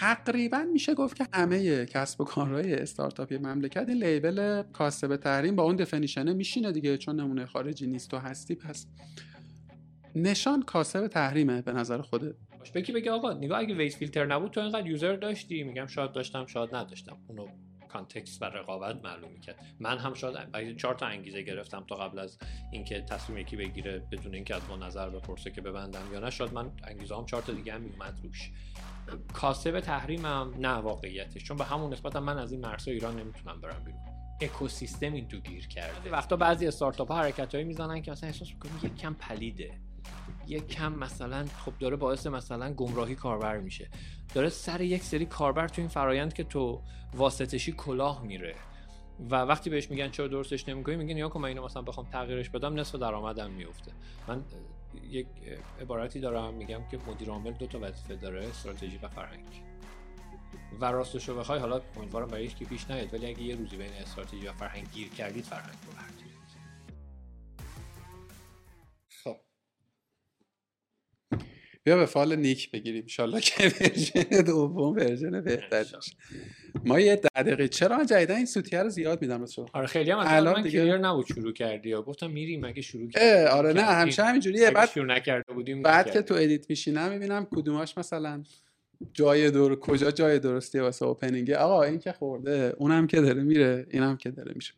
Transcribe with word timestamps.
تقریبا 0.00 0.66
میشه 0.72 0.94
گفت 0.94 1.16
که 1.16 1.26
همه 1.32 1.86
کسب 1.86 2.20
و 2.20 2.24
کارهای 2.24 2.74
استارتاپی 2.74 3.38
مملکت 3.38 3.88
این 3.88 4.04
label 4.04 4.62
کاسب 4.62 5.16
تحریم 5.16 5.56
با 5.56 5.62
اون 5.62 5.76
definitionه 5.76 6.32
میشینه 6.32 6.72
دیگه 6.72 6.98
چون 6.98 7.20
نمونه 7.20 7.46
خارجی 7.46 7.86
نیست 7.86 8.14
و 8.14 8.18
هستی 8.18 8.54
پس 8.54 8.86
نشان 10.14 10.62
کاسب 10.62 11.06
تحریمه 11.06 11.62
به 11.62 11.72
نظر 11.72 12.02
خودت 12.02 12.34
بکی 12.74 12.92
بگی 12.92 13.08
آقا؟ 13.08 13.32
نگاه 13.32 13.58
اگه 13.58 13.74
Waze 13.74 13.96
فیلتر 13.96 14.26
نبود 14.26 14.50
تو 14.50 14.60
اینقدر 14.60 14.86
user 14.86 15.16
داشتی؟ 15.16 15.62
میگم 15.62 15.86
شاید 15.86 16.12
داشتم 16.12 16.46
شاید 16.46 16.74
نداشتم. 16.74 17.18
اونو 17.28 17.46
context 17.88 18.42
و 18.42 18.44
رقابت 18.44 19.04
معلوم 19.04 19.32
می‌کرد. 19.32 19.56
من 19.80 19.98
هم 19.98 20.14
شاید 20.14 20.76
چهار 20.76 20.94
تا 20.94 21.06
انگیزه 21.06 21.42
گرفتم 21.42 21.84
تا 21.88 21.94
قبل 21.94 22.18
از 22.18 22.38
اینکه 22.72 23.00
تصمیم 23.00 23.38
یکی 23.38 23.56
بگیره 23.56 23.98
بدون 23.98 24.34
اینکه 24.34 24.54
از 24.54 24.62
ما 24.68 24.76
نظر 24.76 25.10
بپرسه 25.10 25.50
که 25.50 25.60
ببندم 25.60 26.12
یا 26.12 26.20
نه. 26.20 26.30
شاید 26.30 26.52
من 26.52 26.72
انگیزه 26.84 27.16
هم 27.16 27.26
چهار 27.26 27.42
تا 27.42 27.52
دیگه 27.52 27.74
هم 27.74 27.80
میومد 27.80 28.20
روش. 28.22 28.52
کاسب 29.34 29.80
تحریمم 29.80 30.54
نه 30.58 30.68
واقعیتش. 30.68 31.44
چون 31.44 31.56
به 31.56 31.64
همون 31.64 31.92
نسبت 31.92 32.16
من 32.16 32.38
از 32.38 32.52
این 32.52 32.60
مرسا 32.60 32.90
ایران 32.90 33.20
نمی‌تونم 33.20 33.60
برم 33.60 33.84
بیرون. 33.84 34.00
اکوسیستم 34.40 35.12
این 35.12 35.28
تو 35.28 35.38
گیر 35.38 35.68
کرده. 35.68 36.10
وقتا 36.10 36.36
بعضی 36.36 36.66
استارتاپ 36.66 37.12
ها 37.12 37.18
حرکتایی 37.18 37.64
می‌زنن 37.64 38.02
که 38.02 38.10
مثلا 38.10 38.28
احساس 38.28 38.52
می‌کنی 38.52 38.72
یک 38.82 38.96
کم 38.96 39.14
پلیده. 39.14 39.80
یک 40.48 40.68
کم 40.68 40.92
مثلا 40.92 41.46
خب 41.64 41.72
داره 41.80 41.96
باعث 41.96 42.26
مثلا 42.26 42.72
گمراهی 42.72 43.14
کاربر 43.14 43.58
میشه. 43.58 43.88
داره 44.34 44.48
سر 44.48 44.80
یک 44.80 45.02
سری 45.02 45.26
کاربر 45.26 45.68
تو 45.68 45.80
این 45.80 45.88
فرایند 45.88 46.32
که 46.32 46.44
تو 46.44 46.82
واسطشی 47.14 47.72
کلاه 47.72 48.22
میره. 48.22 48.54
و 49.30 49.34
وقتی 49.34 49.70
بهش 49.70 49.90
میگن 49.90 50.10
چرا 50.10 50.28
درستش 50.28 50.68
نمی‌کنی 50.68 50.96
میگن 50.96 51.16
یا 51.16 51.28
که 51.28 51.38
من 51.38 51.48
اینو 51.48 51.64
مثلا 51.64 51.82
بخوام 51.82 52.06
تغییرش 52.06 52.50
بدم 52.50 52.80
نصف 52.80 52.94
درآمدم 52.94 53.50
میفته 53.50 53.92
من 54.28 54.44
یک 55.10 55.26
عبارتی 55.80 56.20
دارم 56.20 56.54
میگم 56.54 56.80
که 56.90 56.98
مدیر 57.08 57.30
عامل 57.30 57.52
دو 57.52 57.66
تا 57.66 57.78
وظیفه 57.82 58.16
داره 58.16 58.46
استراتژی 58.46 58.98
و 59.02 59.08
فرهنگ. 59.08 59.44
و 60.80 60.84
راستش 60.84 61.28
رو 61.28 61.38
بخوای 61.38 61.58
حالا 61.58 61.80
امیدوارم 61.96 62.28
برای 62.28 62.48
که 62.48 62.64
پیش 62.64 62.90
نیاد 62.90 63.14
ولی 63.14 63.26
اگه 63.26 63.42
یه 63.42 63.56
روزی 63.56 63.76
بین 63.76 63.92
استراتژی 63.92 64.48
و 64.48 64.52
فرهنگ 64.52 64.86
گیر 64.92 65.08
کردید 65.08 65.44
فرهنگ 65.44 65.76
رو 65.86 65.92
بیا 71.86 71.96
به 71.96 72.06
فال 72.06 72.36
نیک 72.36 72.70
بگیریم. 72.70 73.02
انشالله 73.02 73.40
که 73.40 73.64
version 73.80 74.42
دوم 74.46 74.96
version 74.96 75.40
بهتر 75.40 75.84
ما 76.84 77.00
یه 77.00 77.16
دقیقه 77.16 77.68
چرا 77.68 77.96
من 77.98 78.06
جدیدا 78.06 78.34
این 78.34 78.46
سوتیه 78.46 78.82
رو 78.82 78.88
زیاد 78.88 79.22
میدم 79.22 79.42
رسول 79.42 79.66
آره 79.72 79.86
خیلی 79.86 80.10
هم 80.10 80.18
الان 80.20 80.54
من 80.54 80.62
دیگه... 80.62 80.84
نبود 80.84 81.26
شروع 81.26 81.52
کردی 81.52 81.88
یا 81.88 82.02
گفتم 82.02 82.30
میریم 82.30 82.66
مگه 82.66 82.82
شروع 82.82 83.10
کردی؟ 83.10 83.46
آره 83.46 83.72
نه 83.72 83.82
همیشه 83.82 84.24
همینجوریه. 84.24 84.70
بعد 84.70 84.88
شروع 84.88 85.06
نکرده 85.06 85.52
بودیم 85.52 85.82
بعد 85.82 86.10
که 86.10 86.22
تو 86.22 86.34
edit 86.34 86.70
میشینم 86.70 87.10
می‌بینم 87.10 87.46
کدوماش 87.50 87.98
مثلا 87.98 88.42
جای 89.12 89.50
دور 89.50 89.78
کجا 89.78 90.10
جای 90.10 90.38
درستی 90.38 90.78
واسه 90.78 91.06
opening 91.06 91.50
آقا 91.50 91.82
این 91.82 91.98
که 91.98 92.12
خورده 92.12 92.74
اونم 92.78 93.06
که 93.06 93.20
داره 93.20 93.42
میره 93.42 93.86
اینم 93.90 94.16
که 94.16 94.30
داره 94.30 94.52
میشه. 94.54 94.72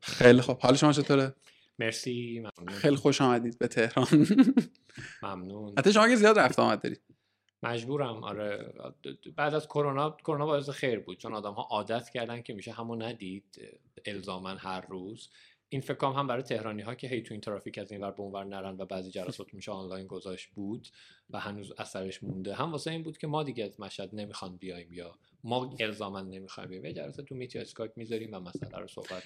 خیلی 0.00 0.40
خب 0.40 0.58
حال 0.58 0.76
شما 0.76 0.92
چطوره؟ 0.92 1.34
مرسی 1.78 2.38
ممنون. 2.38 2.78
خیلی 2.78 2.96
خوش 2.96 3.20
آمدید 3.20 3.58
به 3.58 3.68
تهران. 3.68 4.26
ممنون. 5.22 5.74
حتی 5.78 5.92
شما 5.92 6.08
که 6.08 6.16
زیاد 6.16 6.38
رفت 6.38 6.58
آمد 6.58 6.82
دارید. 6.82 7.00
مجبورم 7.62 8.24
آره. 8.24 8.74
بعد 9.36 9.54
از 9.54 9.66
کرونا 9.66 10.10
کرونا 10.10 10.46
باعث 10.46 10.70
خیر 10.70 10.98
بود 10.98 11.18
چون 11.18 11.34
آدم 11.34 11.52
ها 11.52 11.62
عادت 11.62 12.10
کردن 12.10 12.42
که 12.42 12.54
میشه 12.54 12.72
همو 12.72 12.96
ندید 12.96 13.60
الزاما 14.06 14.56
هر 14.58 14.80
روز. 14.80 15.30
این 15.68 15.80
فکر 15.80 16.06
هم 16.06 16.26
برای 16.26 16.42
تهرانی 16.42 16.82
ها 16.82 16.94
که 16.94 17.08
هی 17.08 17.22
تو 17.22 17.34
این 17.34 17.40
ترافیک 17.40 17.78
از 17.78 17.92
این 17.92 18.00
ور 18.00 18.10
برن 18.10 18.76
و 18.78 18.84
بعضی 18.86 19.10
جلسات 19.10 19.54
میشه 19.54 19.72
آنلاین 19.72 20.06
گذاشت 20.06 20.50
بود 20.50 20.88
و 21.30 21.40
هنوز 21.40 21.72
اثرش 21.78 22.22
مونده. 22.22 22.54
هم 22.54 22.72
واسه 22.72 22.90
این 22.90 23.02
بود 23.02 23.18
که 23.18 23.26
ما 23.26 23.42
دیگه 23.42 23.64
از 23.64 23.80
مشهد 23.80 24.10
نمی‌خوان 24.12 24.56
بیایم 24.56 24.92
یا 24.92 25.18
ما 25.44 25.76
الزاما 25.80 26.20
نمی‌خوایم 26.20 26.68
بیایم 26.68 26.84
یه 26.84 26.92
جلسه 26.92 27.22
تو 27.22 27.34
meetی 27.34 27.58
اسکایپ 27.58 27.92
می‌ذاریم 27.96 28.34
و 28.34 28.40
مسئله 28.40 28.78
رو 28.78 28.86
صحبت 28.86 29.22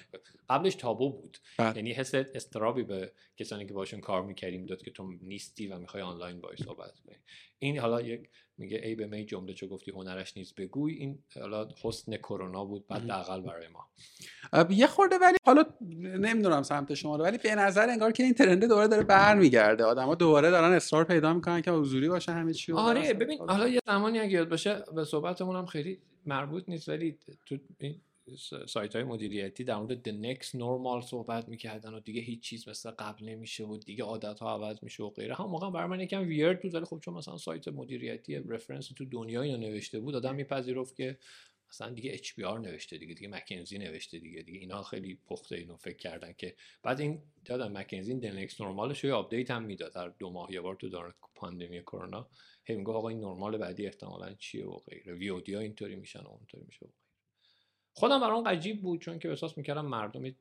قبلش 0.49 0.75
تابو 0.75 1.11
بود. 1.11 1.37
بله. 1.57 1.75
یعنی 1.75 1.91
حس 1.91 2.15
اضطرابی 2.15 2.83
به 2.83 3.11
کسانی 3.37 3.65
که 3.65 3.73
باشون 3.73 3.99
کار 3.99 4.23
می‌کردیم 4.23 4.65
داد 4.65 4.81
که 4.81 4.91
تو 4.91 5.13
نیستی 5.21 5.67
و 5.67 5.79
می‌خوای 5.79 6.03
آنلاین 6.03 6.41
باهاش 6.41 6.63
صحبت 6.63 6.99
کنی. 6.99 7.15
این 7.59 7.79
حالا 7.79 8.01
یک 8.01 8.29
میگه 8.57 8.81
عیب 8.83 9.07
می 9.07 9.25
جمله 9.25 9.53
چو 9.53 9.67
گفتی 9.67 9.91
هنرش 9.91 10.37
نیز 10.37 10.55
بگوی. 10.55 10.93
این 10.93 11.19
حالا 11.39 11.67
حسن 11.83 12.17
کرونا 12.17 12.65
بود 12.65 12.87
حداقل 12.87 13.41
برای 13.41 13.67
ما. 13.67 13.89
یه 14.69 14.87
خورده 14.87 15.17
ولی 15.17 15.37
حالا 15.45 15.65
نمی‌دونم 16.01 16.63
سمت 16.63 16.93
شما 16.93 17.15
رو 17.15 17.23
ولی 17.23 17.37
به 17.37 17.55
نظر 17.55 17.89
انگار 17.89 18.11
که 18.11 18.23
این 18.23 18.33
ترنده 18.33 18.67
دوباره 18.67 18.87
داره 18.87 19.03
برمیگرده. 19.03 19.83
آدما 19.83 20.15
دوباره 20.15 20.49
دارن 20.49 20.73
اصرار 20.73 21.03
پیدا 21.03 21.33
می‌کنن 21.33 21.61
که 21.61 21.71
حضوری 21.71 22.09
باشه 22.09 22.31
همه 22.31 22.53
چی 22.53 22.73
آره 22.73 23.13
ببین 23.13 23.39
حالا 23.39 23.67
یه 23.67 23.79
زمانی 23.87 24.19
اگه 24.19 24.31
یاد 24.31 24.49
باشه 24.49 24.83
به 24.95 25.05
صحبتمون 25.05 25.55
هم 25.55 25.65
خیلی 25.65 25.99
مربوط 26.25 26.69
نیست 26.69 26.89
ولی 26.89 27.17
تو 27.45 27.57
این 27.77 28.01
سایت 28.67 28.95
های 28.95 29.03
مدیریتی 29.03 29.63
در 29.63 29.75
مورد 29.75 30.09
the 30.09 30.23
next 30.23 30.47
normal 30.47 31.05
صحبت 31.05 31.49
می‌کردن 31.49 31.93
و 31.93 31.99
دیگه 31.99 32.21
هیچ 32.21 32.41
چیز 32.41 32.69
مثل 32.69 32.91
قبل 32.91 33.25
نمیشه 33.25 33.65
و 33.65 33.77
دیگه 33.77 34.03
عادت 34.03 34.39
ها 34.39 34.53
عوض 34.53 34.83
میشه 34.83 35.03
و 35.03 35.09
غیره. 35.09 35.35
هم 35.35 35.45
موقع 35.45 35.69
برای 35.69 35.89
من 35.89 35.99
یکم 35.99 36.27
ویرد 36.27 36.61
بود 36.61 36.75
ولی 36.75 36.85
خب 36.85 36.99
چون 36.99 37.13
مثلا 37.13 37.37
سایت 37.37 37.67
مدیریتی 37.67 38.35
رفرنس 38.35 38.87
تو 38.87 39.05
دنیا 39.05 39.41
اینو 39.41 39.57
نوشته 39.57 39.99
بود 39.99 40.15
آدم 40.15 40.35
میپذیرفت 40.35 40.95
که 40.95 41.17
مثلا 41.69 41.89
دیگه 41.89 42.13
اچ 42.13 42.39
نوشته 42.39 42.97
دیگه 42.97 43.13
دیگه 43.13 43.27
مکنزی 43.27 43.77
نوشته 43.77 44.19
دیگه 44.19 44.41
دیگه 44.41 44.59
اینا 44.59 44.83
خیلی 44.83 45.19
پخته 45.27 45.55
اینو 45.55 45.77
فکر 45.77 45.97
کردن 45.97 46.33
که 46.33 46.55
بعد 46.83 46.99
این 47.01 47.21
دادم 47.45 47.77
مکنزی 47.77 48.47
next 48.47 48.61
نرمالش 48.61 49.03
رو 49.05 49.15
آپدیت 49.15 49.51
هم 49.51 49.63
می‌داد. 49.63 49.97
هر 49.97 50.09
دو 50.09 50.29
ماه 50.29 50.51
یه 50.51 50.61
بار 50.61 50.75
تو 50.75 50.89
دوران 50.89 51.13
پاندمی 51.35 51.81
کرونا 51.81 52.29
هی 52.65 52.75
میگه 52.75 52.91
آقا 52.91 53.09
این 53.09 53.19
نرمال 53.19 53.57
بعدی 53.57 53.85
احتمالاً 53.85 54.33
چیه 54.33 54.65
و 54.65 54.77
غیره. 54.77 55.13
وی 55.13 55.29
او 55.29 55.41
دی 55.41 55.53
ها 55.53 55.61
اینطوری 55.61 55.95
میشن 55.95 56.19
و 56.19 56.27
اونطوری 56.27 56.63
میشه 56.67 56.89
خودم 57.93 58.19
برام 58.19 58.47
عجیب 58.47 58.81
بود 58.81 59.01
چون 59.01 59.19
که 59.19 59.29
احساس 59.29 59.57
می‌کردم 59.57 59.85
مردم 59.85 60.35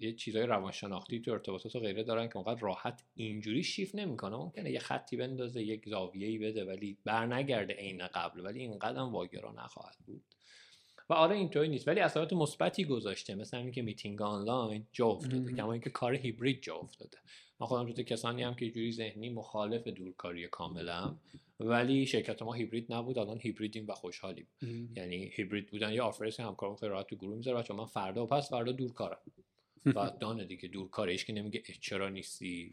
یه 0.00 0.12
چیزای 0.12 0.46
روانشناختی 0.46 1.20
تو 1.20 1.30
ارتباطات 1.32 1.76
و 1.76 1.80
غیره 1.80 2.02
دارن 2.02 2.28
که 2.28 2.36
اونقدر 2.36 2.60
راحت 2.60 3.04
اینجوری 3.14 3.62
شیف 3.62 3.94
نمی‌کنه. 3.94 4.36
ممکنه 4.36 4.70
یه 4.70 4.78
خطی 4.78 5.16
بندازه 5.16 5.62
یک 5.62 5.88
زاویه‌ای 5.88 6.38
بده 6.38 6.64
ولی 6.64 6.98
برنگرده 7.04 7.74
عین 7.74 8.06
قبل 8.06 8.40
ولی 8.40 8.60
این 8.60 8.78
قدم 8.78 9.12
واگرا 9.12 9.52
نخواهد 9.52 9.96
بود. 10.06 10.22
و 11.10 11.14
آره 11.14 11.36
اینطوری 11.36 11.68
نیست. 11.68 11.88
ولی 11.88 12.00
اثرات 12.00 12.32
مثبتی 12.32 12.84
گذاشته. 12.84 13.34
مثلا 13.34 13.60
اینکه 13.60 13.82
میتینگ 13.82 14.22
آنلاین 14.22 14.86
جا 14.92 15.06
افتاده 15.06 15.52
کما 15.52 15.72
اینکه 15.72 15.90
کار 15.90 16.14
هیبرید 16.14 16.62
جا 16.62 16.74
افتاده. 16.74 17.18
من 17.60 17.66
خودم 17.66 17.90
جزو 17.90 18.02
کسانی 18.02 18.42
هم 18.42 18.54
که 18.54 18.70
جوری 18.70 18.92
ذهنی 18.92 19.30
مخالف 19.30 19.88
دورکاری 19.88 20.48
کاملم 20.48 21.20
ولی 21.60 22.06
شرکت 22.06 22.42
ما 22.42 22.52
هیبرید 22.52 22.92
نبود. 22.92 23.18
الان 23.18 23.38
هیبریدیم 23.40 23.86
و 23.88 23.94
خوشحالیم. 23.94 24.46
یعنی 24.96 25.30
هیبرید 25.34 25.70
بودن 25.70 25.92
یا 25.92 26.04
آفرس 26.04 26.40
همکارم 26.40 26.76
خیلی 26.76 26.90
راحت 26.90 27.06
تو 27.06 27.16
گروه 27.16 27.36
می‌ذاره. 27.36 27.58
بچا 27.58 27.74
من 27.74 27.86
فردا 27.86 28.24
و 28.24 28.26
پس 28.26 28.50
فردا 28.50 28.72
دور 28.72 28.92
کارم 28.92 29.18
و 29.26 29.30
دانه 30.20 30.44
دیگه 30.44 30.68
دور 30.68 30.90
کاره. 30.90 31.16
که 31.16 31.32
نمیگه 31.32 31.62
چرا 31.80 32.08
نیستی؟ 32.08 32.72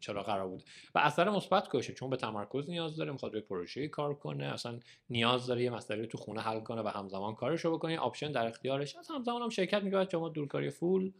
چرا 0.00 0.22
قرار 0.22 0.48
بود؟ 0.48 0.62
و 0.94 0.98
اثر 0.98 1.30
مثبت 1.30 1.68
کشه 1.72 1.94
چون 1.94 2.10
به 2.10 2.16
تمرکز 2.16 2.70
نیاز 2.70 2.96
داره 2.96 3.12
می‌خواد 3.12 3.32
روی 3.32 3.42
پروژه 3.42 3.88
کار 3.88 4.14
کنه 4.14 4.44
اصلا 4.44 4.80
نیاز 5.10 5.46
داره 5.46 5.62
یه 5.62 5.70
مسئله 5.70 6.06
تو 6.06 6.18
خونه 6.18 6.40
حل 6.40 6.60
کنه 6.60 6.82
و 6.82 6.88
همزمان 6.88 7.34
کارش 7.34 7.64
رو 7.64 7.78
بکنه 7.78 7.98
آپشن 7.98 8.32
در 8.32 8.46
اختیارش 8.46 8.96
از 8.96 9.08
همزمان 9.10 9.42
هم 9.42 9.48
شرکت 9.48 9.82
میگه 9.82 9.96
بچا 9.96 10.20
ما 10.20 10.28
دورکاری 10.28 10.70
فول 10.70 11.12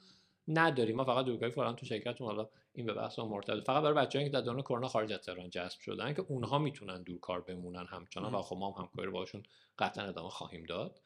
نداریم. 0.48 0.96
ما 0.96 1.04
فقط 1.04 1.24
دورکاری 1.24 1.52
فورا 1.52 1.72
تو 1.72 1.86
شرکتمون. 1.86 2.30
حالا 2.30 2.48
این 2.74 2.86
به 2.86 2.92
بحث 2.94 3.18
مرتبط. 3.18 3.64
فقط 3.66 3.82
برای 3.82 3.94
بچه‌ای 3.94 4.24
که 4.24 4.30
در 4.30 4.40
دوران 4.40 4.62
کرونا 4.62 4.88
خارج 4.88 5.12
از 5.12 5.20
تهران 5.20 5.50
جذب 5.50 5.80
شدن 5.80 6.14
که 6.14 6.22
اونها 6.28 6.58
می‌تونن 6.58 7.02
دورکار 7.02 7.40
بمونن 7.40 7.86
همچنان 7.86 8.34
و 8.34 8.42
خب 8.42 8.56
ما 8.56 8.70
هم 8.70 8.82
همکاری 8.82 9.10
باشون 9.10 9.42
قطعا 9.78 10.04
ادامه 10.04 10.28
خواهیم 10.28 10.64
داد. 10.64 11.00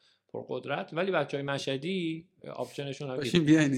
قدرت 0.47 0.93
ولی 0.93 1.11
بچه 1.11 1.37
های 1.37 1.45
مشهدی 1.45 2.25
آپشنشون 2.53 3.09
هم 3.09 3.17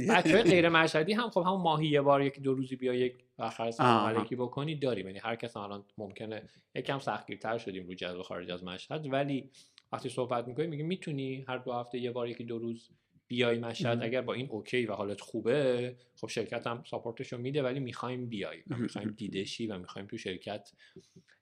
بچه 0.09 0.31
های 0.31 0.43
غیر 0.43 0.69
مشهدی 0.69 1.13
هم 1.13 1.29
خب 1.29 1.41
همون 1.41 1.61
ماهی 1.61 1.88
یه 1.88 2.01
بار 2.01 2.21
یک 2.21 2.39
دو 2.39 2.53
روزی 2.53 2.75
بیا 2.75 2.93
یک 2.93 3.16
بخر 3.39 3.73
ملکی 3.79 4.35
بکنی 4.35 4.75
داریم. 4.75 5.07
یعنی 5.07 5.19
هر 5.19 5.35
کس 5.35 5.57
الان 5.57 5.85
ممکنه 5.97 6.44
یکم 6.75 6.99
سختگیرتر 6.99 7.57
شدیم 7.57 7.88
رو 7.88 7.94
جذب 7.94 8.21
خارج 8.21 8.51
از 8.51 8.63
مشهد. 8.63 9.07
ولی 9.13 9.49
وقتی 9.91 10.09
صحبت 10.09 10.47
می‌کنی 10.47 10.68
میگه 10.68 10.83
می‌تونی 10.83 11.45
هر 11.47 11.57
دو 11.57 11.74
هفته 11.74 12.00
یه 12.00 12.12
بار 12.12 12.30
یکی 12.30 12.44
دو 12.44 12.57
روز 12.59 12.89
بیای 13.27 13.59
مشهد. 13.59 14.03
اگر 14.03 14.21
با 14.21 14.33
این 14.33 14.50
اوکی 14.50 14.85
و 14.85 14.94
حالت 14.94 15.21
خوبه 15.21 15.95
خب 16.15 16.27
شرکت 16.27 16.68
هم 16.68 16.83
ساپورتش 16.89 17.33
رو 17.33 17.39
میده 17.39 17.63
ولی 17.63 17.80
می‌خوایم 17.80 18.25
بیای 18.25 18.57
می‌خوایم 18.65 19.13
دیده 19.18 19.44
شی 19.44 19.68
و 19.68 19.77
می‌خوایم 19.77 20.07
تو 20.07 20.18
شرکت 20.18 20.71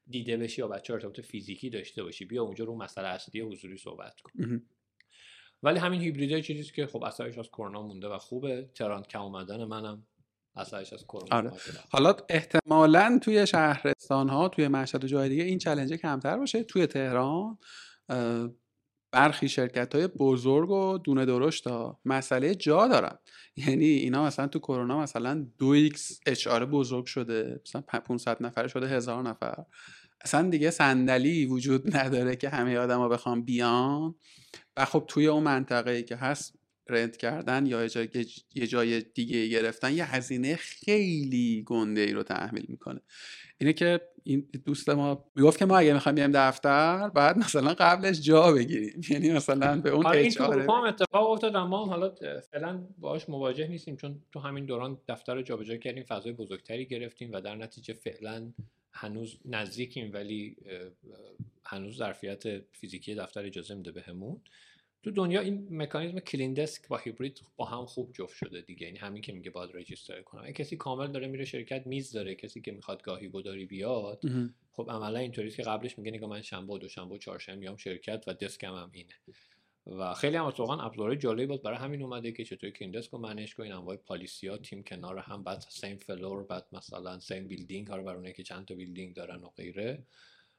دیده 0.07 0.38
بشی 0.38 0.61
و 0.61 0.67
بچه 0.67 0.93
ارتباط 0.93 1.21
فیزیکی 1.21 1.69
داشته 1.69 2.03
باشی. 2.03 2.25
بیا 2.25 2.43
اونجا 2.43 2.65
رو 2.65 2.75
مسئله 2.75 3.07
اصلی 3.07 3.41
حضوری 3.41 3.77
صحبت 3.77 4.21
کن. 4.21 4.61
ولی 5.63 5.80
همین 5.80 6.01
هیبریدای 6.01 6.42
چیزی 6.42 6.71
که 6.71 6.88
خب 6.88 7.04
اثرش 7.04 7.38
از 7.38 7.48
کرونا 7.48 7.81
مونده 7.81 8.07
و 8.07 8.18
خوبه. 8.18 8.69
تران 8.75 9.04
کم 9.04 9.21
اومدن 9.21 9.63
منم. 9.63 10.06
اثرش 10.56 10.94
از 10.94 11.04
کرونا 11.04 11.38
آره. 11.38 11.51
حالا 11.89 12.15
احتمالا 12.30 13.19
توی 13.21 13.48
شهرستان 13.48 14.30
ها 14.30 14.50
توی 14.50 14.68
مشهد 14.68 15.04
و 15.04 15.07
جای 15.07 15.30
دیگه 15.30 15.44
این 15.44 15.57
challenge 15.57 15.94
کمتر 15.94 16.38
باشه. 16.38 16.63
توی 16.63 16.88
تهران 16.88 17.57
برخی 19.13 19.50
شرکت 19.50 19.95
های 19.95 20.07
بزرگ 20.07 20.69
و 20.69 20.98
دونه 20.98 21.25
درشت 21.25 21.68
ها 21.68 22.00
مسئله 22.06 22.56
جا 22.56 22.88
دارن. 22.88 23.18
یعنی 23.56 23.86
اینا 23.86 24.25
مثلا 24.25 24.48
تو 24.48 24.60
کرونا 24.60 25.00
مثلا 25.00 25.48
دو 25.57 25.68
ایکس 25.68 26.19
اچ 26.25 26.48
بزرگ 26.48 27.06
شده. 27.06 27.62
مثلا 27.65 27.81
500 27.81 28.44
نفر 28.44 28.68
شده 28.68 28.88
هزار 28.88 29.24
نفر. 29.24 29.63
اصلا 30.23 30.49
دیگه 30.49 30.71
صندلی 30.71 31.45
وجود 31.45 31.97
نداره 31.97 32.35
که 32.35 32.49
همه 32.49 32.77
آدما 32.77 33.09
بخوام 33.09 33.41
بیان. 33.41 34.15
و 34.77 34.85
خب 34.85 35.03
توی 35.07 35.27
اون 35.27 35.43
منطقه 35.43 35.91
ای 35.91 36.03
که 36.03 36.15
هست 36.15 36.53
رنت 36.89 37.17
کردن 37.17 37.65
یا 37.65 37.83
یه 38.55 38.67
جای 38.67 39.01
دیگه 39.01 39.47
گرفتن 39.47 39.93
یه 39.93 40.15
هزینه 40.15 40.55
خیلی 40.55 41.63
گنده 41.65 42.01
ای 42.01 42.13
رو 42.13 42.23
تحمیل 42.23 42.65
می‌کنه. 42.67 43.01
اینه 43.57 43.73
که 43.73 44.01
این 44.23 44.47
دوست 44.65 44.89
ما 44.89 45.25
می‌گفت 45.35 45.59
که 45.59 45.65
ما 45.65 45.77
اگه 45.77 45.93
می‌خوایم 45.93 46.15
بیایم 46.15 46.31
دفتر 46.31 47.09
بعد 47.09 47.37
مثلا 47.37 47.73
قبلش 47.73 48.21
جا 48.21 48.51
بگیریم. 48.51 49.01
یعنی 49.09 49.31
مثلا 49.31 49.81
به 49.81 49.89
اون 49.89 50.05
آره 50.05 50.19
این 50.19 50.31
تو 50.31 50.43
هم 50.43 50.83
اتفاق 50.83 51.29
افتاد 51.29 51.55
ما 51.55 51.85
حالا 51.85 52.15
فعلا 52.51 52.83
باهاش 52.99 53.29
مواجه 53.29 53.67
نیستیم 53.67 53.95
چون 53.95 54.21
تو 54.31 54.39
همین 54.39 54.65
دوران 54.65 54.97
دفتر 55.07 55.35
رو 55.35 55.41
جابجا 55.41 55.77
کردیم 55.77 56.03
فضای 56.03 56.33
بزرگتری 56.33 56.85
گرفتیم 56.85 57.31
و 57.31 57.41
در 57.41 57.55
نتیجه 57.55 57.93
فعلا 57.93 58.53
هنوز 58.93 59.37
نزدیکیم 59.45 60.13
ولی 60.13 60.55
هنوز 61.65 61.97
ظرفیت 61.97 62.59
فیزیکی 62.59 63.15
دفتر 63.15 63.45
اجازه 63.45 63.75
میده 63.75 63.91
بهمون. 63.91 64.41
تو 65.03 65.11
دنیا 65.11 65.41
این 65.41 65.67
مکانیزم 65.71 66.19
clean 66.19 66.53
desk 66.53 66.88
با 66.87 66.97
هیبرید 66.97 67.41
با 67.55 67.65
هم 67.65 67.85
خوب 67.85 68.13
جفت 68.13 68.37
شده 68.37 68.61
دیگه. 68.61 68.87
یعنی 68.87 68.97
همین 68.99 69.21
که 69.21 69.33
میگه 69.33 69.49
باید 69.49 69.69
register 69.73 70.21
کنم. 70.21 70.51
کسی 70.51 70.77
کامل 70.77 71.11
داره 71.11 71.27
میره 71.27 71.45
شرکت 71.45 71.87
میز 71.87 72.11
داره. 72.11 72.35
کسی 72.35 72.61
که 72.61 72.71
می‌خواد 72.71 73.01
گاهی 73.01 73.29
گداری 73.29 73.65
بیاد. 73.65 74.21
خب 74.71 74.87
عملا 74.89 75.19
اینطوری 75.19 75.51
که 75.51 75.63
قبلش 75.63 75.97
میگه 75.97 76.11
نگاه 76.11 76.29
من 76.29 76.41
شنبه 76.41 76.73
و 76.73 76.77
دوشنبه 76.77 77.15
و 77.15 77.17
چهارشنبه 77.17 77.59
میام 77.59 77.77
شرکت 77.77 78.23
و 78.27 78.33
deskم 78.33 78.75
هم 78.75 78.89
اینه. 78.93 79.13
و 79.88 80.13
خیلی 80.13 80.38
هم 80.38 80.45
اتفاقا 80.45 80.75
ابزارهای 80.75 81.18
جالبی 81.18 81.45
بود. 81.45 81.63
برای 81.63 81.77
همین 81.77 82.01
اومده 82.01 82.31
که 82.31 82.44
چطوری 82.45 82.71
clean 82.71 82.91
desk 82.91 83.11
رو 83.12 83.19
manage 83.19 83.55
کنین 83.56 83.71
انواع 83.71 83.95
policyا 83.95 84.57
تیم 84.57 84.83
کنار 84.83 85.18
هم 85.18 85.44
بعد 85.44 85.59
same 85.69 85.97
floor 85.97 86.44
بعد 86.44 86.65
مثلا 86.71 87.19
same 87.19 87.47
building 87.47 87.88
ها 87.88 87.95
رو 87.95 88.31
که 88.31 88.44
چند 88.44 88.65
تا 88.65 88.75
building 88.75 89.15
دارن 89.15 89.44
و 89.44 89.50
غیره. 89.50 90.03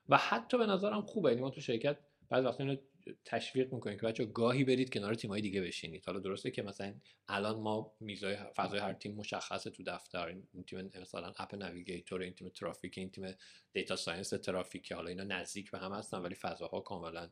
و 0.09 0.17
حتی 0.17 0.59
به 0.59 0.67
نظرم 0.67 1.03
خوبه. 1.03 1.29
یعنی 1.29 1.41
ما 1.41 1.50
تو 1.50 1.61
شرکت 1.61 1.97
بعضی 2.29 2.47
وقتا 2.47 2.76
تشویق 3.25 3.73
می‌کنیم 3.73 3.99
که 3.99 4.06
بچه 4.06 4.25
گاهی 4.25 4.65
برید 4.65 4.93
کنار 4.93 5.15
تیمای 5.15 5.41
دیگه 5.41 5.61
بشینید. 5.61 6.05
حالا 6.06 6.21
درسته 6.21 6.51
که 6.51 6.62
مثلا 6.62 6.95
الان 7.29 7.61
ما 7.61 7.93
میزای 8.01 8.37
فضای 8.56 8.81
هر 8.81 8.93
تیم 8.93 9.15
مشخصه 9.15 9.71
تو 9.71 9.83
دفتر. 9.83 10.27
این 10.27 10.65
تیم 10.67 10.91
مثلا 11.01 11.33
app 11.38 11.55
navigator 11.55 12.20
این 12.23 12.35
تیم 12.35 12.49
ترافیک 12.49 12.99
این 12.99 13.11
تیم 13.11 13.35
data 13.73 13.96
science 13.96 14.29
ترافیک 14.31 14.93
حالا 14.93 15.09
اینا 15.09 15.25
نزدیک 15.25 15.71
به 15.71 15.79
هم 15.79 15.93
هستن 15.93 16.19
ولی 16.19 16.35
فضاها 16.35 16.81
کاملا 16.81 17.31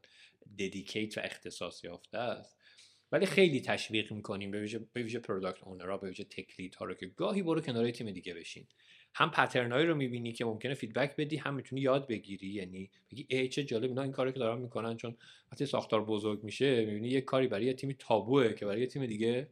dedicate 0.58 1.18
و 1.18 1.20
اختصاص 1.24 1.84
یافته 1.84 2.18
است. 2.18 2.56
ولی 3.12 3.26
خیلی 3.26 3.60
تشویق 3.60 4.12
می‌کنیم 4.12 4.50
به 4.50 4.60
ویژه 4.60 4.78
به 4.78 5.02
ویژه 5.02 5.18
product 5.18 5.64
ownerها 5.64 5.96
به 5.96 6.08
ویژه 6.08 6.24
tech 6.24 6.74
ها 6.74 6.84
رو 6.84 6.94
که 6.94 7.06
گاهی 7.06 7.42
برو 7.42 7.60
کنار 7.60 7.90
تیم 7.90 8.10
دیگه 8.10 8.34
بشین. 8.34 8.66
هم 9.14 9.30
patternایی 9.30 9.86
رو 9.86 9.94
می‌بینی 9.94 10.32
که 10.32 10.44
ممکنه 10.44 10.74
feedback 10.74 11.16
بدی 11.16 11.36
هم 11.36 11.54
می‌تونی 11.54 11.80
یاد 11.80 12.08
بگیری. 12.08 12.48
یعنی 12.48 12.90
بگی 13.10 13.26
ای 13.30 13.48
چه 13.48 13.64
جالب 13.64 13.84
اینا 13.84 14.02
این 14.02 14.12
کاری 14.12 14.32
که 14.32 14.38
دارن 14.38 14.60
می‌کنن. 14.60 14.96
چون 14.96 15.16
وقتی 15.52 15.66
ساختار 15.66 16.04
بزرگ 16.04 16.44
میشه 16.44 16.84
می‌بینی 16.84 17.08
یه 17.08 17.20
کاری 17.20 17.46
برای 17.46 17.64
یه 17.64 17.74
تیمی 17.74 17.94
تابوه 17.94 18.52
که 18.52 18.66
برای 18.66 18.80
یه 18.80 18.86
تیم 18.86 19.06
دیگه 19.06 19.48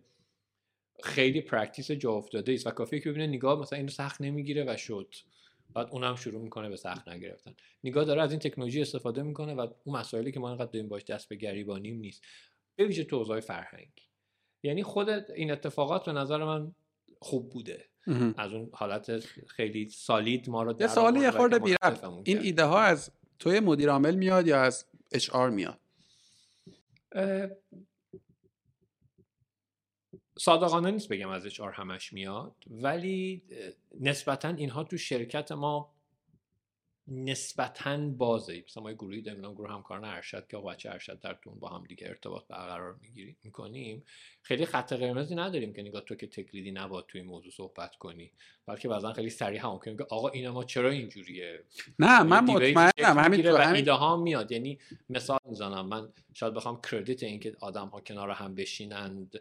خیلی 1.02 1.40
practice 1.40 1.90
جا 1.90 2.12
افتاده 2.12 2.52
است 2.52 2.66
و 2.66 2.70
کافیه 2.70 3.00
که 3.00 3.10
ببینه 3.10 3.26
نگاه 3.26 3.60
مثلا 3.60 3.76
اینو 3.76 3.90
سخت 3.90 4.20
نمی‌گیره 4.20 4.64
و 4.68 4.76
شد. 4.76 5.14
بعد 5.74 5.88
اونم 5.90 6.16
شروع 6.16 6.42
می‌کنه 6.42 6.68
به 6.68 6.76
سخت 6.76 7.08
نگرفتن. 7.08 7.54
نگاه 7.84 8.04
داره 8.04 8.22
از 8.22 8.30
این 8.30 8.40
تکنولوژی 8.40 8.80
استفاده 8.80 9.22
می‌کنه 9.22 9.54
و 9.54 9.66
اون 9.84 9.96
مسائلی 9.96 10.32
که 10.32 10.40
ما 10.40 10.50
انقدر 10.50 10.70
داریم 10.70 10.88
باش 10.88 11.04
دست 11.04 11.28
به 11.28 11.36
گریبانیم 11.36 11.96
نیست. 11.96 12.24
به 12.76 12.84
ویژه 12.84 13.04
تو 13.04 13.40
فرهنگی. 13.40 14.02
یعنی 14.62 14.82
خود 14.82 15.08
این 15.10 15.50
اتفاقات 15.50 16.04
به 16.04 16.12
نظر 16.12 16.44
من 16.44 16.74
خوب 17.18 17.50
بوده. 17.50 17.89
از 18.36 18.52
اون 18.52 18.70
حالت 18.72 19.20
خیلی 19.46 19.88
سالید 19.88 20.50
ما 20.50 20.62
رو 20.62 20.74
یه 20.80 20.86
سوالی 20.86 21.20
یه 21.20 21.30
خورده 21.30 21.58
بی 21.58 21.76
این 22.24 22.38
ایده 22.38 22.64
ها 22.64 22.80
از 22.80 23.10
توی 23.38 23.60
مدیر 23.60 23.90
عامل 23.90 24.14
میاد 24.14 24.46
یا 24.46 24.62
از 24.62 24.86
اچ 25.12 25.30
آر 25.30 25.50
میاد؟ 25.50 25.78
صادقانه 30.38 30.90
نیست 30.90 31.08
بگم 31.08 31.28
از 31.28 31.46
اچ 31.46 31.60
آر 31.60 31.72
همش 31.72 32.12
میاد 32.12 32.56
ولی 32.66 33.42
نسبتا 34.00 34.48
اینها 34.48 34.84
تو 34.84 34.96
شرکت 34.96 35.52
ما 35.52 35.94
نسبتا 37.10 37.96
بازه. 37.96 38.62
مثلا 38.66 38.82
ما 38.82 38.90
یه 38.90 38.96
گروهی 38.96 39.22
داریم 39.22 39.54
گروه 39.54 39.70
همکاران 39.70 40.04
ارشد 40.04 40.46
که 40.46 40.56
بچه 40.56 40.90
ارشد 40.90 41.20
در 41.20 41.34
تون 41.34 41.54
با 41.58 41.68
هم 41.68 41.84
دیگه 41.88 42.08
ارتباط 42.08 42.46
برقرار 42.48 42.96
می‌گیریم 43.02 43.36
می‌کنیم. 43.44 44.04
خیلی 44.42 44.66
خط 44.66 44.92
قرمزی 44.92 45.34
نداریم 45.34 45.72
که 45.72 45.82
نگاه 45.82 46.00
تو 46.02 46.14
که 46.14 46.26
تکلیدی 46.26 46.70
نباد 46.70 47.04
توی 47.08 47.22
موضوع 47.22 47.52
صحبت 47.52 47.96
کنی. 47.96 48.32
بلکه 48.66 48.88
بعضا 48.88 49.12
خیلی 49.12 49.30
سریع 49.30 49.60
هم 49.60 49.68
ممکنه 49.68 49.96
آقا 50.10 50.28
این 50.28 50.48
ما 50.48 50.64
چرا 50.64 50.90
اینجوریه؟ 50.90 51.64
نه 51.98 52.22
من 52.22 52.44
مطمئنم. 52.44 53.18
همین 53.18 53.42
تو 53.42 53.56
همین 53.56 53.76
ایده 53.76 53.92
ها 53.92 54.16
میاد. 54.16 54.52
یعنی 54.52 54.78
مثال 55.08 55.38
می‌زنم. 55.44 55.86
من 55.86 56.08
شاید 56.34 56.54
بخوام 56.54 56.80
کردیت 56.90 57.22
اینکه 57.22 57.56
آدم 57.60 57.88
ها 57.88 58.00
کنار 58.00 58.30
هم 58.30 58.54
بشینند 58.54 59.40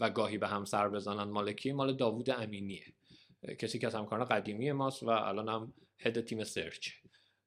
و 0.00 0.10
گاهی 0.10 0.38
به 0.38 0.48
هم 0.48 0.64
سر 0.64 0.88
بزنن 0.88 1.24
مالکی 1.24 1.72
مال 1.72 1.96
داوود 1.96 2.30
امینیه. 2.30 2.84
کسی 3.58 3.78
که 3.78 3.86
از 3.86 3.94
همکاران 3.94 4.24
قدیمی 4.24 4.72
ماست 4.72 5.02
و 5.02 5.08
الان 5.08 5.48
هم 5.48 5.72
هد 6.02 6.20
تیم 6.20 6.44
سرچ 6.44 6.90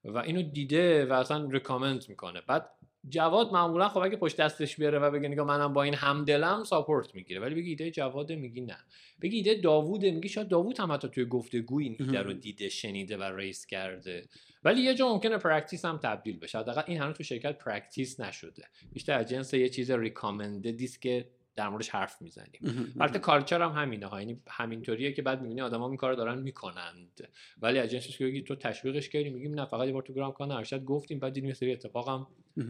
و 0.04 0.18
اینو 0.18 0.42
دیده 0.42 1.06
و 1.06 1.14
اصلا 1.14 1.48
ریکامند 1.52 2.06
می‌کنه. 2.10 2.42
بعد 2.48 2.70
جواد 3.10 3.54
معمولا 3.54 3.90
خب 3.90 3.98
اگه 3.98 4.16
پشت 4.18 4.38
دستش 4.38 4.76
بیاره 4.76 5.00
و 5.00 5.12
بگه 5.12 5.28
نگاه 5.28 5.48
منم 5.48 5.74
با 5.74 5.84
این 5.84 5.94
همدلم 5.94 6.64
support 6.64 7.16
می‌گیره. 7.16 7.40
ولی 7.40 7.56
بگی 7.56 7.70
ایده 7.70 7.92
جواد 7.92 8.32
میگی 8.32 8.62
نه. 8.62 8.78
بگی 9.22 9.38
ایده 9.38 9.54
داووده 9.56 10.12
میگی 10.12 10.30
شاید 10.30 10.48
داوود 10.48 10.80
هم 10.80 10.92
حتی 10.92 11.10
توی 11.10 11.26
گفتگو 11.26 11.80
این 11.80 11.96
ایده 12.00 12.22
رو 12.22 12.34
دیده 12.34 12.70
شنیده 12.70 13.18
و 13.18 13.24
raise 13.24 13.66
کرده. 13.66 14.28
ولی 14.64 14.82
یه 14.82 14.96
جا 14.96 15.14
ممکنه 15.14 15.38
practice 15.38 15.86
هم 15.86 15.98
تبدیل 15.98 16.40
بشه. 16.40 16.60
حداقل 16.60 16.84
این 16.88 17.02
هنوز 17.02 17.16
تو 17.16 17.24
شرکت 17.24 17.58
practice 17.58 18.20
نشده. 18.20 18.64
بیشتر 18.94 19.20
از 19.20 19.30
جنس 19.30 19.54
یه 19.54 19.70
چیز 19.70 19.92
recommended 19.92 20.82
که 21.00 21.30
در 21.56 21.70
موردش 21.70 21.90
حرف 21.90 22.22
می‌زنیم. 22.22 22.94
البته 23.00 23.20
culture 23.20 23.62
هم 23.62 23.72
همینه 23.72 24.06
ها. 24.06 24.22
یعنی 24.22 24.42
همینطوریه 24.48 25.14
که 25.14 25.22
بعد 25.22 25.42
می‌بینی 25.42 25.62
آدما 25.62 25.88
این 25.88 25.98
کارو 25.98 26.16
دارن 26.16 26.42
می‌کنند. 26.42 27.30
ولی 27.62 27.80
از 27.80 27.90
جنسش 27.90 28.18
که 28.18 28.42
تو 28.42 28.56
تشویقش 28.56 29.10
کردی 29.10 29.30
میگیم 29.30 29.54
نه 29.54 29.66
فقط 29.66 29.88
یه 29.88 29.94
بار 29.94 30.02
تو 30.02 30.14
گرام 30.14 30.32
کان 30.32 30.52
ارشد 30.52 30.84
گفتیم 30.84 31.20
بعد 31.20 31.34
دیدیم 31.34 31.54
سری 31.54 31.72
اتفاق 31.72 32.10
هم 32.10 32.28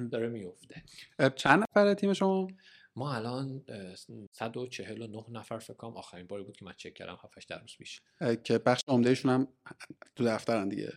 داره 0.09 0.29
میفته 0.29 0.83
چند 1.35 1.63
نفر 1.63 1.93
تیم 1.93 2.13
شما؟ 2.13 2.47
ما 2.95 3.13
الان 3.13 3.63
149 4.31 5.25
نفر 5.29 5.57
فکر 5.57 5.73
کنم. 5.73 5.97
آخرین 5.97 6.27
باری 6.27 6.43
بود 6.43 6.57
که 6.57 6.65
من 6.65 6.73
چک 6.77 6.93
کردم 6.93 7.19
7 7.23 7.49
در 7.49 7.59
روز 7.61 7.77
پیش. 7.77 8.01
که 8.43 8.57
بخش 8.57 8.81
عمدهشون 8.87 9.31
هم 9.31 9.47
تو 10.15 10.23
دفترن 10.25 10.69
دیگه. 10.69 10.93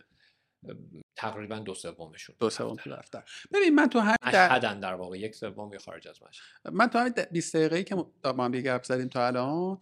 تقریبا 1.15 1.59
دو 1.59 1.73
سومشون 1.73 2.35
دو 2.39 2.49
سوم 2.49 2.75
تو 2.75 2.89
دفتر 2.95 3.23
ببین 3.53 3.75
من 3.75 3.87
تو 3.87 3.99
همین 3.99 4.15
در... 4.33 4.59
در 4.59 4.93
واقع. 4.93 5.19
یک 5.19 5.35
سوم 5.35 5.77
خارج 5.77 6.07
از 6.07 6.19
مشهد. 6.23 6.73
من 6.73 6.87
تو 6.87 6.99
همین 6.99 7.13
20 7.31 7.55
دقیقه‌ای 7.55 7.83
که 7.83 7.95
با 8.23 8.43
هم 8.43 8.51
گپ 8.51 8.83
زدیم 8.83 9.07
تا 9.07 9.27
الان 9.27 9.79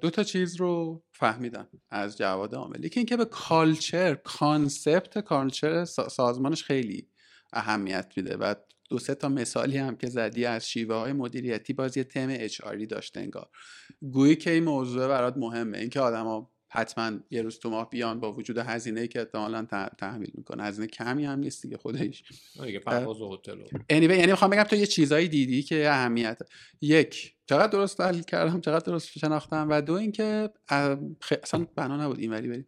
دو 0.00 0.10
تا 0.10 0.22
چیز 0.22 0.56
رو 0.56 1.02
فهمیدم 1.12 1.68
از 1.90 2.18
جواد 2.18 2.54
عاملی. 2.54 2.88
که 2.88 3.00
اینکه 3.00 3.16
به 3.16 3.24
culture 3.24 4.14
concept 4.14 5.18
culture 5.18 5.84
سازمانش 5.84 6.64
خیلی 6.64 7.08
اهمیت 7.52 8.12
میده 8.16 8.36
و 8.36 8.54
دو 8.90 8.98
سه 8.98 9.14
تا 9.14 9.28
مثالی 9.28 9.78
هم 9.78 9.96
که 9.96 10.06
زدی 10.06 10.44
از 10.44 10.68
شیوه 10.68 10.94
های 10.94 11.12
مدیریتی 11.12 11.72
باز 11.72 11.96
یه 11.96 12.04
تم 12.04 12.28
اچ 12.30 12.60
داشته 12.90 13.20
انگار. 13.20 13.50
گویی 14.00 14.36
که 14.36 14.50
این 14.50 14.64
موضوع 14.64 15.08
برات 15.08 15.36
مهمه. 15.36 15.78
اینکه 15.78 16.00
آدما 16.00 16.50
حتما 16.72 17.18
یه 17.30 17.42
روز 17.42 17.58
تو 17.58 17.70
ماه 17.70 17.90
بیان 17.90 18.20
با 18.20 18.32
وجود 18.32 18.58
هزینه 18.58 19.06
که 19.06 19.18
احتمالا 19.18 19.66
تحمیل 19.98 20.30
می‌کنه. 20.34 20.62
هزینه 20.62 20.86
کمی 20.86 21.24
هم 21.24 21.38
نیست 21.38 21.62
دیگه 21.62 21.76
خودش 21.76 22.24
دیگه 22.62 22.78
پرواز 22.78 23.20
و 23.20 23.34
هتل 23.34 23.64
anyway, 23.64 23.90
یعنی 23.90 24.26
می‌خوام 24.26 24.50
بگم 24.50 24.62
تو 24.62 24.76
یه 24.76 24.86
چیزایی 24.86 25.28
دیدی 25.28 25.62
که 25.62 25.90
اهمیت. 25.90 26.38
یک 26.80 27.34
چقدر 27.46 27.66
درست 27.66 27.98
تحلیل 27.98 28.22
کردم 28.22 28.60
چقدر 28.60 28.84
درست 28.84 29.18
شناختم 29.18 29.68
و 29.70 29.80
دو 29.80 29.92
اینکه 29.92 30.50
اصلا 31.42 31.66
بنا 31.76 31.96
نبود 31.96 32.18
اینوری 32.18 32.48
بریم. 32.48 32.66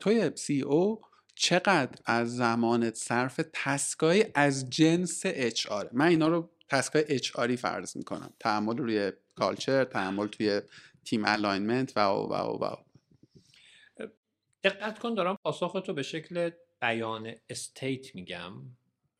توی 0.00 0.30
CEO 0.34 1.00
چقدر 1.34 1.98
از 2.06 2.36
زمانت 2.36 2.94
صرف 2.94 3.40
task 3.52 4.11
ای 4.11 4.26
از 4.34 4.70
جنس 4.70 5.22
HR؟ 5.24 5.90
من 5.92 6.06
اینا 6.06 6.28
رو 6.28 6.50
task 6.68 6.97
ای 6.97 7.04
HR 7.08 7.36
ی 7.36 7.56
فرض 7.56 7.96
می‌کنم. 7.96 8.32
تعامل 8.40 8.76
روی 8.76 9.12
culture 9.34 9.84
تعامل 9.84 10.26
توی 10.26 10.60
تیم 11.04 11.24
alignment 11.24 11.92
و 11.96 12.00
و 12.00 12.34
و 12.34 12.64
و 12.64 12.76
دقت 14.64 14.98
کن 14.98 15.14
دارم 15.14 15.38
پاسخ 15.44 15.76
به 15.76 16.02
شکل 16.02 16.50
بیان 16.80 17.34
state 17.50 18.14
میگم. 18.14 18.52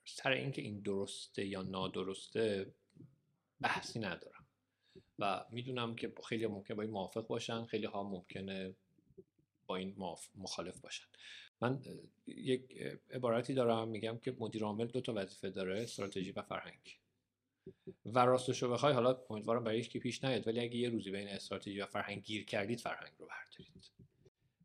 سر 0.04 0.30
اینکه 0.30 0.62
این 0.62 0.80
درسته 0.80 1.46
یا 1.46 1.62
نادرسته 1.62 2.74
بحثی 3.60 3.98
ندارم. 3.98 4.46
و 5.18 5.44
می‌دونم 5.50 5.94
که 5.94 6.12
خیلی 6.28 6.46
ممکن 6.46 6.74
با 6.74 6.82
این 6.82 6.90
موافق 6.90 7.26
باشن 7.26 7.64
خیلی 7.64 7.86
ها 7.86 8.02
ممکنه 8.02 8.74
با 9.66 9.76
این 9.76 9.96
مخالف 10.34 10.80
باشن. 10.80 11.06
من 11.60 11.82
یک 12.26 12.76
عبارتی 13.10 13.54
دارم 13.54 13.88
میگم 13.88 14.18
که 14.18 14.36
مدیر 14.38 14.64
عامل 14.64 14.86
دو 14.86 15.00
تا 15.00 15.12
وظیفه 15.16 15.50
داره 15.50 15.82
استراتژی 15.82 16.32
و 16.32 16.42
فرهنگ. 16.42 16.98
و 18.04 18.18
راستش 18.18 18.62
رو 18.62 18.70
بخوای 18.70 18.92
حالا 18.92 19.20
امیدوارم 19.30 19.64
برای 19.64 19.82
که 19.82 19.98
پیش 19.98 20.24
نیاد 20.24 20.46
ولی 20.46 20.60
اگه 20.60 20.76
یه 20.76 20.88
روزی 20.88 21.10
بین 21.10 21.28
استراتژی 21.28 21.80
و 21.80 21.86
فرهنگ 21.86 22.22
گیر 22.22 22.44
کردید 22.44 22.80
فرهنگ 22.80 23.12
رو 23.18 23.26
بردارید. 23.26 23.93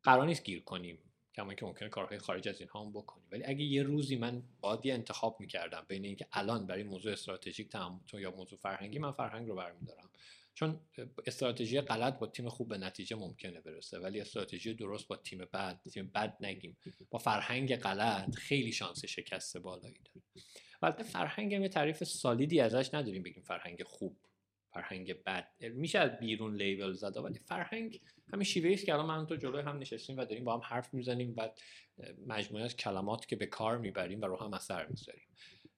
قرار 0.09 0.25
نیست 0.25 0.43
گیر 0.43 0.61
کنیم. 0.61 0.99
کما 1.35 1.53
که 1.53 1.65
ممکنه 1.65 1.89
کارهای 1.89 2.19
خارج 2.19 2.47
از 2.49 2.59
اینها 2.59 2.83
هم 2.83 2.91
بکنی 2.91 3.23
ولی 3.31 3.43
اگه 3.45 3.63
یه 3.63 3.83
روزی 3.83 4.15
من 4.15 4.43
باید 4.61 4.85
یه 4.85 4.93
انتخاب 4.93 5.39
می‌کردم 5.39 5.85
بین 5.87 6.05
اینکه 6.05 6.27
الان 6.33 6.67
برای 6.67 6.83
موضوع 6.83 7.11
استراتژیک 7.11 7.69
تو 8.07 8.19
یا 8.19 8.31
موضوع 8.31 8.59
فرهنگی 8.59 8.99
من 8.99 9.11
فرهنگ 9.11 9.47
رو 9.47 9.55
برمیدارم. 9.55 10.09
چون 10.53 10.79
استراتژی 11.27 11.81
غلط 11.81 12.19
با 12.19 12.27
تیم 12.27 12.49
خوب 12.49 12.69
به 12.69 12.77
نتیجه 12.77 13.15
ممکنه 13.15 13.61
برسه 13.61 13.99
ولی 13.99 14.21
استراتژی 14.21 14.73
درست 14.73 15.07
با 15.07 15.15
تیم 15.15 15.39
بد 15.53 15.79
تیم 15.93 16.11
بد 16.15 16.37
نگیم. 16.39 16.77
با 17.09 17.19
فرهنگ 17.19 17.75
غلط 17.75 18.35
خیلی 18.35 18.71
شانس 18.71 19.05
شکست 19.05 19.57
بالایی 19.57 19.99
داره. 20.05 20.25
البته 20.81 21.03
فرهنگ 21.03 21.51
یه 21.51 21.69
تعریف 21.69 22.03
سالیدی 22.03 22.59
ازش 22.59 22.93
نداریم 22.93 23.23
بگیم 23.23 23.43
فرهنگ 23.43 23.83
خوب. 23.83 24.17
فرهنگ 24.73 25.23
بد. 25.23 25.47
میشه 25.61 25.99
از 25.99 26.19
بیرون 26.19 26.55
لیبل 26.55 26.93
زد 26.93 27.17
ولی 27.17 27.39
فرهنگ 27.39 28.01
همین 28.33 28.43
شیوه 28.43 28.73
است 28.73 28.85
که 28.85 28.93
الان 28.93 29.05
من 29.05 29.27
تو 29.27 29.35
جلوی 29.35 29.61
هم 29.61 29.77
نشستیم 29.77 30.17
و 30.17 30.25
داریم 30.25 30.43
با 30.43 30.53
هم 30.53 30.61
حرف 30.63 30.93
می‌زنیم 30.93 31.33
و 31.37 31.49
مجموعه 32.27 32.63
از 32.63 32.77
کلمات 32.77 33.25
که 33.25 33.35
به 33.35 33.45
کار 33.45 33.77
می‌بریم 33.77 34.21
و 34.21 34.25
رو 34.25 34.37
هم 34.37 34.53
اثر 34.53 34.85
می‌ذاریم. 34.85 35.27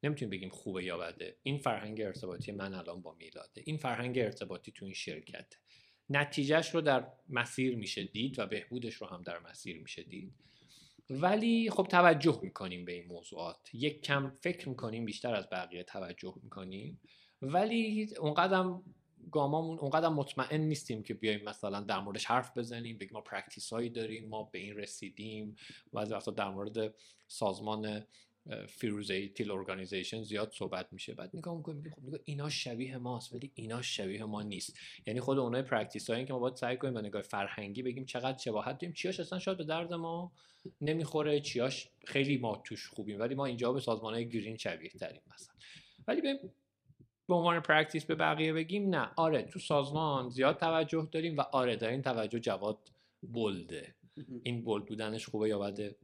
نمی‌تونیم 0.04 0.30
بگیم 0.30 0.50
خوبه 0.50 0.84
یا 0.84 0.98
بده. 0.98 1.38
این 1.44 1.58
فرهنگ 1.58 2.02
ارتباطی 2.02 2.52
من 2.52 2.74
الان 2.74 3.02
با 3.02 3.14
میلاده. 3.14 3.62
این 3.66 3.78
فرهنگ 3.78 4.20
ارتباطی 4.20 4.72
تو 4.72 4.86
این 4.86 4.94
شرکت. 4.94 5.54
نتیجهش 6.10 6.70
رو 6.70 6.82
در 6.82 7.08
مسیر 7.30 7.76
میشه 7.76 8.04
دید 8.04 8.40
و 8.40 8.46
بهبودش 8.46 8.94
رو 8.94 9.08
هم 9.08 9.22
در 9.22 9.40
مسیر 9.40 9.82
میشه 9.82 10.04
دید. 10.04 10.34
ولی 11.10 11.70
خب 11.70 11.88
توجه 11.92 12.40
می‌کنیم 12.44 12.86
به 12.86 12.92
این 12.92 13.06
موضوعات. 13.06 13.70
یک 13.74 14.02
کم 14.02 14.38
فکر 14.42 14.70
می‌کنیم 14.70 15.06
بیشتر 15.06 15.36
از 15.36 15.50
بقیه 15.52 15.84
توجه 15.84 16.36
می‌کنیم. 16.44 17.00
ولی 17.42 18.08
اونقدر 18.20 18.74
گامامون 19.32 19.80
اونقدر 19.80 20.10
مطمئن 20.10 20.62
نیستیم 20.62 21.04
که 21.04 21.14
بیایم 21.14 21.44
مثلا 21.44 21.82
در 21.82 22.00
موردش 22.00 22.26
حرف 22.26 22.58
بزنیم 22.58 22.98
بگیم 22.98 23.14
ما 23.14 23.22
practice 23.22 23.74
هایی 23.74 23.90
داریم 23.90 24.30
ما 24.30 24.44
به 24.44 24.60
این 24.60 24.78
رسیدیم. 24.78 25.56
و 25.94 26.00
وقتا 26.00 26.32
در 26.32 26.50
مورد 26.50 26.94
سازمان 27.28 28.06
فیروزه 28.68 29.28
teal 29.28 29.52
organization 29.52 30.24
زیاد 30.24 30.52
صحبت 30.56 30.94
میشه. 30.94 31.14
بعد 31.14 31.36
نگاه 31.36 31.58
می‌کنیم 31.58 31.92
خب 31.96 32.04
نگاه 32.04 32.20
اینا 32.26 32.50
شبیه 32.50 32.98
ماست 32.98 33.34
ولی 33.34 33.52
اینا 33.56 33.82
شبیه 33.82 34.24
ما 34.24 34.42
نیست. 34.42 34.78
یعنی 35.08 35.20
خود 35.20 35.40
اونای 35.40 35.62
practice 35.62 36.10
هایی 36.10 36.26
که 36.26 36.34
ما 36.34 36.40
باید 36.40 36.56
سعی 36.56 36.78
کنیم 36.78 36.94
به 36.94 37.02
نگاه 37.02 37.22
فرهنگی 37.22 37.84
بگیم 37.84 38.06
چقدر 38.06 38.38
شباهت 38.38 38.78
داریم. 38.78 38.94
چیاش 38.94 39.20
اصلا 39.20 39.40
شاید 39.40 39.58
به 39.58 39.64
درد 39.64 39.94
ما 39.94 40.32
نمی‌خوره 40.82 41.40
چیاش 41.40 41.90
خیلی 42.08 42.38
ما 42.38 42.62
توش 42.66 42.88
خوبیم 42.88 43.20
ولی 43.20 43.36
ما 43.36 43.46
اینجا 43.46 43.74
به 43.74 43.80
سازمان 43.80 44.14
های 44.14 44.30
green 44.30 44.58
شبیه 44.58 44.90
تریم 44.90 45.22
مثلا. 45.34 45.56
ولی 46.08 46.22
به 47.32 47.36
عنوان 47.36 47.60
practice 47.60 48.06
به 48.06 48.16
بقیه 48.16 48.54
بگیم؟ 48.54 48.96
نه. 48.96 49.12
آره 49.16 49.44
تو 49.44 49.60
سازمان 49.60 50.30
زیاد 50.30 50.58
توجه 50.58 51.08
داریم 51.12 51.38
و 51.38 51.42
آره 51.42 51.76
در 51.76 51.90
این 51.90 52.02
توجه 52.02 52.40
جواد 52.40 52.78
بلده. 53.24 53.96
این 54.44 54.64
بولد 54.64 54.86
بودنش 54.86 55.26
خوبه 55.28 55.50
یا 55.50 55.60
بده؟ 55.60 55.96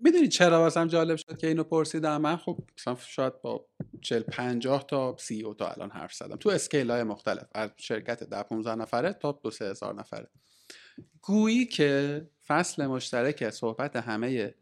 می‌دونی 0.00 0.28
چرا 0.28 0.60
واسم 0.60 0.86
جالب 0.86 1.16
شد 1.16 1.38
که 1.38 1.46
اینو 1.46 1.64
پرسیدم؟ 1.64 2.20
من 2.20 2.36
خب 2.36 2.58
مثلا 2.78 2.94
شاید 2.94 3.42
با 3.42 3.66
40 4.00 4.22
50 4.22 4.86
تا 4.86 5.16
سی 5.18 5.42
او 5.42 5.54
تا 5.54 5.68
الان 5.68 5.90
حرف 5.90 6.14
زدم. 6.14 6.36
تو 6.36 6.48
اسکیل 6.48 6.90
های 6.90 7.02
مختلف. 7.02 7.46
از 7.54 7.70
شرکت 7.76 8.24
ده 8.24 8.42
15 8.42 8.74
نفره 8.74 9.12
تا 9.12 9.40
دو 9.42 9.50
سه 9.50 9.64
هزار 9.64 9.94
نفره. 9.94 10.28
گویی 11.22 11.66
که 11.66 12.22
فصل 12.46 12.86
مشترک 12.86 13.50
صحبت 13.50 13.96
همه 13.96 14.54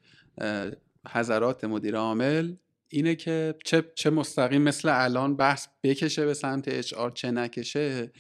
حضرات 1.09 1.65
مدیر 1.65 1.97
عامل 1.97 2.55
اینه 2.95 3.15
که 3.15 3.55
چه, 3.65 3.85
چه 3.95 4.11
مستقیم 4.11 4.63
مثل 4.63 4.89
الان 4.93 5.37
بحث 5.37 5.67
بکشه 5.83 6.27
به 6.27 6.35
سمت 6.35 6.69
اچ 6.69 6.93
آر 6.93 7.11
چه 7.11 7.31
نکشه 7.31 8.13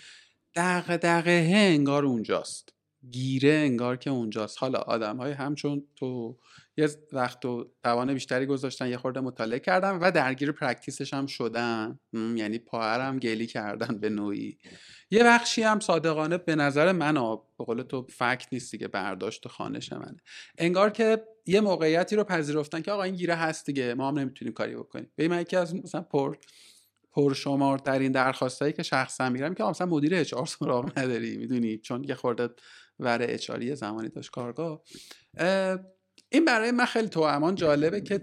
دقیقه 0.54 0.96
دقیقه 0.96 1.56
انگار 1.56 2.04
اونجاست. 2.04 2.68
گیره 3.10 3.52
انگار 3.52 3.96
که 3.96 4.10
اونجاست. 4.10 4.58
حالا 4.60 4.78
آدم 4.78 5.16
های 5.16 5.32
همچون 5.32 5.82
تو 5.96 6.38
یه 6.76 6.88
وقت 7.12 7.44
و 7.44 7.70
توان 7.82 8.14
بیشتری 8.14 8.46
گذاشتن 8.46 8.88
یه 8.88 8.96
خورده 8.96 9.20
مطالعه 9.20 9.58
کردن 9.58 9.90
و 9.90 10.10
درگیر 10.10 10.52
پرکتیسش 10.52 11.14
هم 11.14 11.26
شدن. 11.26 11.98
یعنی 12.12 12.58
پاهرم 12.58 13.18
گلی 13.18 13.46
کردن 13.46 13.98
به 13.98 14.08
نوعی. 14.08 14.58
یه 15.10 15.24
بخشی 15.24 15.62
هم 15.62 15.80
صادقانه 15.80 16.38
به 16.38 16.54
نظر 16.54 16.92
من 16.92 17.14
به 17.58 17.64
قول 17.64 17.82
تو 17.82 18.06
فکت 18.10 18.46
نیست 18.52 18.70
دیگه 18.70 18.88
برداشت 18.88 19.48
خانش 19.48 19.92
منه. 19.92 20.16
انگار 20.58 20.90
که 20.90 21.33
یه 21.46 21.60
موقعیتی 21.60 22.16
رو 22.16 22.24
پذیرفتن 22.24 22.80
که 22.80 22.92
آقا 22.92 23.02
این 23.02 23.14
گیره 23.14 23.34
هست 23.34 23.66
دیگه 23.66 23.94
ما 23.94 24.08
هم 24.08 24.18
نمی‌تونیم 24.18 24.54
کاری 24.54 24.76
بکنیم. 24.76 25.10
به 25.16 25.28
من 25.28 25.40
یکی 25.40 25.56
از 25.56 25.74
مثلا 25.74 26.00
پر 26.00 26.36
پرشمارترین 27.12 28.12
درخواستایی 28.12 28.72
که 28.72 28.82
شخصا 28.82 29.28
می‌گیرم 29.28 29.54
که 29.54 29.64
مثلا 29.64 29.86
مدیر 29.86 30.14
HR 30.14 30.46
سراغ 30.46 30.98
نداری 30.98 31.36
می‌دونی؟ 31.36 31.78
چون 31.78 32.04
یه 32.04 32.14
خورده 32.14 32.48
ور 32.98 33.18
HR 33.22 33.58
ی 33.58 33.76
زمانی 33.76 34.08
داشت 34.08 34.30
کارگاه. 34.30 34.82
این 36.28 36.44
برای 36.44 36.70
من 36.70 36.84
خیلی 36.84 37.08
تو 37.08 37.20
امان 37.20 37.54
جالبه 37.54 38.00
که 38.00 38.20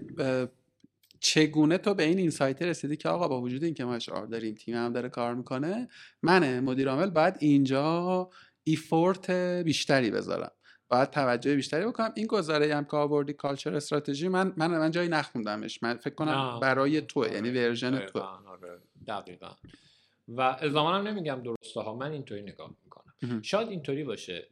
چگونه 1.20 1.78
تو 1.78 1.94
به 1.94 2.02
این 2.02 2.18
insight 2.18 2.62
رسیدی 2.62 2.96
که 2.96 3.08
آقا 3.08 3.28
با 3.28 3.40
وجود 3.40 3.64
اینکه 3.64 3.84
ما 3.84 3.94
HR 3.94 4.26
داریم 4.26 4.54
تیم 4.54 4.76
هم 4.76 4.92
داره 4.92 5.08
کار 5.08 5.34
می‌کنه 5.34 5.88
من 6.22 6.60
مدیر 6.60 6.88
عامل 6.88 7.10
باید 7.10 7.34
اینجا 7.38 8.30
effort 8.64 9.30
بیشتری 9.64 10.10
بذارم. 10.10 10.52
باید 10.92 11.10
توجه 11.10 11.56
بیشتری 11.56 11.86
بکنم. 11.86 12.12
این 12.16 12.26
گزاره 12.26 12.74
هم 12.74 12.84
که 12.84 12.96
آوردی 12.96 13.32
culture 13.32 13.74
استراتژی 13.74 14.28
من 14.28 14.52
من 14.56 14.78
من 14.78 14.90
جایی 14.90 15.08
نخوندمش. 15.08 15.82
من 15.82 15.96
فکر 15.96 16.14
کنم 16.14 16.58
برای 16.62 17.00
تو 17.00 17.26
یعنی 17.26 17.50
ورژن 17.50 18.06
تو 18.06 18.18
آره، 18.18 18.80
دقیقا. 19.06 19.50
و 20.28 20.40
الزاما 20.60 20.98
نمیگم 20.98 21.42
درسته 21.42 21.80
ها 21.80 21.94
من 21.94 22.12
اینطوری 22.12 22.42
نگاه 22.42 22.74
می‌کنم. 22.84 23.42
شاید 23.42 23.68
اینطوری 23.68 24.04
باشه. 24.04 24.48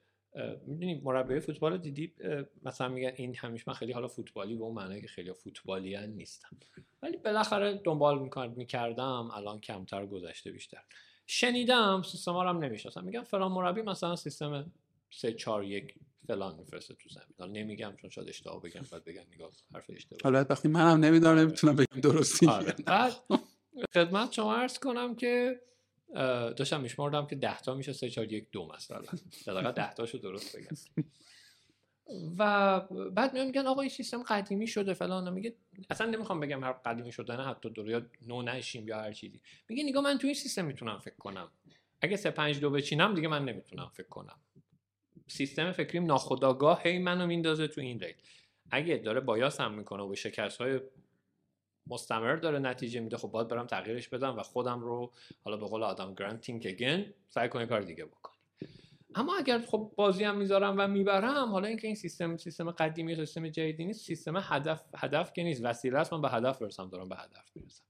می‌دونی 0.67 1.01
مربی 1.05 1.41
فوتبال 1.41 1.79
دیدی؟ 1.79 2.15
مثلا 2.63 2.89
میگن 2.89 3.13
این 3.17 3.37
همیشه 3.37 3.65
من 3.67 3.75
خیلی 3.75 3.93
حالا 3.93 4.09
فوتبالی 4.09 4.55
به 4.55 4.65
اون 4.65 4.75
معنی 4.75 5.01
که 5.01 5.09
خیلی 5.09 5.33
فوتبالی 5.33 6.07
نیستم. 6.07 6.57
ولی 7.03 7.17
بالاخره 7.17 7.81
دنبال 7.85 8.31
می‌کردم 8.57 9.31
الان 9.35 9.61
کمتر 9.61 10.07
گذشته 10.07 10.51
بیشتر. 10.51 10.81
شنیدم 11.27 12.03
سیستم 12.03 12.33
ها 12.33 12.43
رو 12.43 12.49
هم 12.49 12.59
نمی‌شناسم. 12.59 13.05
میگم 13.05 13.23
فلان 13.23 13.53
مربی 13.53 13.83
مثلا 13.83 14.17
سیستم 14.17 14.73
3 15.11 15.33
4 15.33 15.65
1 15.65 15.95
فلان 16.27 16.57
میفرسته 16.57 16.95
تو 16.95 17.09
زمین. 17.09 17.35
حالا 17.39 17.53
نمیگم 17.53 17.95
چون 17.97 18.11
شاید 18.11 18.29
اشتباه 18.29 18.63
بگم 18.63 18.83
بعد 18.93 19.05
بگم 19.05 19.23
نگاه 19.35 19.51
حرف 19.75 19.91
اشتباه. 19.95 20.21
حالا 20.25 20.47
وقتی 20.51 20.69
منم 20.69 21.05
نمی‌دونم 21.05 21.39
نمی‌تونم 21.39 21.77
بگم 21.77 22.01
درستی 22.01 22.47
آره. 22.47 22.73
بعد 22.87 23.13
خدمت 23.95 24.33
شما 24.33 24.57
عرض 24.57 24.79
کنم 24.79 25.15
که 25.15 25.61
داشتم 26.57 26.81
میشمردم 26.81 27.27
که 27.27 27.37
10 27.37 27.61
تا 27.61 27.75
میشه 27.75 27.93
3 27.93 28.11
4 28.11 28.33
1 28.33 28.51
2 28.53 28.69
مثلا. 28.75 29.03
در 29.47 29.73
10 29.73 29.95
تاشو 29.95 30.19
درست 30.19 30.57
بگم. 30.57 30.77
و 32.39 32.81
بعد 33.11 33.33
میان 33.33 33.47
میگن 33.47 33.67
آقا 33.67 33.81
این 33.81 33.91
سیستم 33.91 34.23
قدیمی 34.23 34.67
شده 34.67 34.95
فلان. 34.95 35.33
میگه 35.33 35.55
اصلا 35.91 36.07
نمی‌خوام 36.07 36.41
بگم 36.41 36.65
هر 36.65 36.73
قدیمی 36.73 37.13
شده 37.13 37.37
نه 37.37 37.45
حتی 37.45 37.71
دور 37.71 37.91
یا 37.91 38.07
نو 38.27 38.43
نشیم 38.43 38.89
یا 38.89 38.99
هر 39.01 39.13
چیزی. 39.13 39.41
میگه 39.69 39.85
نگاه 39.85 40.05
من 40.05 40.19
تو 40.19 40.27
این 40.27 40.37
سیستم 40.37 40.65
می‌تونم 40.65 40.99
فکر 40.99 41.17
کنم. 41.17 41.51
اگه 42.01 42.17
3 42.17 42.31
5 42.31 42.61
2 42.61 42.71
بچینم 42.71 43.15
دیگه 43.15 43.29
من 43.29 43.45
نمی‌تونم 43.45 43.91
فکر 43.95 44.09
کنم. 44.09 44.41
سیستم 45.31 45.73
فکریم 45.73 46.07
ناخودآگاه 46.07 46.83
هی 46.83 46.99
منو 46.99 47.27
میندازه 47.27 47.69
تو 47.69 47.81
این 47.81 48.01
route. 48.01 48.17
اگه 48.71 48.97
داره 48.97 49.21
bias 49.21 49.61
هم 49.61 49.75
می‌کنه 49.75 50.03
و 50.03 50.09
به 50.09 50.17
شکست 50.17 50.61
های 50.61 50.81
مستمر 51.87 52.37
داره 52.37 52.59
نتیجه 52.59 53.01
میده 53.01 53.17
خب 53.17 53.29
باید 53.29 53.49
برم 53.49 53.67
تغییرش 53.67 54.09
بدم 54.09 54.39
و 54.39 54.43
خودم 54.43 54.81
رو 54.81 55.13
حالا 55.45 55.57
به 55.57 55.67
قول 55.67 55.83
آدم 55.83 56.15
گرانت 56.15 56.41
think 56.41 56.67
again 56.67 57.07
سعی 57.29 57.49
کنه 57.49 57.67
کار 57.67 57.81
دیگه 57.81 58.05
بکنی 58.05 58.35
اما 59.15 59.37
اگر 59.37 59.59
خب 59.59 59.93
بازی 59.97 60.25
هم 60.25 60.37
می‌ذارم 60.37 60.75
و 60.79 60.89
می‌برم 60.89 61.49
حالا 61.49 61.69
اینکه 61.69 61.87
این 61.87 61.97
سیستم 61.97 62.37
سیستم 62.37 62.71
قدیمی 62.71 63.17
سیستم 63.17 63.49
جدیدی 63.49 63.85
نیست 63.85 64.07
سیستم 64.07 64.37
هدف 64.37 64.85
هدف 64.97 65.33
که 65.33 65.43
نیست. 65.43 65.65
وسیله 65.65 65.99
است 65.99 66.13
من 66.13 66.21
به 66.21 66.29
هدف 66.29 66.63
برسم 66.63 66.89
دارم 66.89 67.09
به 67.09 67.17
هدف 67.17 67.57
می‌رسم. 67.57 67.85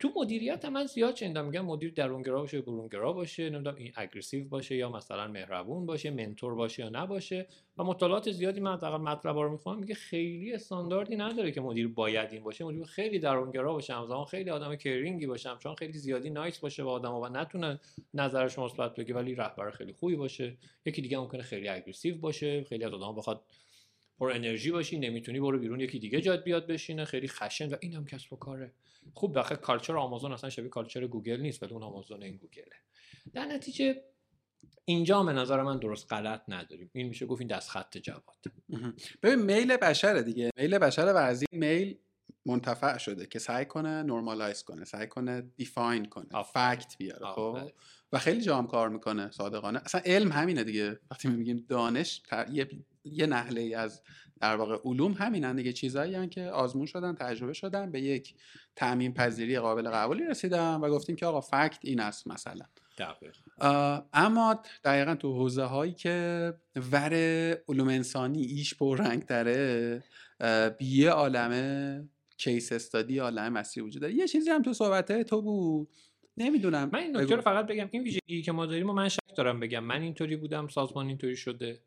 تو 0.00 0.12
مدیریت 0.16 0.64
من 0.64 0.86
زیاد 0.86 1.16
شنیدم 1.16 1.44
میگن 1.44 1.60
مدیر 1.60 1.92
درونگرا 1.92 2.40
باشه 2.40 2.60
برونگرا 2.60 3.12
باشه 3.12 3.50
نمی‌دونم 3.50 3.76
این 3.76 3.92
aggressive 3.96 4.48
باشه 4.48 4.76
یا 4.76 4.88
مثلا 4.88 5.28
مهربون 5.28 5.86
باشه 5.86 6.10
mentor 6.10 6.54
باشه 6.54 6.82
یا 6.82 6.88
نباشه 6.88 7.46
و 7.78 7.84
مطالعات 7.84 8.30
زیادی 8.30 8.60
من 8.60 8.72
حداقل 8.72 8.96
مطلب 8.96 9.38
رو 9.38 9.52
می‌خوام 9.52 9.78
میگه 9.78 9.94
خیلی 9.94 10.52
استانداردی 10.52 11.16
نداره 11.16 11.52
که 11.52 11.60
مدیر 11.60 11.88
باید 11.88 12.32
این 12.32 12.42
باشه. 12.42 12.64
مدیر 12.64 12.84
خیلی 12.84 13.18
درونگرا 13.18 13.72
باشه 13.72 13.94
همزمان 13.94 14.24
خیلی 14.24 14.50
آدم 14.50 14.76
caring 14.76 15.19
ی 15.19 15.26
باشه 15.26 15.50
چون 15.58 15.74
خیلی 15.74 15.98
زیادی 15.98 16.30
nice 16.30 16.58
باشه 16.58 16.84
با 16.84 16.92
آدم 16.92 17.14
و 17.14 17.28
نتونه 17.28 17.80
نظرش 18.14 18.58
مثبت 18.58 18.94
بگه 18.94 19.14
ولی 19.14 19.34
رهبر 19.34 19.70
خیلی 19.70 19.92
خوبی 19.92 20.16
باشه. 20.16 20.56
یکی 20.86 21.02
دیگه 21.02 21.18
ممکنه 21.18 21.42
خیلی 21.42 21.68
aggressive 21.68 22.18
باشه 22.18 22.64
خیلی 22.64 22.84
از 22.84 22.92
آدم 22.92 23.16
بخواد 23.16 23.42
پر 24.18 24.30
انرژی 24.30 24.70
باشی 24.70 24.98
نمی‌تونی 24.98 25.40
برو 25.40 25.58
بیرون 25.58 25.80
یکی 25.80 25.98
دیگه 25.98 26.20
جات 26.20 26.44
بیاد 26.44 26.66
بشینه 26.66 27.04
خیلی 27.04 27.28
خشن 27.28 27.68
و 27.68 27.76
اینم 27.80 28.04
کسب 28.04 28.32
و 28.32 28.36
کاره. 28.36 28.72
خوب 29.14 29.38
بخه 29.38 29.56
culture 29.56 29.96
آمازون 29.96 30.32
اصلا 30.32 30.50
شبیه 30.50 30.68
culture 30.68 31.06
گوگل 31.06 31.40
نیست 31.40 31.62
ولی 31.62 31.72
اون 31.72 31.82
آمازون 31.82 32.22
این 32.22 32.36
گوگله. 32.36 32.76
در 33.32 33.44
نتیجه 33.44 34.02
اینجا 34.84 35.22
به 35.22 35.32
نظر 35.32 35.62
من 35.62 35.78
درست 35.78 36.12
غلط 36.12 36.42
نداریم. 36.48 36.90
این 36.92 37.08
میشه 37.08 37.26
گفت 37.26 37.40
این 37.40 37.48
دست 37.48 37.70
خط 37.70 37.98
جواد 37.98 38.44
ببین 39.22 39.42
میل 39.42 39.76
بشره 39.76 40.22
دیگه. 40.22 40.50
میل 40.56 40.78
بشره 40.78 41.12
و 41.12 41.16
از 41.16 41.44
این 41.50 41.60
میل 41.60 41.98
منتفع 42.46 42.98
شده 42.98 43.26
که 43.26 43.38
سعی 43.38 43.64
کنه 43.64 44.02
نرمالایز 44.02 44.62
کنه 44.62 44.84
سعی 44.84 45.06
کنه 45.06 45.40
دیفاین 45.56 46.04
کنه 46.04 46.42
فکت 46.42 46.96
بیاره 46.98 47.26
خب؟ 47.26 47.58
و 48.12 48.18
خیلی 48.18 48.40
جام 48.40 48.66
کار 48.66 48.88
می‌کنه 48.88 49.30
صادقانه. 49.30 49.80
اصلا 49.84 50.00
علم 50.04 50.32
همینه 50.32 50.64
دیگه. 50.64 51.00
وقتی 51.10 51.28
میگیم 51.28 51.66
دانش 51.68 52.22
یه 52.52 52.68
یه 53.04 53.26
نحله 53.26 53.60
ای 53.60 53.74
از 53.74 54.02
در 54.40 54.56
واقع 54.56 54.78
علوم 54.84 55.12
همینن 55.12 55.56
دیگه 55.56 55.72
چیزایی 55.72 56.28
که 56.28 56.44
آزمون 56.44 56.86
شدن 56.86 57.14
تجربه 57.14 57.52
شدن 57.52 57.92
به 57.92 58.00
یک 58.00 58.34
تعمین 58.76 59.14
پذیری 59.14 59.58
قابل 59.58 59.90
قبولی 59.90 60.24
رسیدن 60.24 60.74
و 60.74 60.90
گفتیم 60.90 61.16
که 61.16 61.26
آقا 61.26 61.40
فکت 61.40 61.78
این 61.82 62.00
است 62.00 62.28
مثلا. 62.28 62.64
اما 64.12 64.62
دقیقا 64.84 65.14
تو 65.14 65.32
حوزه 65.32 65.62
هایی 65.62 65.92
که 65.92 66.54
ور 66.92 67.14
علوم 67.68 67.88
انسانی 67.88 68.42
ایش 68.42 68.74
رنگ 68.80 69.22
تره 69.22 70.02
بیه 70.78 71.10
عالمه 71.10 72.08
کیس 72.36 72.72
استادی 72.72 73.18
عالم 73.18 73.52
مسیح 73.52 73.84
وجود 73.84 74.02
داره. 74.02 74.14
یه 74.14 74.28
چیزی 74.28 74.50
هم 74.50 74.62
تو 74.62 74.72
صحبت 74.72 75.22
تو 75.22 75.42
بود. 75.42 75.88
نمی‌دونم. 76.36 76.90
من 76.92 76.98
این 76.98 77.16
نکته 77.16 77.36
رو 77.36 77.42
فقط 77.42 77.66
بگم 77.66 77.88
این 77.90 78.02
ویژگی 78.02 78.42
که 78.42 78.52
ما 78.52 78.66
داریم 78.66 78.90
و 78.90 78.92
من 78.92 79.08
شک 79.08 79.36
دارم 79.36 79.60
بگم. 79.60 79.84
من 79.84 80.02
اینطوری 80.02 80.36
بودم 80.36 80.68
سازمان 80.68 81.06
اینطوری 81.06 81.36
شده. 81.36 81.80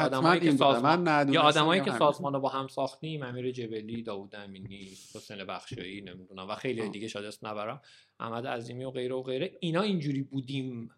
آدمایی 0.00 0.40
که 0.40 0.50
سازمان 0.50 1.32
یا 1.32 1.42
آدمایی 1.42 1.82
که 1.82 1.90
سازمان 1.90 2.32
رو 2.32 2.40
با 2.40 2.48
هم 2.48 2.68
ساختیم 2.68 3.22
امیر 3.22 3.50
جبلی 3.50 4.02
داوود 4.02 4.36
امینی 4.36 4.90
حسین 5.14 5.44
بخشایی 5.44 6.00
نمی‌دونم 6.00 6.48
و 6.48 6.54
خیلی 6.54 6.88
دیگه 6.88 7.08
شاید 7.08 7.26
اسم 7.26 7.46
نبرم. 7.46 7.80
احمد 8.20 8.46
عظیمی 8.46 8.84
و 8.84 8.90
غیره 8.90 9.14
و 9.14 9.22
غیره. 9.22 9.56
اینا 9.60 9.80
اینجوری 9.80 10.22
بودیم 10.22 10.90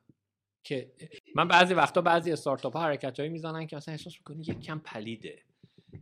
که 0.65 0.93
من 1.35 1.49
بعضی 1.49 1.75
وقتا 1.75 2.01
بعضی 2.01 2.33
استارتاپ 2.33 2.77
ها 2.77 2.83
حرکتایی 2.83 3.29
می‌زنن 3.29 3.67
که 3.67 3.77
مثلا 3.77 3.93
احساس 3.93 4.15
می‌کنی 4.17 4.43
یک 4.43 4.61
کم 4.61 4.79
پلیده. 4.79 5.43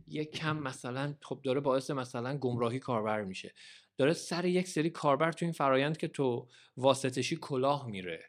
یک 0.07 0.31
کم 0.31 0.57
مثلا 0.57 1.13
خب 1.21 1.39
داره 1.43 1.59
باعث 1.59 1.91
مثلا 1.91 2.37
گمراهی 2.37 2.79
کاربر 2.79 3.23
میشه. 3.23 3.53
داره 3.97 4.13
سر 4.13 4.45
یک 4.45 4.67
سری 4.67 4.89
کاربر 4.89 5.31
تو 5.31 5.45
این 5.45 5.53
فرایند 5.53 5.97
که 5.97 6.07
تو 6.07 6.47
واسطشی 6.77 7.35
کلاه 7.35 7.87
میره. 7.87 8.23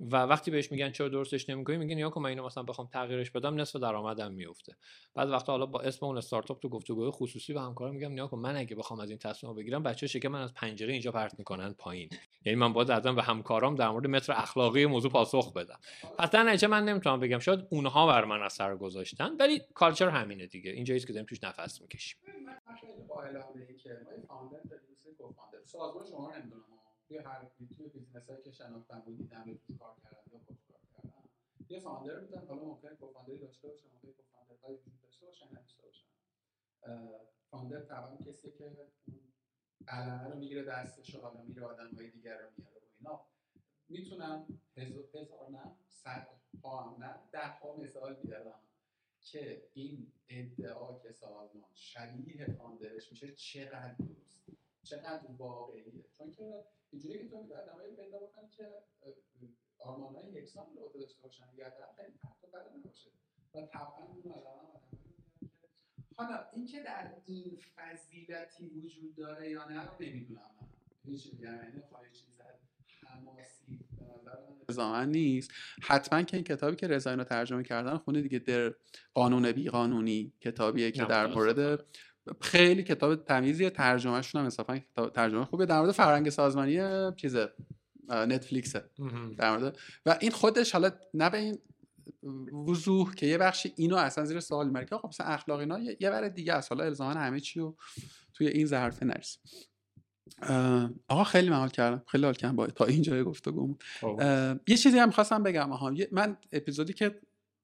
و 0.00 0.16
وقتی 0.16 0.50
بهش 0.50 0.72
میگن 0.72 0.90
چرا 0.90 1.08
درستش 1.08 1.48
نمی‌کنی 1.48 1.76
میگن 1.76 1.98
یا 1.98 2.12
من 2.16 2.26
اینو 2.26 2.46
مثلا 2.46 2.62
بخوام 2.62 2.88
تغییرش 2.92 3.30
بدم 3.30 3.60
نصف 3.60 3.76
درآمدم 3.76 4.32
میفته 4.32 4.76
بعد 5.14 5.28
وقتا 5.28 5.52
حالا 5.52 5.66
با 5.66 5.80
اسم 5.80 6.06
اون 6.06 6.18
استارتاپ 6.18 6.60
تو 6.60 6.68
گفتگوهای 6.68 7.10
خصوصی 7.10 7.52
به 7.52 7.60
همکارم 7.60 7.94
میگم 7.94 8.12
نیا 8.12 8.30
من 8.32 8.56
اگه 8.56 8.76
بخوام 8.76 9.00
از 9.00 9.10
این 9.10 9.18
تصمیم 9.18 9.54
بگیرم 9.54 9.82
بچه 9.82 10.06
شکه 10.06 10.28
من 10.28 10.40
از 10.42 10.54
پنجره 10.54 10.92
اینجا 10.92 11.12
پرت 11.12 11.38
می‌کنن 11.38 11.72
پایین. 11.72 12.10
یعنی 12.44 12.58
من 12.58 12.72
باید 12.72 12.90
ازم 12.90 13.14
به 13.14 13.22
همکارام 13.22 13.74
در 13.74 13.88
مورد 13.88 14.06
متر 14.06 14.32
اخلاقی 14.32 14.86
موضوع 14.86 15.10
پاسخ 15.10 15.52
بدم. 15.52 15.78
پس 16.18 16.30
در 16.30 16.66
من 16.66 16.84
نمی‌تونم 16.84 17.20
بگم 17.20 17.38
شاید 17.38 17.60
اونها 17.70 18.06
بر 18.06 18.24
من 18.24 18.42
اثر 18.42 18.76
گذاشتن 18.76 19.36
ولی 19.40 19.60
culture 19.74 20.08
همینه 20.08 20.46
دیگه. 20.46 20.70
اینجایی 20.70 21.00
که 21.00 21.12
داریم 21.12 21.26
توش 21.26 21.44
نفس 21.44 21.80
می‌کشیم. 21.80 22.18
سازمان 25.64 26.06
شما 26.06 26.32
نمی‌دونم. 26.36 26.71
توی 27.12 27.20
هر 27.20 27.50
توی 27.76 27.88
business 27.88 28.30
هایی 28.30 28.42
که 28.42 28.50
شناختم 28.50 29.00
بود 29.00 29.18
دیدم 29.18 29.44
توش 29.44 29.78
کار 29.78 29.96
کردن 30.02 30.32
یا 30.32 30.38
خود 30.46 30.58
کار 30.68 30.80
کردن. 30.92 31.22
یه 31.68 31.80
founder 31.80 32.20
بودن 32.20 32.46
حالا 32.46 32.64
ممکنه 32.64 32.96
co-founder 32.96 33.34
ی 33.34 33.38
داشته 33.38 33.68
باشن 33.68 33.86
ممکنه 33.94 34.12
co-founder 34.12 34.54
های 34.62 34.74
وجود 34.74 35.00
داشته 35.02 35.26
باشن 35.26 35.46
نداشته 35.46 35.82
باشن. 35.82 36.06
فاندر 37.50 37.80
طبعا 37.80 38.16
کسی 38.16 38.50
که 38.50 38.88
قلمه 39.86 40.28
رو 40.28 40.38
می‌گیره 40.38 40.64
دستش 40.64 41.14
و 41.14 41.20
حالا 41.20 41.42
میره 41.42 41.64
آدم 41.64 41.94
های 41.94 42.10
دیگر 42.10 42.38
رو 42.38 42.50
میاره 42.56 42.76
و 42.76 42.88
اینا. 42.98 43.26
می‌تونم 43.88 44.46
هزار 44.76 45.50
نه 45.50 45.76
صد 45.88 46.28
ها 46.62 46.82
هم 46.82 47.04
نه 47.04 47.14
ده 47.32 47.48
ها 47.48 47.76
مثال 47.76 48.14
بیارم 48.14 48.60
که 49.20 49.68
این 49.74 50.12
ادعا 50.28 50.98
که 50.98 51.12
سازمان 51.12 51.70
شبیه 51.74 52.46
فاندرش 52.46 53.10
میشه 53.10 53.34
چقدر 53.34 53.94
درست. 53.94 54.61
چقدر 54.82 55.20
واقعیه 55.38 56.04
چون 56.18 56.30
که 56.30 56.64
اینجوری 56.90 57.18
که 57.18 57.28
تو 57.28 57.54
آدمایی 57.54 57.96
پیدا 57.96 58.18
بکنی 58.18 58.48
که 58.50 58.68
آرمانهای 59.78 60.32
یکسان 60.32 60.66
رو 60.76 61.00
داشته 61.00 61.22
باشن. 61.22 61.44
یا 61.56 61.68
در 61.68 61.92
خیلی 61.96 62.18
فرق 62.22 62.48
بده 62.48 62.78
نباشه. 62.78 63.10
و 63.54 63.62
طبعا 63.66 64.06
اون 64.06 64.32
آدم 64.32 64.80
حالا 66.16 66.48
اینکه 66.52 66.82
در 66.82 67.14
این 67.26 67.58
فضیلتی 67.76 68.68
وجود 68.68 69.14
داره 69.14 69.50
یا 69.50 69.68
نه 69.68 69.84
رو 69.84 69.94
نمی‌دونم. 70.00 70.50
من 70.60 70.68
هیچ 71.04 71.32
یعنی 71.40 71.80
خواهی 71.80 72.10
چیز 72.12 72.40
حماسی 73.06 73.80
نظر 74.68 75.04
نیست. 75.04 75.50
حتما 75.82 76.22
که 76.22 76.36
این 76.36 76.44
کتابی 76.44 76.76
که 76.76 76.86
رضا 76.86 77.14
رو 77.14 77.24
ترجمه 77.24 77.62
کردن 77.62 77.96
خونه 77.96 78.22
دیگه 78.22 78.38
در 78.38 78.74
قانون 79.14 79.52
بی 79.52 79.68
قانونی 79.68 80.32
کتابیه 80.40 80.90
که 80.90 81.04
در 81.04 81.26
مورد 81.26 81.84
خیلی 82.40 82.82
کتاب 82.82 83.24
تمیزیه 83.24 83.70
ترجمهشون 83.70 84.38
هم 84.38 84.44
انصافا 84.44 84.80
ترجمه 85.14 85.44
خوبه 85.44 85.66
در 85.66 85.78
مورد 85.80 85.92
فرهنگ 85.92 86.30
سازمانی 86.30 86.78
چیز 87.16 87.36
نتفلیکسه. 88.08 88.84
در 89.38 89.58
مورد 89.58 89.78
و 90.06 90.18
این 90.20 90.30
خودش 90.30 90.72
حالا 90.72 90.90
نه 91.14 91.30
به 91.30 91.38
این 91.38 91.58
وضوح 92.68 93.14
که 93.14 93.26
یه 93.26 93.38
بخشی 93.38 93.72
اینو 93.76 93.96
اصلا 93.96 94.24
زیر 94.24 94.40
سوال 94.40 94.66
می‌بره 94.66 94.84
که 94.84 94.94
آقا 94.94 95.08
مثلا 95.08 95.26
اخلاق 95.26 95.60
اینا 95.60 95.78
یه 95.78 96.10
بره 96.10 96.28
دیگه 96.28 96.52
از 96.52 96.68
حالا 96.68 96.84
الزاما 96.84 97.10
همه 97.10 97.40
چی 97.40 97.60
رو 97.60 97.76
توی 98.34 98.46
این 98.48 98.66
ظرفه 98.66 99.06
نرسیم. 99.06 99.42
آقا 101.08 101.24
خیلی 101.24 101.50
ممال 101.50 101.68
کردم. 101.68 102.02
خیلی 102.06 102.24
حال 102.24 102.34
کردم. 102.34 102.56
با 102.56 102.66
تا 102.66 102.84
اینجای 102.84 103.24
گفتگو 103.24 103.76
یه 104.66 104.76
چیزی 104.76 104.98
هم 104.98 105.10
خواستم 105.10 105.42
بگم. 105.42 105.72
آها 105.72 105.94
من 106.12 106.36
اپیزودی 106.52 106.92
که 106.92 107.20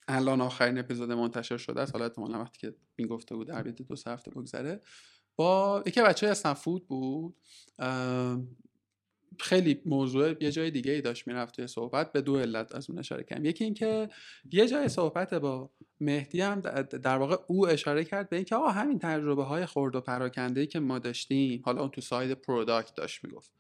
الان 0.09 0.40
آخرین 0.40 0.79
اپیزود 0.79 1.12
منتشر 1.12 1.57
شده 1.57 1.81
است. 1.81 1.92
حالا 1.92 2.05
احتمالا 2.05 2.40
وقتی 2.40 2.59
که 2.59 2.75
این 2.97 3.09
گفته 3.09 3.35
بود 3.35 3.49
در 3.49 3.62
دو 3.62 3.97
سه 3.97 4.11
هفته 4.11 4.31
بگذره. 4.31 4.81
با 5.37 5.83
یکی 5.87 6.03
بچه 6.03 6.29
اسنفود 6.29 6.88
بود. 6.88 7.37
خیلی 9.40 9.83
موضوع 9.87 10.42
یه 10.42 10.51
جای 10.51 10.71
دیگه 10.71 10.92
ای 10.92 11.01
داشت 11.01 11.27
می‌رفت 11.27 11.57
توی 11.57 11.66
صحبت 11.66 12.12
به 12.12 12.21
دو 12.21 12.37
علت 12.38 12.75
از 12.75 12.90
اون 12.90 12.99
اشاره 12.99 13.25
کردم 13.25 13.44
یکی 13.44 13.64
اینکه 13.64 14.09
یه 14.53 14.68
جای 14.68 14.88
صحبت 14.88 15.35
با 15.35 15.71
مهدی 16.01 16.40
هم 16.40 16.61
در 16.81 17.18
واقع 17.18 17.37
او 17.47 17.68
اشاره 17.68 18.05
کرد 18.05 18.31
به 18.31 18.37
اینکه 18.37 18.57
آقا 18.57 18.68
همین 18.68 18.99
تجربه 18.99 19.44
های 19.44 19.66
خرد 19.66 19.97
و 19.97 20.01
پراکنده 20.01 20.66
که 20.66 20.81
ما 20.81 20.99
داشتیم 20.99 21.62
حالا 21.64 21.81
اون 21.81 21.90
تو 21.90 22.01
side 22.01 22.33
product 22.33 22.95
داشت 22.94 23.25
می‌گفت. 23.25 23.53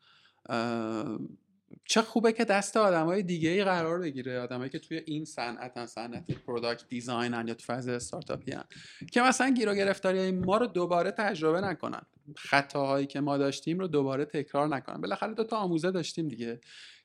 چه 1.84 2.02
خوبه 2.02 2.32
که 2.32 2.44
دست 2.44 2.76
های 2.76 3.22
دیگه 3.22 3.50
ای 3.50 3.64
قرار 3.64 3.98
بگیره 3.98 4.40
آدمایی 4.40 4.70
که 4.70 4.78
توی 4.78 5.02
این 5.06 5.24
صنعت 5.24 5.86
صنعت 5.86 6.30
product 6.30 6.88
design 6.88 7.32
یا 7.32 7.54
تو 7.54 7.64
فاز 7.64 7.88
استارتاپی 7.88 8.52
هن. 8.52 8.64
که 9.12 9.22
مثلا 9.22 9.50
گیر 9.50 9.68
و 9.68 9.74
گرفتاری 9.74 10.30
ما 10.30 10.56
رو 10.56 10.66
دوباره 10.66 11.10
تجربه 11.10 11.60
نکنن. 11.60 12.02
خطاهایی 12.36 13.06
که 13.06 13.20
ما 13.20 13.38
داشتیم 13.38 13.78
رو 13.78 13.88
دوباره 13.88 14.24
تکرار 14.24 14.68
نکنن. 14.68 15.00
بالاخره 15.00 15.34
دو 15.34 15.44
تا 15.44 15.56
آموزه 15.56 15.90
داشتیم 15.90 16.28
دیگه. 16.28 16.60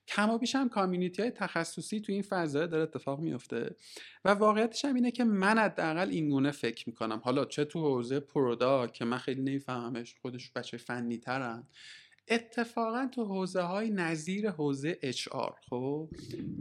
کم 0.07 0.29
و 0.29 0.37
بیش 0.37 0.55
هم 0.55 0.69
کامیونیتی 0.69 1.21
های 1.21 1.31
تخصصی 1.31 1.99
تو 1.99 2.11
این 2.11 2.21
فضا 2.21 2.65
داره 2.65 2.83
اتفاق 2.83 3.19
میفته 3.19 3.75
و 4.25 4.29
واقعیتش 4.29 4.85
هم 4.85 4.95
اینه 4.95 5.11
که 5.11 5.23
من 5.23 5.57
حداقل 5.57 6.09
این 6.09 6.29
گونه 6.29 6.51
فکر 6.51 6.89
می‌کنم. 6.89 7.21
حالا 7.23 7.45
چه 7.45 7.65
تو 7.65 7.79
حوزه 7.79 8.19
پرودا 8.19 8.87
که 8.87 9.05
من 9.05 9.17
خیلی 9.17 9.41
نمیفهمش 9.41 10.15
خودش 10.21 10.51
بچه 10.51 10.77
فنی 10.77 11.17
ترن 11.17 11.67
اتفاقا 12.27 13.09
تو 13.15 13.25
حوزه 13.25 13.61
های 13.61 13.89
نظیر 13.89 14.49
حوزه 14.49 14.97
اچ 15.01 15.27
آر 15.27 15.55
خب 15.69 16.09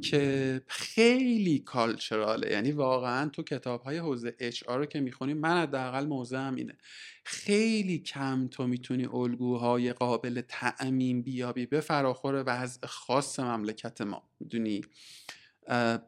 که 0.03 0.61
خیلی 0.67 1.59
کالچراله. 1.59 2.51
یعنی 2.51 2.73
واقعا 2.73 3.29
تو 3.29 3.43
کتاب 3.43 3.83
های 3.83 3.99
حوزه 3.99 4.35
اچ 4.39 4.63
آر 4.63 4.79
رو 4.79 4.87
که 4.87 5.01
می‌خونی 5.01 5.35
من 5.35 5.63
حداقل 5.63 6.07
موضع 6.07 6.39
هم 6.39 6.55
اینه. 6.55 6.77
خیلی 7.25 7.99
کم 7.99 8.49
تو 8.49 8.67
می‌تونی 8.67 9.07
الگوهای 9.07 9.93
قابل 9.93 10.41
تعمیم 10.49 11.23
بیابی 11.23 11.67
به 11.67 11.81
فراخور 11.81 12.45
وضع 12.47 12.87
خاص 12.87 13.41
مملکت 13.41 14.01
ما. 14.01 14.23
می‌دونی؟ 14.41 14.81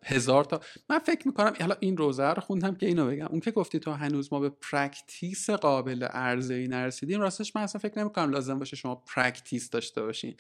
هزار 0.05 0.45
تا. 0.45 0.61
من 0.91 0.99
فکر 0.99 1.29
می‌کنم 1.29 1.53
حالا 1.61 1.77
این 1.81 1.97
روضه 1.97 2.29
رو 2.31 2.41
خوندم 2.41 2.75
که 2.75 2.87
اینو 2.87 3.07
بگم. 3.07 3.27
اون 3.27 3.41
که 3.41 3.51
گفتی 3.51 3.79
تو 3.79 3.93
هنوز 3.93 4.33
ما 4.33 4.41
به 4.41 4.51
practice 4.51 5.51
قابل 5.51 6.09
ای 6.51 6.69
نرسیدیم 6.69 7.21
راستش 7.21 7.57
من 7.57 7.63
اصلا 7.63 7.81
فکر 7.81 7.99
نمی‌کنم 7.99 8.31
لازم 8.31 8.59
باشه 8.59 8.77
شما 8.77 8.95
practice 8.95 9.71
داشته 9.71 10.03
باشین. 10.03 10.37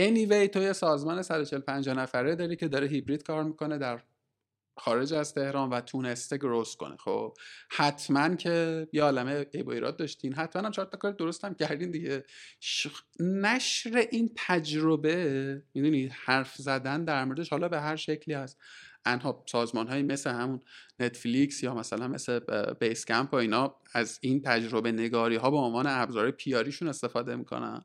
Anyway 0.00 0.50
تو 0.52 0.62
یه 0.62 0.72
سازمان 0.72 1.22
140 1.22 1.60
50 1.60 1.96
نفره 1.96 2.34
داری 2.34 2.56
که 2.56 2.68
داره 2.68 2.86
هیبرید 2.86 3.22
کار 3.22 3.44
می‌کنه 3.44 3.78
در 3.78 4.00
خارج 4.80 5.12
از 5.12 5.34
تهران 5.34 5.70
و 5.70 5.80
تونسته 5.80 6.36
growth 6.36 6.76
کنه. 6.76 6.96
خب 6.96 7.34
حتما 7.70 8.34
که 8.34 8.88
یه 8.92 9.02
عالمه 9.02 9.46
عیب 9.54 9.66
و 9.66 9.70
ایراد 9.70 9.96
داشتین. 9.96 10.34
حتما 10.34 10.62
هم 10.62 10.70
چهار 10.70 10.88
تا 10.88 10.98
کار 10.98 11.12
درست 11.12 11.44
هم 11.44 11.54
کردین 11.54 11.90
دیگه. 11.90 12.24
نشر 13.20 14.06
این 14.10 14.30
تجربه 14.36 15.62
می‌دونی 15.74 16.06
حرف 16.06 16.54
زدن 16.56 17.04
در 17.04 17.24
موردش 17.24 17.50
حالا 17.50 17.68
به 17.68 17.80
هر 17.80 17.96
شکلی 17.96 18.34
هست. 18.34 18.58
انها 19.04 19.44
سازمان 19.46 19.88
های 19.88 20.02
مثل 20.02 20.30
همون 20.30 20.60
نتفلیکس 21.00 21.62
یا 21.62 21.74
مثلا 21.74 22.08
مثل 22.08 22.40
بیس 22.80 23.04
کمپ 23.04 23.32
و 23.32 23.36
اینا 23.36 23.74
از 23.92 24.18
این 24.22 24.42
تجربه 24.42 24.92
نگاری 24.92 25.36
ها 25.36 25.50
به 25.50 25.56
عنوان 25.56 25.86
ابزار 25.86 26.30
PR 26.30 26.47
یشون 26.47 26.88
استفاده 26.88 27.36
می‌کنن. 27.36 27.84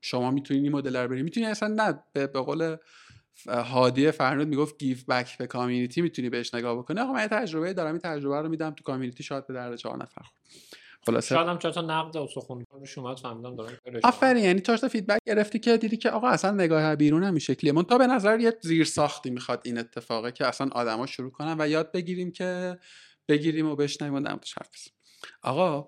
شما 0.00 0.30
می‌تونید 0.30 0.62
این 0.62 0.72
مدل 0.72 0.96
رو 0.96 1.08
برید 1.08 1.24
می‌تونید 1.24 1.48
اصلا 1.48 1.68
نه 1.68 2.02
به 2.12 2.26
قول 2.26 2.76
هادی 3.48 4.10
فرنود 4.10 4.48
می‌گفت 4.48 4.78
give 4.78 5.04
back 5.04 5.38
به 5.38 5.46
community 5.46 6.02
می‌تونی 6.02 6.30
بهش 6.30 6.54
نگاه 6.54 6.76
بکنی. 6.78 7.00
آقا 7.00 7.12
من 7.12 7.26
تجربه 7.26 7.72
دارم 7.72 7.92
این 7.92 8.00
تجربه 8.00 8.40
رو 8.40 8.48
میدم 8.48 8.70
تو 8.70 8.84
community 8.84 9.22
شاید 9.22 9.46
به 9.46 9.54
درد 9.54 9.76
چهار 9.76 9.96
نفر 9.96 10.22
خلاصه 11.06 11.34
شاید 11.34 11.48
هم 11.48 11.56
تا 11.56 11.80
نقد 11.80 12.16
و 12.16 12.26
سخن 12.34 12.64
اومد 12.96 13.18
فهمیدم 13.18 13.56
دارم 13.56 13.78
آفرین 14.04 14.44
یعنی 14.44 14.60
چهار 14.60 14.78
تا 14.78 14.88
فیدبک 14.88 15.18
گرفتی 15.26 15.58
که 15.58 15.76
دیدی 15.76 15.96
که 15.96 16.10
آقا 16.10 16.28
اصلا 16.28 16.50
نگاه 16.50 16.96
بیرون 16.96 17.24
هم 17.24 17.38
شکلیه. 17.38 17.72
من 17.72 17.82
تا 17.82 17.98
به 17.98 18.06
نظر 18.06 18.40
یه 18.40 18.56
زیر 18.60 18.84
ساختی 18.84 19.30
می‌خواد 19.30 19.60
این 19.64 19.78
اتفاقه 19.78 20.32
که 20.32 20.46
اصلا 20.46 20.68
آدما 20.72 21.06
شروع 21.06 21.30
کنن 21.30 21.56
و 21.58 21.68
یاد 21.68 21.92
بگیریم 21.92 22.32
که 22.32 22.78
بگیریم 23.28 23.66
و 23.66 23.76
بشنویم 23.76 24.14
و 24.14 24.38
آقا 25.42 25.86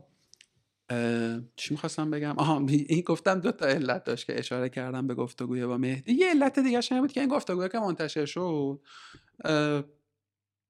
چی 1.57 1.75
می‌خواستم 1.75 2.11
بگم؟ 2.11 2.35
آها 2.39 2.67
این 2.69 3.01
گفتم 3.01 3.41
دو 3.41 3.53
تا 3.53 3.67
علت 3.67 4.05
داشت 4.05 4.27
که 4.27 4.39
اشاره 4.39 4.69
کردم 4.69 5.07
به 5.07 5.15
گفتگوی 5.15 5.67
با 5.67 5.79
مهدی. 5.79 6.13
یه 6.13 6.31
علت 6.31 6.59
دیگه 6.59 6.81
این 6.91 7.01
بود 7.01 7.13
که 7.13 7.21
این 7.21 7.29
گفتگوی 7.29 7.69
که 7.69 7.79
منتشر 7.79 8.27
شد 8.27 8.81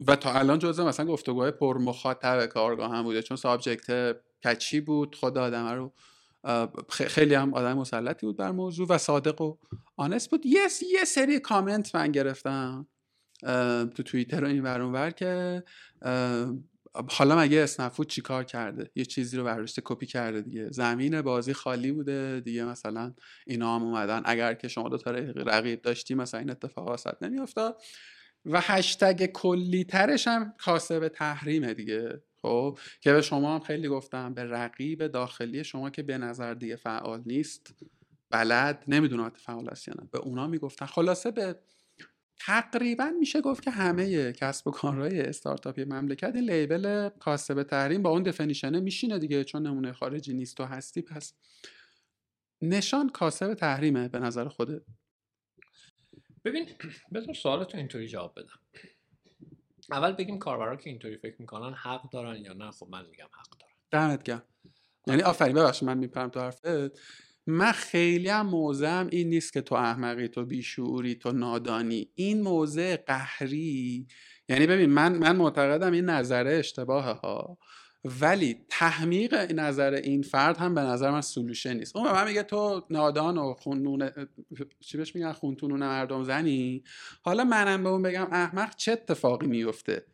و 0.07 0.17
تا 0.17 0.33
الان 0.33 0.59
جزء 0.59 0.85
مثلا 0.85 1.07
گفتگوهای 1.07 1.51
پر 1.51 1.79
مخاطب 1.79 2.47
کارگاه 2.47 2.91
هم 2.91 3.03
بوده 3.03 3.23
چون 3.23 3.37
subject 3.37 4.17
catchy 4.45 4.81
بود 4.81 5.15
خود 5.15 5.39
آدم 5.39 5.69
رو 5.69 5.93
خیلی 6.89 7.35
هم 7.35 7.55
آدم 7.55 7.79
مسلطی 7.79 8.27
بود 8.27 8.37
بر 8.37 8.51
موضوع 8.51 8.87
و 8.91 8.99
صادق 8.99 9.41
و 9.41 9.57
honest 9.97 10.31
بود. 10.31 10.47
یه 10.47 10.61
یه 10.93 11.05
سری 11.05 11.39
کامنت 11.39 11.95
من 11.95 12.13
گرفتم 12.13 12.87
تو 13.95 14.03
توییتر 14.05 14.45
و 14.45 14.47
این 14.47 14.63
ور 14.63 15.11
که 15.11 15.63
حالا 17.11 17.39
مگه 17.39 17.61
اسنپ‌فود 17.61 18.07
چی 18.07 18.21
کار 18.21 18.45
کرده؟ 18.45 18.91
یه 18.95 19.05
چیزی 19.05 19.37
رو 19.37 19.45
برداشته 19.45 19.83
کپی 19.85 20.07
کرده 20.07 20.41
دیگه. 20.43 20.71
زمین 20.71 21.23
بازی 21.23 21.53
خالی 21.53 21.93
بوده 21.93 22.41
دیگه 22.41 22.65
مثلا 22.65 23.15
اینا 23.47 23.77
هم 23.77 23.83
اومدن. 23.83 24.23
اگر 24.25 24.55
که 24.55 24.69
شما 24.69 24.89
دو 24.89 24.99
تا 24.99 25.11
رقیب 25.11 25.83
داشتی 25.83 26.15
مثلا 26.15 26.41
این 26.41 26.51
اتفاق 26.51 26.89
واست 26.88 27.23
نمیافتاد. 27.23 27.83
و 28.47 28.61
هشتگ 28.61 29.27
کلی 29.27 29.85
ترش 29.85 30.29
هم 30.29 30.55
کاسب 30.59 31.09
تحریمه 31.09 31.75
دیگه. 31.75 32.23
خب؟ 32.43 32.79
که 33.01 33.13
به 33.13 33.23
شما 33.23 33.55
هم 33.55 33.61
خیلی 33.61 33.89
گفتم 33.89 34.35
به 34.35 34.45
رقیب 34.45 35.07
داخلی 35.07 35.65
شما 35.65 35.91
که 35.91 36.03
به 36.03 36.19
نظر 36.19 36.55
دیگه 36.55 36.77
فعال 36.77 37.23
نیست 37.27 37.75
بلد 38.31 38.85
نمی‌دونه 38.89 39.29
فعال 39.29 39.69
است 39.69 39.89
یا 39.89 39.95
نه. 39.99 40.09
به 40.13 40.19
اونا 40.19 40.47
می‌گفتن. 40.47 40.87
خلاصه 40.87 41.31
به 41.31 41.57
تقریبا 42.47 43.11
میشه 43.21 43.41
گفت 43.41 43.63
که 43.63 43.71
همه 43.71 44.33
کسب 44.33 44.67
و 44.67 44.71
کارهای 44.71 45.21
استارتاپی 45.21 45.85
مملکت 45.85 46.33
این 46.35 46.51
لیبل 46.51 47.09
کاسب 47.09 47.63
تحریم. 47.63 48.03
با 48.03 48.11
اون 48.11 48.23
دفنیشنه 48.23 48.81
میشینه 48.81 49.19
دیگه 49.19 49.45
چون 49.45 49.67
نمونه 49.67 49.93
خارجی 49.93 50.35
نیست 50.35 50.61
و 50.61 50.65
هستی 50.65 51.03
پس 51.03 51.35
نشان 52.63 53.09
کاسب 53.09 53.55
تحریمه 53.55 54.09
به 54.09 54.19
نظر 54.19 54.49
خوده 54.49 54.85
ببین 56.45 56.69
بذار 57.15 57.35
سوالتو 57.35 57.79
اینطوری 57.79 58.09
جواب 58.09 58.39
بدم. 58.39 58.61
اول 59.91 60.13
بگیم 60.13 60.39
کاربرا 60.39 60.77
که 60.77 60.91
اینطوری 60.91 61.17
فکر 61.17 61.37
می‌کنن 61.39 61.75
حق 61.75 62.11
دارن 62.11 62.37
یا 62.41 62.53
نه؟ 62.53 62.71
خب 62.71 62.89
من 62.91 63.07
میگم 63.07 63.29
حق 63.33 63.59
دارن. 63.61 63.73
دمت 63.91 64.23
گرم. 64.23 64.43
یعنی 65.07 65.23
آفرین 65.23 65.57
ببخشید 65.57 65.89
من 65.89 65.99
میپرم 65.99 66.29
تو 66.29 66.41
حرفت. 66.41 66.67
من 67.47 67.73
خیلی 67.73 68.29
هم 68.29 68.47
موضعم 68.47 69.09
این 69.13 69.29
نیست 69.29 69.53
که 69.53 69.61
تو 69.61 69.75
احمقی 69.75 70.29
تو 70.29 70.45
بیشعوری 70.45 71.15
تو 71.15 71.33
نادانی. 71.33 72.09
این 72.15 72.43
موضع 72.43 72.97
قهری. 72.97 74.07
یعنی 74.49 74.67
ببین 74.67 74.91
من 74.91 75.19
من 75.19 75.37
معتقدم 75.37 75.93
این 75.93 76.05
نظره 76.05 76.55
اشتباهه 76.55 77.13
ها. 77.13 77.59
ولی 78.05 78.57
تحمیق 78.69 79.35
نظر 79.35 79.93
این 79.93 80.23
فرد 80.23 80.57
هم 80.57 80.75
به 80.75 80.81
نظر 80.81 81.11
من 81.11 81.21
سلوشه 81.21 81.75
نیست. 81.75 81.97
اون 81.97 82.05
به 82.05 82.12
من 82.12 82.29
میگه 82.29 82.43
تو 82.43 82.87
نادان 82.91 83.38
و 83.38 83.55
خونون 83.55 84.11
چی 84.81 84.99
بهش 84.99 85.15
میگن؟ 85.15 85.33
خونتونون 85.33 85.81
مردم 85.81 86.25
زنی؟ 86.25 86.85
حالا 87.23 87.45
منم 87.45 87.83
به 87.83 87.88
اون 87.88 88.03
بگم 88.03 88.29
احمق 88.33 88.75
چه 88.77 88.93
اتفاقی 88.93 89.47
میفته؟ 89.47 90.07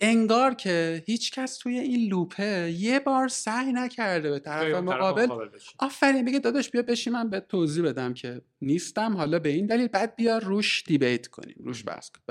انگار 0.00 0.54
که 0.54 1.02
هیچ 1.06 1.32
کس 1.32 1.56
توی 1.58 1.78
این 1.78 2.10
لوپه 2.10 2.72
یه 2.78 3.00
بار 3.00 3.28
سعی 3.28 3.72
نکرده 3.72 4.30
به 4.30 4.38
طرف 4.38 4.74
مقابل 4.80 5.26
آفرین 5.78 6.24
بگه 6.24 6.38
داداش 6.38 6.70
بیا 6.70 6.82
بشی 6.82 7.10
من 7.10 7.30
به 7.30 7.40
توضیح 7.40 7.84
بدم 7.84 8.14
که 8.14 8.40
نیستم 8.62 9.16
حالا 9.16 9.38
به 9.38 9.48
این 9.48 9.66
دلیل 9.66 9.88
بعد 9.88 10.16
بیا 10.16 10.38
روش 10.38 10.82
دیبیت 10.86 11.26
کنیم. 11.26 11.56
روش 11.64 11.84
بحث 11.84 12.10
کنیم 12.10 12.24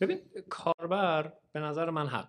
ببین 0.00 0.18
کاربر 0.48 1.32
به 1.52 1.60
نظر 1.60 1.90
من 1.90 2.06
حق 2.06 2.28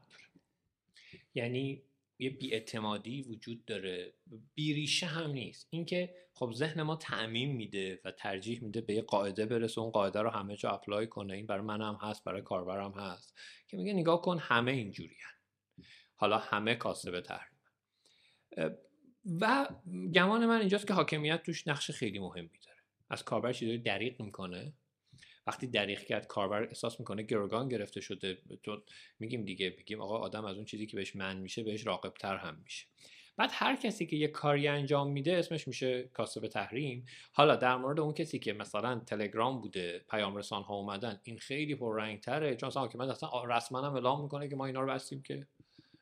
یعنی 1.33 1.83
یه 2.19 2.29
بیاعتمادی 2.29 3.21
وجود 3.21 3.65
داره. 3.65 4.13
بیریشه 4.55 5.05
هم 5.05 5.31
نیست. 5.31 5.67
اینکه 5.69 6.15
خب 6.33 6.51
ذهن 6.53 6.81
ما 6.81 6.95
تعمیم 6.95 7.55
میده 7.55 8.01
و 8.05 8.11
ترجیح 8.11 8.63
میده 8.63 8.81
به 8.81 8.93
یه 8.93 9.01
قاعده 9.01 9.45
برسه 9.45 9.81
اون 9.81 9.91
قاعده 9.91 10.21
رو 10.21 10.29
همه 10.29 10.55
جا 10.55 10.69
اپلای 10.69 11.07
کنه. 11.07 11.33
این 11.33 11.45
برای 11.45 11.61
من 11.61 11.81
هم 11.81 11.97
هست 12.01 12.23
برای 12.23 12.41
کاربرم 12.41 12.91
هست. 12.91 13.37
که 13.67 13.77
میگه 13.77 13.93
نگاه 13.93 14.21
کن 14.21 14.37
همه 14.37 14.71
اینجوری 14.71 15.15
حالا 16.15 16.37
همه 16.37 16.75
کاسب 16.75 17.21
تحریم 17.21 17.57
و 19.41 19.67
گمان 20.13 20.45
من 20.45 20.59
اینجاست 20.59 20.87
که 20.87 20.93
حاکمیت 20.93 21.43
توش 21.43 21.67
نقش 21.67 21.91
خیلی 21.91 22.19
مهمی 22.19 22.59
داره 22.65 22.77
از 23.09 23.23
کاربر 23.23 23.53
چیزایی 23.53 23.77
دریق 23.77 24.21
می‌کنه. 24.21 24.73
وقتی 25.51 25.67
دریغ 25.67 25.99
کرد 25.99 26.27
کاربر 26.27 26.63
احساس 26.63 26.99
می‌کنه 26.99 27.23
گروگان 27.23 27.69
گرفته 27.69 28.01
شده. 28.01 28.37
تو 28.63 28.81
میگیم 29.19 29.45
دیگه 29.45 29.69
بگیم 29.69 30.01
آقا 30.01 30.17
آدم 30.17 30.45
از 30.45 30.55
اون 30.55 30.65
چیزی 30.65 30.85
که 30.85 30.97
بهش 30.97 31.15
من 31.15 31.37
میشه 31.37 31.63
بهش 31.63 31.87
راقب 31.87 32.13
تر 32.13 32.37
هم 32.37 32.61
میشه. 32.63 32.85
بعد 33.37 33.49
هر 33.53 33.75
کسی 33.75 34.05
که 34.05 34.15
یه 34.15 34.27
کاری 34.27 34.67
انجام 34.67 35.11
میده 35.11 35.37
اسمش 35.37 35.67
میشه 35.67 36.03
کاسب 36.13 36.47
تحریم. 36.47 37.05
حالا 37.33 37.55
در 37.55 37.77
مورد 37.77 37.99
اون 37.99 38.13
کسی 38.13 38.39
که 38.39 38.53
مثلا 38.53 38.99
تلگرام 38.99 39.61
بوده 39.61 40.05
پیام 40.09 40.35
رسان 40.35 40.63
ها 40.63 40.75
اومدن 40.75 41.19
این 41.23 41.37
خیلی 41.37 41.75
پررنگ 41.75 42.19
تره 42.19 42.55
چون 42.55 42.67
مثلا 42.67 42.89
من 42.95 43.09
اصلا 43.09 43.43
رسما 43.43 43.81
هم 43.81 43.93
اعلام 43.93 44.23
می‌کنه 44.23 44.49
که 44.49 44.55
ما 44.55 44.65
اینا 44.65 44.81
رو 44.81 44.87
بستیم 44.87 45.21
که 45.21 45.47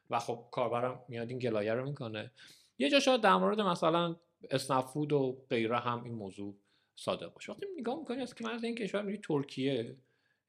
و 0.09 0.19
خب 0.19 0.45
کاربرم 0.51 1.03
میاد 1.07 1.29
این 1.29 1.39
گلایه 1.39 1.73
رو 1.73 1.89
می‌کنه. 1.89 2.31
یه 2.77 2.89
جا 2.89 2.99
شاید 2.99 3.21
در 3.21 3.35
مورد 3.35 3.62
مثلا 3.62 4.15
اسنفود 4.51 5.13
و 5.13 5.45
غیره 5.49 5.79
هم 5.79 6.03
این 6.03 6.13
موضوع 6.13 6.55
صادق 6.99 7.33
باشه 7.33 7.51
وقتی 7.51 7.65
نگاه 7.79 7.99
می‌کنی 7.99 8.21
از 8.21 8.35
که 8.35 8.43
من 8.43 8.51
از 8.51 8.63
این 8.63 8.75
کشور 8.75 9.01
میری 9.01 9.17
ترکیه 9.17 9.95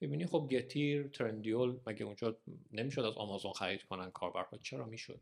می‌بینی 0.00 0.26
خب 0.26 0.48
گتیر 0.50 1.08
ترندیول 1.08 1.76
مگه 1.86 2.04
اونجا 2.04 2.36
نمی‌شد 2.72 3.00
از 3.00 3.14
آمازون 3.16 3.52
خرید 3.52 3.82
کنن 3.82 4.10
کاربرها؟ 4.10 4.58
چرا 4.58 4.86
می‌شد؟ 4.86 5.20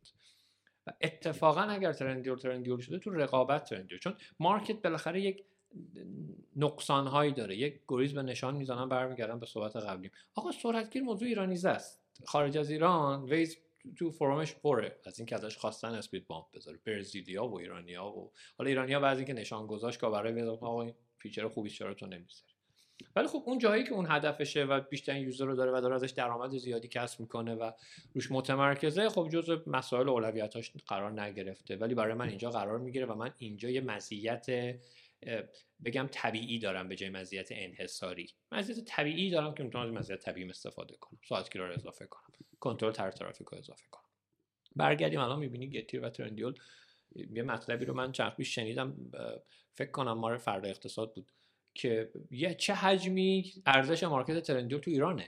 و 0.87 0.93
اتفاقا 1.01 1.61
اگر 1.61 1.93
ترندیول 1.93 2.39
ترندیول 2.39 2.81
شده 2.81 2.99
تو 2.99 3.11
رقابت 3.11 3.65
ترندیول. 3.65 4.01
چون 4.01 4.15
market 4.41 4.83
بالاخره 4.83 5.21
یک 5.21 5.45
نقصان 6.57 7.07
هایی 7.07 7.33
داره 7.33 7.57
یک 7.57 7.81
گریز 7.89 8.15
به 8.15 8.23
نشان 8.23 8.57
می‌زنم 8.57 8.89
برمیگردم 8.89 9.39
به 9.39 9.47
صحبت 9.47 9.77
قبلی 9.77 10.11
آقا 10.35 10.53
سرعتگیر 10.53 11.03
موضوع 11.03 11.29
ایرانیزه 11.29 11.69
است. 11.69 12.03
خارج 12.25 12.59
از 12.59 12.71
ایران 12.71 13.25
ویز 13.25 13.59
تو 13.97 14.11
forum 14.11 14.42
ش 14.42 14.55
پره. 14.55 14.97
از 15.07 15.19
اینکه 15.19 15.35
ازش 15.35 15.57
خواستن 15.57 15.95
speed 15.95 16.27
bump 16.27 16.47
بذاره. 16.55 16.79
برزیلیا 16.87 17.47
و 17.47 17.59
ایرانیا 17.59 18.07
و 18.07 18.33
حالا 18.59 18.69
ایرانیا 18.69 19.01
بعضی 19.01 19.25
که 19.25 19.33
نشان 19.33 19.67
گذاشت 19.67 20.01
که 20.01 20.07
برای 20.07 20.43
آقا 20.43 20.93
feature 21.19 21.49
خوبی 21.49 21.71
چرا 21.71 21.95
تو 21.95 22.07
نمی‌ذاری 22.07 22.53
ولی 23.17 23.27
خب 23.27 23.43
اون 23.47 23.59
جایی 23.59 23.85
که 23.85 23.93
اون 23.93 24.07
هدفشه 24.11 24.65
و 24.65 24.81
بیشتر 24.81 25.21
یوزر 25.21 25.45
رو 25.45 25.57
داره 25.57 25.73
و 25.73 25.81
داره 25.81 25.95
ازش 25.95 26.11
درآمد 26.11 26.57
زیادی 26.57 26.89
کسب 26.89 27.21
می‌کنه 27.21 27.55
و 27.55 27.73
روش 28.15 28.33
متمرکزه 28.33 29.09
خب 29.09 29.29
جزء 29.33 29.57
مسائل 29.67 30.09
اولویتاش 30.09 30.73
قرار 30.87 31.21
نگرفته. 31.21 31.77
ولی 31.77 31.95
برای 31.95 32.15
من 32.15 32.29
اینجا 32.29 32.51
قرار 32.51 32.79
می‌گیره 32.79 33.07
و 33.07 33.15
من 33.15 33.35
اینجا 33.39 33.71
یه 33.71 33.81
مزیت 33.81 34.47
بگم 35.85 36.09
طبیعی 36.11 36.59
دارم 36.59 36.89
به 36.89 36.97
جای 36.97 37.11
مزیت 37.11 37.49
انحصاری. 37.51 38.31
مزیت 38.53 38.85
طبیعی 38.85 39.31
دارم 39.31 39.55
که 39.55 39.63
می‌تونم 39.63 39.87
از 39.87 39.93
مزیت 39.93 40.19
طبیعی 40.19 40.51
استفاده 40.51 40.97
کنم. 40.97 41.19
ساعت 41.29 41.57
رو 41.57 41.73
اضافه 41.73 42.07
کنم. 42.07 42.35
کنترل 42.61 42.93
تر 42.93 43.11
ترافیک 43.11 43.47
رو 43.47 43.59
اضافه 43.59 43.85
کنم. 43.91 44.05
برگردیم 44.77 45.21
الان 45.21 45.39
می‌بینی 45.39 45.71
گتیر 45.71 46.05
و 46.05 46.11
ترندیول 46.11 46.55
یه 47.15 47.43
مطلبی 47.43 47.85
رو 47.85 47.95
من 47.95 48.13
چند 48.13 48.43
شنیدم 48.43 49.11
فکر 49.75 49.91
کنم 49.91 50.13
آمار 50.13 50.37
فردای 50.37 50.67
اقتصاد 50.67 51.15
بود 51.15 51.31
که 51.75 52.11
یه 52.31 52.55
چه 52.55 52.75
حجمی 52.75 53.53
ارزش 53.67 54.03
market 54.03 54.43
ترندیول 54.43 54.79
تو 54.79 54.91
ایرانه. 54.91 55.27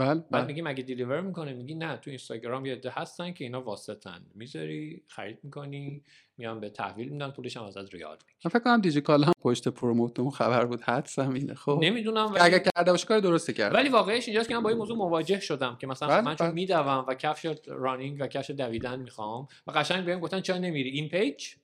بله 0.00 0.14
بعد 0.14 0.30
بله. 0.30 0.44
میگی 0.44 0.62
مگه 0.62 0.82
deliver 0.82 1.20
می‌کنه؟ 1.20 1.52
میگی 1.52 1.74
نه 1.74 1.96
تو 1.96 2.10
اینستاگرام 2.10 2.66
یه 2.66 2.72
عده 2.72 2.90
هستن 2.90 3.32
که 3.32 3.44
اینا 3.44 3.62
واسطن. 3.62 4.22
می‌ذاری 4.34 5.02
خرید 5.06 5.38
می‌کنی 5.42 6.02
میان 6.38 6.60
به 6.60 6.70
تحویل 6.70 7.08
میدن 7.08 7.30
پولش 7.30 7.56
هم 7.56 7.62
ازت 7.62 7.94
ریال 7.94 8.16
میگی 8.26 8.38
من 8.44 8.50
فکر 8.50 8.58
کنم 8.58 8.80
دیجی‌کالا 8.80 9.24
هم 9.24 9.32
پشت 9.40 9.68
promote 9.68 10.20
اون 10.20 10.30
خبر 10.30 10.64
بود 10.64 10.80
حدسم 10.80 11.34
اینه 11.34 11.54
خب. 11.54 11.78
نمی‌دونم 11.82 12.26
ولی... 12.26 12.40
اگه 12.40 12.62
کرده 12.76 12.90
باشه 12.90 13.06
کار 13.06 13.20
درسته 13.20 13.52
کرد 13.52 13.74
ولی 13.74 13.88
واقعش 13.88 14.28
اینجاست 14.28 14.48
که 14.48 14.54
من 14.54 14.62
با 14.62 14.68
این 14.68 14.78
موضوع 14.78 14.96
مواجه 14.96 15.40
شدم 15.40 15.76
که 15.80 15.86
مثلا 15.86 16.08
بله، 16.08 16.20
من 16.20 16.36
چون 16.36 16.46
بله. 16.46 16.54
میدوم 16.54 17.04
و 17.08 17.14
کفش 17.14 17.46
running 17.66 18.16
و 18.20 18.26
کفش 18.26 18.50
دویدن 18.50 19.00
می‌خوام 19.00 19.48
و 19.66 19.70
قشنگ 19.70 20.04
بهم 20.04 20.20
گفتن 20.20 20.40
چرا 20.40 20.58
نمیری؟ 20.58 20.90
این 20.90 21.08
page؟ 21.08 21.54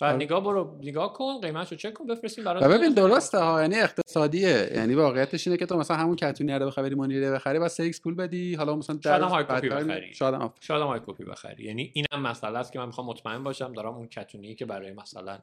آره. 0.00 0.16
نگاه 0.16 0.44
برو 0.44 0.78
نگاه 0.82 1.12
کن 1.12 1.40
قیمتشو 1.40 1.76
چک 1.76 1.94
کن 1.94 2.06
بفرستیم 2.06 2.44
برات 2.44 2.64
ببین 2.64 2.94
درسته 2.94 3.38
ها 3.38 3.60
یعنی 3.60 3.74
اقتصادیه. 3.74 4.70
یعنی 4.74 4.94
واقعیتش 4.94 5.46
اینه 5.46 5.58
که 5.58 5.66
تو 5.66 5.76
مثلا 5.76 5.96
همون 5.96 6.16
کتونی 6.16 6.52
رو 6.52 6.66
بخری 6.66 6.94
مونیره 6.94 7.30
بخری 7.30 7.58
و 7.58 7.68
3 7.68 7.90
پول 8.02 8.14
بدی. 8.14 8.54
حالا 8.54 8.76
مثلا 8.76 8.96
در 8.96 9.18
شاید 9.18 9.22
های 9.22 9.44
کپی 9.44 9.68
بخری. 9.68 10.14
شاید 10.14 10.34
هم 10.34 10.54
شاید 10.60 10.82
های 10.82 11.00
کپی 11.06 11.24
بخری. 11.24 11.64
یعنی 11.64 11.92
اینم 11.94 12.22
مسئله 12.26 12.58
است 12.58 12.72
که 12.72 12.78
من 12.78 12.86
می‌خوام 12.86 13.06
مطمئن 13.06 13.42
باشم 13.44 13.72
دارم 13.72 13.94
اون 13.94 14.08
کتونی 14.08 14.54
که 14.54 14.66
برای 14.66 14.92
مثلا 14.92 15.38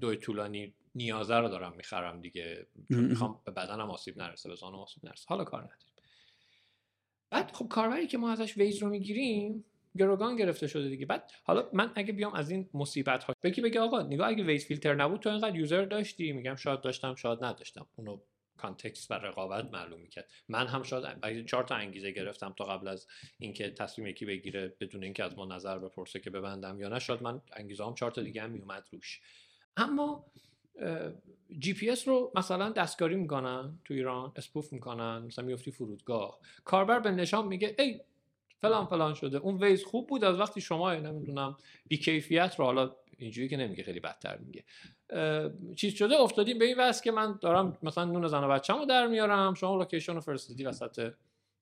دوی 0.00 0.16
طولانی 0.16 0.74
نیازه 0.94 1.36
رو 1.36 1.48
دارم 1.48 1.72
می‌خرم 1.76 2.20
دیگه. 2.20 2.66
چون 2.88 3.04
می‌خوام 3.04 3.40
به 3.44 3.52
بدنم 3.52 3.90
آسیب 3.90 4.18
نرسه 4.18 4.48
به 4.48 4.54
زانم 4.54 4.74
آسیب 4.74 5.04
نرسه. 5.04 5.24
حالا 5.28 5.44
کار 5.44 5.60
نداریم. 5.60 5.86
بعد 7.30 7.50
خب 7.52 7.68
کاربری 7.68 8.06
که 8.06 8.18
ما 8.18 8.32
ازش 8.32 8.56
ویز 8.56 8.82
رو 8.82 8.88
می‌گیریم 8.88 9.64
گروگان 9.98 10.36
گرفته 10.36 10.66
شده 10.66 10.88
دیگه. 10.88 11.06
بعد 11.06 11.32
حالا 11.44 11.68
من 11.72 11.92
اگه 11.94 12.12
بیام 12.12 12.34
از 12.34 12.50
این 12.50 12.68
مصیبت 12.74 13.24
ها 13.24 13.34
بگی 13.42 13.60
بگه 13.60 13.80
آقا 13.80 14.02
نگاه 14.02 14.28
اگه 14.28 14.44
ویز 14.44 14.66
فیلتر 14.66 14.94
نبود 14.94 15.20
تو 15.20 15.30
اینقدر 15.30 15.56
user 15.56 15.84
داشتی؟ 15.84 16.32
میگم 16.32 16.56
شاید 16.56 16.80
داشتم 16.80 17.14
شاید 17.14 17.44
نداشتم. 17.44 17.86
اونو 17.96 18.20
context 18.56 19.10
و 19.10 19.14
رقابت 19.14 19.72
معلوم 19.72 20.00
می‌کرد. 20.00 20.30
من 20.48 20.66
هم 20.66 20.82
شاید 20.82 21.46
چهار 21.46 21.64
تا 21.64 21.74
انگیزه 21.74 22.10
گرفتم 22.10 22.54
تا 22.58 22.64
قبل 22.64 22.88
از 22.88 23.06
اینکه 23.38 23.70
تصمیم 23.70 24.06
یکی 24.06 24.26
بگیره 24.26 24.76
بدون 24.80 25.04
اینکه 25.04 25.24
از 25.24 25.38
ما 25.38 25.46
نظر 25.46 25.78
بپرسه 25.78 26.20
که 26.20 26.30
ببندم 26.30 26.80
یا 26.80 26.88
نه 26.88 26.98
شاید 26.98 27.22
من 27.22 27.40
انگیزه 27.52 27.84
هم 27.84 27.94
چهار 27.94 28.10
تا 28.10 28.22
دیگه 28.22 28.42
هم 28.42 28.50
میومد 28.50 28.88
روش. 28.92 29.20
اما 29.76 30.26
جی 31.58 31.74
پی 31.74 31.90
اس 31.90 32.08
رو 32.08 32.32
مثلا 32.34 32.70
دستکاری 32.70 33.16
می‌کنن 33.16 33.78
تو 33.84 33.94
ایران 33.94 34.32
spoof 34.36 34.72
می‌کنن 34.72 35.18
مثلا 35.18 35.44
میفتی 35.44 35.70
فرودگاه. 35.70 36.38
کاربر 36.64 37.00
به 37.00 37.10
نشان 37.10 37.46
میگه 37.46 37.76
ای 37.78 38.00
فلان 38.60 38.86
فلان 38.86 39.14
شده. 39.14 39.38
اون 39.38 39.64
ویز 39.64 39.84
خوب 39.84 40.06
بود. 40.06 40.24
از 40.24 40.40
وقتی 40.40 40.60
شما 40.60 40.94
نمی‌دونم 40.94 41.56
بیکیفیت 41.88 42.54
رو 42.58 42.64
حالا 42.64 42.96
اینجوری 43.18 43.48
که 43.48 43.56
نمیگه 43.56 43.82
خیلی 43.82 44.00
بدتر 44.00 44.38
میگه 44.38 44.64
چیز 45.76 45.94
شده 45.94 46.20
افتادیم 46.20 46.58
به 46.58 46.64
این 46.64 46.76
واسه 46.76 47.04
که 47.04 47.10
من 47.10 47.38
دارم 47.40 47.78
مثلا 47.82 48.04
نون 48.04 48.28
زن 48.28 48.44
و 48.44 48.48
بچه‌مو 48.48 48.86
در 48.86 49.06
میارم 49.06 49.54
شما 49.54 49.76
location 49.76 50.14
رو 50.14 50.20
فرستادی 50.20 50.64
وسط 50.64 51.12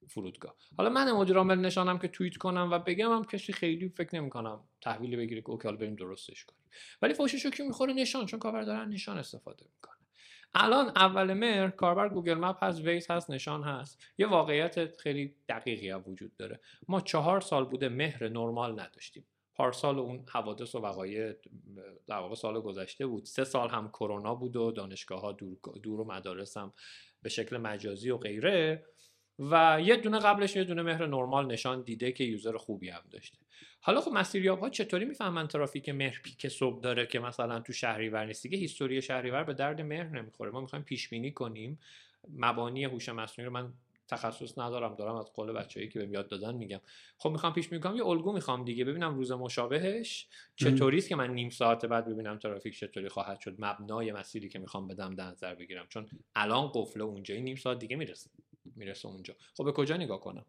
فرودگاه. 0.08 0.54
حالا 0.78 0.90
من 0.90 1.12
مدیر 1.12 1.36
عامل 1.36 1.58
نشانم 1.58 1.98
که 1.98 2.08
توییت 2.08 2.36
کنم 2.36 2.68
و 2.72 2.78
بگم 2.78 3.12
هم 3.12 3.24
کسی 3.24 3.52
خیلی 3.52 3.88
فکر 3.88 4.16
نمی 4.16 4.30
کنم 4.30 4.60
تحویلی 4.80 5.16
بگیره 5.16 5.40
که 5.40 5.50
اوکی 5.50 5.68
حالا 5.68 5.76
بریم 5.76 5.94
درستش 5.94 6.44
کنیم. 6.44 6.60
ولی 7.02 7.14
فوشش 7.14 7.46
که 7.46 7.62
می‌خوره؟ 7.62 7.92
نشان 7.92 8.26
چون 8.26 8.40
کاربر 8.40 8.62
دارن 8.62 8.88
نشان 8.88 9.18
استفاده 9.18 9.66
می‌کنه 9.74 9.95
الان 10.58 10.88
اول 10.88 11.32
مهر 11.32 11.70
کاربر 11.70 12.08
گوگل 12.08 12.34
مپ 12.34 12.64
هست 12.64 12.80
ویز 12.80 13.10
هست 13.10 13.30
نشان 13.30 13.62
هست. 13.62 14.04
یه 14.18 14.26
واقعیت 14.26 15.00
خیلی 15.00 15.34
دقیقی 15.48 15.90
هم 15.90 16.04
وجود 16.06 16.36
داره. 16.36 16.60
ما 16.88 17.00
چهار 17.00 17.40
سال 17.40 17.64
بوده 17.64 17.88
مهر 17.88 18.28
نرمال 18.28 18.80
نداشتیم. 18.80 19.26
پارسال 19.54 19.98
اون 19.98 20.24
حوادث 20.28 20.74
و 20.74 20.78
وقایع 20.78 21.32
در 22.06 22.16
واقع 22.16 22.34
سال 22.34 22.60
گذشته 22.60 23.06
بود. 23.06 23.24
سه 23.24 23.44
سال 23.44 23.68
هم 23.68 23.88
کرونا 23.88 24.34
بود 24.34 24.56
و 24.56 24.72
دانشگاه 24.72 25.20
ها 25.20 25.32
دور, 25.32 25.56
دور 25.82 26.00
و 26.00 26.04
مدارس 26.04 26.56
هم 26.56 26.72
به 27.22 27.28
شکل 27.28 27.56
مجازی 27.56 28.10
و 28.10 28.16
غیره. 28.16 28.84
و 29.38 29.78
یه 29.84 29.96
دونه 29.96 30.18
قبلش 30.18 30.56
یه 30.56 30.64
دونه 30.64 30.82
مهر 30.82 31.06
نرمال 31.06 31.46
نشان 31.46 31.82
دیده 31.82 32.12
که 32.12 32.24
user 32.24 32.56
خوبی 32.56 32.88
هم 32.88 33.02
داشته. 33.10 33.38
حالا 33.80 34.00
خب 34.00 34.12
مسیریاب 34.12 34.60
ها 34.60 34.70
چطوری 34.70 35.04
می‌فهمن 35.04 35.48
ترافیک 35.48 35.88
مهر 35.88 36.20
peak 36.22 36.48
صبح 36.48 36.80
داره 36.80 37.06
که 37.06 37.18
مثلا 37.20 37.60
تو 37.60 37.72
شهریور 37.72 38.26
نیست؟ 38.26 38.42
دیگه 38.42 38.58
history 38.58 39.02
شهریور 39.02 39.44
به 39.44 39.54
درد 39.54 39.80
مهر 39.80 40.08
نمی‌خوره. 40.08 40.50
ما 40.50 40.60
می‌خوایم 40.60 40.84
پیش 40.84 41.08
بینی 41.08 41.32
کنیم. 41.32 41.78
مبانی 42.34 42.84
هوش 42.84 43.08
مصنوعی 43.08 43.46
رو 43.46 43.52
من 43.52 43.72
تخصص 44.08 44.58
ندارم 44.58 44.94
دارم 44.94 45.14
از 45.14 45.32
قول 45.32 45.52
بچه‌ای 45.52 45.88
که 45.88 45.98
بهم 45.98 46.14
یاد 46.14 46.28
دادن 46.28 46.54
میگم. 46.54 46.80
خب 47.18 47.30
می‌خوام 47.30 47.52
پیش 47.52 47.72
می‌کنم 47.72 47.96
یه 47.96 48.06
الگو 48.06 48.32
می‌خوام 48.32 48.64
دیگه. 48.64 48.84
ببینم 48.84 49.14
روز 49.14 49.32
مشابهش 49.32 50.28
چطوری 50.56 50.98
است 50.98 51.08
که 51.08 51.16
من 51.16 51.34
نیم 51.34 51.50
ساعت 51.50 51.86
بعد 51.86 52.08
ببینم 52.08 52.38
ترافیک 52.38 52.78
چطوری 52.78 53.08
خواهد 53.08 53.40
شد. 53.40 53.54
مبنای 53.58 54.12
مسیری 54.12 54.48
که 54.48 54.58
می‌خوام 54.58 54.88
بدم 54.88 55.14
در 55.14 55.24
نظر 55.24 55.54
بگیرم. 55.54 55.86
چون 55.88 56.06
الان 56.36 56.70
قفل 56.74 57.00
اونجا 57.00 57.34
نیم 57.34 57.56
ساعت 57.56 57.78
دیگه 57.78 57.96
می‌رسه. 57.96 58.30
می‌رسه 58.76 59.08
اونجا. 59.08 59.34
خب 59.54 59.64
به 59.64 59.72
کجا 59.72 59.96
نگاه 59.96 60.20
کنم؟ 60.20 60.44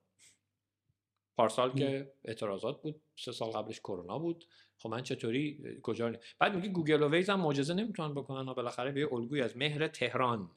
پارسال 1.38 1.74
که 1.74 2.14
اعتراضات 2.26 2.82
بود 2.82 3.02
سه 3.16 3.32
سال 3.32 3.52
قبلش 3.52 3.80
کرونا 3.80 4.20
بود. 4.20 4.46
خب 4.78 4.90
من 4.90 5.04
چطوری 5.04 5.80
کجا 5.84 6.10
نی... 6.10 6.18
بعد 6.40 6.56
میگی 6.56 6.70
گوگل 6.70 7.04
و 7.04 7.10
ویز 7.10 7.30
هم 7.30 7.40
معجزه 7.40 7.74
نمی‌تونن 7.74 8.14
بکنن 8.14 8.50
و 8.50 8.54
بالاخره 8.54 8.92
به 8.92 9.14
الگوی 9.14 9.42
از 9.42 9.58
مهر 9.58 9.88
تهران 9.88 10.52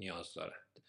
نیاز 0.00 0.34
دارند 0.34 0.80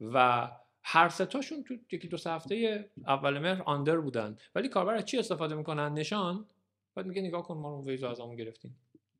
و 0.00 0.50
هر 0.82 1.08
ستاشون 1.08 1.64
تو 1.64 1.74
یکی 1.92 2.08
دو 2.08 2.16
هفته 2.26 2.90
اول 3.06 3.38
مهر 3.38 3.62
under 3.62 3.96
بودن. 3.96 4.36
ولی 4.54 4.68
کاربر 4.68 4.94
از 4.94 5.04
چی 5.04 5.18
استفاده 5.18 5.54
می‌کنن؟ 5.54 5.92
نشان. 5.92 6.46
بعد 6.94 7.06
میگه 7.06 7.22
نگاه 7.22 7.42
کن 7.42 7.54
ما 7.54 7.70
رو 7.70 7.84
ویز 7.84 8.04
از 8.04 8.20
همون 8.20 8.36
گرفتیم 8.36 8.78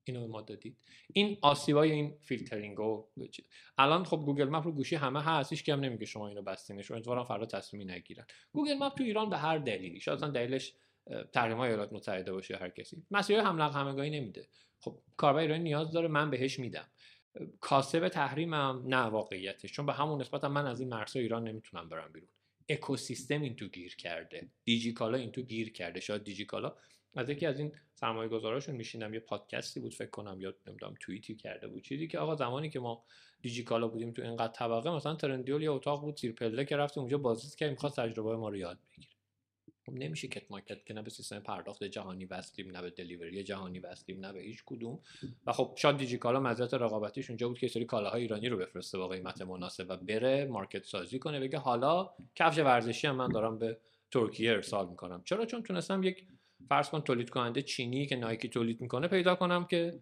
اینو 0.09 0.21
به 0.21 0.27
ما 0.27 0.43
دادید. 0.43 0.77
این 1.13 1.39
آسیبای 1.43 1.93
این 1.93 2.19
فیلترینگ 2.23 2.81
و 2.81 3.09
الان 3.79 4.05
خب 4.05 4.17
گوگل 4.17 4.49
مپ 4.49 4.65
رو 4.65 4.73
گوشی 4.73 4.97
همه 4.97 5.23
هست 5.23 5.53
هیچ 5.53 5.69
هم 5.69 5.81
نمیگه 5.81 6.07
شما 6.07 6.29
اینو 6.29 6.43
بستینش. 6.43 6.91
امیدوارم 6.91 7.25
فردا 7.25 7.47
تصمیمی 7.47 7.93
نگیرن. 7.93 8.27
گوگل 8.53 8.75
مپ 8.75 8.95
تو 8.95 9.05
ایران 9.05 9.31
به 9.31 9.37
هر 9.37 9.59
دلیلی 9.59 10.01
شاید 10.01 10.21
دلیلش 10.21 10.75
تحریم 11.33 11.57
های 11.57 11.69
ایالات 11.69 11.93
متحده 11.93 12.33
باشه 12.33 12.57
هر 12.57 12.69
کسی. 12.69 13.03
مسیر 13.11 13.41
حمل 13.41 13.73
و 13.73 13.77
نقل 13.77 13.90
همگانی 13.90 14.11
نمیده. 14.11 14.49
خب 14.81 14.99
کاربر 15.17 15.39
ایرانی 15.39 15.63
نیاز 15.63 15.93
داره 15.93 16.09
من 16.09 16.31
بهش 16.31 16.59
میدم. 16.59 16.89
کاسب 17.61 18.09
تحریمم 18.09 18.83
نه 18.87 18.97
واقعیتش 18.97 19.73
چون 19.73 19.87
به 19.87 19.93
همون 19.93 20.21
نسبت 20.21 20.45
من 20.45 20.67
از 20.67 20.81
این 20.81 20.89
مرزهای 20.89 21.23
ایران 21.23 21.49
نمی‌تونم 21.49 21.89
برم 21.89 22.13
بیرون. 22.13 22.29
اکوسیستم 22.69 23.41
این 23.41 23.57
تو 23.57 23.69
گیر 23.69 23.97
کرده. 23.97 24.49
دیجیکالا 24.65 25.19
این 25.19 25.33
تو 25.33 25.43
گیر 25.43 25.73
کرده. 25.73 26.01
شاید 26.01 26.25
دیجیکالا 26.25 26.77
از 27.15 27.31
یکی 27.31 27.47
از 27.47 27.59
این 27.59 27.73
سرمایه 28.01 28.29
گذاراشون 28.29 28.77
میشینم 28.77 29.15
یه 29.15 29.21
پادکستی 29.21 29.81
بود 29.81 29.95
فکر 29.95 30.11
کنم 30.11 30.41
یا 30.41 30.55
نمی‌دونم 30.67 30.95
توییتی 31.01 31.37
کرده 31.37 31.69
بود. 31.69 31.83
چیزی 31.83 32.09
که 32.09 32.19
آقا 32.19 32.35
زمانی 32.35 32.71
که 32.71 32.81
ما 32.81 33.05
دیجیکالا 33.43 33.89
بودیم 33.89 34.13
تو 34.13 34.23
اینقدر 34.23 34.53
طبقه 34.53 34.91
مثلا 34.91 35.15
ترندیول 35.15 35.63
یه 35.63 35.71
اتاق 35.71 36.01
بود 36.01 36.19
زیر 36.19 36.33
پله 36.33 36.65
که 36.65 36.77
رفتیم 36.77 37.01
اونجا 37.01 37.19
بازدید 37.19 37.55
که 37.55 37.69
می‌خواد 37.69 37.93
تجربه 37.93 38.37
ما 38.37 38.49
رو 38.49 38.57
یاد 38.57 38.79
بگیره. 38.91 39.09
خب 39.87 39.93
نمیشه 39.93 40.29
کت 40.29 40.51
مارکت 40.51 40.85
که 40.87 40.95
نه 40.95 41.03
به 41.03 41.11
سیستم 41.11 41.41
پرداخت 41.41 41.85
جهانی 41.85 42.25
وصلیم 42.25 42.77
نه 42.77 42.83
به 42.83 42.91
دلیوری 42.91 43.45
جهانی 43.45 43.79
وصلیم 43.79 44.27
نه 44.27 44.33
به 44.33 44.41
هیچ 44.41 44.63
کدوم. 44.67 45.01
و 45.47 45.53
خب 45.53 45.75
شاید 45.77 45.97
دیجیکالا 45.97 46.41
مزیت 46.41 46.75
رقابتیش 46.75 47.31
اونجا 47.31 47.49
بود 47.49 47.59
که 47.59 47.69
سری 47.69 47.85
کالاهای 47.85 48.23
ایرانی 48.23 48.49
رو 48.49 48.57
بفرسته 48.57 48.99
با 48.99 49.09
قیمت 49.09 49.43
مناسب 49.43 49.87
و 49.89 49.97
بره 49.97 50.45
مارکت 50.45 50.85
سازی 50.85 51.19
کنه 51.19 51.41
بگه 51.41 51.59
حالا 51.59 52.11
کفش 52.35 52.59
ورزشی 52.59 53.07
هم 53.07 53.17
من 53.17 53.29
دارم 53.29 53.59
به 53.59 53.79
ترکیه 54.11 54.51
ارسال 54.51 54.89
می‌کنم. 54.89 55.23
چرا؟ 55.25 55.47
چون 55.47 55.63
تونستم 55.63 56.03
یک 56.03 56.27
فرض 56.69 56.89
کن 56.91 57.01
تولید 57.01 57.31
کننده 57.31 57.63
چینی 57.63 58.07
که 58.07 58.17
نایکی 58.17 58.49
تولید 58.49 58.81
می‌کنه 58.81 59.09
پیدا 59.09 59.35
کنم 59.35 59.65
که 59.65 60.01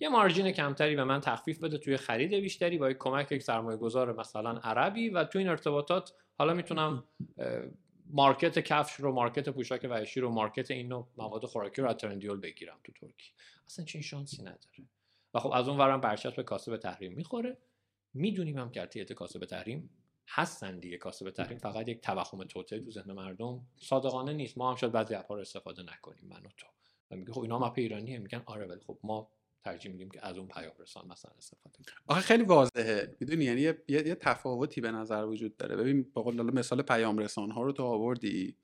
یه 0.00 0.08
مارجین 0.08 0.52
کمتری 0.52 0.96
به 0.96 1.04
من 1.04 1.20
تخفیف 1.20 1.58
بده 1.58 1.78
توی 1.78 1.96
خرید 1.96 2.34
بیشتری 2.34 2.78
با 2.78 2.92
کمک 2.92 3.32
یک 3.32 3.42
سرمایه 3.42 3.78
گذار 3.78 4.20
مثلا 4.20 4.50
عربی 4.50 5.08
و 5.08 5.24
تو 5.24 5.38
این 5.38 5.48
ارتباطات 5.48 6.12
حالا 6.38 6.54
می‌تونم 6.54 7.04
market 8.10 8.58
کفش 8.58 8.94
رو 8.94 9.12
market 9.12 9.48
پوشاک 9.48 9.86
وحشی 9.90 10.20
رو 10.20 10.30
market 10.30 10.70
این 10.70 10.88
نوع 10.88 11.08
مواد 11.16 11.44
خوراکی 11.44 11.82
رو 11.82 11.92
ترندیول 11.92 12.40
بگیرم 12.40 12.78
تو 12.84 12.92
ترکیه 12.92 13.32
اصلا 13.66 13.84
چین 13.84 14.02
شانسی 14.02 14.42
نداره. 14.42 14.88
و 15.34 15.38
خب 15.38 15.52
از 15.52 15.68
اون 15.68 15.78
ورم 15.78 16.00
برچسب 16.00 16.36
به 16.36 16.42
کاسب 16.42 16.76
تحریم 16.76 17.12
می‌خوره. 17.12 17.58
می‌دونیم 18.14 18.58
هم 18.58 18.70
که 18.70 18.80
ارتیت 18.80 19.12
کاسب 19.12 19.44
تحریم 19.44 19.90
هستن 20.28 20.78
دیگه 20.78 20.96
کاسب 20.96 21.30
تحریم. 21.30 21.58
فقط 21.58 21.88
یک 21.88 22.00
توهم 22.00 22.44
توته 22.44 22.80
تو 22.80 22.90
ذهن 22.90 23.12
مردم 23.12 23.66
صادقانه 23.76 24.32
نیست. 24.32 24.58
ما 24.58 24.70
هم 24.70 24.76
شاید 24.76 24.92
بعضی 24.92 25.14
app 25.14 25.29
ا 25.29 25.34
رو 25.34 25.40
استفاده 25.40 25.82
نکنیم 25.82 26.24
من 26.28 26.46
و 26.46 26.48
تو. 26.56 26.66
و 27.10 27.16
میگه 27.16 27.32
خب 27.32 27.40
اینا 27.40 27.58
هم 27.58 27.64
app 27.64 27.72
ایرانیه. 27.76 28.18
میگن 28.18 28.42
آره 28.46 28.66
ولی 28.66 28.80
خب 28.86 28.98
ما 29.04 29.30
ترجیح 29.64 29.92
میدیم 29.92 30.10
که 30.10 30.26
از 30.26 30.38
اون 30.38 30.48
پیام 30.48 30.72
رسان 30.78 31.08
مثلا 31.08 31.32
استفاده 31.38 31.76
کنیم. 31.76 32.04
آخه 32.06 32.20
خیلی 32.20 32.44
واضحه. 32.44 33.16
می‌دونی؟ 33.20 33.44
یعنی 33.44 33.60
یه،, 33.60 33.82
یه،, 33.88 34.14
تفاوتی 34.14 34.80
به 34.80 34.90
نظر 34.90 35.24
وجود 35.24 35.56
داره. 35.56 35.76
ببین 35.76 36.02
به 36.02 36.22
قول 36.22 36.42
مثال 36.42 36.82
پیام 36.82 37.18
رسان 37.18 37.50
ها 37.50 37.62
رو 37.62 37.72
تو 37.72 37.84
آوردی 37.84 38.56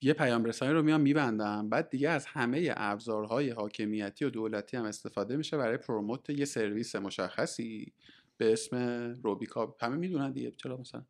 یه 0.00 0.12
پیام 0.12 0.44
رسانی 0.44 0.72
رو 0.72 0.82
میان 0.82 1.00
میبندم 1.00 1.68
بعد 1.68 1.90
دیگه 1.90 2.08
از 2.08 2.26
همه 2.26 2.74
ابزارهای 2.76 3.50
حاکمیتی 3.50 4.24
و 4.24 4.30
دولتی 4.30 4.76
هم 4.76 4.84
استفاده 4.84 5.36
میشه 5.36 5.56
برای 5.56 5.76
پروموت 5.76 6.30
یه 6.30 6.44
سرویس 6.44 6.96
مشخصی. 6.96 7.92
به 8.38 8.52
اسم 8.52 8.76
روبیکا. 9.24 9.76
همه 9.80 9.96
می‌دونن 9.96 10.32
دیگه 10.32 10.50
چرا 10.50 10.76
مثلا. 10.76 11.04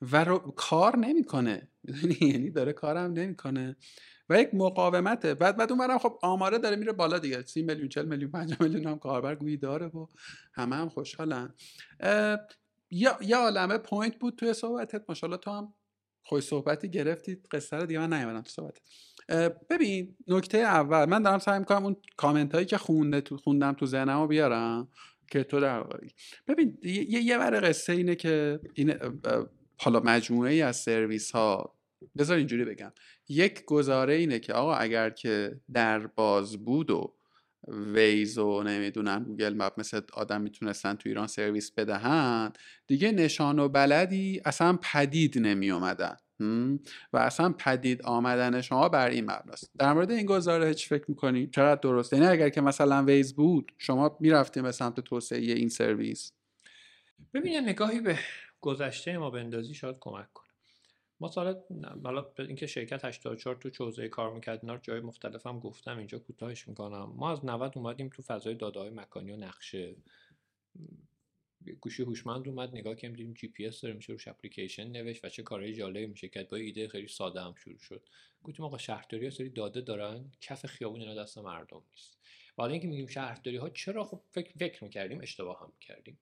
و 0.00 0.24
رو... 0.24 0.38
کار 0.38 0.96
نمی‌کنه. 0.96 1.68
می‌دونی؟ 1.84 2.16
یعنی 2.32 2.50
داره 2.50 2.72
کارم 2.72 3.12
نمی‌کنه. 3.12 3.76
و 4.28 4.40
یک 4.40 4.54
مقاومته. 4.54 5.34
بعد 5.34 5.56
بعد 5.56 5.72
اونورم 5.72 5.98
خب 5.98 6.18
آماره 6.22 6.58
داره 6.58 6.76
میره 6.76 6.92
بالا 6.92 7.18
دیگه. 7.18 7.42
30 7.42 7.62
میلیون 7.62 7.88
40 7.88 8.06
میلیون 8.06 8.30
5 8.30 8.60
میلیون 8.60 8.86
هم 8.86 8.98
کاربر 8.98 9.34
گویی 9.34 9.56
داره 9.56 9.86
و 9.86 10.06
همه 10.54 10.76
هم 10.76 10.88
خوشحالن. 10.88 11.54
یا 12.90 13.18
یه 13.20 13.36
عالمه 13.36 13.78
point 13.78 14.18
بود 14.18 14.36
توی 14.36 14.54
صحبتت. 14.54 15.04
ماشاءالله 15.08 15.38
تو 15.38 15.50
هم 15.50 15.74
خوش 16.22 16.44
صحبتی 16.44 16.90
گرفتید 16.90 17.48
قصه 17.52 17.76
رو 17.76 17.86
دیگه 17.86 18.00
من 18.00 18.12
نیومدم 18.12 18.42
تو 18.42 18.50
صحبت 18.50 18.78
ببین 19.70 20.16
نکته 20.28 20.58
اول. 20.58 21.04
من 21.04 21.22
دارم 21.22 21.38
سعی 21.38 21.58
می‌کنم 21.58 21.84
اون 21.84 21.96
کامنت 22.16 22.54
هایی 22.54 22.66
که 22.66 22.78
خونده 22.78 23.20
تو 23.20 23.36
خوندم 23.36 23.72
تو 23.72 23.86
ذهنمو 23.86 24.26
بیارم. 24.26 24.88
که 25.30 25.44
تو 25.44 25.60
در 25.60 25.84
ببین 26.48 26.78
یه 26.82 27.22
یه 27.22 27.38
قصه 27.38 27.92
اینه 27.92 28.14
که 28.14 28.60
این 28.74 28.94
حالا 29.78 30.00
مجموعه 30.00 30.52
ای 30.52 30.62
از 30.62 30.76
سرویس 30.76 31.30
ها 31.30 31.78
بذار 32.18 32.36
اینجوری 32.36 32.64
بگم. 32.64 32.92
یک 33.28 33.64
گزاره 33.64 34.14
اینه 34.14 34.38
که 34.38 34.52
آقا 34.52 34.74
اگر 34.74 35.10
که 35.10 35.60
در 35.72 36.06
باز 36.06 36.56
بود 36.56 36.90
و 36.90 37.14
ویز 37.68 38.38
و 38.38 38.62
نمی‌دونم 38.62 39.24
گوگل 39.24 39.54
مپ 39.54 39.80
مثل 39.80 40.00
آدم 40.12 40.40
می‌تونستن 40.40 40.94
تو 40.94 41.08
ایران 41.08 41.26
سرویس 41.26 41.70
بدهن 41.70 42.52
دیگه 42.86 43.12
نشان 43.12 43.58
و 43.58 43.68
بلدی 43.68 44.40
اصلا 44.44 44.78
پدید 44.82 45.38
نمی 45.38 45.70
اومدن 45.70 46.16
و 47.12 47.16
اصلا 47.18 47.52
پدید 47.52 48.02
آمدن 48.02 48.60
شما 48.60 48.88
بر 48.88 49.08
این 49.08 49.24
مبناست. 49.24 49.70
در 49.78 49.92
مورد 49.92 50.10
این 50.10 50.26
گزاره 50.26 50.74
چی 50.74 50.88
فکر 50.88 51.04
می‌کنی؟ 51.08 51.46
چرا 51.46 51.74
درست؟ 51.74 52.12
یعنی 52.12 52.26
اگر 52.26 52.48
که 52.48 52.60
مثلا 52.60 53.04
ویز 53.04 53.34
بود 53.34 53.72
شما 53.78 54.16
می‌رفتیم 54.20 54.62
به 54.62 54.72
سمت 54.72 55.00
توسعه 55.00 55.38
این 55.38 55.68
سرویس؟ 55.68 56.32
ببین 57.34 57.68
نگاهی 57.68 58.00
به 58.00 58.18
گذشته 58.60 59.18
ما 59.18 59.30
بندازی 59.30 59.74
شاید 59.74 59.96
کمک 60.00 60.32
کنه. 60.32 60.48
ما 61.20 61.28
سال 61.28 61.60
حالا 62.04 62.26
اینکه 62.38 62.66
شرکت 62.66 63.04
84 63.04 63.56
تو 63.56 63.70
حوزه 63.70 64.08
کار 64.08 64.34
می‌کرد 64.34 64.58
اینا 64.62 64.78
جای 64.78 65.00
مختلف 65.00 65.46
هم 65.46 65.60
گفتم 65.60 65.98
اینجا 65.98 66.18
کوتاهش 66.18 66.68
می‌کنم. 66.68 67.12
ما 67.16 67.32
از 67.32 67.44
90 67.44 67.72
اومدیم 67.76 68.08
تو 68.08 68.22
فضای 68.22 68.54
داده 68.54 68.80
های 68.80 68.90
مکانی 68.90 69.32
و 69.32 69.36
نقشه. 69.36 69.96
گوشی 71.80 72.02
هوشمند 72.02 72.48
اومد 72.48 72.76
نگاه 72.76 72.94
کردیم 72.94 73.16
دیدیم 73.16 73.34
جی 73.34 73.48
پی 73.48 73.66
اس 73.66 73.80
داره 73.80 73.94
میشه 73.94 74.12
روش 74.12 74.28
اپلیکیشن 74.28 74.86
نوشت 74.88 75.24
و 75.24 75.28
چه 75.28 75.42
کارهای 75.42 75.74
جالبی 75.74 76.06
میشه 76.06 76.28
کرد. 76.28 76.48
با 76.48 76.56
ایده 76.56 76.88
خیلی 76.88 77.08
ساده 77.08 77.40
هم 77.40 77.54
شروع 77.54 77.78
شد. 77.78 78.08
گفتیم 78.42 78.64
آقا 78.64 78.78
شهرداری 78.78 79.24
ها 79.24 79.30
سری 79.30 79.50
داده 79.50 79.80
دارن 79.80 80.32
کف 80.40 80.66
خیابون 80.66 81.00
اینا 81.00 81.14
دست 81.14 81.38
مردم 81.38 81.82
نیست. 81.90 82.18
بعد 82.56 82.70
اینکه 82.70 82.88
میگیم 82.88 83.06
شهرداری 83.06 83.56
ها 83.56 83.70
چرا؟ 83.70 84.04
خب 84.04 84.22
فکر, 84.30 84.52
فکر 84.58 84.84
می‌کردیم 84.84 85.20
اشتباه 85.20 85.60
هم 85.60 85.72
می‌کردیم. 85.74 86.18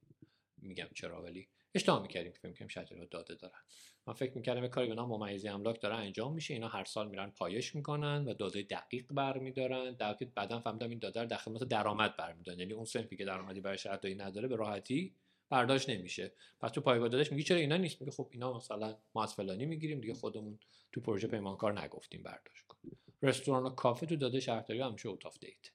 میگم 0.63 0.89
چرا 0.95 1.23
ولی 1.23 1.49
اشتباه 1.75 2.03
می‌کردیم 2.03 2.33
فکر 2.33 2.47
می‌کنیم 2.47 2.69
شهرداری 2.69 3.01
ها 3.01 3.07
داده 3.07 3.35
دارن. 3.35 3.61
من 4.07 4.15
فکر 4.15 4.33
می‌کردم 4.37 4.63
یه 4.63 4.69
کاری 4.69 4.89
به 4.89 4.95
نام 4.95 5.09
ممیزی 5.09 5.49
املاک 5.49 5.81
داره 5.81 5.95
انجام 5.95 6.35
میشه. 6.35 6.55
اینا 6.55 6.69
هر 6.69 6.85
سال 6.85 7.09
میرن 7.09 7.31
پایش 7.31 7.75
می‌کنن 7.75 8.25
و 8.25 8.35
داده 8.35 8.63
دقیق 8.63 9.13
برمیدارن. 9.13 9.95
بعدا 9.95 10.61
فهمیدم 10.61 10.91
این 10.91 10.99
داده 10.99 11.25
در 11.25 11.37
خدمت 11.37 11.65
درآمد 11.65 12.17
برمیدارن. 12.17 12.59
یعنی 12.59 12.73
اون 12.73 12.85
صنفی 12.85 13.17
که 13.17 13.25
درآمدی 13.25 13.61
برای 13.61 13.79
شهرداری 13.79 14.15
نداره 14.15 14.49
به 14.49 14.57
راحتی 14.57 15.15
برداشت 15.51 15.91
نمیشه. 15.91 16.33
پس 16.61 16.71
تو 16.71 16.81
پایگاه 16.81 17.09
دادش 17.09 17.33
میگی 17.33 17.43
چرا 17.43 17.59
اینا 17.59 17.77
نیست؟ 17.77 18.01
میگه 18.01 18.13
خب 18.13 18.29
اینا 18.31 18.57
مثلا 18.57 18.97
ما 19.15 19.23
از 19.23 19.35
فلانی 19.35 19.67
می‌گیریم 19.67 20.01
دیگه 20.01 20.15
خودمون 20.15 20.59
تو 20.93 21.01
پروژه 21.01 21.29
پیمانکار 21.29 21.81
نگفتیم 21.81 22.23
برداشت 22.23 22.67
کن 22.67 22.79
رستوران 23.23 23.63
و 23.67 23.71
کافه 23.71 24.07
تو 24.07 24.17
داده 24.17 24.41
شهرداری 24.41 24.81
همیشه 24.81 25.09
out 25.09 25.27
of 25.27 25.39
date 25.39 25.71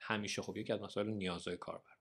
همیشه 0.00 0.42
خب 0.42 0.56
یکی 0.56 0.72
از 0.72 0.82
مسائل 0.82 1.06
نیازهای 1.06 1.56
کاربر 1.56 1.94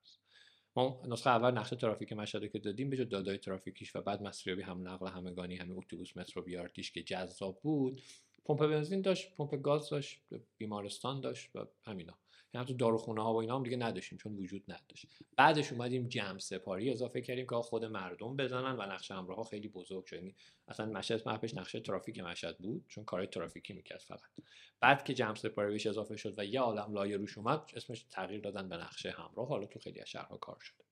ما 0.75 1.01
نسخه 1.07 1.29
اول 1.29 1.51
نقشه 1.51 1.75
ترافیک 1.75 2.13
مشهد 2.13 2.51
که 2.51 2.59
دادیم 2.59 2.89
به 2.89 3.05
دادای 3.05 3.37
ترافیکیش 3.37 3.95
و 3.95 4.01
بعد 4.01 4.21
مسیریابی 4.21 4.61
هم 4.61 4.87
نقل 4.87 5.07
همگانی 5.07 5.55
همین 5.55 5.77
اتوبوس 5.77 6.17
مترو 6.17 6.41
بی‌آرتیش 6.41 6.91
که 6.91 7.03
جذاب 7.03 7.59
بود. 7.61 8.01
پمپ 8.45 8.59
بنزین 8.59 9.01
داشت 9.01 9.35
پمپ 9.35 9.55
گاز 9.61 9.89
داشت 9.89 10.21
بیمارستان 10.57 11.21
داشت 11.21 11.55
و 11.55 11.67
همینا. 11.83 12.17
یعنی 12.53 12.67
تو 12.67 12.73
داروخونه 12.73 13.23
ها 13.23 13.33
و 13.33 13.37
اینا 13.37 13.55
هم 13.55 13.63
دیگه 13.63 13.77
نداشتیم 13.77 14.17
چون 14.17 14.35
وجود 14.35 14.63
نداشت. 14.67 15.07
بعدش 15.37 15.71
اومدیم 15.71 16.07
جمع 16.07 16.39
سپاری 16.39 16.91
اضافه 16.91 17.21
کردیم 17.21 17.47
که 17.47 17.55
خود 17.55 17.85
مردم 17.85 18.35
بزنن 18.35 18.75
و 18.79 18.81
نقشه 18.81 19.13
همراه 19.15 19.37
ها 19.37 19.43
خیلی 19.43 19.67
بزرگ 19.67 20.05
شد. 20.05 20.15
یعنی 20.15 20.35
اصلا 20.67 20.85
مشهد 20.85 21.29
مپش 21.29 21.53
نقشه 21.53 21.79
ترافیک 21.79 22.19
مشهد 22.19 22.57
بود 22.57 22.85
چون 22.87 23.05
کارهای 23.05 23.27
ترافیکی 23.27 23.73
می‌کرد 23.73 23.99
فقط. 23.99 24.31
بعد 24.79 25.03
که 25.03 25.13
جمع 25.13 25.35
سپاری 25.35 25.71
بهش 25.71 25.87
اضافه 25.87 26.15
شد 26.15 26.39
و 26.39 26.45
یه 26.45 26.59
عالم 26.59 26.93
لایه 26.93 27.17
روش 27.17 27.37
اومد 27.37 27.71
اسمش 27.75 28.05
تغییر 28.09 28.41
دادن 28.41 28.69
به 28.69 28.77
نقشه 28.77 29.11
همراه. 29.11 29.47
حالا 29.47 29.65
تو 29.65 29.79
خیلی 29.79 30.01
از 30.01 30.09
شهرها 30.09 30.37
کار 30.37 30.57
شده 30.61 30.83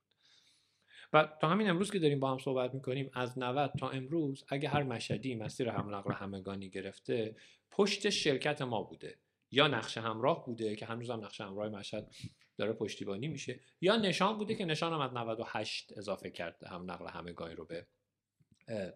و 1.13 1.37
تا 1.41 1.49
همین 1.49 1.69
امروز 1.69 1.91
که 1.91 1.99
داریم 1.99 2.19
با 2.19 2.31
هم 2.31 2.37
صحبت 2.37 2.73
می‌کنیم 2.73 3.09
از 3.13 3.39
90 3.39 3.73
تا 3.79 3.89
امروز 3.89 4.43
اگه 4.47 4.69
هر 4.69 4.83
مشهدی 4.83 5.35
مسیر 5.35 5.69
هم 5.69 5.95
نقل 5.95 6.13
همگانی 6.13 6.69
گرفته 6.69 7.35
پشت 7.71 8.09
شرکت 8.09 8.61
ما 8.61 8.83
بوده. 8.83 9.17
یا 9.51 9.67
نقشه 9.67 10.01
همراه 10.01 10.45
بوده 10.45 10.75
که 10.75 10.85
هنوز 10.85 11.09
هم 11.09 11.25
نقشه 11.25 11.43
همراه 11.43 11.69
مشهد 11.69 12.11
داره 12.57 12.73
پشتیبانی 12.73 13.27
میشه 13.27 13.59
یا 13.81 13.95
نشان 13.95 14.37
بوده 14.37 14.55
که 14.55 14.65
نشان 14.65 14.93
هم 14.93 14.99
از 14.99 15.13
98 15.13 15.93
اضافه 15.97 16.29
کرده 16.29 16.67
هم 16.67 16.91
نقل 16.91 17.07
همگانی 17.07 17.55
رو 17.55 17.65
به 17.65 17.87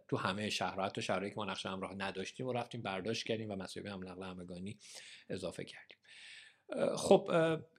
تو 0.08 0.18
همه 0.18 0.50
شهرها 0.50 0.86
حتی 0.86 1.02
شهرهایی 1.02 1.32
که 1.32 1.38
ما 1.38 1.46
نقشه 1.46 1.70
همراه 1.70 1.96
نداشتیم 1.96 2.48
و 2.48 2.54
رفتیم 2.54 2.82
برداشت 2.82 3.28
کردیم 3.28 3.52
و 3.52 3.56
مسئله 3.56 3.92
هم 3.92 4.10
نقل 4.10 4.24
همگانی 4.24 4.78
اضافه 5.30 5.64
کردیم. 5.64 5.98
خب 6.96 7.32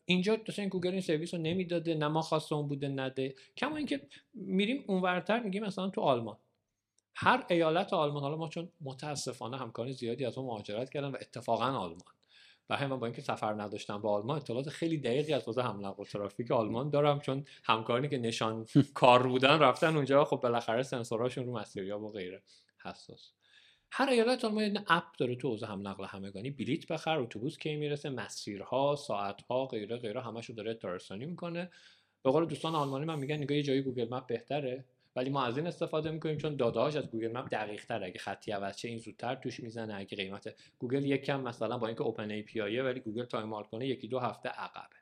اینجا 0.04 0.38
این 0.58 0.68
گوگل 0.68 0.90
این 0.90 1.00
سرویس 1.00 1.34
رو 1.34 1.40
نمی‌داده 1.40 1.94
نه 1.94 2.08
ما 2.08 2.28
اون 2.50 2.68
بوده 2.68 2.88
نده 2.88 3.34
کما 3.56 3.76
اینکه 3.76 4.08
میریم 4.34 4.84
اونورتر 4.86 5.42
میگیم 5.42 5.64
مثلا 5.64 5.90
تو 5.90 6.00
آلمان. 6.00 6.36
هر 7.14 7.46
ایالت 7.50 7.92
آلمان 7.92 8.22
حالا 8.22 8.36
ما 8.36 8.48
چون 8.48 8.72
متاسفانه 8.80 9.56
همکاری 9.56 9.92
زیادی 9.92 10.24
از 10.24 10.38
اون 10.38 10.46
مهاجرت 10.46 10.90
کردن 10.90 11.08
و 11.08 11.16
اتفاقا 11.20 11.64
آلمان. 11.64 12.15
و 12.70 12.76
هم 12.76 12.96
با 12.96 13.06
اینکه 13.06 13.22
سفر 13.22 13.52
نداشتم 13.52 13.98
با 13.98 14.14
آلمان 14.14 14.36
اطلاعات 14.36 14.68
خیلی 14.68 14.98
دقیقی 14.98 15.32
از 15.32 15.44
حوزه 15.44 15.62
حمل 15.62 15.84
و 15.84 16.04
ترافیک 16.04 16.50
آلمان 16.50 16.90
دارم 16.90 17.20
چون 17.20 17.44
همکاری 17.64 18.08
که 18.08 18.18
نشان 18.18 18.66
کار 18.94 19.26
بودن 19.26 19.58
رفتن 19.58 19.96
اونجا 19.96 20.24
خب 20.24 20.36
بالاخره 20.36 20.82
سنسوراشون 20.82 21.46
رو 21.46 21.58
مسیریاب 21.58 22.02
و 22.02 22.12
غیره. 22.12 22.42
حساس. 22.84 23.32
هر 23.92 24.08
ایالت 24.08 24.44
آلمان 24.44 24.64
یه 24.64 24.84
اپ 24.86 25.04
داره 25.18 25.36
تو 25.36 25.48
حوزه 25.50 25.66
هم 25.66 25.88
نقل 25.88 26.04
همگانی. 26.04 26.50
بلیت 26.50 26.86
بخر 26.86 27.18
اتوبوس 27.18 27.58
کی 27.58 27.76
می‌رسه 27.76 28.10
مسیرها 28.10 28.96
ساعتها 28.96 29.66
غیره 29.66 29.96
غیره 29.96 30.22
همشو 30.22 30.52
داره 30.52 30.74
ترسانی 30.74 31.26
می‌کنه. 31.26 31.70
به 32.22 32.30
قول 32.30 32.46
دوستان 32.46 32.74
آلمانی 32.74 33.04
من 33.04 33.18
میگن 33.18 33.36
نگاه 33.36 33.56
یه 33.56 33.62
جایی 33.62 33.82
گوگل 33.82 34.14
مپ 34.14 34.26
بهتره. 34.26 34.84
ولی 35.16 35.30
ما 35.30 35.44
از 35.44 35.56
این 35.56 35.66
استفاده 35.66 36.10
می‌کنیم 36.10 36.36
چون 36.36 36.56
دادههاش 36.56 36.96
از 36.96 37.10
گوگل 37.10 37.32
مپ 37.38 37.48
دقیق 37.48 37.84
تر 37.84 38.04
اگه 38.04 38.18
خطی 38.18 38.52
عوض 38.52 38.84
این 38.84 38.98
زودتر 38.98 39.34
توش 39.34 39.60
می‌زنه. 39.60 39.94
اگه 39.94 40.16
قیمت 40.16 40.54
گوگل 40.78 41.04
یکم 41.04 41.40
مثلا 41.40 41.78
با 41.78 41.86
اینکه 41.86 42.02
open 42.02 42.30
API 42.30 42.60
ولی 42.60 43.00
گوگل 43.00 43.24
time 43.24 43.52
out 43.52 43.66
کنه 43.66 43.86
یکی 43.86 44.08
دو 44.08 44.18
هفته 44.18 44.48
عقبه. 44.48 44.96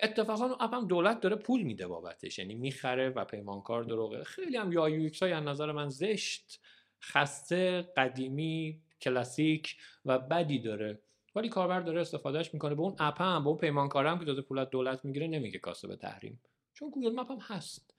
اتفاقا 0.00 0.44
app 0.44 0.74
هم 0.74 0.86
دولت 0.86 1.20
داره 1.20 1.36
پول 1.36 1.62
میده 1.62 1.86
بابتش. 1.86 2.38
یعنی 2.38 2.54
می‌خره 2.54 3.08
و 3.08 3.24
پیمانکار 3.24 3.82
داره 3.84 4.24
خیلی 4.24 4.56
هم 4.56 4.72
UI 4.72 5.10
از 5.22 5.42
نظر 5.44 5.72
من 5.72 5.88
زشت 5.88 6.60
خسته 7.02 7.82
قدیمی 7.96 8.80
کلاسیک 9.00 9.76
و 10.04 10.18
بدی 10.18 10.58
داره. 10.58 10.98
ولی 11.34 11.48
کاربر 11.48 11.80
داره 11.80 12.00
استفادهش 12.00 12.54
می‌کنه. 12.54 12.74
به 12.74 12.82
اون 12.82 12.96
app 12.98 13.22
هم 13.22 13.44
به 13.44 13.48
اون 13.48 13.58
پیمانکار 13.58 14.06
هم 14.06 14.18
که 14.18 14.24
داده 14.24 14.42
پول 14.42 14.64
دولت 14.64 15.04
می‌گیره 15.04 15.26
نمیگه 15.26 15.58
کاسب 15.58 15.96
تحریم. 15.96 16.40
چون 16.74 16.90
گوگل 16.90 17.20
مپ 17.20 17.30
هم 17.30 17.38
هست. 17.42 17.89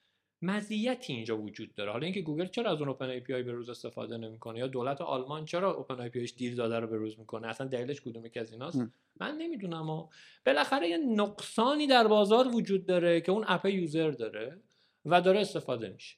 مزیتی 0.42 1.14
اینجا 1.14 1.38
وجود 1.38 1.76
داره. 1.76 1.92
حالا 1.92 2.06
اینکه 2.06 2.22
گوگل 2.22 2.46
چرا 2.46 2.72
از 2.72 2.80
اون 2.80 2.88
open 2.88 3.06
API 3.06 3.44
به 3.44 3.52
روز 3.52 3.70
استفاده 3.70 4.18
نمی‌کنه؟ 4.18 4.60
یا 4.60 4.68
دولت 4.68 5.02
آلمان 5.02 5.46
چرا 5.46 5.74
open 5.74 6.02
API 6.02 6.26
دیر 6.26 6.56
داده 6.56 6.80
رو 6.80 6.88
به 6.88 6.98
روز 6.98 7.20
می‌کنه؟ 7.20 7.48
اصلا 7.48 7.68
دلیلش 7.68 8.02
کدومی 8.02 8.30
که 8.30 8.40
از 8.40 8.52
ایناست؟ 8.52 8.88
من 9.20 9.38
نمی‌دونم 9.38 9.90
و 9.90 10.08
بالاخره 10.46 10.90
یه 10.90 10.98
نقصانی 10.98 11.88
در 11.88 12.08
بازار 12.08 12.48
وجود 12.48 12.86
داره 12.86 13.22
که 13.22 13.32
اون 13.32 13.46
app 13.48 13.66
user 13.66 14.12
داره 14.12 14.58
و 15.06 15.22
داره 15.22 15.40
استفاده 15.40 15.90
میشه. 15.90 16.18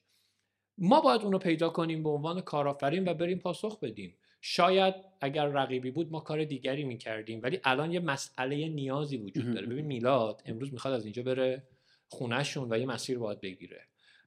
ما 0.78 1.00
باید 1.00 1.22
اونو 1.22 1.38
پیدا 1.38 1.68
کنیم 1.68 2.02
به 2.02 2.08
عنوان 2.08 2.40
کارآفرین 2.40 3.08
و 3.08 3.14
بریم 3.14 3.38
پاسخ 3.38 3.80
بدیم. 3.80 4.14
شاید 4.40 4.94
اگر 5.20 5.46
رقیبی 5.46 5.90
بود 5.90 6.12
ما 6.12 6.20
کار 6.20 6.44
دیگری 6.44 6.84
می‌کردیم 6.84 7.40
ولی 7.42 7.60
الان 7.64 7.92
یه 7.92 8.00
مسئله 8.00 8.68
نیازی 8.68 9.16
وجود 9.16 9.54
داره. 9.54 9.66
ببین 9.66 9.86
میلاد 9.86 10.42
امروز 10.46 10.72
می‌خواد 10.72 10.94
از 10.94 11.04
اینجا 11.04 11.22
بره 11.22 11.62
خونهشون 12.08 12.72
و 12.72 12.78
یه 12.78 12.86
مسیر 12.86 13.18
باید 13.18 13.40
بگیره. 13.40 13.80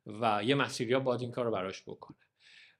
و 0.08 0.41
یه 0.43 0.56
مسیریا 0.56 1.00
باید 1.00 1.22
این 1.22 1.32
کار 1.32 1.46
رو 1.46 1.52
براش 1.52 1.84
بکنه. 1.84 2.17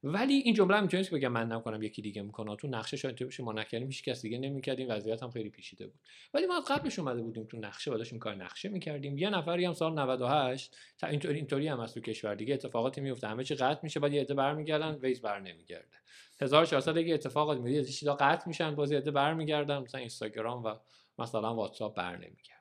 ولی 0.04 0.34
این 0.34 0.54
جمله 0.54 0.82
می‌تونید 0.82 1.10
که 1.10 1.16
بگم 1.16 1.28
من 1.28 1.52
نکنم 1.52 1.84
یکی 1.84 2.02
دیگه 2.02 2.22
می‌کنه 2.22 2.56
تو 2.56 2.68
نقشه 2.68 2.98
شاید 2.98 3.16
بشه 3.16 3.44
ما 3.44 3.54
نکردیم 3.54 3.88
هیچ 3.88 4.04
کس 4.04 4.22
دیگه 4.22 4.38
نمی‌کردیم 4.38 4.88
وضعیت 4.90 5.24
هم 5.24 5.32
خیلی 5.32 5.50
پیچیده 5.50 5.88
بود. 5.88 6.00
ولی 6.34 6.46
ما 6.46 6.60
قبلش 6.60 7.00
اومده 7.00 7.22
بودیم 7.22 7.44
تو 7.44 7.58
نقشه 7.58 7.92
و 7.92 7.98
داشتیم 7.98 8.20
کار 8.20 8.36
نقشه 8.36 8.70
می‌کردیم. 8.70 9.18
یه 9.18 9.30
نفری 9.30 9.66
هم 9.66 9.74
سال 9.74 10.00
98 10.00 10.78
تا 10.98 11.08
اینطوری 11.08 11.36
اینطوری 11.36 11.68
هم 11.68 11.80
از 11.80 11.94
تو 11.94 12.00
کشور 12.00 12.36
دیگه 12.36 12.54
اتفاقاتی 12.54 13.02
میفته 13.02 13.28
همه 13.28 13.44
چی 13.44 13.56
قطع 13.56 13.80
میشه 13.84 14.00
بعد 14.00 14.14
یه 14.14 14.22
عده 14.22 14.34
برمیگردن 14.34 14.96
ویز 14.96 15.22
بر 15.22 15.40
نمیگرده. 15.40 15.98
1400 16.42 16.94
دیگه 16.98 17.14
اتفاقات 17.14 17.58
میاد 17.58 17.86
یه 17.86 17.92
چیزا 17.92 18.16
قطع 18.16 18.48
میشن 18.48 18.76
باز 18.76 18.92
یه 18.92 18.98
عده 18.98 19.12
برمیگردن 19.12 19.78
مثلا 19.78 20.00
اینستاگرام 20.00 20.64
و 20.64 20.76
مثلا 21.20 21.56
واتساپ 21.56 21.96
بر 21.96 22.16
نمیگرده. 22.16 22.58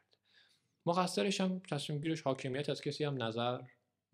مقصرش 0.87 1.41
هم 1.41 1.63
تصمیم 1.71 2.01
گیرش 2.01 2.23
حاکمیت 2.23 2.69
از 2.69 2.81
کسی 2.81 3.05
هم 3.05 3.23
نظر 3.23 3.61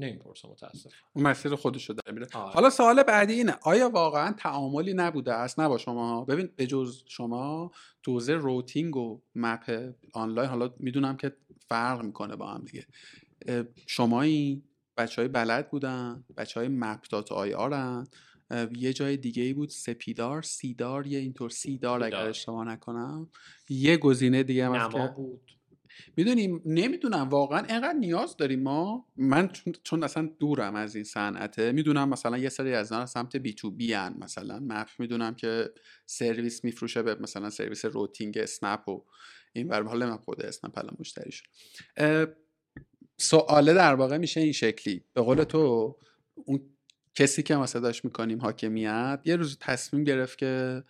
نمی‌پرسم 0.03 0.49
متاسف 0.49 0.91
اون 1.13 1.27
مسیر 1.27 1.55
خودش 1.55 1.89
رو 1.89 1.95
داره 1.95 2.19
میره. 2.19 2.29
حالا 2.33 2.71
سوال 2.71 3.03
بعدی 3.03 3.33
اینه 3.33 3.57
آیا 3.63 3.89
واقعا 3.89 4.33
تعاملی 4.33 4.95
نبوده 4.95 5.33
است؟ 5.33 5.61
نه 5.61 5.69
با 5.69 5.79
شما. 5.79 6.25
ببین 6.25 6.51
به 6.57 6.67
جز 6.67 7.03
شما 7.07 7.71
تو 8.03 8.13
حوزه 8.13 8.33
routing 8.33 8.97
و 8.97 9.21
map 9.35 9.93
آنلاین 10.13 10.49
حالا 10.49 10.75
می‌دونم 10.79 11.17
که 11.17 11.37
فرق 11.69 12.03
می‌کنه 12.03 12.37
با 12.37 12.47
هم 12.47 12.65
دیگه. 12.65 12.87
شما 13.87 14.23
این 14.23 14.63
بچه 14.97 15.23
های 15.23 15.29
بلد 15.29 15.71
بودن 15.71 16.25
بچه 16.37 16.61
های 16.61 16.69
map 16.69 17.03
dot 17.11 17.33
ir 17.33 17.55
ان 17.55 18.07
یه 18.77 18.93
جای 18.93 19.17
دیگه 19.17 19.43
ای 19.43 19.53
بود 19.53 19.69
سپیدار 19.69 20.43
سیدار 20.43 21.07
یه 21.07 21.19
اینطور 21.19 21.51
سیدار 21.51 22.05
اگر 22.05 22.27
اشتباه 22.29 22.65
نکنم. 22.65 23.29
یه 23.69 23.97
گزینه 23.97 24.43
دیگه 24.43 24.69
هم 24.69 25.09
بود. 25.17 25.51
می‌دونیم 26.17 26.63
نمی‌دونم 26.67 27.29
واقعا 27.29 27.59
اینقدر 27.59 27.99
نیاز 27.99 28.37
داریم 28.37 28.63
ما. 28.63 29.07
من 29.17 29.51
چون, 29.85 30.05
اصلا 30.05 30.31
دورم 30.39 30.75
از 30.75 30.95
این 30.95 31.05
صنعته. 31.05 31.73
می‌دونم 31.73 32.09
مثلا 32.09 32.39
یه 32.39 32.49
سری 32.49 32.75
از 32.75 32.93
اینا 32.93 33.07
سمت 33.07 33.37
بی 33.37 33.55
تو 33.55 33.71
بی 33.71 33.95
ان 33.95 34.17
مثلا. 34.19 34.59
مپ 34.63 34.89
می‌دونم 34.99 35.35
که 35.35 35.71
سرویس 36.07 36.65
میفروشه 36.65 37.03
به 37.03 37.15
مثلا 37.15 37.51
سرویس 37.51 37.85
روتینگ 37.85 38.39
اسنپ 38.39 38.89
و 38.89 39.05
این 39.53 39.69
بر 39.69 39.83
حال 39.83 40.05
من 40.05 40.17
خود 40.17 40.43
اسنپ 40.43 40.79
الان 40.79 40.97
مشتریش 40.99 41.43
سواله 43.17 43.75
در 43.75 43.95
واقع 43.95 44.17
میشه 44.17 44.41
این 44.41 44.53
شکلی. 44.53 45.05
به 45.15 45.21
قول 45.21 45.45
تو 45.45 45.97
اون 46.35 46.61
کسی 47.15 47.43
که 47.43 47.57
ما 47.57 47.67
صداش 47.67 48.05
می‌کنیم 48.05 48.41
حاکمیت 48.41 49.21
یه 49.25 49.37
روز 49.37 49.59
تصمیم 49.61 50.05
گرفت 50.05 50.39
که 50.39 50.83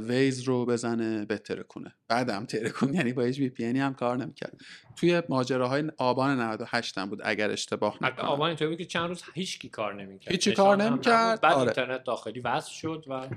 ویز 0.00 0.42
رو 0.42 0.66
بزنه 0.66 1.24
بهتره 1.24 1.62
کنه. 1.62 1.94
بعدم 2.08 2.46
ترکون 2.46 2.94
یعنی 2.94 3.12
با 3.12 3.22
هیچ 3.22 3.38
VPN 3.38 3.78
هم 3.78 3.94
کار 3.94 4.16
نمی‌کرد. 4.16 4.60
توی 4.96 5.22
ماجراهای 5.28 5.90
آبان 5.96 6.40
98 6.40 6.98
هم 6.98 7.10
بود 7.10 7.20
اگر 7.24 7.50
اشتباه 7.50 7.98
نکنم. 8.00 8.28
آبان 8.28 8.48
اینطوری 8.48 8.70
بود 8.70 8.78
که 8.78 8.84
چند 8.84 9.08
روز 9.08 9.22
هیچ 9.34 9.70
کار 9.70 9.94
نمی‌کرد. 9.94 10.32
هیچی 10.32 10.52
کار 10.52 10.76
نمی‌کرد. 10.76 11.40
بعد 11.40 11.52
آره. 11.52 11.62
اینترنت 11.62 12.04
داخلی 12.04 12.40
وصل 12.40 12.70
شد 12.70 13.04
و 13.08 13.28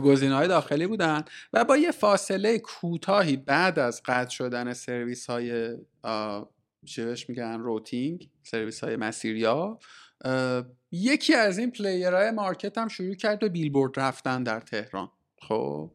گزینه 0.00 0.34
های 0.34 0.48
داخلی 0.48 0.86
بودن 0.86 1.24
و 1.52 1.64
با 1.64 1.76
یه 1.76 1.90
فاصله 1.90 2.58
کوتاهی 2.58 3.36
بعد 3.36 3.78
از 3.78 4.02
قطع 4.04 4.30
شدن 4.30 4.72
سرویس 4.72 5.30
های 5.30 5.76
چی 6.86 7.02
میگن 7.28 7.60
routing 7.60 8.30
سرویس 8.42 8.84
های 8.84 8.96
مسیریابی 8.96 9.78
یکی 10.90 11.34
از 11.34 11.58
این 11.58 11.70
player 11.70 12.30
های 12.30 12.42
market 12.42 12.78
هم 12.78 12.88
شروع 12.88 13.14
کرد 13.14 13.38
به 13.38 13.48
بیلبورد 13.48 14.00
رفتن 14.00 14.42
در 14.42 14.60
تهران. 14.60 15.10
خب 15.42 15.92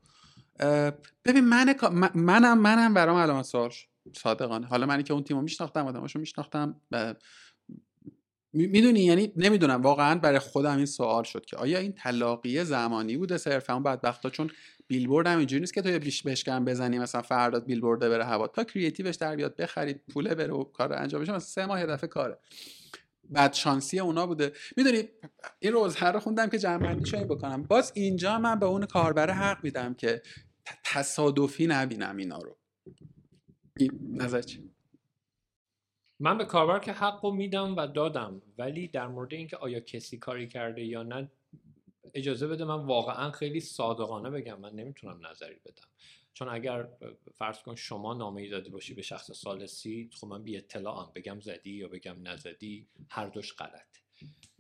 ببین 1.26 1.44
من 1.44 1.76
منم 2.16 2.60
منم 2.60 2.94
برام 2.94 3.18
علامت 3.18 3.46
سوال 3.46 3.72
صادقانه. 4.18 4.68
حالا 4.68 4.86
منی 4.86 5.04
که 5.04 5.14
اون 5.14 5.24
تیمو 5.24 5.42
میشناختم 5.42 5.86
آدماشو 5.88 6.20
میشناختم 6.20 6.82
می‌دونی؟ 8.54 9.00
یعنی 9.00 9.34
نمی‌دونم. 9.36 9.82
واقعا 9.82 10.20
برای 10.20 10.40
خودم 10.40 10.78
این 10.78 10.86
سوال 10.86 11.24
شد 11.24 11.46
که 11.46 11.58
آیا 11.58 11.80
این 11.80 11.92
تلاقی 11.92 12.64
زمانی 12.64 13.18
بوده 13.18 13.38
صرفا؟ 13.38 13.74
اون 13.74 13.84
بدبختا 13.84 14.30
چون 14.30 14.50
بیلبورد 14.88 15.28
هم 15.28 15.38
اینجوری 15.38 15.60
نیست 15.60 15.74
که 15.74 15.82
تو 15.82 15.90
یه 15.90 16.00
بیش 16.00 16.24
بشکن 16.24 16.66
بزنی 16.66 17.00
مثلا 17.00 17.22
فرداد 17.22 17.66
بیلبورد 17.66 18.00
بره 18.00 18.26
هوا. 18.26 18.48
تا 18.48 18.64
کریتیوش 18.64 19.16
در 19.16 19.36
بیاد 19.36 19.56
بخرید 19.56 20.02
پوله 20.14 20.36
بره 20.36 20.54
و 20.54 20.64
کار 20.64 20.94
انجام 20.94 21.22
بشه 21.22 21.32
مثلا 21.32 21.40
سه 21.40 21.66
ماه 21.66 21.86
دفعه 21.86 22.08
کاره. 22.08 22.38
بعد 23.30 23.54
شانسی 23.54 24.00
اونا 24.00 24.28
بوده. 24.28 24.54
می‌دونی 24.78 25.04
این 25.60 25.74
روزه 25.74 26.12
رو 26.12 26.20
خوندم 26.20 26.50
که 26.50 26.58
جمع 26.58 26.90
این 27.14 27.28
بکنم. 27.28 27.64
باز 27.64 27.92
اینجا 27.96 28.40
من 28.40 28.60
به 28.60 28.66
اون 28.66 28.86
کاربر 28.86 29.32
حق 29.32 29.64
میدم 29.64 29.94
که 29.94 30.22
تصادفی 30.84 31.68
نبینم 31.68 32.18
اینا 32.18 32.38
رو. 32.38 32.58
نظر 34.12 34.42
چی؟ 34.42 34.70
من 36.20 36.38
به 36.38 36.46
کاربر 36.46 36.80
که 36.80 36.92
حق 36.92 37.26
رو 37.26 37.32
میدم 37.32 37.76
و 37.76 37.88
دادم 37.88 38.42
ولی 38.58 38.88
در 38.88 39.08
مورد 39.08 39.34
اینکه 39.34 39.58
آیا 39.58 39.80
کسی 39.80 40.18
کاری 40.18 40.48
کرده 40.48 40.84
یا 40.84 41.04
نه 41.04 41.32
اجازه 42.14 42.48
بده 42.48 42.66
من 42.66 42.86
واقعا 42.86 43.32
خیلی 43.32 43.60
صادقانه 43.60 44.30
بگم. 44.30 44.60
من 44.60 44.74
نمی‌تونم 44.74 45.28
نظری 45.28 45.56
بدم. 45.66 45.88
چون 46.34 46.50
اگر 46.50 46.88
فرض 47.36 47.60
کن 47.60 47.76
شما 47.76 48.14
نامه 48.14 48.42
ای 48.42 48.50
دادی 48.50 48.70
باشی 48.70 48.94
به 48.94 49.02
شخص 49.02 49.32
سالسی 49.32 50.10
خب 50.14 50.28
من 50.28 50.44
بی 50.44 50.58
اطلاعم 50.58 51.12
بگم 51.16 51.40
زدی 51.40 51.72
یا 51.72 51.88
بگم 51.88 52.28
نزدی 52.28 52.88
هر 53.10 53.28
دوش 53.28 53.54
غلطه. 53.54 54.00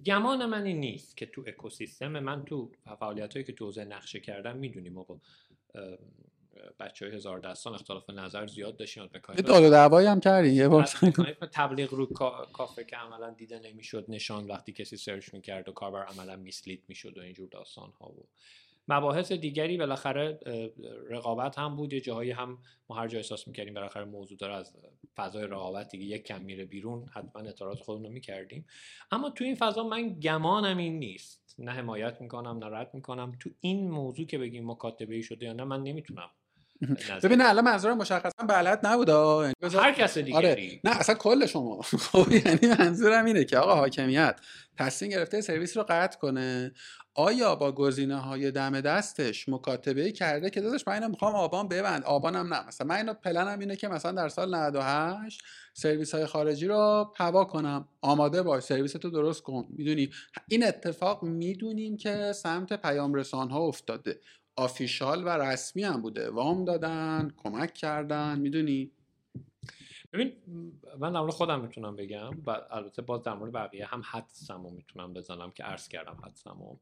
گمان 0.05 0.45
من 0.45 0.63
این 0.63 0.79
نیست 0.79 1.17
که 1.17 1.25
تو 1.25 1.43
اکوسیستم 1.47 2.19
من 2.19 2.45
تو 2.45 2.71
فعالیت 2.99 3.33
هایی 3.33 3.45
که 3.45 3.53
تو 3.53 3.65
حوزه 3.65 3.85
نقشه 3.85 4.19
کردم 4.19 4.57
می‌دونیم 4.57 4.97
آقا 4.97 5.19
بچه 6.79 7.05
های 7.05 7.15
هزار 7.15 7.39
دستان 7.39 7.73
اختلاف 7.73 8.09
نظر 8.09 8.47
زیاد 8.47 8.77
داشتیم 8.77 9.09
داد 9.45 9.63
و 9.63 9.69
دعوایی 9.69 10.07
هم 10.07 10.19
کردیم 10.19 10.53
یه 10.53 10.67
بار 10.67 10.83
تبلیغ 11.51 11.93
رو 11.93 12.05
کافه 12.53 12.83
که 12.83 12.95
عملا 12.95 13.29
دیده 13.29 13.59
نمی‌شد 13.59 14.05
نشان 14.07 14.47
وقتی 14.47 14.73
کسی 14.73 14.97
سرچ 14.97 15.33
می‌کرد 15.33 15.69
و 15.69 15.71
کاربر 15.71 16.05
عملا 16.05 16.35
میسلید 16.35 16.83
می‌شد 16.87 17.17
و 17.17 17.21
اینجور 17.21 17.49
داستان 17.49 17.91
ها 17.91 18.09
و 18.09 18.27
مباحث 18.87 19.31
دیگری 19.31 19.77
بالاخره 19.77 20.39
رقابت 21.09 21.59
هم 21.59 21.75
بود. 21.75 21.93
یه 21.93 22.01
جاهایی 22.01 22.31
هم 22.31 22.57
ما 22.89 22.95
هر 22.95 23.07
جا 23.07 23.17
احساس 23.17 23.47
می‌کردیم 23.47 23.73
بالاخره 23.73 24.05
موضوع 24.05 24.37
داره 24.37 24.53
از 24.53 24.75
فضای 25.15 25.47
رقابت 25.47 25.89
دیگه 25.89 26.05
یک 26.05 26.23
کم 26.23 26.41
میره 26.41 26.65
بیرون. 26.65 27.05
حتما 27.13 27.41
اعتراض 27.41 27.77
خودمون 27.77 28.05
رو 28.05 28.11
می‌کردیم. 28.11 28.65
اما 29.11 29.29
تو 29.29 29.43
این 29.43 29.55
فضا 29.55 29.83
من 29.83 30.19
گمانم 30.19 30.77
این 30.77 30.99
نیست. 30.99 31.55
نه 31.59 31.71
حمایت 31.71 32.21
می‌کنم 32.21 32.57
نه 32.63 32.65
رد 32.65 32.93
می‌کنم. 32.93 33.37
تو 33.39 33.49
این 33.59 33.91
موضوع 33.91 34.25
که 34.25 34.37
بگیم 34.37 34.71
مکاتبه 34.71 35.15
ای 35.15 35.23
شده 35.23 35.45
یا 35.45 35.53
نه 35.53 35.63
من 35.63 35.83
نمی‌تونم 35.83 36.29
ببین 37.23 37.41
الان 37.41 37.65
منظورم 37.65 37.97
مشخصا 37.97 38.45
بلد 38.47 38.87
نبود 38.87 39.09
یعنی 39.09 39.75
هر 39.75 39.93
کس 39.93 40.17
دیگری 40.17 40.35
آره. 40.35 40.79
نه 40.83 40.99
اصلا 40.99 41.15
کل 41.15 41.45
شما. 41.45 41.81
خب 42.11 42.31
یعنی 42.31 42.75
منظورم 42.79 43.25
اینه 43.25 43.43
که 43.43 43.57
آقا 43.57 43.75
حاکمیت 43.75 44.39
تصمیم 44.77 45.11
گرفته 45.11 45.41
سرویس 45.41 45.77
رو 45.77 45.85
قطع 45.89 46.19
کنه. 46.19 46.71
آیا 47.15 47.55
با 47.55 47.71
گزینه 47.71 48.15
های 48.15 48.51
دم 48.51 48.81
دستش 48.81 49.49
مکاتبه 49.49 50.11
کرده 50.11 50.49
که 50.49 50.61
داداش 50.61 50.87
من 50.87 50.93
اینو 50.93 51.07
می‌خوام 51.07 51.35
آبان 51.35 51.67
ببند؟ 51.67 52.03
آبانم 52.03 52.53
نه. 52.53 52.67
مثلا 52.67 52.87
من 52.87 52.95
اینو 52.95 53.13
پلنم 53.13 53.59
اینه 53.59 53.75
که 53.75 53.87
مثلا 53.87 54.11
در 54.11 54.29
سال 54.29 54.55
98 54.55 55.41
سرویس 55.73 56.15
های 56.15 56.25
خارجی 56.25 56.67
رو 56.67 57.13
هوا 57.17 57.45
کنم. 57.45 57.87
آماده 58.01 58.43
باش 58.43 58.63
سرویس 58.63 58.91
تو 58.91 59.09
درست 59.09 59.43
کن. 59.43 59.65
می‌دونی؟ 59.69 60.09
این 60.47 60.67
اتفاق 60.67 61.23
می‌دونیم 61.23 61.97
که 61.97 62.31
سمت 62.35 62.73
پیام 62.73 63.13
رسان 63.13 63.49
ها 63.49 63.59
افتاده. 63.59 64.19
آفیشال 64.55 65.23
و 65.23 65.29
رسمی 65.29 65.83
هم 65.83 66.01
بوده. 66.01 66.29
وام 66.29 66.65
دادن 66.65 67.33
کمک 67.37 67.73
کردن 67.73 68.39
می‌دونی؟ 68.39 68.91
ببین 70.13 70.33
من 70.99 71.13
در 71.13 71.19
مورد 71.19 71.33
خودم 71.33 71.61
می‌تونم 71.61 71.95
بگم 71.95 72.31
و 72.45 72.61
البته 72.71 73.01
باز 73.01 73.23
در 73.23 73.33
مورد 73.33 73.51
بقیه 73.51 73.85
هم 73.85 74.01
حدسمو 74.05 74.69
می‌تونم 74.69 75.13
بزنم 75.13 75.51
که 75.51 75.63
عرض 75.63 75.87
کردم 75.87 76.17
حدسمو. 76.23 76.77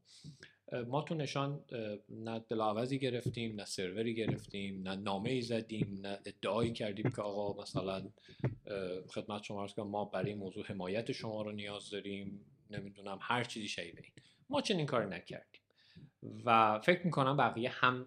ما 0.88 1.02
تو 1.02 1.14
نشان 1.14 1.64
نه 2.08 2.38
دلاوزی 2.48 2.98
گرفتیم 2.98 3.56
نه 3.56 3.64
سروری 3.64 4.14
گرفتیم 4.14 4.82
نه 4.82 4.96
نامه 4.96 5.30
ای 5.30 5.42
زدیم 5.42 5.98
نه 6.02 6.18
ادعایی 6.26 6.72
کردیم 6.72 7.10
که 7.10 7.22
آقا 7.22 7.62
مثلا 7.62 8.08
خدمت 9.08 9.42
شما 9.42 9.66
که 9.66 9.82
ما 9.82 10.04
برای 10.04 10.34
موضوع 10.34 10.66
حمایت 10.66 11.12
شما 11.12 11.42
رو 11.42 11.52
نیاز 11.52 11.90
داریم 11.90 12.40
نمی‌دونم 12.70 13.18
هر 13.20 13.44
چیزی 13.44 13.68
شیبه 13.68 14.02
ما 14.50 14.60
چنین 14.60 14.86
کاری 14.86 15.08
نکردیم. 15.08 15.51
و 16.44 16.80
فکر 16.80 17.04
می‌کنم 17.04 17.36
بقیه 17.36 17.70
هم 17.70 18.06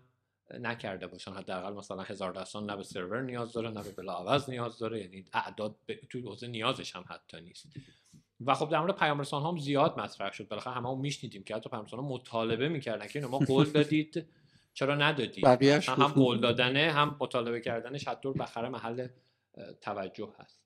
نکرده 0.59 1.07
باشن. 1.07 1.31
حداقل 1.31 1.73
مثلا 1.73 2.01
هزار 2.01 2.31
دستان 2.31 2.65
نه 2.65 2.75
به 2.75 2.83
سرور 2.83 3.21
نیاز 3.21 3.53
داره 3.53 3.69
نه 3.69 3.83
به 3.83 3.91
بلاعوض 3.91 4.49
نیاز 4.49 4.79
داره. 4.79 5.01
یعنی 5.01 5.25
اعداد 5.33 5.75
تو 6.09 6.19
حوزه 6.19 6.47
نیازش 6.47 6.95
هم 6.95 7.05
حتی 7.09 7.41
نیست. 7.41 7.65
و 8.45 8.53
خب 8.53 8.69
در 8.69 8.79
مورد 8.79 8.95
پیام 8.95 9.19
رسان 9.19 9.43
هم 9.43 9.57
زیاد 9.57 9.99
مطرح 9.99 10.31
شد. 10.31 10.47
بالاخره 10.47 10.73
همه 10.73 10.89
هم 10.89 10.99
میشنیدیم 10.99 11.43
که 11.43 11.55
حتی 11.55 11.69
پیام 11.69 11.85
ها 11.85 12.01
مطالبه 12.01 12.69
می‌کردن 12.69 13.07
که 13.07 13.19
ما 13.19 13.37
قول 13.39 13.65
دادید. 13.65 14.27
چرا 14.73 14.95
ندادید؟ 14.95 15.45
هم 15.45 16.07
قول 16.07 16.39
دادنه 16.39 16.91
هم 16.91 17.17
مطالبه 17.19 17.61
کردنش 17.61 18.07
حتی 18.07 18.33
بخره 18.33 18.69
محل 18.69 19.07
توجه 19.81 20.33
هست. 20.39 20.61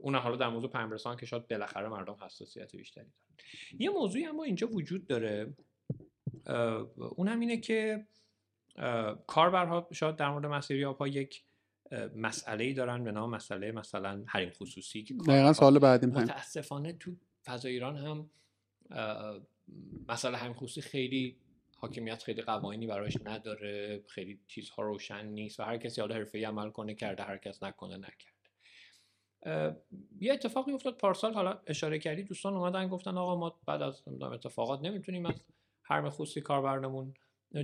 اون 0.00 0.14
حالا 0.14 0.36
در 0.36 0.48
موضوع 0.48 0.70
پیام 0.70 0.90
رسان 0.90 1.16
که 1.16 1.26
شاید 1.26 1.48
بالاخره 1.48 1.88
مردم 1.88 2.16
حساسیت 2.20 2.76
بیشتری 2.76 3.04
دارن. 3.04 3.14
یه 3.78 3.90
موضوعی 3.90 4.26
اما 4.26 4.44
اینجا 4.44 4.66
وجود 4.66 5.06
داره. 5.06 5.54
اون 7.16 7.28
هم 7.28 7.40
اینه 7.40 7.56
که 7.56 8.06
کاربرها 9.26 9.88
شاید 9.92 10.16
در 10.16 10.30
مورد 10.30 10.46
مسیری 10.46 10.82
ها 10.82 11.08
یک 11.08 11.42
مسئله 12.16 12.64
ای 12.64 12.72
دارن 12.72 13.04
به 13.04 13.12
نام 13.12 13.30
مسئله 13.30 13.72
مثلا 13.72 14.24
حریم 14.26 14.50
خصوصی 14.50 15.02
که 15.02 15.14
دقیقا 15.14 15.52
سال 15.52 15.78
بعدی 15.78 16.06
متاسفانه 16.06 16.92
تو 16.92 17.10
فضای 17.44 17.72
ایران 17.72 17.96
هم 17.96 18.30
مسئله 20.08 20.36
حریم 20.36 20.54
خصوصی 20.54 20.80
خیلی 20.80 21.36
حاکمیت 21.76 22.22
خیلی 22.22 22.42
قوانینی 22.42 22.86
براش 22.86 23.16
نداره 23.24 24.02
خیلی 24.06 24.40
چیزها 24.46 24.82
روشن 24.82 25.26
نیست 25.26 25.60
و 25.60 25.62
هر 25.62 25.76
کسی 25.76 26.00
حالا 26.00 26.14
حرفه‌ای 26.14 26.44
عمل 26.44 26.70
کنه 26.70 26.94
کرده 26.94 27.22
هر 27.22 27.36
کس 27.36 27.62
نکنه 27.62 27.96
نکرد 27.96 28.40
یه 30.20 30.32
اتفاقی 30.32 30.72
افتاد 30.72 30.96
پارسال 30.96 31.34
حالا 31.34 31.60
اشاره 31.66 31.98
کردی 31.98 32.22
دوستان 32.22 32.54
اومدن 32.54 32.88
گفتن 32.88 33.18
آقا 33.18 33.36
ما 33.36 33.60
بعد 33.66 33.82
از 33.82 34.02
اتفاقات 34.22 34.80
نمی‌تونیم 34.80 35.26
از 35.26 35.34
حرم 35.90 36.10
خصوصی 36.10 36.40
کاربرنمون 36.40 37.14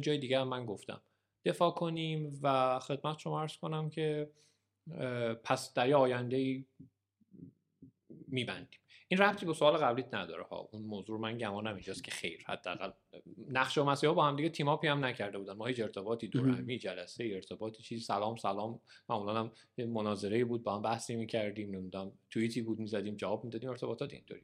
جای 0.00 0.18
دیگه 0.18 0.40
هم 0.40 0.48
من 0.48 0.66
گفتم. 0.66 1.00
دفاع 1.44 1.70
کنیم 1.70 2.38
و 2.42 2.78
خدمت 2.78 3.18
شما 3.18 3.42
عرض 3.42 3.56
کنم 3.56 3.90
که 3.90 4.30
پس 5.44 5.74
در 5.74 5.88
یه 5.88 5.96
آینده 5.96 6.36
ای 6.36 6.64
میبندیم. 8.28 8.80
این 9.08 9.20
ربطی 9.20 9.46
به 9.46 9.54
سوال 9.54 9.76
قبلیت 9.76 10.14
نداره 10.14 10.42
ها. 10.42 10.68
اون 10.72 10.82
موضوع 10.82 11.20
من 11.20 11.38
گمانم 11.38 11.74
اینجاست 11.74 12.04
که 12.04 12.10
خیر. 12.10 12.44
حداقل 12.46 12.90
نقش 13.48 13.78
و 13.78 13.84
مسیحا 13.84 14.14
با 14.14 14.24
هم 14.24 14.36
دیگه 14.36 14.48
تیماپی 14.48 14.86
هم 14.86 15.04
نکرده 15.04 15.38
بودن. 15.38 15.52
ما 15.52 15.66
هیچ 15.66 15.80
ارتباطی 15.80 16.28
دورهمی 16.28 16.78
جلسه 16.78 17.30
ارتباطی 17.34 17.82
چیزی 17.82 18.00
سلام 18.00 18.36
سلام. 18.36 18.80
معمولا 19.08 19.34
هم 19.34 19.52
مناظره 19.78 20.44
بود 20.44 20.62
با 20.62 20.76
هم 20.76 20.82
بحثی 20.82 21.16
می‌کردیم 21.16 21.74
نمی‌دونم 21.74 22.12
توییتی 22.30 22.62
بود 22.62 22.78
می‌زدیم 22.78 23.16
جواب 23.16 23.44
می‌دادیم 23.44 23.70
ارتباطات 23.70 24.12
اینطوری 24.12 24.42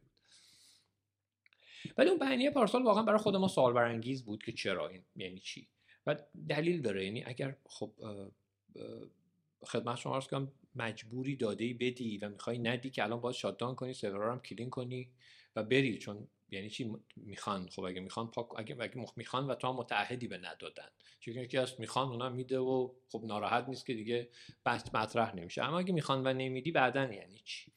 ولی 1.99 2.11
اون 2.11 2.18
بیانیه 2.18 2.51
پارسال 2.51 2.83
واقعا 2.83 3.03
برای 3.03 3.18
خود 3.18 3.37
ما 3.37 3.49
سوال 3.49 3.72
برانگیز 3.72 4.24
بود 4.24 4.43
که 4.43 4.53
چرا 4.53 4.89
این 4.89 5.03
یعنی 5.16 5.39
چی؟ 5.39 5.68
و 6.07 6.16
دلیل 6.49 6.83
داره. 6.83 7.05
یعنی 7.05 7.24
اگر 7.24 7.57
خب 7.64 7.93
خدمت 9.64 9.97
شما 9.97 10.14
عرض 10.14 10.26
کنم 10.26 10.53
مجبوری 10.74 11.37
داده 11.37 11.74
بدی 11.74 12.18
و 12.18 12.28
می‌خوای 12.28 12.59
ندی 12.59 12.91
که 12.91 13.03
الان 13.03 13.20
باید 13.20 13.37
شاددان 13.37 13.74
کنی 13.74 13.95
سرور 13.95 14.30
هم 14.30 14.41
کلین 14.41 14.70
کنی 14.70 15.09
و 15.57 15.62
بری. 15.62 15.99
چون 15.99 16.28
یعنی 16.51 16.70
چی؟ 16.70 16.97
می‌خوان. 17.16 17.68
خب 17.68 17.83
اگه 17.83 18.01
می‌خوان 18.01 18.30
پاک 18.30 18.59
اگه, 18.59 18.76
اگه 18.80 19.07
می‌خوان 19.16 19.47
و 19.47 19.55
تو 19.55 19.68
هم 19.68 19.74
متعهدی 19.74 20.28
به 20.28 20.39
ندادن. 20.39 20.89
چون 21.20 21.35
یکی 21.35 21.59
از 21.59 21.80
می‌خوان 21.80 22.09
اونا 22.09 22.28
میده 22.28 22.59
و 22.59 22.91
خب 23.09 23.22
ناراحت 23.24 23.68
نیست 23.68 23.87
که 23.87 23.95
دیگه 23.95 24.28
بحث 24.64 24.95
مطرح 24.95 25.37
نمیشه. 25.37 25.62
اما 25.64 25.78
اگه 25.78 25.93
می‌خوان 25.93 26.26
و 26.26 26.33
نمیدی 26.33 26.70
بعدا 26.70 27.05
یعنی 27.05 27.41
چی؟ 27.45 27.72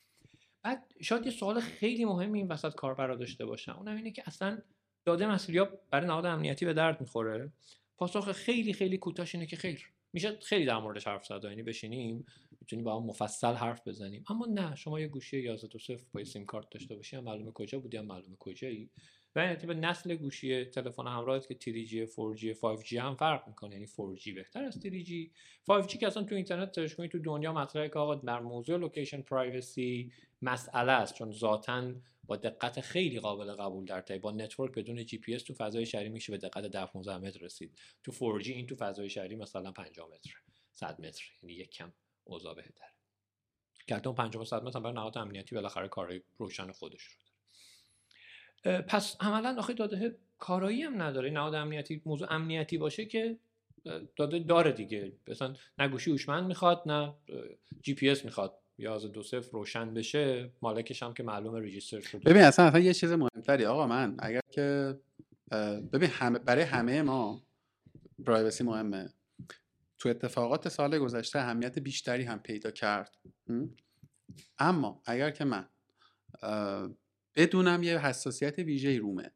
بعد 0.66 0.94
شاید 1.02 1.26
یه 1.26 1.32
سوال 1.32 1.60
خیلی 1.60 2.06
مهمی 2.06 2.40
این 2.40 2.48
وسط 2.48 2.74
کاربرا 2.76 3.16
داشته 3.16 3.46
باشن 3.46 3.72
اونم 3.72 3.96
اینه 3.96 4.12
که 4.12 4.24
اصلا 4.26 4.58
داده 5.06 5.28
مسئولیت 5.28 5.70
برای 5.92 6.08
نهاد 6.08 6.26
امنیتی 6.26 6.66
به 6.66 6.74
درد 6.74 7.02
می‌خوره. 7.02 7.52
پاسخ 7.98 8.32
خیلی 8.32 8.74
خیلی 8.74 8.98
کوتاش 8.98 9.36
اینه 9.36 9.48
که 9.48 9.56
خیر. 9.56 9.92
میشه 10.14 10.40
خیلی 10.40 10.66
در 10.66 10.78
موردش 10.78 11.08
حرف 11.08 11.26
زد. 11.26 11.44
یعنی 11.44 11.64
بشینیم 11.64 12.26
می‌تونیم 12.62 12.86
با 12.86 13.00
هم 13.00 13.06
مفصل 13.06 13.54
حرف 13.54 13.88
بزنیم. 13.88 14.24
اما 14.30 14.46
نه 14.46 14.76
شما 14.76 15.00
یه 15.00 15.08
گوشی 15.08 15.40
11 15.40 15.98
با 16.14 16.24
سیم 16.24 16.46
کارت 16.46 16.70
داشته 16.70 16.96
باشی 16.96 17.20
معلومه 17.20 17.52
کجا 17.52 17.80
بودی 17.80 17.98
هم 17.98 18.06
معلومه 18.06 18.36
کجایی. 18.40 18.90
و 19.36 19.40
این 19.40 19.56
به 19.56 19.74
نسل 19.74 20.16
گوشی 20.16 20.66
تلفن 20.66 21.08
همراه 21.08 21.40
که 21.40 21.56
3G 21.56 22.10
4G 22.10 22.60
5G 22.60 22.94
هم 22.94 23.16
فرق 23.16 23.48
می‌کنه. 23.48 23.76
یعنی 23.76 23.88
4G 23.88 24.30
بهتر 24.36 24.64
از 24.64 24.80
3G 24.80 25.30
5G 25.68 25.98
که 25.98 26.08
اصلا 26.08 26.24
تو 26.24 26.36
اینترنت 26.36 26.76
search 26.76 26.94
کنید 26.94 27.12
تو 27.12 27.20
دنیا 27.20 27.54
مطرحه 27.54 27.90
که 27.90 28.00
آقا 28.00 28.16
در 28.16 28.40
موضوع 28.40 28.78
location 28.78 29.22
privacy 29.22 30.12
مسئله 30.42 30.92
است. 30.92 31.14
چون 31.14 31.32
ذاتا 31.32 31.94
با 32.24 32.36
دقت 32.36 32.82
خیلی 32.82 33.20
قابل 33.20 33.54
قبول 33.54 33.86
در 33.86 34.02
تایی 34.02 34.20
با 34.20 34.32
network 34.32 34.72
بدون 34.74 35.06
جی 35.06 35.18
پی 35.18 35.36
اس 35.36 35.44
تو 35.44 35.54
فضای 35.54 35.86
شهری 35.86 36.10
میشه 36.10 36.32
به 36.32 36.38
دقت 36.38 36.66
10 36.66 36.86
15 36.86 37.18
متر 37.18 37.40
رسید. 37.40 37.80
تو 38.04 38.12
4G 38.12 38.48
این 38.48 38.68
تو 38.68 38.76
فضای 38.76 39.10
شهری 39.10 39.36
مثلا 39.36 39.72
50 39.72 40.10
متر 40.10 40.34
100 40.74 41.02
متر. 41.02 41.24
یعنی 41.44 41.56
یک 41.56 41.70
کم 41.70 41.94
اوضاع 42.24 42.56
بهتره. 42.56 42.90
که 43.88 43.96
حتی 43.96 44.14
50 44.14 44.46
100 44.46 44.64
متر 44.64 44.80
برای 44.80 44.96
نهاد 44.96 45.18
امنیتی 45.18 45.56
بالاخره 45.56 45.88
کارهای 45.88 46.22
روشن 46.38 46.72
خودش 46.72 47.04
رو 47.04 47.25
پس 48.66 49.18
عملا 49.20 49.56
آخه 49.58 49.74
داده 49.74 50.16
کارایی 50.40 50.82
هم 50.82 51.02
نداره. 51.02 51.30
نهاد 51.30 51.54
امنیتی 51.54 52.02
موضوع 52.06 52.34
امنیتی 52.34 52.78
باشه 52.78 53.06
که 53.06 53.38
داده 54.16 54.40
داره 54.40 54.72
دیگه. 54.72 55.12
مثلا 55.28 55.54
نه 55.80 55.88
گوشی 55.88 56.12
هوشمند 56.12 56.44
می‌خواد 56.44 56.84
نه 56.86 57.14
جی 57.82 57.94
پی 57.94 58.10
اس 58.10 58.26
می‌خواد. 58.26 58.58
یا 58.78 58.96
از 58.96 59.06
دو 59.06 59.24
صفر 59.24 59.52
روشن 59.52 59.94
بشه 59.94 60.50
مالکش 60.62 61.04
هم 61.04 61.14
که 61.14 61.24
معلومه 61.24 61.60
register 61.60 62.02
شده. 62.02 62.30
ببین 62.30 62.44
اصلا 62.44 62.66
اصلا 62.66 62.80
یه 62.80 62.94
چیز 62.94 63.12
مهمتری. 63.12 63.66
آقا 63.66 63.88
من 63.88 64.16
اگر 64.20 64.42
که 64.52 65.00
ببین 65.94 66.10
همه 66.10 66.40
برای 66.40 66.64
همه 66.64 67.02
ما 67.02 67.42
privacy 68.26 68.64
مهمه. 68.64 69.10
تو 70.00 70.10
اتفاقات 70.10 70.70
سال 70.70 71.00
گذشته 71.00 71.40
اهمیت 71.40 71.80
بیشتری 71.80 72.24
هم 72.24 72.40
پیدا 72.40 72.72
کرد. 72.72 73.18
اما 74.60 75.02
اگر 75.06 75.32
که 75.32 75.46
من 75.46 75.66
بدونم 77.36 77.84
یه 77.84 78.00
حساسیت 78.00 78.60
ویژه 78.60 78.98
رومه. 78.98 79.32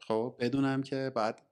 خب 0.00 0.36
بدونم 0.40 0.82
که 0.82 1.12
باید 1.14 1.47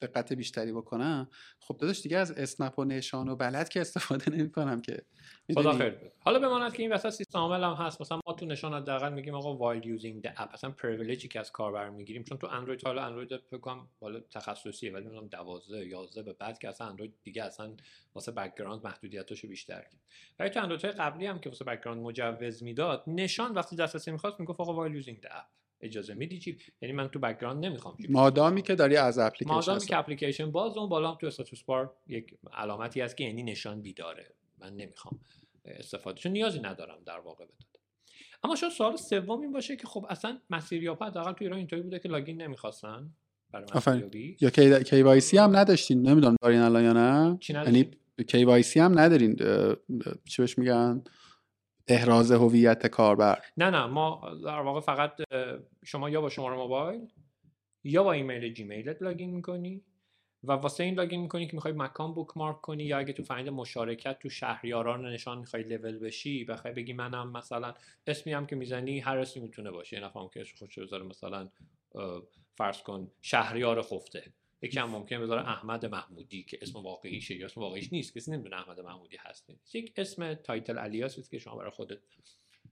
دقت 0.00 0.32
بیشتری 0.32 0.72
بکنم. 0.72 1.28
خب 1.60 1.76
داداش 1.76 2.02
دیگه 2.02 2.18
از 2.18 2.30
اسنپ 2.30 2.78
و 2.78 2.84
نشان 2.84 3.28
و 3.28 3.36
بلد 3.36 3.68
که 3.68 3.80
استفاده 3.80 4.30
نمی 4.30 4.50
کنم 4.50 4.80
که 4.80 5.02
خدا 5.54 5.72
خیر. 5.72 5.94
حالا 6.20 6.38
بماند 6.38 6.72
که 6.72 6.82
این 6.82 6.92
وسط 6.92 7.10
سیستم 7.10 7.38
عامل 7.38 7.64
هم 7.64 7.72
هست. 7.72 8.00
مثلا 8.00 8.20
ما 8.26 8.32
تو 8.32 8.46
نشان 8.46 8.74
حداقل 8.74 9.12
میگیم 9.12 9.34
آقا 9.34 9.56
while 9.56 9.86
using 9.86 10.22
the 10.22 10.32
app 10.36 10.52
مثلا 10.52 10.70
privilege 10.70 11.22
ی 11.22 11.28
که 11.28 11.40
از 11.40 11.52
کاربر 11.52 11.90
می‌گیریم 11.90 12.24
چون 12.24 12.38
تو 12.38 12.46
اندروید 12.46 12.84
حالا 12.84 13.04
اندروید 13.04 13.36
فکر 13.36 13.76
حالا 14.00 14.20
تخصصیه 14.20 14.92
ولی 14.92 15.06
مثلا 15.06 15.20
12 15.20 15.86
11 15.86 16.22
به 16.22 16.32
بعد 16.32 16.58
که 16.58 16.68
اصلا 16.68 16.86
اندروید 16.86 17.14
دیگه 17.22 17.44
اصلا 17.44 17.76
واسه 18.14 18.32
background 18.32 18.84
محدودیتاشو 18.84 19.48
بیشتر 19.48 19.80
کرد. 19.80 20.00
ولی 20.38 20.50
تو 20.50 20.62
اندروید 20.62 20.84
قبلی 20.84 21.26
هم 21.26 21.38
که 21.38 21.48
واسه 21.50 21.64
background 21.64 22.02
مجوز 22.02 22.62
می‌داد 22.62 23.04
نشان 23.06 23.54
وقتی 23.54 23.76
دسترسی 23.76 24.10
می‌خواست 24.10 24.40
می‌گفت 24.40 24.60
آقا 24.60 24.74
while 24.74 24.94
using 24.94 25.20
the 25.20 25.26
app 25.30 25.46
اجازه 25.80 26.14
میدی 26.14 26.38
چی؟ 26.38 26.58
یعنی 26.82 26.94
من 26.94 27.08
تو 27.08 27.18
background 27.18 27.64
نمی‌خوام 27.64 27.96
مادامی 28.08 28.62
که 28.62 28.74
داری 28.74 28.96
از 28.96 29.18
اپلیکیشن 29.18 29.54
مادامی 29.54 29.86
که 29.86 29.96
اپلیکیشن 29.96 30.50
باز 30.50 30.76
اون 30.76 30.88
بالا 30.88 31.14
تو 31.14 31.26
status 31.26 31.62
bar 31.62 31.94
یک 32.06 32.34
علامتی 32.52 33.00
هست 33.00 33.16
که 33.16 33.24
یعنی 33.24 33.42
نشان 33.42 33.82
بیداره. 33.82 34.34
من 34.58 34.76
نمی‌خوام 34.76 35.20
استفاده 35.64 36.20
چون 36.20 36.32
نیازی 36.32 36.60
ندارم 36.60 36.98
در 37.06 37.18
واقع 37.18 37.44
بداد 37.44 37.80
اما 38.44 38.56
شاید 38.56 38.72
سوال 38.72 38.96
سوم 38.96 39.40
این 39.40 39.52
باشه 39.52 39.76
که 39.76 39.86
خب 39.86 40.06
اصلا 40.08 40.38
مسیریابا 40.50 41.06
حداقل 41.06 41.32
تو 41.32 41.44
ایران 41.44 41.58
اینطوری 41.58 41.82
بوده 41.82 41.98
که 41.98 42.08
login 42.08 42.42
نمی‌خواستن 42.42 43.10
برای 43.50 44.36
یا 44.40 44.50
کی 44.50 44.84
KYC 44.84 45.38
هم 45.38 45.56
نداشتین؟ 45.56 46.08
نمی‌دونم 46.08 46.36
دارین 46.42 46.60
الان 46.60 46.84
یا 46.84 46.92
نه. 46.92 47.38
یعنی 47.48 47.90
KYC 48.28 48.80
هم 48.80 48.98
ندارین 48.98 49.36
چی 50.24 50.42
بهش 50.42 50.58
میگن؟ 50.58 51.02
احراز 51.88 52.32
هویت 52.32 52.86
کاربر. 52.86 53.38
نه 53.56 53.70
نه 53.70 53.86
ما 53.86 54.36
در 54.44 54.60
واقع 54.60 54.80
فقط 54.80 55.10
شما 55.84 56.10
یا 56.10 56.20
با 56.20 56.28
شماره 56.28 56.56
موبایل 56.56 57.08
یا 57.84 58.02
با 58.02 58.12
ایمیل 58.12 58.52
جیمیلت 58.52 59.02
login 59.02 59.30
می‌کنی 59.30 59.82
و 60.44 60.52
واسه 60.52 60.84
این 60.84 60.94
login 60.94 61.20
می‌کنی 61.20 61.46
که 61.46 61.54
می‌خوای 61.54 61.74
مکان 61.76 62.14
bookmark 62.14 62.60
کنی 62.60 62.84
یا 62.84 62.98
اگه 62.98 63.12
تو 63.12 63.22
فرایند 63.22 63.48
مشارکت 63.48 64.18
تو 64.18 64.28
شهریاران 64.28 65.06
نشان 65.06 65.38
می‌خوای 65.38 65.62
لول 65.62 65.98
بشی 65.98 66.44
بخوای 66.44 66.74
بگی 66.74 66.92
منم 66.92 67.32
مثلا 67.32 67.74
اسمی 68.06 68.32
هم 68.32 68.46
که 68.46 68.56
می‌زنی 68.56 69.00
هر 69.00 69.18
اسمی 69.18 69.42
می‌تونه 69.42 69.70
باشه 69.70 69.96
یه 69.96 70.04
نفرم 70.04 70.28
که 70.34 70.44
خودش 70.58 70.78
بذاره 70.78 71.04
مثلا 71.04 71.48
فرض 72.56 72.82
کن 72.82 73.10
شهریار 73.22 73.82
خفته. 73.82 74.32
یکی 74.62 74.78
هم 74.78 74.90
ممکنه 74.90 75.18
بذاره 75.18 75.48
احمد 75.48 75.86
محمودی 75.86 76.42
که 76.42 76.58
اسم 76.62 76.78
واقعیشه 76.78 77.36
یا 77.36 77.46
اسم 77.46 77.60
واقعیش 77.60 77.92
نیست 77.92 78.18
کسی 78.18 78.30
نمی‌دونه 78.30 78.56
احمد 78.56 78.80
محمودی 78.80 79.16
هست 79.20 79.50
یک 79.74 79.92
اسم 79.96 80.34
title 80.34 80.78
alias 80.78 81.30
که 81.30 81.38
شما 81.38 81.56
برای 81.56 81.70
خودت 81.70 81.98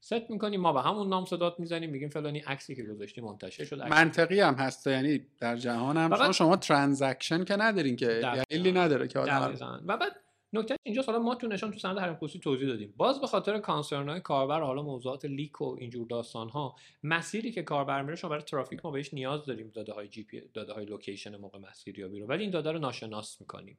ست 0.01 0.31
می‌کنیم 0.31 0.61
ما 0.61 0.73
به 0.73 0.83
همون 0.83 1.09
نام 1.09 1.25
صدات 1.25 1.61
می‌زنیم 1.61 1.91
میگیم 1.91 2.09
فلانی 2.09 2.39
عکسی 2.39 2.77
که 2.77 2.83
گذاشتی 2.83 3.21
منتشر 3.21 3.65
شد 3.65 3.83
منطقی 3.83 4.41
هم 4.41 4.55
هست. 4.55 4.87
یعنی 4.87 5.27
در 5.41 5.57
جهان 5.57 5.97
هم 5.97 6.17
شما 6.17 6.33
شما 6.33 6.57
transaction 6.57 7.45
که 7.45 7.57
ندارین 7.57 7.97
که 7.97 8.07
دلیلی 8.07 8.73
نداره 8.73 9.09
که 9.09 9.19
آدم 9.19 9.83
و 9.87 9.97
بعد 9.97 10.13
نکته 10.53 10.77
اینجا 10.83 11.03
حالا 11.03 11.19
ما 11.19 11.35
تو 11.35 11.47
نشان 11.47 11.71
تو 11.71 11.79
سند 11.79 11.99
حریم 11.99 12.15
خصوصی 12.15 12.39
توضیح 12.39 12.69
دادیم. 12.69 12.95
باز 12.97 13.21
به 13.21 13.27
خاطر 13.27 13.59
concern 13.59 14.09
های 14.09 14.21
کاربر 14.21 14.61
حالا 14.61 14.83
موضوعات 14.83 15.25
leak 15.25 15.61
و 15.61 15.77
اینجور 15.79 16.07
داستان 16.07 16.49
ها 16.49 16.77
مسیری 17.03 17.53
که 17.53 17.63
کاربر 17.63 18.03
میره 18.03 18.17
شما 18.17 18.31
برای 18.31 18.43
ترافیک 18.43 18.85
ما 18.85 18.91
بهش 18.91 19.15
نیاز 19.15 19.47
داریم 19.47 19.71
داده 19.75 19.93
های 19.93 20.09
GP 20.09 20.41
داده 20.55 20.73
های 20.73 20.85
location 20.85 21.37
موقع 21.37 21.59
مسیریابی 21.59 22.21
رو. 22.21 22.27
ولی 22.27 22.43
این 22.43 22.51
داده 22.51 22.73
رو 22.73 22.79
ناشناس 22.79 23.41
می‌کنیم. 23.41 23.79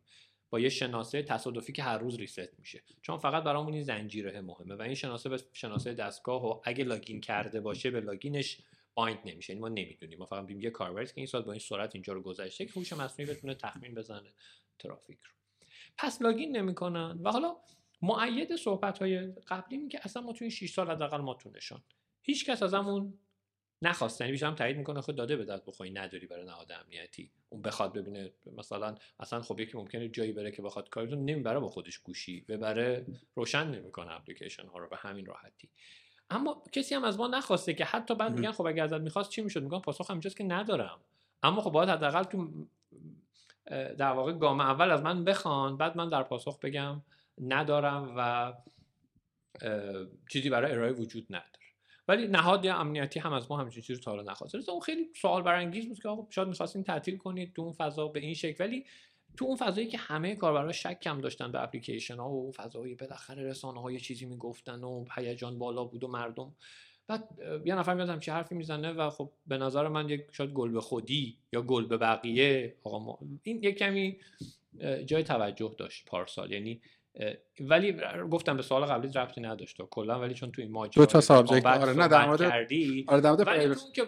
با 0.49 0.59
یه 0.59 0.70
شناسه 0.70 1.24
تصادفی 1.24 1.74
که 1.74 1.84
هر 1.84 1.97
روز 1.97 2.15
reset 2.15 2.59
میشه. 2.59 2.84
چون 3.01 3.18
فقط 3.18 3.43
برامون 3.43 3.74
این 3.74 3.84
زنجیره 3.84 4.41
مهمه 4.41 4.76
و 4.76 4.82
این 4.82 4.93
شناسه 4.93 5.30
به 5.30 5.39
شناسه 5.53 5.93
دستگاه 5.93 6.45
و 6.45 6.61
اگه 6.63 6.84
login 6.84 7.22
کرده 7.22 7.61
باشه 7.61 7.91
به 7.91 7.99
login 7.99 8.41
ش 8.41 8.57
bind 8.93 9.20
نمیشه. 9.26 9.53
یعنی 9.53 9.61
ما 9.61 9.70
نمی‌دونیم. 9.70 10.20
ما 10.20 10.26
فقط 10.26 10.41
میگیم 10.41 10.61
یه 10.61 10.70
کاربری 10.70 11.05
که 11.05 11.13
این 11.15 11.26
سال 11.26 11.41
با 11.41 11.51
این 11.51 11.59
سرعت 11.59 11.95
اینجا 11.95 12.13
رو 12.13 12.22
گذشته 12.22 12.65
که 12.65 12.72
هوش 12.80 12.93
مصنوعی 12.93 13.32
بتونه 13.32 13.55
تخمین 13.55 13.93
بزنه 13.95 14.34
ترافیک 14.80 15.20
رو. 15.24 15.36
پس 15.98 16.22
login 16.22 16.57
نمی‌کنن. 16.58 17.20
و 17.24 17.32
حالا 17.32 17.56
مؤید 18.01 18.55
صحبت 18.56 19.00
های 19.00 19.32
قبلی 19.32 19.78
میگه 19.78 20.00
اصلا 20.04 20.22
ما 20.22 20.34
تو 20.34 20.43
این 20.43 20.50
6 20.50 20.74
سال 20.74 20.91
حداقل 20.91 21.18
ما 21.18 21.34
تو 21.34 21.50
نشان 21.50 21.84
هیچ 22.22 22.45
کس 22.45 22.64
ازمون 22.64 23.14
نخواست 23.82 24.22
یعنی 24.22 24.32
بیشتر 24.32 24.52
تایید 24.52 24.78
می‌کنه 24.78 25.02
خود 25.02 25.16
داده 25.16 25.36
به 25.36 25.45
دست 25.45 25.66
بخوای 25.66 25.89
نداری 25.89 26.28
برای 26.28 26.45
نهاد 26.45 26.72
امنیتی. 26.72 27.32
اون 27.50 27.62
بخواد 27.62 27.93
ببینه 27.93 28.32
مثلا 28.58 28.95
اصلا 29.20 29.41
خب 29.41 29.60
یکی 29.60 29.78
ممکنه 29.78 30.10
جایی 30.10 30.32
بره 30.32 30.52
که 30.52 30.62
بخواد 30.62 30.89
کارتون 30.89 31.20
نمی‌بره 31.20 31.60
با 31.60 31.68
خودش 31.68 31.98
گوشی. 31.98 32.41
ببره 32.41 33.06
روشن 33.36 33.68
نمی‌کنه 33.68 34.12
اپلیکیشن 34.12 34.68
ها 34.68 34.80
رو 34.80 34.89
به 34.89 34.98
همین 34.98 35.26
راحتی. 35.26 35.70
اما 36.30 36.64
کسی 36.72 36.95
هم 36.95 37.04
از 37.04 37.18
ما 37.18 37.28
نخواسته 37.28 37.74
که 37.74 37.86
حتی 37.86 38.16
بعد 38.16 38.34
میگن 38.34 38.52
خب 38.52 38.66
اگه 38.66 38.84
ازت 38.84 39.02
می‌خواست 39.02 39.30
چی 39.30 39.41
می‌شد؟ 39.41 39.64
میگن 39.64 39.80
پاسخ 39.80 40.10
همینجاست 40.10 40.38
که 40.38 40.43
ندارم. 40.43 41.00
اما 41.43 41.62
خب 41.62 41.72
باید 41.72 41.89
حداقل 41.89 42.24
تو 42.24 42.68
در 43.70 44.11
واقع 44.11 44.34
گام 44.34 44.61
اول 44.61 44.91
از 44.91 45.01
من 45.01 45.24
بخوان 45.24 45.78
بعد 45.78 45.97
من 45.97 46.09
در 46.09 46.24
پاسخ 46.24 46.59
بگم 46.59 47.01
ندارم 47.41 48.13
و 48.18 48.53
چیزی 50.30 50.49
برای 50.49 50.72
ارائه 50.72 50.91
وجود 50.91 51.26
نداره. 51.30 51.51
ولی 52.07 52.28
نهاد 52.28 52.68
امنیتی 52.68 53.20
هم 53.20 53.34
از 53.34 53.51
ما 53.51 53.57
همچین 53.57 53.84
چیزی 53.84 54.01
تا 54.01 54.11
حالا 54.11 54.32
نخواست 54.32 54.70
اون 54.70 54.80
خیلی 54.80 55.09
سوال 55.22 55.43
برانگیز 55.43 55.88
بود 55.88 55.99
که 55.99 56.09
آقا 56.09 56.28
شاید 56.30 56.47
می‌خواستین 56.47 56.84
تعطیل 56.84 57.18
کنید 57.18 57.53
تو 57.53 57.61
اون 57.61 57.74
فضا 57.74 58.07
به 58.07 58.20
این 58.20 58.34
شکل. 58.34 58.63
ولی 58.63 58.86
تو 59.38 59.45
اون 59.45 59.55
فضایی 59.55 59.88
که 59.88 59.97
همه 59.97 60.36
کاربرا 60.36 60.72
شک 60.72 60.99
کم 60.99 61.22
داشتن 61.22 61.51
به 61.51 61.63
اپلیکیشن 61.63 62.18
ها 62.18 62.30
و 62.30 62.51
فضایی 62.51 62.95
بالاخره 62.95 63.43
رسانه 63.43 63.82
ها 63.82 63.91
یه 63.91 63.99
چیزی 63.99 64.26
می‌گفتن 64.26 64.84
و 64.84 65.05
هیجان 65.15 65.59
بالا 65.59 65.84
بود 65.84 66.03
و 66.03 66.07
مردم 66.07 66.55
بعد 67.08 67.30
یه 67.66 67.76
نفر 67.76 67.93
میاد 67.93 68.10
همچین 68.10 68.34
حرفی 68.34 68.55
می‌زنه 68.55 68.91
و 68.91 69.10
خب 69.10 69.32
به 69.47 69.58
نظر 69.58 69.88
من 69.88 70.10
یک 70.10 70.22
شاید 70.32 70.49
گل 70.49 70.72
به 70.72 70.82
خودی 70.82 71.38
یا 71.53 71.62
گل 71.62 71.86
به 71.86 71.97
بقیه 71.97 72.76
آقا 72.84 72.99
ما 72.99 73.20
این 73.43 73.64
یک 73.64 73.78
کمی 73.78 74.18
جای 75.05 75.24
توجه 75.24 75.76
داشت 75.78 76.05
پارسال. 76.05 76.51
یعنی 76.51 76.82
ولی 77.60 77.95
گفتم 78.32 78.58
به 78.58 78.64
سوال 78.64 78.86
قبلی 78.86 79.12
ربطی 79.14 79.41
نداشت 79.41 79.78
کلا 79.82 80.20
ولی 80.20 80.34
چون 80.34 80.51
تو 80.51 80.62
این 80.62 80.72
ماجرا 80.72 81.05
دو 81.05 81.12
تا 81.12 81.22
سابجکت 81.22 81.66
آره 81.66 81.93
نه 81.93 82.08
در 82.08 82.26
مورد 82.26 82.39
کردی 82.39 83.05
آره 83.08 83.22
در 83.22 83.32
مورد 83.32 83.78
که 83.93 84.03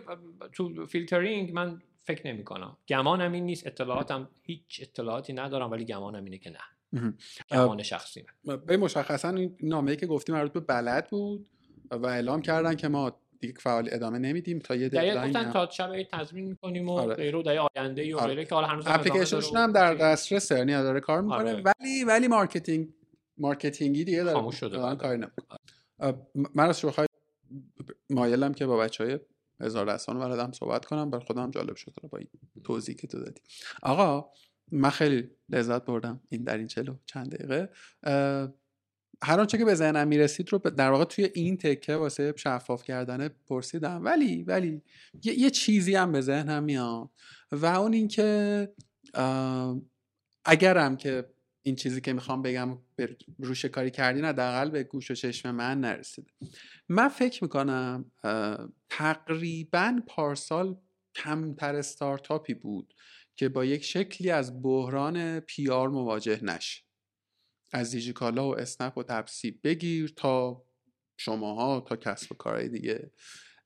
تو 0.53 0.85
فیلترینگ 0.85 1.51
من 1.51 1.81
فکر 2.03 2.27
نمی 2.27 2.43
کنم 2.43 2.77
گمانم 2.87 3.31
این 3.31 3.45
نیست 3.45 3.67
اطلاعاتم 3.67 4.29
هیچ 4.41 4.79
اطلاعاتی 4.81 5.33
ندارم 5.33 5.71
ولی 5.71 5.85
گمانم 5.85 6.23
اینه 6.23 6.37
که 6.37 6.49
نه. 6.49 7.13
گمان 7.51 7.83
شخصی 7.83 8.25
به 8.67 8.77
مشخصا 8.77 9.29
این 9.29 9.57
نامه‌ای 9.63 9.97
که 9.97 10.05
گفتیم 10.05 10.35
مربوط 10.35 10.53
به 10.53 10.59
بلد 10.59 11.09
بود 11.09 11.47
و 11.91 12.05
اعلام 12.05 12.41
کردن 12.41 12.75
که 12.75 12.87
ما 12.87 13.19
دیگه 13.39 13.53
فعال 13.59 13.89
ادامه 13.91 14.19
نمیدیم 14.19 14.59
تا 14.59 14.75
یه 14.75 14.89
ددلاین 14.89 15.27
گفتن 15.27 15.51
تا 15.51 15.69
شب 15.69 16.03
تضمین 16.03 16.45
می‌کنیم 16.45 16.89
و 16.89 16.91
آره. 16.91 17.15
غیره 17.15 17.43
در 17.43 17.67
آینده 17.75 18.15
و 18.15 18.19
آره. 18.19 18.27
غیره 18.27 18.45
که 18.45 18.55
حالا 18.55 18.67
هنوز 18.67 18.83
اپلیکیشنشون 18.87 19.57
هم 19.57 19.71
در 19.71 19.95
دسترس 19.95 20.51
یعنی 20.51 20.71
داره 20.71 20.99
کار 20.99 21.21
می‌کنه 21.21 21.37
آره. 21.37 21.63
ولی 21.79 22.03
ولی 22.03 22.27
مارکتینگ 22.27 22.87
مارکتینگی 23.37 24.03
دیگه 24.03 24.23
داره. 24.23 24.37
خاموش 24.37 24.55
شده 24.55 24.95
کاری 24.95 25.17
نمی‌کنه. 25.17 25.59
من 26.55 26.69
از 26.69 26.79
شوخای 26.79 27.07
مایلم 28.09 28.53
که 28.53 28.65
با 28.65 28.77
بچه 28.77 29.03
های 29.03 29.19
هزار 29.61 29.85
دستان 29.85 30.17
و 30.17 30.51
صحبت 30.51 30.85
کنم. 30.85 31.09
بر 31.09 31.19
خودم 31.19 31.51
جالب 31.51 31.75
شد 31.75 31.93
با 32.09 32.17
این 32.17 32.27
توضیحی 32.63 32.97
که 32.97 33.07
تو 33.07 33.19
دادی. 33.19 33.41
آقا 33.83 34.29
من 34.71 34.89
خیلی 34.89 35.29
لذت 35.49 35.85
بردم 35.85 36.21
این 36.29 36.43
در 36.43 36.57
این 36.57 36.67
چلو 36.67 36.95
چند 37.05 37.35
دقیقه. 37.35 37.69
هر 39.23 39.39
آنچه 39.39 39.57
که 39.57 39.65
به 39.65 39.75
ذهنم 39.75 40.07
می‌رسید 40.07 40.53
رو 40.53 40.57
در 40.57 40.91
واقع 40.91 41.03
توی 41.03 41.29
این 41.33 41.57
تکه 41.57 41.95
واسه 41.95 42.33
شفاف 42.37 42.83
کردن 42.83 43.27
پرسیدم. 43.27 44.05
ولی 44.05 44.43
ولی 44.43 44.81
یه, 45.23 45.39
یه 45.39 45.49
چیزی 45.49 45.95
هم 45.95 46.11
به 46.11 46.21
ذهنم 46.21 46.63
میاد 46.63 47.09
و 47.51 47.65
اون 47.65 47.93
اینکه 47.93 48.69
اگرم 50.45 50.97
که 50.97 51.29
این 51.61 51.75
چیزی 51.75 52.01
که 52.01 52.13
می‌خوام 52.13 52.41
بگم 52.41 52.77
روش 53.39 53.65
کاری 53.65 53.91
کردین 53.91 54.25
حداقل 54.25 54.69
به 54.69 54.83
گوش 54.83 55.11
و 55.11 55.15
چشم 55.15 55.51
من 55.51 55.79
نرسیده 55.79 56.31
من 56.89 57.07
فکر 57.07 57.43
می‌کنم 57.43 58.11
تقریبا 58.89 59.99
پارسال 60.07 60.77
کمتر 61.15 61.75
استارتاپی 61.75 62.53
بود 62.53 62.93
که 63.35 63.49
با 63.49 63.65
یک 63.65 63.83
شکلی 63.83 64.29
از 64.31 64.61
بحران 64.61 65.39
پیار 65.39 65.89
مواجه 65.89 66.43
نشه. 66.43 66.88
از 67.71 67.91
دیجیکالا 67.91 68.49
و 68.49 68.59
اسنپ 68.59 68.97
و 68.97 69.03
تپسی 69.03 69.51
بگیر 69.51 70.13
تا 70.15 70.63
شماها 71.17 71.79
تا 71.79 71.95
کسب 71.95 72.31
و 72.31 72.35
کارهای 72.35 72.69
دیگه. 72.69 73.11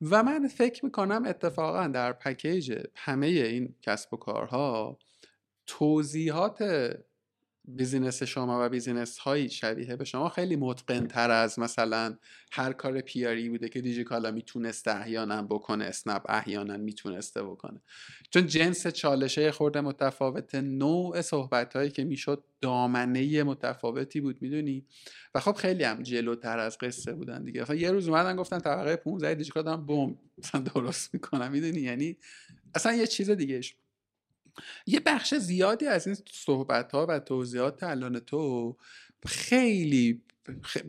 و 0.01 0.24
من 0.24 0.47
فکر 0.47 0.86
می‌کنم 0.86 1.26
اتفاقا 1.26 1.88
در 1.88 2.14
پکیج 2.14 2.84
همه 2.95 3.28
این 3.28 3.76
کسب 3.82 4.14
و 4.14 4.18
کارها 4.18 4.99
توضیحات 5.66 6.60
business 7.68 8.24
شما 8.24 8.66
و 8.66 8.70
business 8.70 9.18
هایی 9.18 9.49
شبیه 9.49 9.95
به 9.95 10.05
شما 10.05 10.30
خیلی 10.30 10.55
متقن 10.55 11.07
تر 11.07 11.32
از 11.32 11.59
مثلا 11.59 12.18
هر 12.51 12.74
کار 12.74 13.01
PR 13.02 13.34
ی 13.34 13.50
بوده 13.49 13.70
که 13.70 13.82
دیجیکالا 13.82 14.32
می‌تونسته 14.32 14.95
احیانا 15.01 15.41
بکنه 15.41 15.86
اسنپ 15.86 16.22
احیانا 16.30 16.78
می‌تونسته 16.78 17.43
بکنه. 17.43 17.82
چون 18.30 18.47
جنس 18.47 18.88
چالشه 18.88 19.51
خرده 19.52 19.82
متفاوت 19.82 20.55
نوع 20.55 21.22
صحبت 21.22 21.76
هایی 21.76 21.91
که 21.91 22.03
می‌شد 22.03 22.43
دامنه 22.61 23.43
متفاوتی 23.43 24.22
بود 24.22 24.41
می‌دونی؟ 24.41 24.86
و 25.36 25.39
خب 25.39 25.53
خیلی 25.53 25.84
هم 25.84 26.03
جلوتر 26.03 26.59
از 26.59 26.78
قصه 26.78 27.14
بودن 27.14 27.43
دیگه. 27.43 27.76
یه 27.78 27.91
روز 27.91 28.07
اومدن 28.07 28.36
گفتن 28.36 28.59
طبقه 28.59 28.95
15 28.95 29.34
دیجیکالا 29.34 29.64
دارم 29.66 29.86
بم 29.86 30.16
درست 30.76 31.14
می‌کنم 31.14 31.51
می‌دونی؟ 31.51 31.82
یعنی 31.82 32.18
اصلا 32.76 32.93
یه 32.93 33.07
چیز 33.07 33.30
دیگه 33.30 33.61
یه 34.86 34.99
بخش 34.99 35.34
زیادی 35.36 35.88
از 35.88 36.08
این 36.08 36.18
صحبت 36.32 36.91
ها 36.91 37.06
و 37.10 37.20
توضیحات 37.20 37.84
الان 37.84 38.20
تو 38.20 38.78
خیلی 39.28 40.22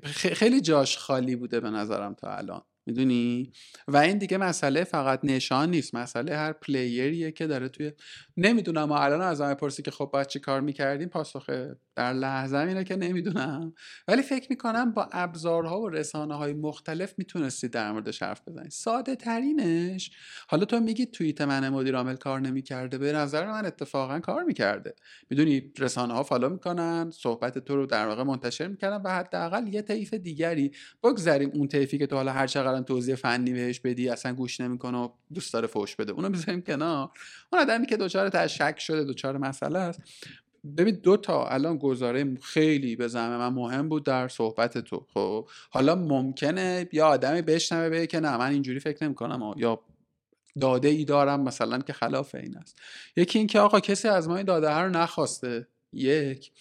خیلی 0.04 0.60
جاش 0.60 0.98
خالی 0.98 1.36
بوده 1.36 1.60
به 1.60 1.70
نظرم 1.70 2.14
تا 2.14 2.36
الان 2.36 2.62
می‌دونی؟ 2.86 3.52
و 3.88 3.96
این 3.96 4.18
دیگه 4.18 4.38
مسئله 4.38 4.84
فقط 4.84 5.20
نشان 5.22 5.70
نیست 5.70 5.94
مسئله 5.94 6.36
هر 6.36 6.52
پلیریه 6.52 7.32
که 7.32 7.46
داره 7.46 7.68
توی 7.68 7.92
نمی‌دونم 8.36 8.88
و 8.88 8.92
الان 8.92 9.20
از 9.20 9.40
همه 9.40 9.54
پرسی 9.54 9.82
که 9.82 9.90
خب 9.90 10.10
باید 10.12 10.26
چی 10.26 10.38
کار 10.38 10.60
می‌کردیم 10.60 11.08
پاسخ 11.08 11.50
در 11.97 12.12
لحظه 12.12 12.57
اینه 12.57 12.84
که 12.84 12.97
نمی‌دونم. 12.97 13.74
ولی 14.09 14.22
فکر 14.22 14.47
می‌کنم 14.51 14.92
با 14.92 15.09
ابزارها 15.12 15.80
و 15.80 15.88
رسانه 15.88 16.34
های 16.34 16.53
مختلف 16.53 17.14
می‌تونستی 17.18 17.68
در 17.68 17.92
موردش 17.92 18.22
حرف 18.22 18.49
بزنی 18.49 18.70
ساده 18.70 19.16
ترینش 19.16 20.11
حالا 20.49 20.64
تو 20.64 20.80
میگی 20.80 21.07
توییت 21.07 21.40
من 21.40 21.68
مدیر 21.68 21.97
عامل 21.97 22.16
کار 22.16 22.40
نمی‌کرده 22.40 22.99
به 22.99 23.12
نظر 23.12 23.47
من 23.47 23.66
اتفاقا 23.66 24.20
کار 24.20 24.42
می‌کرده. 24.42 24.95
می‌دونی 25.30 25.72
رسانه 25.78 26.14
ها 26.14 26.22
فالو 26.22 26.49
می‌کنن 26.49 27.11
صحبت 27.11 27.59
تو 27.59 27.76
رو 27.76 27.86
در 27.86 28.07
واقع 28.07 28.22
منتشر 28.22 28.68
می‌کنن 28.68 29.01
و 29.05 29.09
حداقل 29.09 29.68
یه 29.68 29.82
طیف 29.82 30.14
دیگری 30.14 30.72
بگذریم 31.03 31.51
اون 31.55 31.68
طیفی 31.68 31.99
که 31.99 32.07
تو 32.07 32.16
حالا 32.16 32.32
هر 32.32 32.47
چقدر 32.47 32.82
توضیح 32.82 33.14
فنی 33.14 33.53
بهش 33.53 33.80
بدی 33.80 34.09
اصلا 34.09 34.34
گوش 34.34 34.61
نمی‌کنه 34.61 34.99
و 34.99 35.09
دوست 35.34 35.53
داره 35.53 35.66
فوش 35.66 35.97
بده. 35.97 36.12
اونو 36.12 36.30
بذاریم 36.30 36.62
کنار. 36.62 37.11
اون 37.53 37.62
آدمی 37.62 37.86
که 37.86 37.97
دچار 37.97 38.28
تشک 38.28 38.78
شده 38.78 39.05
دچار 39.05 39.38
مسئله 39.38 39.78
است. 39.78 40.01
ببین 40.76 40.94
دو 40.94 41.16
تا 41.16 41.46
الان 41.46 41.78
گزاره 41.78 42.34
خیلی 42.42 42.96
به 42.96 43.08
زعم 43.08 43.36
من 43.36 43.48
مهم 43.48 43.88
بود 43.88 44.04
در 44.04 44.28
صحبت 44.28 44.78
تو 44.78 45.06
خب؟ 45.14 45.48
حالا 45.70 45.94
ممکنه 45.94 46.88
یا 46.92 47.06
آدمی 47.06 47.42
بشنوه 47.42 47.88
بگه 47.88 48.06
که 48.06 48.20
نه 48.20 48.36
من 48.36 48.50
اینجوری 48.50 48.80
فکر 48.80 49.04
نمی‌کنم 49.04 49.54
یا 49.56 49.80
داده 50.60 50.88
ای 50.88 51.04
دارم 51.04 51.40
مثلا 51.40 51.78
که 51.78 51.92
خلاف 51.92 52.34
این 52.34 52.56
است. 52.56 52.78
یکی 53.16 53.38
اینکه 53.38 53.60
آقا 53.60 53.80
کسی 53.80 54.08
از 54.08 54.28
ما 54.28 54.36
این 54.36 54.46
داده 54.46 54.70
ها 54.70 54.82
رو 54.84 54.90
نخواسته. 54.90 55.68
یک. 55.92 56.52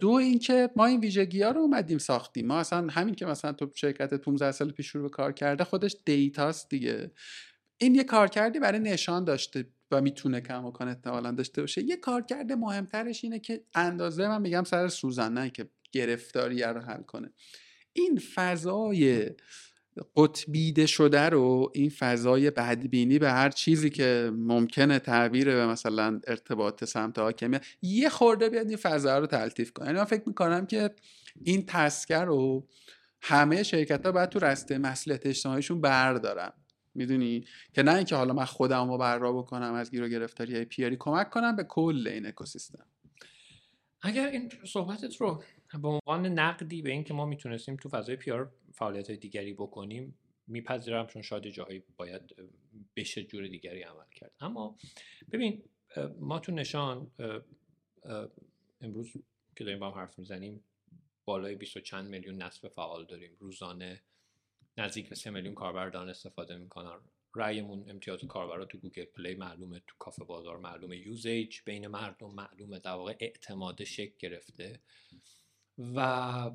دو 0.00 0.10
اینکه 0.10 0.70
ما 0.76 0.86
این 0.86 1.00
ویژگی 1.00 1.42
ها 1.42 1.50
رو 1.50 1.60
اومدیم 1.60 1.98
ساختیم. 1.98 2.46
ما 2.46 2.58
اصلا 2.58 2.86
همین 2.90 3.14
که 3.14 3.26
مثلا 3.26 3.52
تو 3.52 3.70
شرکت 3.74 4.14
15 4.14 4.52
سال 4.52 4.70
پیش 4.70 4.86
شروع 4.86 5.02
به 5.02 5.08
کار 5.08 5.32
کرده 5.32 5.64
خودش 5.64 5.96
دیتاست 6.04 6.70
دیگه. 6.70 7.10
این 7.78 7.94
یه 7.94 8.04
کارکردی 8.04 8.58
برای 8.58 8.78
نشان 8.78 9.24
داشته. 9.24 9.66
و 9.90 10.00
می‌تونه 10.00 10.40
کم 10.40 10.64
و 10.64 10.72
احتمالا 10.80 11.30
داشته 11.30 11.60
باشه. 11.60 11.82
یه 11.82 11.96
کارکرد 11.96 12.52
مهمترش 12.52 13.24
اینه 13.24 13.38
که 13.38 13.64
اندازه 13.74 14.28
من 14.28 14.42
میگم 14.42 14.64
سر 14.64 14.88
سوزن 14.88 15.32
نه 15.32 15.50
که 15.50 15.68
گرفتاری 15.92 16.62
رو 16.62 16.80
حل 16.80 17.02
کنه. 17.02 17.32
این 17.92 18.20
فضای 18.34 19.30
قطبیده 20.16 20.86
شده 20.86 21.28
رو 21.28 21.70
این 21.74 21.90
فضای 21.90 22.50
بدبینی 22.50 23.18
به 23.18 23.30
هر 23.30 23.50
چیزی 23.50 23.90
که 23.90 24.32
ممکنه 24.34 24.98
تعبیر 24.98 25.44
به 25.44 25.66
مثلا 25.66 26.20
ارتباط 26.26 26.84
سمت 26.84 27.18
حاکمیت 27.18 27.64
یه 27.82 28.08
خورده 28.08 28.48
بیاد 28.48 28.68
این 28.68 28.76
فضا 28.76 29.18
رو 29.18 29.26
تلطیف 29.26 29.72
کنه. 29.72 29.86
یعنی 29.86 29.98
من 29.98 30.04
فکر 30.04 30.22
می‌کنم 30.26 30.66
که 30.66 30.90
این 31.44 31.66
تسکر 31.66 32.24
رو 32.24 32.68
همه 33.20 33.62
شرکت 33.62 34.06
ها 34.06 34.12
باید 34.12 34.28
تو 34.28 34.38
رسته 34.38 34.78
مسئولیت 34.78 35.26
اجتماعیشون 35.26 35.80
بردارن. 35.80 36.52
می‌دونی؟ 36.94 37.44
که 37.72 37.82
نه 37.82 37.94
اینکه 37.94 38.16
حالا 38.16 38.34
من 38.34 38.44
خودم 38.44 38.90
رو 38.90 38.98
بررا 38.98 39.32
بکنم 39.32 39.74
از 39.74 39.90
گیر 39.90 40.02
و 40.02 40.08
گرفتاری 40.08 40.64
پیاری 40.64 40.96
کمک 40.96 41.30
کنم 41.30 41.56
به 41.56 41.64
کل 41.64 42.08
این 42.08 42.26
اکوسیستم. 42.26 42.86
اگر 44.02 44.26
این 44.26 44.52
صحبتت 44.66 45.16
رو 45.16 45.42
به 45.82 45.88
عنوان 45.88 46.26
نقدی 46.26 46.82
به 46.82 46.90
اینکه 46.90 47.14
ما 47.14 47.26
می‌تونستیم 47.26 47.76
تو 47.76 47.88
فضای 47.88 48.16
پیار 48.16 48.52
فعالیت 48.72 49.10
دیگری 49.10 49.52
بکنیم 49.52 50.18
میپذیرم 50.46 51.06
چون 51.06 51.22
شاید 51.22 51.46
جاهایی 51.46 51.82
باید 51.96 52.34
بشه 52.96 53.24
جور 53.24 53.46
دیگری 53.48 53.82
عمل 53.82 54.10
کرد. 54.14 54.32
اما 54.40 54.78
ببین 55.32 55.62
ما 56.20 56.38
تو 56.38 56.52
نشان 56.52 57.10
امروز 58.80 59.12
که 59.56 59.64
داریم 59.64 59.78
با 59.78 59.90
هم 59.90 59.98
حرف 59.98 60.18
می‌زنیم 60.18 60.64
بالای 61.24 61.54
20 61.54 61.78
چند 61.78 62.08
میلیون 62.08 62.42
نصب 62.42 62.68
فعال 62.68 63.06
داریم 63.06 63.36
روزانه. 63.38 64.02
نزدیک 64.78 65.08
به 65.08 65.14
3 65.14 65.30
میلیون 65.30 65.54
کاربر 65.54 65.88
دارن 65.88 66.08
استفاده 66.08 66.56
می‌کنن. 66.56 67.00
ریتمون 67.36 67.90
امتیاز 67.90 68.24
کاربرا 68.24 68.64
تو 68.64 68.78
گوگل 68.78 69.04
پلی 69.04 69.34
معلومه 69.34 69.82
تو 69.86 69.94
کافه 69.98 70.24
بازار 70.24 70.58
معلومه. 70.58 70.96
usage 70.96 71.60
بین 71.66 71.86
مردم 71.86 72.34
معلومه 72.34 72.78
در 72.78 72.92
واقع 72.92 73.16
اعتماد 73.20 73.84
شکل 73.84 74.14
گرفته. 74.18 74.80
و 75.78 76.50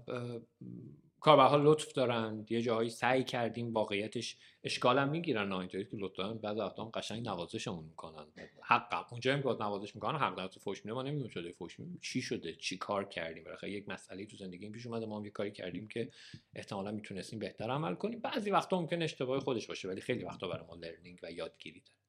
کاربرها 1.20 1.58
لطف 1.58 1.92
دارن. 1.94 2.46
یه 2.50 2.62
جایی 2.62 2.90
سعی 2.90 3.24
کردیم 3.24 3.74
واقعیتش 3.74 4.38
اشکال 4.64 4.98
هم 4.98 5.10
می‌گیرن 5.10 5.52
اینطوری 5.52 5.84
که 5.86 5.90
لطف 5.94 6.16
دارن 6.16 6.38
بعض 6.38 6.58
وقتا 6.58 6.86
قشنگ 6.86 7.28
نوازشمون 7.28 7.86
می‌کنن. 7.86 8.26
حقم. 8.62 9.06
اونجا 9.12 9.34
هم 9.34 9.42
که 9.42 9.48
نوازش 9.50 9.96
می‌کنن 9.96 10.20
حق 10.20 10.38
در 10.38 10.48
تو 10.48 10.60
فوش 10.60 10.86
میده. 10.86 10.94
ما 10.94 11.04
نمی‌دونیم 11.04 11.30
شده 11.30 11.52
فوش 11.52 11.80
میده. 11.80 12.00
چی 12.02 12.22
شده؟ 12.22 12.54
چی 12.54 12.78
کار 12.78 13.06
کردیم؟ 13.06 13.44
برای 13.44 13.72
یک 13.72 13.90
مسئله 13.90 14.26
تو 14.26 14.38
زندگی 14.38 14.70
پیش 14.70 14.86
اومده. 14.86 15.06
ما 15.06 15.18
هم 15.18 15.26
یه 15.26 15.32
کاری 15.32 15.52
کردیم 15.52 15.88
که 15.88 16.12
احتمالا 16.56 16.92
می‌تونستیم 16.92 17.40
بهتر 17.40 17.72
عمل 17.72 17.96
کنیم. 17.96 18.20
بعضی 18.20 18.52
وقتا 18.52 18.82
ممکن 18.82 19.02
اشتباه 19.02 19.40
خودش 19.40 19.68
باشه 19.68 19.88
ولی 19.88 20.02
خیلی 20.02 20.24
وقتا 20.24 20.48
برای 20.48 20.66
ما 20.68 20.76
لرنینگ 20.76 21.20
و 21.24 21.32
یادگیری 21.32 21.84
داره. 21.86 22.00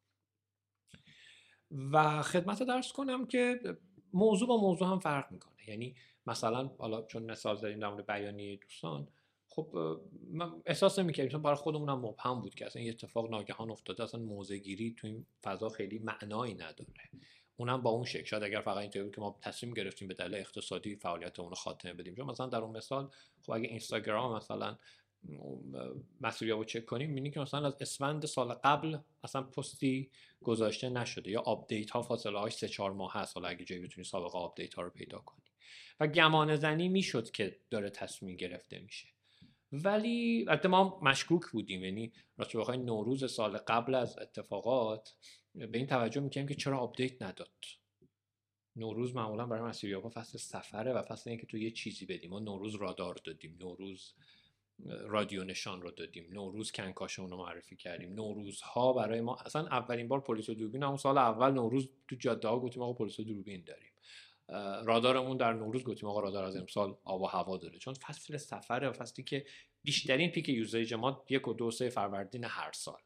و 1.92 2.22
خدمت 2.22 2.62
درس 2.62 2.92
کنم 2.92 3.26
که 3.26 3.60
موضوع 4.12 4.48
با 4.48 4.56
موضوع 4.56 4.88
هم 4.88 4.98
فرق 4.98 5.32
می‌کنه. 5.32 5.68
یعنی 5.68 5.94
مثلا 6.30 6.70
حالا 6.78 7.02
چون 7.02 7.22
مثال 7.22 7.56
زدیم 7.56 7.78
در 7.78 7.88
مورد 7.88 8.06
بیانیه 8.06 8.56
دوستان 8.56 9.08
خب 9.48 9.76
من 10.30 10.52
احساس 10.66 10.98
نمی‌کردم 10.98 11.42
برای 11.42 11.56
خودمونم 11.56 11.98
مبهم 11.98 12.40
بود 12.40 12.54
که 12.54 12.66
اصلا 12.66 12.82
یه 12.82 12.90
اتفاق 12.90 13.30
ناگهان 13.30 13.70
افتاده 13.70 14.02
اصلا 14.02 14.20
موزه 14.20 14.58
گیری 14.58 14.94
تو 14.98 15.06
این 15.06 15.26
فضا 15.42 15.68
خیلی 15.68 15.98
معنایی 15.98 16.54
نداره. 16.54 17.10
اونم 17.56 17.82
با 17.82 17.90
اون 17.90 18.04
شکل 18.04 18.24
شاید 18.24 18.42
اگر 18.42 18.60
فقط 18.60 18.76
اینطوری 18.76 19.10
که 19.10 19.20
ما 19.20 19.38
تصمیم 19.42 19.74
گرفتیم 19.74 20.08
به 20.08 20.14
دلیل 20.14 20.34
اقتصادی 20.34 20.96
فعالیت 20.96 21.40
اون 21.40 21.48
رو 21.48 21.54
خاتمه 21.54 21.92
بدیم. 21.92 22.14
چون 22.14 22.26
مثلا 22.26 22.46
در 22.46 22.58
اون 22.58 22.76
مثال 22.76 23.10
خب 23.42 23.52
اگه 23.52 23.68
اینستاگرام 23.68 24.36
مثلا 24.36 24.78
مسئولیت 26.20 26.56
رو 26.56 26.64
چک 26.64 26.86
کنیم 26.86 27.08
می‌بینیم 27.08 27.32
که 27.32 27.40
مثلا 27.40 27.66
از 27.66 27.76
اسفند 27.80 28.26
سال 28.26 28.52
قبل 28.52 28.98
اصلا 29.24 29.42
پستی 29.42 30.10
گذاشته 30.42 30.88
نشده 30.88 31.30
یا 31.30 31.40
آپدیت 31.40 31.90
ها 31.90 32.02
فاصله 32.02 32.38
هاش 32.38 32.54
3 32.54 32.68
4 32.68 32.92
ماه 32.92 33.14
هست. 33.14 33.36
حالا 33.36 33.48
اگه 33.48 33.64
جایی 33.64 33.82
بتونی 33.82 34.04
سابقه 34.04 34.38
آپدیت 34.38 34.74
ها 34.74 34.82
رو 34.82 34.90
پیدا 34.90 35.18
کنی. 35.18 35.49
و 36.00 36.06
گمان 36.06 36.56
زنی 36.56 36.88
می‌شد 36.88 37.30
که 37.30 37.56
داره 37.70 37.90
تصمیم 37.90 38.36
گرفته 38.36 38.78
میشه. 38.78 39.08
ولی 39.72 40.44
البته 40.48 40.68
ما 40.68 41.00
مشکوک 41.02 41.42
بودیم 41.52 41.84
یعنی 41.84 42.12
راستش 42.36 42.56
بخوای 42.56 42.78
نوروز 42.78 43.32
سال 43.32 43.56
قبل 43.56 43.94
از 43.94 44.18
اتفاقات 44.18 45.14
به 45.54 45.78
این 45.78 45.86
توجه 45.86 46.20
می‌کنیم 46.20 46.46
که 46.46 46.54
چرا 46.54 46.78
آپدیت 46.78 47.22
نداد. 47.22 47.64
نوروز 48.76 49.14
معمولا 49.14 49.46
برای 49.46 49.62
مسیریابا 49.62 50.08
فصل 50.08 50.38
سفره 50.38 50.92
و 50.92 51.02
فصل 51.02 51.30
اینکه 51.30 51.46
تو 51.46 51.58
یه 51.58 51.70
چیزی 51.70 52.06
بدیم. 52.06 52.30
ما 52.30 52.38
نوروز 52.38 52.74
رادار 52.74 53.14
دادیم 53.24 53.56
نوروز 53.60 54.14
رادیو 54.84 55.44
نشان 55.44 55.82
رو 55.82 55.90
دادیم 55.90 56.28
نوروز 56.32 56.72
کنکاشون 56.72 57.30
رو 57.30 57.36
معرفی 57.36 57.76
کردیم. 57.76 58.12
نوروزها 58.12 58.92
برای 58.92 59.20
ما 59.20 59.36
اصلا 59.36 59.66
اولین 59.66 60.08
بار 60.08 60.20
پلیس 60.20 60.48
و 60.48 60.54
دوربین 60.54 60.82
همون 60.82 60.96
سال 60.96 61.18
اول 61.18 61.50
نوروز 61.50 61.88
تو 62.08 62.16
جاده 62.16 62.48
ها 62.48 62.60
گفتیم 62.60 62.82
آقا 62.82 62.92
پلیس 62.92 63.20
و 63.20 63.24
دوربین 63.24 63.64
داریم. 63.64 63.89
رادارمون 64.84 65.36
در 65.36 65.52
نوروز 65.52 65.84
گفتیم 65.84 66.08
آقا 66.08 66.20
رادار 66.20 66.44
از 66.44 66.56
امسال 66.56 66.96
آب 67.04 67.20
و 67.20 67.26
هوا 67.26 67.56
داره. 67.56 67.78
چون 67.78 67.94
فصل 67.94 68.36
سفره 68.36 68.88
و 68.88 68.92
فصلی 68.92 69.24
که 69.24 69.46
بیشترین 69.82 70.30
پیک 70.30 70.48
usage 70.48 70.94
ما 70.94 71.24
یک 71.28 71.48
و 71.48 71.52
دو 71.52 71.70
سه 71.70 71.88
فروردین 71.88 72.44
هر 72.44 72.72
سال. 72.72 72.98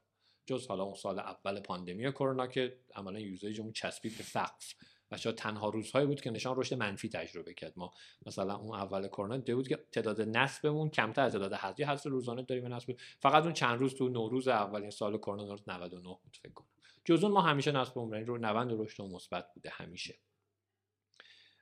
جز 0.46 0.66
حالا 0.66 0.84
اون 0.84 0.94
سال 0.94 1.18
اول 1.18 1.60
پاندمی 1.60 2.12
کرونا 2.12 2.46
که 2.46 2.78
عملا 2.94 3.20
یوزیجمون 3.20 3.72
چسبید 3.72 4.16
به 4.16 4.24
سقف. 4.24 4.74
و 5.10 5.16
شاید 5.16 5.36
تنها 5.36 5.68
روزهایی 5.68 6.06
بود 6.06 6.20
که 6.20 6.30
نشان 6.30 6.56
رشد 6.56 6.74
منفی 6.74 7.08
تجربه 7.08 7.54
کرد. 7.54 7.72
ما 7.76 7.92
مثلا 8.26 8.56
اون 8.56 8.74
اول 8.74 9.08
کرونا 9.08 9.36
دیده 9.36 9.54
بود 9.54 9.68
که 9.68 9.78
تعداد 9.92 10.20
نصبمون 10.20 10.90
کمتر 10.90 11.22
از 11.22 11.32
تعداد 11.32 11.52
حذفی 11.52 11.82
حذف 11.82 12.06
روزانه 12.06 12.42
داریم 12.42 12.74
نصب 12.74 12.96
فقط 13.20 13.42
اون 13.44 13.52
چند 13.52 13.78
روز 13.78 13.94
تو 13.94 14.08
نوروز 14.08 14.48
اولین 14.48 14.90
سال 14.90 15.18
کرونا 15.18 15.56
99 15.66 16.02
بود 16.02 16.36
فکر 16.42 16.52
کنم. 16.52 16.68
جز 17.04 17.24
اون 17.24 17.32
ما 17.32 17.40
همیشه 17.40 17.72
نصب 17.72 17.98
عمرانی 17.98 18.24
رو 18.24 18.38
90 18.38 18.80
رشد 18.80 19.02
مثبت 19.02 19.54
بوده 19.54 19.70
همیشه. 19.72 20.18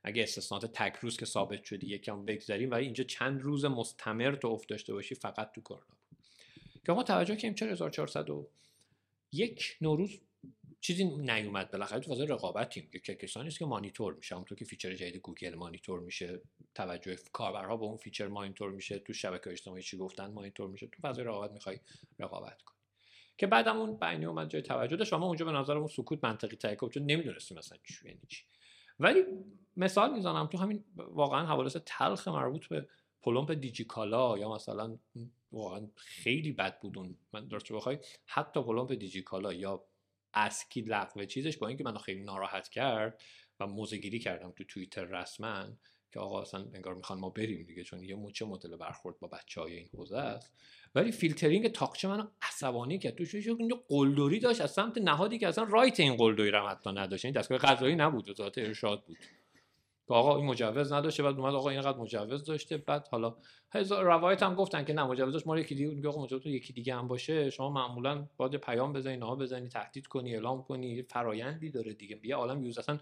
اگه 0.04 0.22
استثنات 0.22 0.66
تک 0.66 0.96
روز 0.96 1.16
که 1.16 1.26
ثابت 1.26 1.64
شدی 1.64 1.86
یکم 1.86 2.24
بگذاریم 2.24 2.70
ولی 2.70 2.84
اینجا 2.84 3.04
چند 3.04 3.42
روز 3.42 3.64
مستمر 3.64 4.34
تو 4.34 4.48
افت 4.48 4.68
داشته 4.68 4.92
باشی 4.92 5.14
فقط 5.14 5.52
تو 5.52 5.60
کرونا 5.60 5.96
که 6.86 6.92
ما 6.92 7.02
توجه 7.02 7.36
کنیم 7.36 7.54
چرا 7.54 7.70
1400 7.70 8.26
یک 9.32 9.76
نوروز 9.80 10.20
چیزی 10.80 11.04
نیومد 11.04 11.70
بالاخره 11.70 12.00
تو 12.00 12.08
فاز 12.08 12.20
رقابتیم. 12.20 12.90
که 13.04 13.14
کسانی 13.14 13.48
است 13.48 13.58
که 13.58 13.64
مانیتور 13.64 14.14
میشه. 14.14 14.34
اونطور 14.34 14.58
که 14.58 14.64
feature 14.64 14.94
جدید 14.94 15.16
گوگل 15.16 15.54
مانیتور 15.54 16.00
میشه 16.00 16.40
توجه 16.74 17.16
کاربرها 17.32 17.76
به 17.76 17.84
اون 17.84 17.96
feature 17.96 18.28
مانیتور 18.28 18.70
میشه 18.70 18.98
تو 18.98 19.12
شبکه 19.12 19.50
اجتماعی 19.50 19.82
چی 19.82 19.96
گفتن 19.96 20.26
مانیتور 20.26 20.68
میشه. 20.68 20.86
تو 20.86 21.00
فاز 21.02 21.18
رقابت 21.18 21.52
می‌خوای 21.52 21.78
رقابت 22.18 22.62
کنی. 22.62 22.78
که 23.38 23.46
بعدم 23.46 23.76
اون 23.76 23.96
بینی 23.96 24.24
اومد 24.24 24.50
جای 24.50 24.62
توجه 24.62 24.96
داشت 24.96 25.12
و 25.12 25.18
ما 25.18 25.26
اونجا 25.26 25.44
به 25.44 25.52
نظرمون 25.52 25.88
سکوت 25.88 26.18
منطقی 26.22 26.56
تر 26.56 26.74
چون 26.74 27.02
نمی‌دونستیم 27.02 27.58
مثلا 27.58 27.78
چی 27.84 28.08
یعنی 28.08 28.20
چی. 28.28 28.44
ولی 29.02 29.24
مثال 29.76 30.14
می‌زنم 30.14 30.46
تو 30.46 30.58
همین 30.58 30.84
واقعا 30.96 31.46
حوادث 31.46 31.76
تلخ 31.86 32.28
مربوط 32.28 32.66
به 32.66 32.88
پلمپ 33.22 33.52
دیجیکالا 33.52 34.38
یا 34.38 34.54
مثلا 34.54 34.98
واقعا 35.52 35.88
خیلی 35.96 36.52
بد 36.52 36.80
بودون 36.80 37.16
من 37.32 37.48
درست 37.48 37.72
بخوای؟ 37.72 37.98
حتی 38.26 38.62
پلمپ 38.62 38.92
دیجیکالا 38.92 39.52
یا 39.52 39.84
اسکی 40.34 40.80
لغو 40.80 41.24
چیزش 41.24 41.58
با 41.58 41.68
اینکه 41.68 41.84
منو 41.84 41.98
خیلی 41.98 42.22
ناراحت 42.22 42.68
کرد 42.68 43.22
و 43.60 43.66
موزگیری 43.66 44.18
کردم 44.18 44.50
تو 44.50 44.64
توییتر 44.64 45.04
رسما 45.04 45.66
که 46.12 46.20
آقا 46.20 46.42
اصلا 46.42 46.64
انگار 46.74 46.94
می‌خوان 46.94 47.18
ما 47.18 47.30
بریم 47.30 47.62
دیگه 47.62 47.84
چون 47.84 48.04
یه 48.04 48.14
موچه 48.14 48.44
مدل 48.44 48.76
برخورد 48.76 49.18
با 49.20 49.28
بچه 49.28 49.60
های 49.60 49.76
این 49.76 49.88
حوزه 49.94 50.16
است؟ 50.16 50.52
ولی 50.94 51.12
فیلترینگ 51.12 51.68
تاکچه 51.68 52.08
منو 52.08 52.24
عصبانی 52.42 52.98
کرد. 52.98 53.14
تو 53.14 53.24
شو 53.24 53.56
اینجا 53.58 53.84
قلدری 53.88 54.38
داشت 54.38 54.60
از 54.60 54.70
سمت 54.70 54.98
نهادی 54.98 55.38
که 55.38 55.48
اصلا 55.48 55.64
رایت 55.64 56.00
این 56.00 56.16
قلدری 56.16 56.50
رو 56.50 56.68
حتی 56.68 56.90
نداشت. 56.92 57.24
این 57.24 57.34
دستگاه 57.34 57.58
قضایی 57.58 57.96
نبود 57.96 58.36
ذات 58.36 58.58
ارشاد 58.58 59.04
بود. 59.04 59.16
آقا 60.08 60.36
این 60.36 60.46
مجوز 60.46 60.92
نداشته 60.92 61.22
بعد 61.22 61.38
اومد 61.38 61.54
آقا 61.54 61.70
اینقدر 61.70 61.98
مجوز 61.98 62.44
داشته. 62.44 62.76
بعد 62.76 63.08
حالا 63.08 63.36
روایت 63.90 64.42
هم 64.42 64.54
گفتن 64.54 64.84
که 64.84 64.92
نه 64.92 65.04
مجوزش 65.04 65.46
ما 65.46 65.58
یکی 65.58 65.74
دیگه 65.74 66.08
آقا 66.08 66.22
مجوز 66.22 66.46
یکی 66.46 66.72
دیگه 66.72 66.94
هم 66.94 67.08
باشه. 67.08 67.50
شما 67.50 67.70
معمولا 67.70 68.28
باید 68.36 68.56
پیام 68.56 68.92
بزنی 68.92 69.16
نه 69.16 69.36
بزنی 69.36 69.68
تهدید 69.68 70.06
کنی 70.06 70.34
اعلام 70.34 70.62
کنی 70.62 71.02
فرایندی 71.02 71.70
داره 71.70 71.94
دیگه. 71.94 72.16
بیا 72.16 72.36
عالم 72.36 72.64
یوز 72.64 72.78
اصلا 72.78 72.98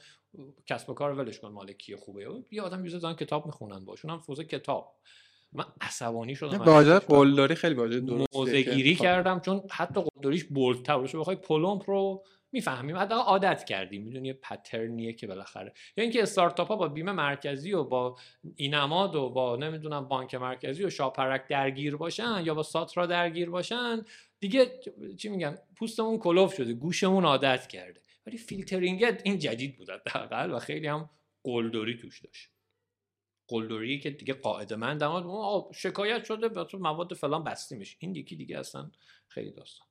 کسب 0.66 0.90
و 0.90 0.94
کار 0.94 1.12
ولش 1.12 1.40
کن 1.40 1.48
مالکی 1.48 1.96
خوبه. 1.96 2.28
بیا 2.48 2.64
آدم 2.64 2.84
یوز 2.84 2.96
زن 2.96 3.14
کتاب 3.14 3.46
می‌خونن 3.46 3.84
باشون 3.84 4.10
هم 4.10 4.18
فوز 4.18 4.40
کتاب. 4.40 4.94
من 5.52 5.64
عصبانی 5.80 6.34
شدم. 6.34 6.58
واژه 6.58 6.98
قلدری 6.98 7.54
خیلی 7.54 7.74
واژه 7.74 8.00
درسته 8.00 8.62
گیری 8.62 8.94
کردم 8.94 9.40
چون 9.40 9.62
حتی 9.70 10.02
قلدریش 10.02 10.44
بولتر 10.44 10.98
باشه. 10.98 11.18
بخوای 11.18 11.36
پلمپ 11.36 11.90
رو 11.90 12.24
می‌فهمیم. 12.52 12.96
حتی 12.96 13.14
عادت 13.14 13.64
کردیم. 13.64 14.02
می‌دونی 14.02 14.28
یه 14.28 14.34
pattern 14.34 14.95
یه 14.95 15.12
که 15.12 15.26
بالاخره. 15.26 15.72
یا 15.96 16.02
اینکه 16.04 16.22
استارتاپ 16.22 16.68
ها 16.68 16.76
با 16.76 16.88
بیمه 16.88 17.12
مرکزی 17.12 17.72
و 17.72 17.84
با 17.84 18.18
اینماد 18.56 19.14
و 19.14 19.30
با 19.30 19.56
نمی‌دونم 19.56 20.08
بانک 20.08 20.34
مرکزی 20.34 20.84
و 20.84 20.90
شاپرک 20.90 21.48
درگیر 21.48 21.96
باشن 21.96 22.42
یا 22.44 22.54
با 22.54 22.62
ساترا 22.62 23.06
درگیر 23.06 23.50
باشن 23.50 24.04
دیگه 24.40 24.80
چی 25.18 25.28
میگم 25.28 25.54
پوستمون 25.76 26.18
کلفت 26.18 26.54
شده 26.54 26.72
گوشمون 26.72 27.24
عادت 27.24 27.66
کرده. 27.66 28.00
ولی 28.26 28.36
فیلترینگ 28.36 29.04
این 29.24 29.38
جدید 29.38 29.76
بود 29.76 29.90
حداقل 29.90 30.52
و 30.52 30.58
خیلی 30.58 30.86
هم 30.86 31.10
قلدری 31.44 31.96
توش 31.96 32.20
داشت. 32.20 32.50
قلدری 33.48 34.00
که 34.00 34.10
دیگه 34.10 34.34
قاعده 34.34 34.76
من 34.76 34.98
شکایت 35.74 36.24
شده 36.24 36.48
به 36.48 36.66
مواد 36.74 37.14
فلان 37.14 37.44
بستیمش. 37.44 37.96
این 38.00 38.12
دیگه 38.12 38.36
دیگه 38.36 38.58
اصلا 38.58 38.90
خیلی 39.28 39.50
داستان. 39.50 39.86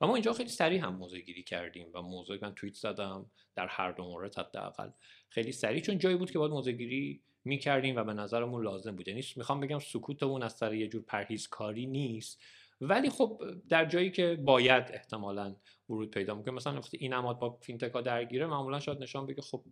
و 0.00 0.06
ما 0.06 0.14
اینجا 0.14 0.32
خیلی 0.32 0.48
سریع 0.48 0.80
هم 0.80 0.96
موضع 0.96 1.20
گیری 1.20 1.42
کردیم 1.42 1.90
و 1.94 2.02
موضوع 2.02 2.38
من 2.42 2.54
توییت 2.54 2.74
زدم 2.76 3.30
در 3.54 3.66
هر 3.66 3.92
دو 3.92 4.04
مورد 4.04 4.38
حداقل 4.38 4.90
خیلی 5.28 5.52
سریع 5.52 5.80
چون 5.80 5.98
جایی 5.98 6.16
بود 6.16 6.30
که 6.30 6.38
باید 6.38 6.52
موضع 6.52 6.72
گیری 6.72 7.22
می‌کردیم 7.44 7.96
و 7.96 8.04
به 8.04 8.12
نظرمون 8.14 8.64
لازم 8.64 8.96
بود. 8.96 9.08
یعنی 9.08 9.24
می‌خوام 9.36 9.60
بگم 9.60 9.78
سکوتمون 9.78 10.42
از 10.42 10.52
سر 10.52 10.74
یه 10.74 10.88
جور 10.88 11.02
پرهیزکاری 11.02 11.86
نیست 11.86 12.42
ولی 12.80 13.10
خب 13.10 13.42
در 13.68 13.84
جایی 13.84 14.10
که 14.10 14.38
باید 14.44 14.84
احتمالا 14.92 15.56
ورود 15.88 16.10
پیدا 16.10 16.34
می‌کنه. 16.34 16.54
مثلا 16.54 16.78
وقتی 16.78 16.96
اینماد 16.96 17.38
با 17.38 17.58
fintech 17.62 17.95
ا 17.95 18.00
درگیره 18.00 18.46
معمولا 18.46 18.80
شاید 18.80 19.02
نشان 19.02 19.26
بگه 19.26 19.42
خب 19.42 19.64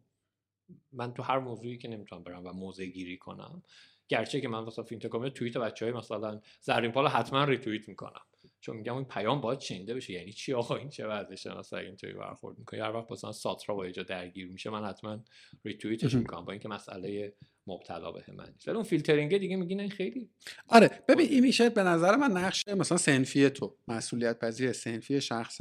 من 0.93 1.15
تو 1.15 1.23
هر 1.23 1.39
موضوعی 1.39 1.79
که 1.79 1.89
نمی‌تونم 1.89 2.23
برم 2.23 2.47
و 2.47 2.53
موضع 2.53 2.87
گیری 2.87 3.19
کنم 3.19 3.63
گرچه 4.09 4.41
که 4.41 4.49
من 4.49 4.65
مثلا 4.65 4.85
fintech 4.85 5.23
ا 5.23 5.29
توییت 5.29 5.57
بچه 5.57 5.85
های 5.85 5.95
مثلا 5.95 6.41
زرین 6.61 6.93
پال 6.93 7.09
حتما 7.09 7.45
ریتوییت 7.45 7.89
می‌کنم. 7.89 8.23
چون 8.63 8.77
میگم 8.77 8.97
این 8.97 9.05
پیام 9.05 9.41
باید 9.41 9.61
شنیده 9.61 9.95
بشه. 9.95 10.13
یعنی 10.13 10.33
چی 10.33 10.55
آقا؟ 10.55 10.77
این 10.77 10.89
چه 10.89 11.07
وضعشه؟ 11.07 11.59
مثلا 11.59 11.79
اینطوری 11.79 12.13
برخورد 12.13 12.59
می‌کنه 12.59 12.83
هر 12.83 12.93
وقت 12.93 13.13
مثلا 13.13 13.33
ساترا 13.33 13.75
با 13.75 13.85
اینجا 13.85 14.03
درگیر 14.03 14.49
میشه 14.49 14.71
من 14.71 14.85
حتما 14.85 15.25
ریتوییتش 15.65 16.15
می‌کنم 16.15 16.45
با 16.45 16.53
اینکه 16.53 16.69
مسئله 16.69 17.33
مبتلا 17.67 18.13
به 18.13 18.25
من 18.29 18.55
ولی 18.67 18.77
اون 18.77 18.85
فیلترینگ 18.85 19.39
دیگه 19.39 19.57
میگین 19.57 19.81
این 19.81 19.91
خیلی 19.91 20.29
آره. 20.69 21.03
ببین 21.09 21.29
این 21.29 21.41
میشه 21.41 21.71
به 21.71 21.83
نظر 21.83 22.17
من 22.17 22.31
نقش 22.31 22.69
مثلا 22.69 22.99
صنفی 22.99 23.51
تو 23.51 23.77
مسئولیت 23.89 24.39
پذیر 24.39 24.73
صنفی 24.73 25.21
شخص 25.21 25.61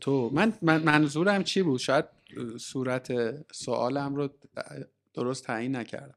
تو. 0.00 0.30
من, 0.34 0.52
من 0.62 0.82
منظورم 0.82 1.44
چی 1.44 1.62
بود؟ 1.62 1.80
شاید 1.80 2.04
صورت 2.58 3.12
سوالم 3.52 4.14
رو 4.14 4.28
درست 5.14 5.44
تعیین 5.44 5.76
نکردم. 5.76 6.14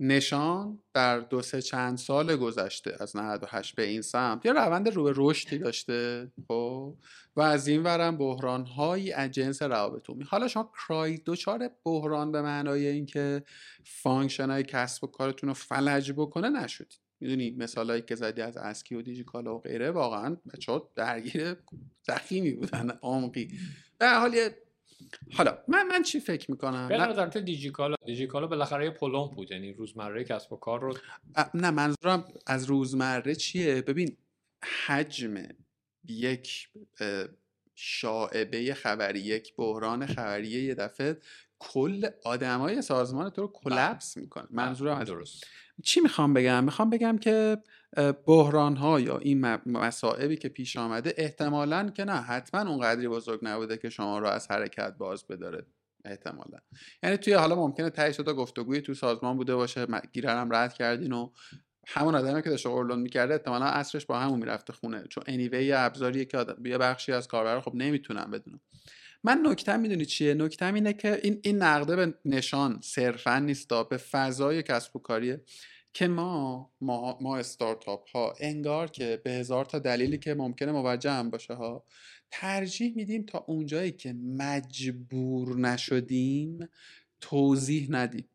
نشان 0.00 0.78
در 0.94 1.18
دو 1.18 1.42
سه 1.42 1.62
چند 1.62 1.98
سال 1.98 2.36
گذشته 2.36 2.96
از 3.00 3.16
98 3.16 3.74
به 3.74 3.82
این 3.82 4.02
سمت 4.02 4.46
یا 4.46 4.52
روند 4.52 4.88
رو 4.88 5.04
به 5.04 5.12
رشدی 5.16 5.58
داشته 5.58 6.30
خب؟ 6.48 6.94
و 7.36 7.40
از 7.40 7.68
این 7.68 7.82
ورم 7.82 8.16
بحران 8.16 8.66
هایی 8.66 9.12
از 9.12 9.30
جنس 9.30 9.62
روابط 9.62 10.06
حالا 10.26 10.48
شما 10.48 10.72
درگیر 10.88 11.16
دچار 11.16 11.70
بحران 11.84 12.32
به 12.32 12.42
معنای 12.42 12.86
اینکه 12.86 13.42
function 13.84 14.50
های 14.50 14.62
کسب 14.62 15.04
و 15.04 15.06
کارتون 15.06 15.48
رو 15.48 15.54
فلج 15.54 16.12
بکنه 16.12 16.48
نشدید. 16.48 17.00
می‌دونی 17.20 17.50
مثال 17.50 17.90
هایی 17.90 18.02
که 18.02 18.14
زدی 18.14 18.42
از 18.42 18.56
اسکی 18.56 18.94
و 18.94 19.02
دیجیکالا 19.02 19.56
و 19.56 19.60
غیره 19.60 19.90
واقعا 19.90 20.36
بچه 20.54 20.72
ها 20.72 20.90
درگیر 20.94 21.56
ضخیمی 22.06 22.50
بودن 22.50 22.90
عمقی. 23.02 23.48
به 23.98 24.08
حال 24.08 24.50
حالا 25.32 25.58
من 25.68 25.86
من 25.86 26.02
چی 26.02 26.20
فکر 26.20 26.50
می‌کنم؟ 26.50 26.88
به 26.88 26.96
نظر 26.96 27.28
تو 27.28 27.40
دیجیکالا 27.40 27.96
دیجیکالا 28.06 28.46
بالاخره 28.46 28.84
یه 28.84 28.90
پلم 28.90 29.28
بود 29.36 29.50
یعنی 29.50 29.72
روزمره 29.72 30.24
کسب 30.24 30.52
و 30.52 30.56
کار 30.56 30.80
رو 30.80 30.94
نه 31.54 31.70
منظورم 31.70 32.24
از 32.46 32.64
روزمره 32.64 33.34
چیه؟ 33.34 33.82
ببین 33.82 34.16
حجم 34.86 35.34
یک 36.08 36.68
شاعبه 37.74 38.74
خبری 38.74 39.20
یک 39.20 39.56
بحران 39.56 40.06
خبری 40.06 40.48
یه 40.48 40.74
دفعه 40.74 41.16
کل 41.60 42.08
آدمای 42.24 42.82
سازمان 42.82 43.30
تو 43.30 43.42
رو 43.42 43.48
کلپس 43.48 44.16
می‌کنه. 44.16 44.44
بله. 44.44 44.56
منظورم 44.56 45.04
درست. 45.04 45.44
چی 45.82 46.00
می‌خوام 46.00 46.34
بگم؟ 46.34 46.64
می‌خوام 46.64 46.90
بگم 46.90 47.18
که 47.18 47.58
بحران 48.26 48.76
ها 48.76 49.00
یا 49.00 49.18
این 49.18 49.58
مصائبی 49.66 50.36
که 50.36 50.48
پیش 50.48 50.76
آمده 50.76 51.14
احتمالا 51.16 51.90
که 51.90 52.04
نه 52.04 52.16
حتما 52.16 52.70
اونقدری 52.70 53.08
بزرگ 53.08 53.40
نبوده 53.42 53.76
که 53.76 53.88
شما 53.88 54.18
رو 54.18 54.26
از 54.26 54.50
حرکت 54.50 54.94
باز 54.98 55.26
بداره. 55.26 55.66
احتمالا. 56.04 56.58
یعنی 57.02 57.16
توی 57.16 57.32
حالا 57.32 57.54
ممکنه 57.54 57.90
تهش 57.90 58.16
تا 58.16 58.34
گفتگوی 58.34 58.80
تو 58.80 58.94
سازمان 58.94 59.36
بوده 59.36 59.54
باشه 59.54 59.86
گیررم 60.12 60.54
رد 60.54 60.74
کردین 60.74 61.12
و 61.12 61.30
همون 61.86 62.14
آدمی 62.14 62.42
که 62.42 62.50
داشته 62.50 62.68
اورلون 62.68 62.98
می‌کرده 62.98 63.34
احتمالا 63.34 63.64
اصرش 63.64 64.06
با 64.06 64.18
همون 64.18 64.38
می‌رفته 64.38 64.72
خونه. 64.72 65.04
چون 65.10 65.24
انیوی 65.26 65.72
ابزاریه 65.72 66.24
که 66.24 66.46
یه 66.64 66.78
بخشی 66.78 67.12
از 67.12 67.28
کاربر 67.28 67.60
خب 67.60 67.74
نمی‌تونم 67.74 68.30
بدونم 68.30 68.60
من 69.24 69.40
نکته 69.46 69.76
می‌دونی 69.76 70.04
چیه؟ 70.04 70.34
نکته 70.34 70.66
اینه 70.66 70.92
که 70.92 71.20
این 71.22 71.40
این 71.42 71.62
نقده 71.62 71.96
به 71.96 72.14
نشان 72.24 72.80
صرفا 72.82 73.38
نیست 73.38 73.68
به 73.90 73.96
فضای 73.96 74.62
کسب 74.62 74.96
و 74.96 74.98
کاریه 74.98 75.42
که 75.92 76.08
ما 76.08 76.70
ما, 76.80 77.18
ما 77.20 77.36
استارتاپ 77.36 78.08
ها 78.08 78.34
انگار 78.40 78.90
که 78.90 79.20
به 79.24 79.30
هزار 79.30 79.64
تا 79.64 79.78
دلیلی 79.78 80.18
که 80.18 80.34
ممکنه 80.34 80.72
موجه 80.72 81.10
هم 81.10 81.30
باشه 81.30 81.54
ها 81.54 81.84
ترجیح 82.30 82.92
میدیم 82.96 83.22
تا 83.22 83.44
اونجایی 83.46 83.92
که 83.92 84.12
مجبور 84.12 85.56
نشدیم 85.56 86.68
توضیح 87.20 87.86
ندیم. 87.90 88.28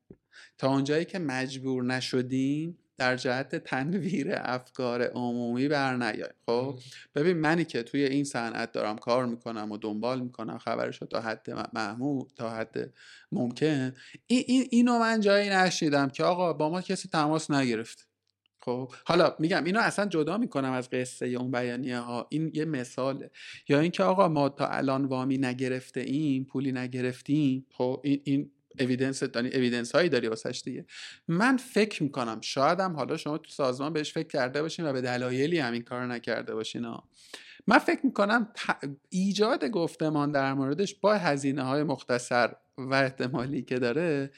تا 0.57 0.69
اونجایی 0.69 1.05
که 1.05 1.19
مجبور 1.19 1.83
نشدیم 1.83 2.77
در 2.97 3.15
جهت 3.15 3.55
تنویر 3.55 4.27
افکار 4.31 5.03
عمومی 5.03 5.67
بر 5.67 5.95
نیای 5.95 6.29
خب 6.45 6.79
ببین 7.15 7.37
منی 7.37 7.65
که 7.65 7.83
توی 7.83 8.03
این 8.03 8.23
صنعت 8.23 8.71
دارم 8.71 8.97
کار 8.97 9.25
می‌کنم 9.25 9.71
و 9.71 9.77
دنبال 9.77 10.21
می‌کنم 10.21 10.57
خبرش 10.57 11.01
رو 11.01 11.07
تا 11.07 11.21
حد 11.21 11.47
محمود 11.73 12.31
تا 12.35 12.49
حد 12.49 12.93
ممکن 13.31 13.93
این, 14.27 14.43
این 14.47 14.67
اینو 14.71 14.99
من 14.99 15.21
جایی 15.21 15.49
نشیدم 15.49 16.09
که 16.09 16.23
آقا 16.23 16.53
با 16.53 16.69
ما 16.69 16.81
کسی 16.81 17.09
تماس 17.09 17.51
نگرفت. 17.51 18.07
خب 18.61 18.91
حالا 19.05 19.35
میگم 19.39 19.63
اینو 19.63 19.79
اصلا 19.79 20.05
جدا 20.05 20.37
می‌کنم 20.37 20.71
از 20.71 20.89
قصه 20.89 21.25
اون 21.25 21.51
بیانیه 21.51 21.99
ها 21.99 22.27
این 22.29 22.51
یه 22.53 22.65
مثاله. 22.65 23.31
یا 23.69 23.79
اینکه 23.79 24.03
آقا 24.03 24.27
ما 24.27 24.49
تا 24.49 24.67
الان 24.67 25.05
وامی 25.05 25.37
نگرفته 25.37 25.99
ایم 25.99 26.43
پولی 26.43 26.71
نگرفتیم 26.71 27.65
خب 27.71 28.01
این 28.03 28.21
این 28.23 28.51
evidence 28.79 29.23
داری 29.23 29.55
evidence 29.55 29.91
هایی 29.91 30.09
داری 30.09 30.27
واسش 30.27 30.61
دیگه. 30.65 30.85
من 31.27 31.57
فکر 31.57 32.03
می‌کنم 32.03 32.41
شاید 32.41 32.79
هم 32.79 32.95
حالا 32.95 33.17
شما 33.17 33.37
تو 33.37 33.49
سازمان 33.49 33.93
بهش 33.93 34.13
فکر 34.13 34.27
کرده 34.27 34.61
باشین 34.61 34.85
و 34.85 34.93
به 34.93 35.01
دلایلی 35.01 35.59
همین 35.59 35.81
کار 35.81 36.05
نکرده 36.05 36.55
باشین 36.55 36.85
ها. 36.85 37.09
من 37.67 37.77
فکر 37.77 38.05
می‌کنم 38.05 38.53
ایجاد 39.09 39.65
گفتمان 39.65 40.31
در 40.31 40.53
موردش 40.53 40.95
با 40.95 41.13
هزینه 41.13 41.63
های 41.63 41.83
مختصر 41.83 42.53
و 42.77 42.93
احتمالی 42.93 43.61
که 43.61 43.79
داره 43.79 44.31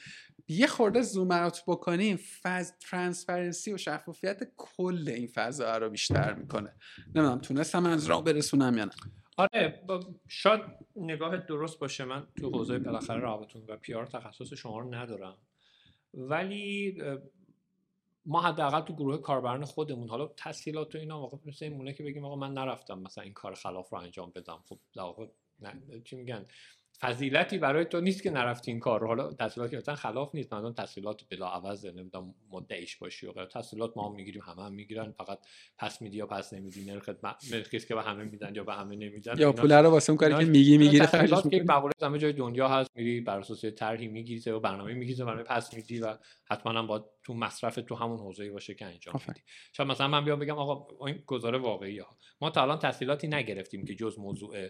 یه 0.48 0.66
خورده 0.66 1.02
zoom 1.02 1.30
out 1.30 1.62
بکنیم 1.66 2.16
فاز 2.16 2.78
transparency 2.78 3.72
و 3.72 3.76
شفافیت 3.76 4.42
کل 4.56 5.08
این 5.08 5.26
فضا 5.26 5.76
رو 5.76 5.90
بیشتر 5.90 6.34
می‌کنه. 6.34 6.74
نمی‌دونم 7.14 7.38
تونستم 7.38 7.86
از 7.86 8.06
راه 8.06 8.24
برسونم 8.24 8.78
یا 8.78 8.84
نه؟ 8.84 8.92
آره 9.36 9.82
شاید 10.28 10.60
نگاه 10.96 11.36
درست 11.36 11.78
باشه 11.78 12.04
من 12.04 12.26
تو 12.40 12.50
حوزه 12.50 12.78
بالاخره 12.78 13.20
رابطون 13.20 13.62
و 13.68 13.76
پیار 13.76 14.06
تخصص 14.06 14.54
شما 14.54 14.78
رو 14.78 14.94
ندارم. 14.94 15.36
ولی 16.14 16.98
ما 18.26 18.40
حداقل 18.40 18.80
تو 18.80 18.94
گروه 18.94 19.16
کاربران 19.16 19.64
خودمون 19.64 20.08
حالا 20.08 20.26
تسهیلات 20.26 20.94
و 20.94 20.98
اینا 20.98 21.20
واقعا 21.20 21.40
مثل 21.44 21.64
این 21.64 21.74
مونه 21.74 21.92
که 21.92 22.02
بگیم 22.02 22.24
آقا 22.24 22.36
من 22.36 22.54
نرفتم 22.54 22.98
مثلا 22.98 23.24
این 23.24 23.32
کار 23.32 23.54
خلاف 23.54 23.88
رو 23.88 23.98
انجام 23.98 24.32
بدم. 24.34 24.62
خب 24.68 24.78
در 24.94 25.02
واقع 25.02 25.26
چی 26.04 26.16
میگن؟ 26.16 26.46
فضیلتی 27.00 27.58
برای 27.58 27.84
تو 27.84 28.00
نیست 28.00 28.22
که 28.22 28.30
نرفتی 28.30 28.70
این 28.70 28.80
کار 28.80 29.00
رو. 29.00 29.06
حالا 29.06 29.32
تحصیلات 29.32 29.70
که 29.70 29.94
خلاف 29.94 30.34
نیست. 30.34 30.54
مثلا 30.54 30.72
تحصیلات 30.72 31.22
بلا 31.30 31.48
عوض 31.48 31.86
نمی‌دونم 31.86 32.34
مدعیش 32.50 32.96
باشی 32.96 33.26
و 33.26 33.32
غیره. 33.32 33.46
تحصیلات 33.46 33.96
ما 33.96 34.08
هم 34.08 34.14
می‌گیریم. 34.14 34.42
همه 34.42 34.64
هم 34.64 34.72
می‌گیرن. 34.72 35.12
فقط 35.12 35.38
پس 35.78 36.02
میدی 36.02 36.16
یا 36.16 36.26
پس 36.26 36.52
نمیدی. 36.52 36.84
نرخ 36.84 37.10
نرخی 37.52 37.78
که 37.78 37.94
به 37.94 38.02
همه 38.02 38.24
میدن 38.24 38.54
یا 38.54 38.64
به 38.64 38.74
همه 38.74 38.96
نمیدن. 38.96 39.38
یا 39.38 39.52
پول 39.52 39.72
رو 39.72 39.90
واسه 39.90 40.10
اون 40.10 40.16
کاری 40.18 40.34
که 40.34 40.50
میگی 40.50 40.78
می‌گیری 40.78 41.06
خرجش 41.06 41.42
که 41.50 41.64
مقوله 41.68 41.92
همه 42.02 42.18
جای 42.18 42.32
دنیا 42.32 42.68
هست. 42.68 42.90
میری 42.94 43.20
بر 43.20 43.38
اساس 43.38 43.64
طرحی 43.64 44.08
می‌گیری 44.08 44.50
و 44.50 44.60
برنامه 44.60 44.94
می‌گیری 44.94 45.24
برنامه 45.24 45.42
پس 45.42 45.74
میدی 45.74 46.00
و 46.00 46.18
حتما 46.50 46.72
هم 46.72 46.86
با 46.86 47.10
تو 47.24 47.34
مصرف 47.34 47.78
تو 47.88 47.94
همون 47.94 48.18
حوزه 48.18 48.50
باشه 48.50 48.74
که 48.74 48.86
انجام 48.86 49.20
بدی 49.28 49.40
شاید 49.72 49.88
مثلا 49.88 50.08
من 50.08 50.24
بیام 50.24 50.38
بگم 50.38 50.58
آقا 50.58 51.06
این 51.06 51.22
گزاره 51.26 51.58
واقعی 51.58 51.98
ها. 51.98 52.16
ما 52.40 52.50
تا 52.50 52.62
الان 52.62 52.78
تحصیلاتی 52.78 53.28
نگرفتیم 53.28 53.84
که 53.84 53.94
جز 53.94 54.18
موضوع 54.18 54.68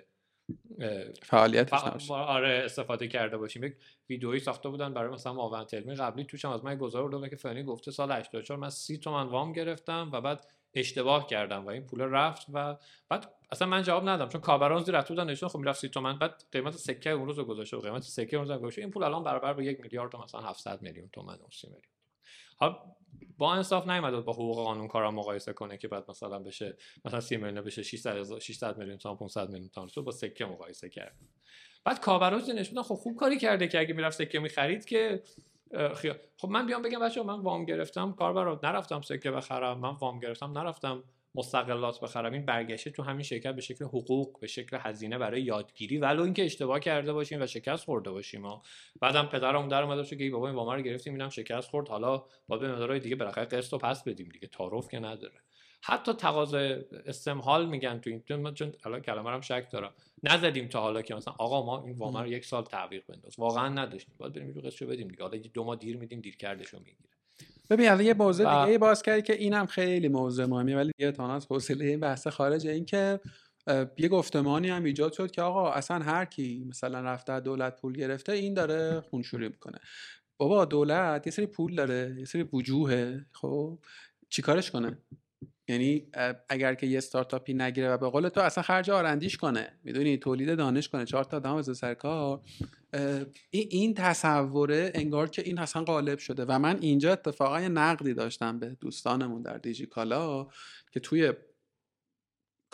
فعالیت 1.23 1.73
آره 2.11 2.63
استفاده 2.65 3.09
کرده 3.09 3.37
باشیم. 3.37 3.65
یک 3.65 3.77
ویدئویی 4.11 4.41
ساخته 4.41 4.69
بودن 4.69 4.95
برای 4.95 5.11
مثلا 5.11 5.33
معاون 5.33 5.65
تلمی 5.65 5.95
قبلی 5.95 6.25
توش 6.25 6.45
هم 6.45 6.51
از 6.51 6.65
من 6.65 6.77
گزار 6.77 7.11
رو 7.11 7.29
که 7.29 7.37
فلانی 7.37 7.63
گفته 7.63 7.91
سال 7.91 8.13
84 8.13 8.59
من 8.59 8.71
30 8.71 8.99
تومن 8.99 9.23
وام 9.23 9.53
گرفتم 9.53 10.11
و 10.13 10.21
بعد 10.21 10.47
اشتباه 10.75 11.27
کردم 11.27 11.65
و 11.65 11.69
این 11.69 11.87
پول 11.87 12.01
رفت 12.01 12.47
و 12.53 12.77
بعد 13.09 13.33
اصلا 13.53 13.69
من 13.69 13.83
جواب 13.83 14.09
ندادم 14.09 14.29
چون 14.29 14.41
کاربران 14.41 14.83
زیر 14.83 14.97
رفت 14.97 15.09
بودن 15.09 15.31
نشون 15.31 15.49
خب 15.49 15.59
می‌رفت 15.59 15.81
30 15.81 15.89
تومن. 15.89 16.19
بعد 16.19 16.45
قیمت 16.53 16.73
سکه 16.73 17.11
اون 17.11 17.27
روز 17.27 17.41
گذاشته 17.41 17.77
و 17.77 17.81
قیمت 17.81 18.03
سکه 18.03 18.37
اون 18.37 18.49
روز 18.49 18.59
گذاشته 18.59 18.83
این 18.83 18.91
پول 18.91 19.03
الان 19.03 19.25
برابر 19.25 19.53
با 19.53 19.63
یک 19.63 19.81
میلیارد 19.81 20.13
تا 20.13 20.23
مثلا 20.23 20.41
700 20.41 20.83
میلیون 20.83 21.09
تومن 21.09 21.35
و 21.35 21.51
30 21.51 21.67
میلیون 21.67 21.83
حالا 22.57 22.79
با 23.39 23.55
انصاف 23.55 23.89
نیومد 23.89 24.25
با 24.25 24.33
حقوق 24.33 24.57
قانون 24.57 24.89
کارا 24.89 25.11
مقایسه 25.11 25.53
کنه 25.53 25.79
که 25.79 25.89
بعد 25.89 26.05
مثلا 26.09 26.39
بشه 26.39 26.77
مثلا 27.05 27.21
30 27.21 27.37
میلیون 27.37 27.65
بشه 27.65 27.83
600 27.83 28.39
600 28.39 28.79
میلیون 28.79 28.99
تا 28.99 29.15
500 29.15 29.51
میلیون 29.51 29.69
تومان. 29.69 29.91
با 30.05 30.13
سکه 30.13 30.45
مقایسه 30.45 30.89
کرد 30.89 31.17
بعد 31.85 32.01
کاوروز 32.01 32.51
نشون 32.51 32.83
خب 32.83 32.95
خوب 32.95 33.17
کاری 33.17 33.39
کرده 33.39 33.69
که 33.69 33.81
اگه 33.81 33.95
می‌رفت 33.95 34.19
سکه 34.19 34.39
می‌خرید 34.39 34.85
که 34.85 35.23
خب 36.37 36.49
من 36.49 36.67
بیام 36.67 36.83
بگم 36.83 37.01
بچه 37.01 37.23
من 37.23 37.41
وام 37.41 37.65
گرفتم 37.65 38.13
کاربر 38.13 38.67
نرفتم 38.67 39.01
سکه 39.01 39.31
بخرم 39.31 39.79
من 39.79 39.91
وام 39.91 40.21
گرفتم 40.21 40.59
نرفتم 40.59 41.05
مستقلات 41.37 42.01
بخرم. 42.01 42.33
این 42.33 42.47
برگشته 42.47 42.91
تو 42.91 43.03
همین 43.03 43.23
شرکت 43.23 43.55
به 43.55 43.61
شکل 43.61 43.85
حقوق 43.85 44.41
به 44.41 44.47
شکل 44.47 44.79
هزینه 44.81 45.19
برای 45.19 45.43
یادگیری. 45.43 45.99
ولو 45.99 46.23
اینکه 46.23 46.45
اشتباه 46.45 46.81
کرده 46.81 47.13
باشیم 47.13 47.43
و 47.43 47.47
شکست 47.47 47.85
خورده 47.85 48.11
باشیم 48.11 48.45
و 48.45 48.61
بعدم 49.01 49.27
پدرم 49.27 49.69
در 49.69 49.83
اومده 49.83 50.17
که 50.17 50.31
بابا 50.31 50.47
این 50.47 50.57
وام 50.57 50.77
رو 50.77 50.83
گرفتیم 50.83 51.13
اینم 51.13 51.29
شکست 51.29 51.71
خورد. 51.71 51.89
حالا 51.89 52.25
با 52.49 52.59
به 52.59 52.73
مدارای 52.73 53.01
دیگه 53.01 53.17
بالاخره 53.17 53.45
قسط 53.45 53.73
رو 53.73 53.79
پس 53.79 54.05
بدیم 54.05 54.29
دیگه. 54.29 54.49
تعارف 54.49 54.89
که 54.89 54.99
نداره. 54.99 55.41
حتی 55.83 56.13
تقاضا 56.13 56.59
استمحال 57.07 57.69
میگن 57.69 57.99
تو 57.99 58.11
این. 58.11 58.23
چون 58.55 58.73
الان 58.85 59.01
کلمه 59.01 59.31
هم 59.31 59.41
شک 59.41 59.71
دارم. 59.73 59.95
نزدیم 60.23 60.69
تا 60.69 60.81
حالا 60.81 61.03
که 61.03 61.15
مثلا 61.15 61.35
آقا 61.39 61.67
ما 61.67 61.85
این 61.85 61.99
وام 61.99 62.17
رو 62.17 62.27
یک 62.27 62.45
سال 62.45 62.65
تعویق 62.65 63.07
بنداز. 63.07 63.39
واقعا 63.39 63.69
نداشتیم. 63.69 64.15
باید 64.19 64.33
بریم 64.33 64.51
رو 64.51 64.61
قسطشو 64.61 64.87
بدیم 64.87 65.09
دیگه. 65.09 65.23
حالا 65.23 65.39
دو 65.55 65.65
ماه 65.65 65.77
دیر 65.77 65.97
میدیم 65.97 66.21
دیر 66.21 66.37
کردشو 66.37 66.79
می‌گیره 66.79 67.16
ببین 67.71 67.89
الان 67.89 68.05
یه 68.05 68.15
موضوع 68.15 68.67
دیگه 68.67 68.79
باز 68.79 69.03
کردی 69.03 69.23
که 69.23 69.33
اینم 69.33 69.67
خیلی 69.67 70.09
موضوع 70.09 70.47
مهمیه 70.47 70.77
ولی 70.77 70.93
دیگه 70.99 71.13
تا 71.13 71.35
از 71.35 71.47
حوصله 71.47 71.85
این 71.85 72.01
بحث 72.01 72.27
خارج 72.27 72.67
این 72.67 72.85
که 72.85 73.21
یه 73.99 74.09
گفتمانی 74.09 74.69
هم 74.69 74.85
ایجاد 74.85 75.13
شد 75.13 75.31
که 75.31 75.43
آقا 75.43 75.71
اصلا 75.71 75.99
هر 75.99 76.25
کی 76.25 76.65
مثلا 76.69 77.01
رفته 77.01 77.41
دولت 77.41 77.81
پول 77.81 77.93
گرفته 77.93 78.33
این 78.33 78.55
داره 78.55 79.01
خونشوری 79.01 79.49
می‌کنه. 79.49 79.79
بابا 80.39 80.65
دولت 80.65 81.27
یه 81.27 81.33
سری 81.33 81.47
پول 81.47 81.75
داره 81.75 82.15
یه 82.19 82.25
سری 82.25 82.49
وجوهه 82.53 83.27
خب؟ 83.33 83.79
چیکارش 84.29 84.71
کنه؟ 84.71 84.99
یعنی 85.69 86.07
اگر 86.49 86.75
که 86.75 86.87
یه 86.87 86.99
استارتاپی 86.99 87.55
نگیره 87.55 87.91
و 87.91 87.99
به 87.99 88.09
قول 88.09 88.29
تو 88.29 88.41
اصلا 88.41 88.63
خرج 88.63 88.91
آرندیش 88.91 89.37
کنه 89.37 89.73
می‌دونی؟ 89.85 90.17
تولید 90.17 90.57
دانش 90.57 90.89
کنه 90.89 91.05
چهار 91.05 91.25
تا 91.25 91.37
آدم 91.37 91.63
سر 91.63 91.95
کار. 91.95 92.41
این 93.51 93.95
تصوره 93.95 94.93
انگار 94.95 95.31
که 95.31 95.43
این 95.43 95.59
اصلا 95.59 95.85
غالب 95.85 96.19
شده 96.19 96.45
و 96.45 96.59
من 96.59 96.79
اینجا 96.81 97.13
اتفاقا 97.13 97.59
نقدی 97.59 98.15
داشتم 98.15 98.59
به 98.59 98.77
دوستانمون 98.81 99.43
در 99.43 99.59
دیجیکالا 99.59 100.49
که 100.93 101.01
توی 101.01 101.33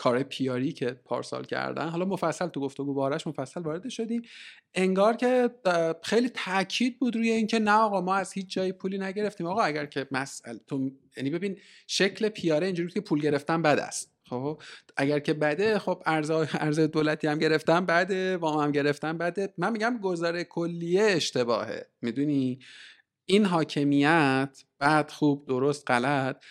کار 0.03 0.23
پیاری 0.23 0.71
که 0.71 0.85
پارسال 0.85 1.45
کردن. 1.45 1.89
حالا 1.89 2.05
مفصل 2.05 2.47
تو 2.47 2.59
گفتگو 2.59 2.93
بارش 2.93 3.27
مفصل 3.27 3.61
وارد 3.61 3.89
شدیم. 3.89 4.21
انگار 4.73 5.15
که 5.15 5.49
خیلی 6.03 6.29
تاکید 6.29 6.99
بود 6.99 7.15
روی 7.15 7.29
اینکه 7.29 7.59
نه 7.59 7.71
آقا 7.71 8.01
ما 8.01 8.15
از 8.15 8.33
هیچ 8.33 8.53
جایی 8.53 8.71
پولی 8.71 8.97
نگرفتیم. 8.97 9.47
آقا 9.47 9.61
اگر 9.61 9.85
که 9.85 10.07
مسئله 10.11 10.59
تو 10.67 10.91
یعنی 11.17 11.29
ببین 11.29 11.57
شکل 11.87 12.29
پیاره 12.29 12.65
اینجوری 12.65 12.91
که 12.91 13.01
پول 13.01 13.21
گرفتن 13.21 13.61
بد 13.61 13.79
است. 13.79 14.13
خب؟ 14.29 14.61
اگر 14.97 15.19
که 15.19 15.33
بده 15.33 15.79
خب 15.79 16.03
ارز 16.05 16.31
ارز 16.31 16.79
دولتی 16.79 17.27
هم 17.27 17.39
گرفتن 17.39 17.85
بده 17.85 18.37
وام 18.37 18.63
هم 18.63 18.71
گرفتن 18.71 19.17
بده. 19.17 19.53
من 19.57 19.71
میگم 19.71 19.99
گذار 20.01 20.43
کلیه 20.43 21.03
اشتباهه. 21.03 21.85
می‌دونی؟ 22.01 22.59
این 23.25 23.45
حاکمیت 23.45 24.63
بعد 24.79 25.11
خوب 25.11 25.47
درست 25.47 25.83
غلط 25.91 26.43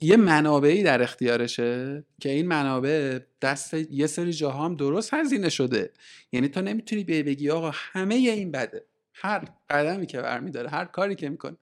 یه 0.00 0.16
منابعی 0.16 0.82
در 0.82 1.02
اختیارشه 1.02 2.04
که 2.20 2.28
این 2.28 2.46
منابع 2.46 3.18
دست 3.42 3.74
یه 3.74 4.06
سری 4.06 4.32
جاها 4.32 4.64
هم 4.64 4.76
درست 4.76 5.14
هزینه 5.14 5.48
شده. 5.48 5.92
یعنی 6.32 6.48
تو 6.48 6.62
نمی‌تونی 6.62 7.04
به 7.04 7.22
بگی 7.22 7.50
آقا 7.50 7.70
همه 7.74 8.14
این 8.14 8.50
بده. 8.50 8.86
هر 9.14 9.48
قدمی 9.70 10.06
که 10.06 10.20
برمیداره 10.22 10.68
هر 10.70 10.84
کاری 10.84 11.14
که 11.14 11.28
می‌کنه. 11.28 11.56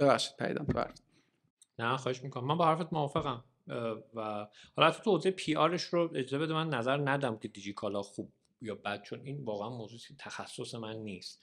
ببخشید 0.00 0.36
پیدام. 0.36 0.66
تو 0.66 0.84
نه 1.78 1.96
خواهش 1.96 2.22
می‌کنم. 2.22 2.46
من 2.46 2.56
با 2.56 2.66
حرفت 2.66 2.92
موافقم. 2.92 3.44
و 4.14 4.46
حالا 4.76 4.90
تو 4.90 5.10
حوزه 5.10 5.30
پی 5.30 5.54
آرش 5.54 5.82
رو 5.82 6.10
اجازه 6.14 6.38
بده 6.38 6.54
من 6.54 6.68
نظر 6.68 7.10
ندم 7.10 7.38
که 7.38 7.48
دیجیکالا 7.48 8.02
خوب 8.02 8.32
یا 8.62 8.74
بد 8.74 9.02
چون 9.02 9.20
این 9.20 9.44
واقعا 9.44 9.70
موضوعی 9.70 10.00
تخصص 10.18 10.74
من 10.74 10.96
نیست. 10.96 11.42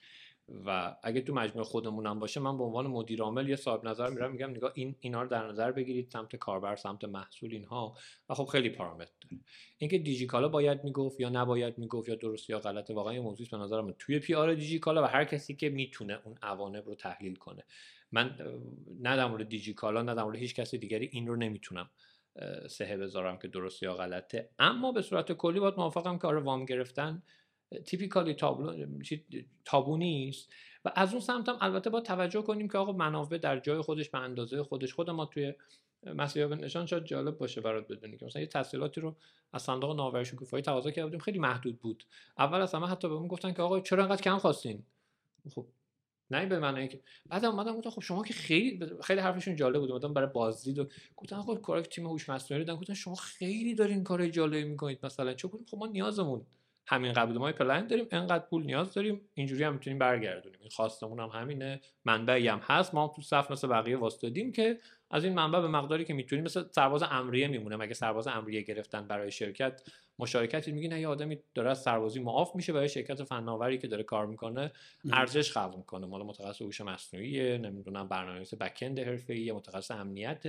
و 0.66 0.96
اگه 1.02 1.20
تو 1.20 1.34
مجموعه 1.34 1.64
خودمونم 1.64 2.18
باشه 2.18 2.40
من 2.40 2.58
به 2.58 2.64
عنوان 2.64 2.86
مدیر 2.86 3.22
عامل 3.22 3.48
یه 3.48 3.56
صاحب 3.56 3.88
نظر 3.88 4.10
میرم 4.10 4.32
میگم 4.32 4.50
نگاه 4.50 4.72
این 4.74 4.96
اینا 5.00 5.22
رو 5.22 5.28
در 5.28 5.46
نظر 5.48 5.72
بگیرید 5.72 6.10
سمت 6.10 6.36
کاربر 6.36 6.76
سمت 6.76 7.04
محصول 7.04 7.52
اینها. 7.52 7.96
و 8.28 8.34
خب 8.34 8.44
خیلی 8.44 8.70
پارامتر. 8.70 9.12
داره 9.20 9.42
اینکه 9.78 9.98
دیجیکالا 9.98 10.48
باید 10.48 10.84
می‌گفت 10.84 11.20
یا 11.20 11.28
نباید 11.28 11.78
می‌گفت 11.78 12.08
یا 12.08 12.14
درست 12.14 12.50
یا 12.50 12.58
غلطه 12.58 12.94
واقعا 12.94 13.14
یه 13.14 13.20
موضوعی 13.20 13.48
به 13.52 13.56
نظرم 13.56 13.94
توی 13.98 14.18
پی 14.18 14.34
آر 14.34 14.54
دیجیکالا 14.54 15.02
و 15.02 15.06
هر 15.06 15.24
کسی 15.24 15.56
که 15.56 15.68
می‌تونه 15.68 16.18
اون 16.24 16.38
عوانب 16.42 16.86
رو 16.86 16.94
تحلیل 16.94 17.36
کنه. 17.36 17.64
من 18.12 18.36
نه 19.00 19.16
در 19.16 19.26
مورد 19.26 19.48
دیجیکالا 19.48 20.02
نه 20.02 20.14
در 20.14 20.22
مورد 20.22 20.36
هیچ 20.36 20.54
کسی 20.54 20.78
دیگری 20.78 21.08
این 21.12 21.26
رو 21.26 21.36
نمی‌تونم 21.36 21.90
سهه 22.68 22.96
بذارم 22.96 23.38
که 23.38 23.48
درست 23.48 23.82
یا 23.82 23.94
غلطه. 23.94 24.50
اما 24.58 24.92
به 24.92 25.02
صورت 25.02 25.32
کلی 25.32 25.60
باید 25.60 25.74
موافقم 25.76 26.18
که 26.18 26.26
آره 26.26 26.40
وام 26.40 26.64
گرفتن. 26.64 27.22
تیپیکالی 27.84 28.36
تابو 29.64 29.96
نیست. 29.96 30.52
و 30.84 30.92
از 30.94 31.12
اون 31.12 31.20
سمت 31.20 31.48
هم 31.48 31.58
البته 31.60 31.90
با 31.90 32.00
توجه 32.00 32.42
کنیم 32.42 32.68
که 32.68 32.78
آقا 32.78 32.92
منابع 32.92 33.38
در 33.38 33.60
جای 33.60 33.80
خودش 33.80 34.10
به 34.10 34.18
اندازه 34.18 34.62
خودش 34.62 34.94
خود 34.94 35.10
ما 35.10 35.26
توی 35.26 35.54
مسیح 36.14 36.46
نشان 36.46 36.86
شاید 36.86 37.04
جالب 37.04 37.38
باشه 37.38 37.60
برات 37.60 37.88
بدونی 37.88 38.16
که 38.16 38.26
مثلا 38.26 38.42
یه 38.42 38.48
تحصیلاتی 38.48 39.00
رو 39.00 39.16
از 39.52 39.62
صندوق 39.62 39.96
ناور 39.96 40.24
شکوفایی 40.24 40.62
تقاضا 40.62 40.90
کرده 40.90 41.18
خیلی 41.18 41.38
محدود 41.38 41.78
بود. 41.78 42.04
اول 42.38 42.60
از 42.60 42.74
همه 42.74 42.86
حتی 42.86 43.08
بهمون 43.08 43.28
گفتن 43.28 43.52
که 43.52 43.62
آقا 43.62 43.80
چرا 43.80 44.02
انقدر 44.02 44.22
کم 44.22 44.38
خواستین؟ 44.38 44.82
خب 45.54 45.66
نه 46.30 46.46
به 46.46 46.58
معنی 46.58 46.88
که 46.88 47.00
بعد 47.26 47.44
اومدم 47.44 47.76
گفتم 47.76 47.90
خب 47.90 48.00
شما 48.00 48.22
که 48.22 48.34
خیلی 48.34 48.86
خیلی 49.02 49.20
حرفشون 49.20 49.56
جالب 49.56 49.80
بود. 49.80 49.90
اومدم 49.90 50.14
برای 50.14 50.28
بازدید 50.32 50.78
و 50.78 50.88
گفتن 51.16 51.42
خب 51.42 51.60
کار 51.62 51.80
تیم 51.80 52.06
هوش 52.06 52.28
مصنوعی 52.28 52.64
دادن 52.64 52.80
گفتن 52.80 52.94
شما 52.94 53.14
خیلی 53.14 53.74
دارین 53.74 54.04
کار 54.04 54.28
جالبی 54.28 54.64
می‌کنید 54.64 55.06
مثلا. 55.06 55.34
چون 55.34 55.50
خب 55.70 55.78
ما 55.78 55.86
نیازمون 55.86 56.46
همین 56.86 57.12
قبل 57.12 57.38
ما 57.38 57.52
پلن 57.52 57.86
داریم 57.86 58.06
انقدر 58.10 58.44
پول 58.44 58.64
نیاز 58.64 58.94
داریم 58.94 59.20
اینجوری 59.34 59.64
هم 59.64 59.72
می‌تونیم 59.72 59.98
برگردونیم. 59.98 60.58
این 60.60 60.70
خواستمون 60.70 61.20
هم 61.20 61.28
همینه 61.28 61.80
منبعی 62.04 62.48
هم 62.48 62.58
هست. 62.62 62.94
ما 62.94 63.06
هم 63.06 63.12
تو 63.16 63.22
صف 63.22 63.50
مثل 63.50 63.68
بقیه 63.68 63.96
واسطادیم 63.96 64.52
که 64.52 64.78
از 65.10 65.24
این 65.24 65.34
منبع 65.34 65.60
به 65.60 65.68
مقداری 65.68 66.04
که 66.04 66.14
می‌تونیم 66.14 66.44
مثل 66.44 66.64
سرباز 66.70 67.02
امریه 67.02 67.48
میمونه 67.48 67.76
مگه 67.76 67.94
سرباز 67.94 68.26
امریه 68.26 68.62
گرفتن 68.62 69.06
برای 69.06 69.30
شرکت 69.30 69.82
مشارکتی 70.18 70.72
میگه 70.72 70.88
نه 70.88 71.00
یه 71.00 71.08
آدمی 71.08 71.38
داره 71.54 71.70
از 71.70 71.82
سربازی 71.82 72.20
معاف 72.20 72.56
میشه 72.56 72.72
برای 72.72 72.88
شرکت 72.88 73.22
فناوری 73.22 73.78
که 73.78 73.88
داره 73.88 74.02
کار 74.02 74.26
می‌کنه 74.26 74.72
ارزش 75.12 75.52
خلق 75.52 75.76
می‌کنه. 75.76 76.06
مال 76.06 76.22
متخصص 76.22 76.62
هوش 76.62 76.80
مصنوعی 76.80 77.58
نمی‌دونم 77.58 78.08
برنامه‌نویس 78.08 78.54
بکند 78.54 78.98
حرفه‌ای 78.98 79.52
متخصص 79.52 79.90
امنیت 79.90 80.44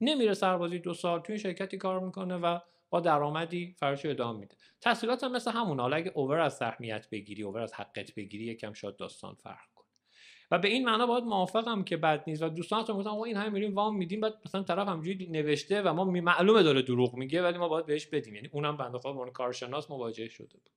نمیره 0.00 0.34
سربازی 0.34 0.78
دو 0.78 0.94
سال 0.94 1.20
توی 1.20 1.38
شرکتی 1.38 1.76
کار 1.76 2.00
می‌کنه 2.00 2.36
و 2.36 2.58
با 2.92 3.00
درآمدی 3.00 3.74
فراشو 3.78 4.08
ادامه 4.08 4.40
میده. 4.40 4.54
تحصیلات 4.80 5.24
هم 5.24 5.32
مثل 5.32 5.50
همون 5.50 5.80
حالا 5.80 5.96
اگه 5.96 6.12
اوور 6.14 6.38
از 6.38 6.56
سهمیت 6.56 7.10
بگیری 7.10 7.42
اوور 7.42 7.60
از 7.60 7.74
حقت 7.74 8.14
بگیری 8.14 8.44
یکم 8.44 8.72
شاید 8.72 8.96
داستان 8.96 9.34
فرق 9.34 9.72
کنه. 9.74 9.86
و 10.50 10.58
به 10.58 10.68
این 10.68 10.84
معنا 10.84 11.06
باید 11.06 11.24
موافقم 11.24 11.84
که 11.84 11.96
بد 11.96 12.24
نیست. 12.26 12.42
و 12.42 12.48
دوستانتون 12.48 12.96
گفتم 12.96 13.14
این 13.14 13.36
همه 13.36 13.48
میریم 13.48 13.74
وام 13.74 13.96
میدیم. 13.96 14.20
بعد 14.20 14.34
مثلا 14.46 14.62
طرف 14.62 14.88
همجوری 14.88 15.26
نوشته 15.26 15.82
و 15.82 15.92
ما 15.92 16.04
معلومه 16.04 16.62
داره 16.62 16.82
دروغ 16.82 17.14
میگه 17.14 17.42
ولی 17.42 17.58
ما 17.58 17.68
باید 17.68 17.86
بهش 17.86 18.06
بدیم. 18.06 18.34
یعنی 18.34 18.48
اونم 18.52 18.76
بنده 18.76 18.98
خدا 18.98 19.30
کارشناس 19.30 19.90
مواجه 19.90 20.28
شده 20.28 20.52
بود. 20.52 20.70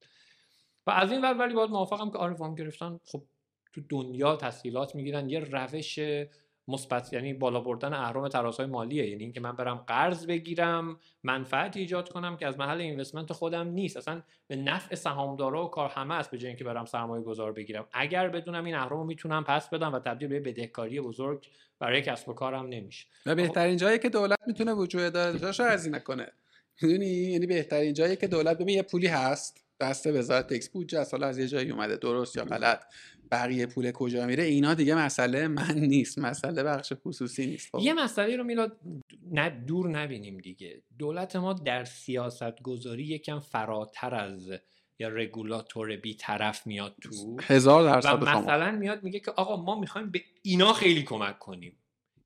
و 0.87 0.91
از 0.91 1.11
این 1.11 1.21
ور 1.21 1.37
ولی 1.37 1.53
باید 1.53 1.69
موافقم 1.69 2.11
که 2.11 2.17
آره 2.17 2.33
وام 2.33 2.55
گرفتن. 2.55 2.99
خب 3.05 3.23
تو 3.73 3.81
دنیا 3.89 4.35
تسهیلات 4.35 4.95
می‌گیرن. 4.95 5.29
یه 5.29 5.39
روش 5.39 5.99
مثبت 6.67 7.13
یعنی 7.13 7.33
بالا 7.33 7.59
بردن 7.59 7.93
اهرام 7.93 8.27
ترازهای 8.27 8.69
مالیه. 8.69 9.09
یعنی 9.09 9.23
اینکه 9.23 9.39
من 9.39 9.55
برم 9.55 9.75
قرض 9.75 10.25
بگیرم 10.25 10.99
منفعت 11.23 11.77
ایجاد 11.77 12.09
کنم 12.09 12.37
که 12.37 12.47
از 12.47 12.59
محل 12.59 12.81
اینوستمنت 12.81 13.33
خودم 13.33 13.67
نیست. 13.67 13.97
اصلا 13.97 14.21
به 14.47 14.55
نفع 14.55 14.95
سهامدارا 14.95 15.65
و 15.65 15.67
کار 15.67 15.89
همه 15.89 16.13
است 16.13 16.31
به 16.31 16.37
جای 16.37 16.47
اینکه 16.47 16.63
برم 16.63 16.85
سرمایه 16.85 17.23
گذار 17.23 17.51
بگیرم. 17.51 17.87
اگر 17.93 18.29
بدونم 18.29 18.65
این 18.65 18.75
اهرام 18.75 18.99
رو 18.99 19.05
می‌تونم 19.05 19.43
پس 19.43 19.69
بدم 19.69 19.93
و 19.93 19.99
تبدیل 19.99 20.27
به 20.27 20.39
بدهکاری 20.39 21.01
بزرگ 21.01 21.47
برای 21.79 22.01
کسب 22.01 22.29
و 22.29 22.33
کارم 22.33 22.67
نمیشه. 22.67 23.05
و 23.25 23.35
بهترین 23.35 23.77
جایی 23.77 23.99
که 23.99 24.09
دولت 24.09 24.39
می‌تونه 24.47 24.73
وجود 24.73 25.13
داشته 25.13 25.63
هزینه 25.63 25.99
کنه. 25.99 26.31
می‌دونی؟ 26.81 27.05
یعنی 27.05 27.45
بهترین 27.45 27.93
جایی 27.93 28.15
که 28.15 28.27
دولت 28.27 28.57
ببین 28.57 28.75
یه 28.75 28.81
پولی 28.81 29.07
هست 29.07 29.65
دست 29.79 30.07
وزارت 30.07 30.53
تکس 30.53 30.69
بودجه 30.69 30.99
از 30.99 31.13
از 31.13 31.37
یه 31.37 31.47
جایی 31.47 31.71
اومده 31.71 31.97
درست 31.97 32.37
یا 32.37 32.45
غلط. 32.45 32.83
بقیه 33.31 33.65
پول 33.65 33.91
کجا 33.91 34.25
میره 34.25 34.43
اینا 34.43 34.73
دیگه 34.73 34.95
مسئله 34.95 35.47
من 35.47 35.77
نیست 35.79 36.19
مسئله 36.19 36.63
بخش 36.63 36.93
خصوصی 36.93 37.45
نیست. 37.45 37.69
خب. 37.71 37.79
یه 37.81 37.93
مسئله 37.93 38.37
رو 38.37 38.43
میلاد 38.43 38.79
نه 39.31 39.49
دور 39.49 39.89
نبینیم 39.89 40.37
دیگه. 40.37 40.81
دولت 40.99 41.35
ما 41.35 41.53
در 41.53 41.83
سیاست 41.83 42.61
گذاری 42.61 43.03
یکم 43.03 43.39
فراتر 43.39 44.15
از 44.15 44.51
یا 44.99 45.09
رگولاتور 45.09 45.95
بی 45.95 46.15
طرف 46.15 46.67
میاد 46.67 46.95
تو. 47.01 47.37
هزار 47.41 47.83
درصد 47.83 48.23
و 48.23 48.25
مثلا 48.25 48.71
میاد 48.71 49.03
میگه 49.03 49.19
که 49.19 49.31
آقا 49.31 49.63
ما 49.63 49.79
می‌خوایم 49.79 50.11
به 50.11 50.21
اینا 50.41 50.73
خیلی 50.73 51.03
کمک 51.03 51.39
کنیم. 51.39 51.77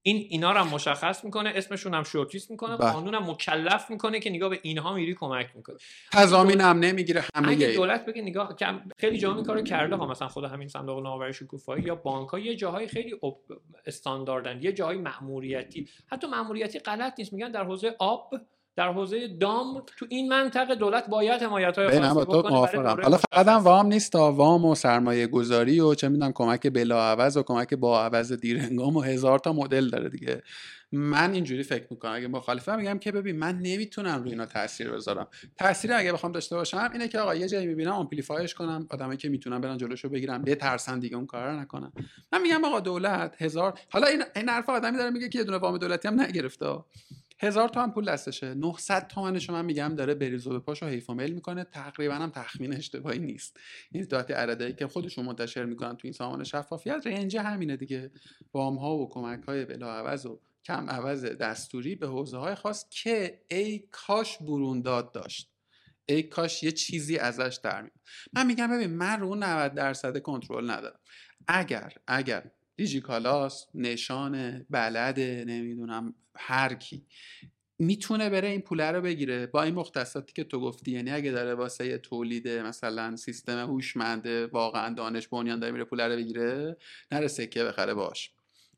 این 0.02 0.28
اینا 0.30 0.52
رو 0.52 0.58
هم 0.58 0.68
مشخص 0.68 1.24
می‌کنه 1.24 1.52
اسمشون 1.56 1.94
هم 1.94 2.04
shortlist 2.04 2.52
می‌کنه 2.52 2.78
بله. 2.78 2.92
قانون 2.92 3.16
هم 3.16 3.30
مکلف 3.30 3.90
می‌کنه 3.90 4.20
که 4.20 4.30
نگاه 4.30 4.50
به 4.50 4.60
اینها 4.62 4.94
میری 4.94 5.14
کمک 5.14 5.50
می‌کنه 5.56 5.78
تضامین 6.12 6.62
هم 6.62 6.80
نمی‌گیره 6.80 7.24
همه 7.36 7.50
اگه 7.50 7.74
دولت 7.74 8.06
بگه 8.06 8.22
نگاه 8.22 8.56
خیلی 8.98 9.18
جاها 9.18 9.36
این 9.36 9.46
کارو 9.46 9.62
کرده 9.62 9.96
ها 9.96 10.08
مثلا 10.08 10.28
خود 10.28 10.44
همین 10.44 10.68
صندوق 10.68 11.04
نوآوری 11.04 11.34
شکوفایی 11.34 11.84
یا 11.84 11.96
بانک 11.96 12.30
ها 12.30 12.40
یه 12.40 12.56
جاهای 12.56 12.88
خیلی 12.88 13.16
استانداردن 13.86 14.64
یه 14.64 14.72
جاهای 14.72 14.98
مأموریتی 14.98 15.90
حتی 16.08 16.28
مأموریتی 16.28 16.80
غلط 16.80 17.14
نیست 17.18 17.34
میگن 17.34 17.52
در 17.52 17.64
حوزه 17.64 17.96
آب 18.00 18.34
در 18.80 18.92
حوزه 18.92 19.28
دام 19.28 19.84
تو 19.98 20.06
این 20.10 20.30
منطقه 20.30 20.76
دولت 20.76 21.08
باید 21.10 21.42
حمایت 21.44 21.78
های 21.78 22.00
خاصی 22.00 22.26
بکنه 22.26 23.04
حالا 23.04 23.18
فقط 23.18 23.48
هم 23.48 23.64
وام 23.64 23.86
نیست 23.86 24.12
تا 24.12 24.32
وام 24.32 24.66
و 24.66 24.76
سرمایه 24.76 25.28
گذاری 25.28 25.80
و 25.80 25.94
چه 25.94 26.10
می‌دونم 26.10 26.32
کمک 26.32 26.68
بلاعوض 26.68 27.38
و 27.38 27.44
کمک 27.44 27.74
با 27.74 28.04
عوض 28.04 28.34
دیرهنگام 28.34 28.98
و 28.98 29.02
هزار 29.02 29.40
تا 29.40 29.54
مدل 29.54 29.90
داره 29.90 30.10
دیگه. 30.10 30.44
من 30.92 31.34
اینجوری 31.34 31.64
فکر 31.64 31.86
می‌کنم. 31.90 32.12
اگه 32.12 32.28
مخالفم 32.28 32.78
میگم 32.78 32.98
که 33.00 33.12
ببین 33.12 33.36
من 33.40 33.60
نمی‌تونم 33.62 34.24
روی 34.24 34.32
اینا 34.32 34.46
تاثیر 34.46 34.92
بذارم. 34.92 35.28
تاثیر 35.58 35.94
اگه 35.94 36.14
بخوام 36.14 36.32
داشته 36.32 36.56
باشم 36.56 36.90
اینه 36.94 37.08
که 37.08 37.20
آقا 37.20 37.36
یه 37.36 37.48
جایی 37.48 37.68
می‌بینم 37.68 37.92
آمپلیفایش 37.92 38.54
کنم 38.54 38.88
آدمایی 38.90 39.18
که 39.18 39.30
می‌تونن 39.30 39.62
برن 39.62 39.78
جلوشو 39.78 40.10
بگیرن 40.10 40.42
بترسن 40.42 41.00
دیگه 41.00 41.16
اون 41.16 41.26
کارا 41.26 41.62
نکنن. 41.62 41.92
من 42.32 42.42
میگم 42.42 42.66
آقا 42.66 42.80
دولت 42.80 43.42
هزار 43.42 43.80
حالا 43.90 44.08
این 44.08 44.24
این 44.36 44.50
حرف 44.50 44.70
آدمی 44.70 44.98
داره 44.98 45.10
میگه 45.10 45.30
که 45.30 45.40
یه 45.40 45.46
دونه 45.46 45.58
وام 45.58 45.78
دولتی 45.78 46.08
هم 46.08 46.22
نگرفته. 46.22 46.66
هزار 47.42 47.70
تومن 47.70 47.92
پول 47.92 48.06
دستشه. 48.06 48.54
900 48.54 49.08
تومنش 49.08 49.50
من 49.50 49.66
میگم 49.66 49.96
داره 49.96 50.14
بریز 50.14 50.48
و 50.48 50.50
به 50.50 50.60
پاشو 50.60 50.86
حیف 50.86 51.10
و 51.10 51.14
می‌کنه. 51.14 51.64
تقریبا 51.64 52.16
هم 52.16 52.30
تخمین 52.30 52.74
اشتباهی 52.74 53.20
نیست. 53.20 53.60
این 53.92 54.04
داتی 54.10 54.34
عددی 54.34 54.74
که 54.74 54.88
خودشون 54.88 55.26
منتشر 55.26 55.66
می‌کنن 55.66 55.96
تو 55.96 56.02
این 56.04 56.14
سامان 56.14 56.44
شفافیت. 56.44 57.02
رنج 57.06 57.38
همینه 57.38 57.78
دیگه. 57.78 58.12
وام 58.54 58.76
ها 58.76 58.98
و 58.98 59.10
کمک 59.10 59.44
های 59.44 59.66
بلاعوض 59.66 60.26
و 60.26 60.40
کم 60.66 60.90
عوض 60.90 61.26
دستوری 61.26 61.96
به 61.96 62.08
حوزه 62.08 62.38
های 62.38 62.56
خاص 62.56 62.86
که 62.90 63.42
ای 63.48 63.84
کاش 63.92 64.38
برونداد 64.38 65.12
داشت. 65.12 65.52
ای 66.06 66.24
کاش 66.24 66.64
یه 66.64 66.72
چیزی 66.72 67.18
ازش 67.18 67.60
در 67.64 67.82
میاد 67.82 67.94
من 68.34 68.46
میگم 68.46 68.72
ببین 68.72 68.90
من 68.90 69.20
رو 69.20 69.36
90 69.36 69.74
درصد 69.74 70.22
کنترل 70.22 70.72
ندارم. 70.72 71.00
اگر 71.48 71.94
اگر 72.08 72.52
دیجیکالاس 72.76 73.68
نشان 73.74 74.66
بلده 74.70 75.44
نمی‌دونم 75.48 76.16
هر 76.40 76.74
کی. 76.74 77.06
می‌تونه 77.80 78.30
بره 78.30 78.48
این 78.48 78.62
پوله 78.62 78.92
رو 78.92 79.02
بگیره. 79.02 79.48
با 79.48 79.64
این 79.64 79.76
مختصاتی 79.76 80.34
که 80.34 80.44
تو 80.44 80.60
گفتی 80.60 80.92
یعنی 80.92 81.12
اگه 81.12 81.32
داره 81.32 81.54
واسه 81.54 81.98
تولید 81.98 82.48
مثلا 82.48 83.16
سیستم 83.16 83.58
هوشمنده 83.58 84.48
واقعا 84.48 84.94
دانش 84.94 85.28
بنیان 85.28 85.60
داره 85.60 85.74
میره 85.74 85.86
پوله 85.86 86.08
رو 86.08 86.16
بگیره 86.16 86.78
نره 87.12 87.28
سکه 87.28 87.64
بخره 87.64 87.94
باش. 87.94 88.32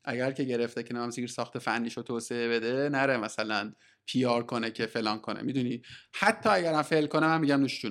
اگر 0.04 0.32
که 0.32 0.44
گرفته 0.44 0.82
که 0.82 0.94
نام 0.94 1.10
زیر 1.10 1.26
ساخت 1.26 1.58
فنیش 1.58 1.96
رو 1.96 2.02
توسعه 2.02 2.48
بده 2.48 2.88
نره 2.88 3.16
مثلا 3.16 3.72
پیار 4.06 4.46
کنه 4.46 4.70
که 4.70 4.86
فلان 4.86 5.18
کنه. 5.18 5.42
می‌دونی؟ 5.42 5.82
حتی 6.14 6.48
اگر 6.48 6.74
هم 6.74 6.82
فعل 6.82 7.06
کنه 7.06 7.26
من 7.26 7.40
میگم 7.40 7.60
نوش 7.60 7.84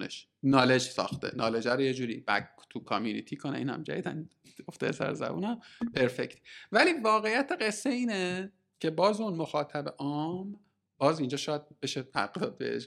نالج 0.43 0.81
ساخته. 0.81 1.31
نالج 1.35 1.67
رو 1.67 1.81
یه 1.81 1.93
جوری 1.93 2.19
بک 2.27 2.47
تو 2.69 2.79
کامیونیتی 2.79 3.35
کنه. 3.35 3.57
این 3.57 3.69
هم 3.69 3.83
جدیدن 3.83 4.29
افته 4.67 4.91
سر 4.91 5.13
زبونم. 5.13 5.61
پرفکت 5.95 6.37
ولی 6.71 6.93
واقعیت 7.03 7.51
قصه 7.61 7.89
اینه 7.89 8.51
که 8.81 8.89
باز 8.89 9.21
اون 9.21 9.33
مخاطب 9.33 9.95
عام 9.97 10.59
باز 10.97 11.19
اینجا 11.19 11.37
شاید 11.37 11.61
بشه 11.81 12.07
حق 12.15 12.33
داد 12.33 12.57
بهش 12.57 12.85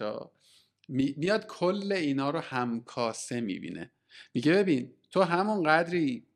میاد 0.88 1.46
کل 1.46 1.92
اینا 1.92 2.30
رو 2.30 2.38
همکاسه 2.38 3.40
می‌بینه. 3.40 3.90
میگه 4.34 4.52
ببین 4.52 4.92
تو 5.10 5.22
همون 5.22 5.62
قدری 5.62 6.26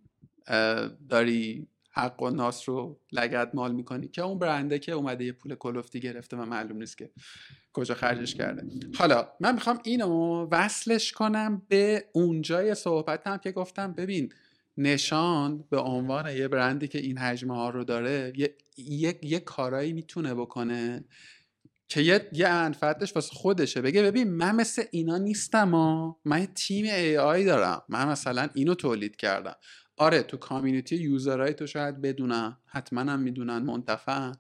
داری 1.08 1.68
حق 1.90 2.22
و 2.22 2.30
ناس 2.30 2.68
رو 2.68 3.00
لگت 3.12 3.50
مال 3.54 3.72
می‌کنی 3.72 4.08
که 4.08 4.22
اون 4.22 4.38
برنده 4.38 4.78
که 4.78 4.92
اومده 4.92 5.24
یه 5.24 5.32
پول 5.32 5.54
کلفتی 5.54 6.00
گرفته 6.00 6.36
و 6.36 6.44
معلوم 6.44 6.76
نیست 6.76 6.98
که 6.98 7.10
کجا 7.72 7.94
خرجش 7.94 8.34
کرده. 8.34 8.66
حالا 8.98 9.28
من 9.40 9.54
می‌خوام 9.54 9.80
اینو 9.84 10.46
وصلش 10.50 11.12
کنم 11.12 11.62
به 11.68 12.04
اونجای 12.12 12.74
صحبتم 12.74 13.36
که 13.36 13.52
گفتم. 13.52 13.92
ببین 13.92 14.32
نشان 14.78 15.64
به 15.70 15.78
عنوان 15.78 16.36
یه 16.36 16.48
برندی 16.48 16.88
که 16.88 16.98
این 16.98 17.18
حجمه 17.18 17.54
ها 17.54 17.70
رو 17.70 17.84
داره 17.84 18.32
یه, 18.36 18.54
یه،, 18.76 19.18
یه 19.22 19.40
کارایی 19.40 19.92
می‌تونه 19.92 20.34
بکنه 20.34 21.04
که 21.88 22.00
یه, 22.00 22.28
یه 22.32 22.48
منفعتش 22.48 23.14
واسه 23.14 23.34
خودشه. 23.34 23.80
بگه 23.80 24.02
ببین 24.02 24.28
من 24.30 24.56
مثل 24.56 24.84
اینا 24.90 25.18
نیستم 25.18 25.70
ها. 25.70 26.20
من 26.24 26.46
تیم 26.46 26.84
ای 26.84 27.18
آی 27.18 27.44
دارم. 27.44 27.82
من 27.88 28.08
مثلا 28.08 28.48
اینو 28.54 28.74
تولید 28.74 29.16
کردم. 29.16 29.56
آره 29.96 30.22
تو 30.22 30.36
community 30.36 30.96
user 30.96 31.35
های 31.35 31.54
تو 31.54 31.66
شاید 31.66 32.00
بدونن 32.00 32.56
حتما 32.66 33.00
هم 33.00 33.20
می‌دونن 33.20 33.58
منتفعن. 33.58 34.36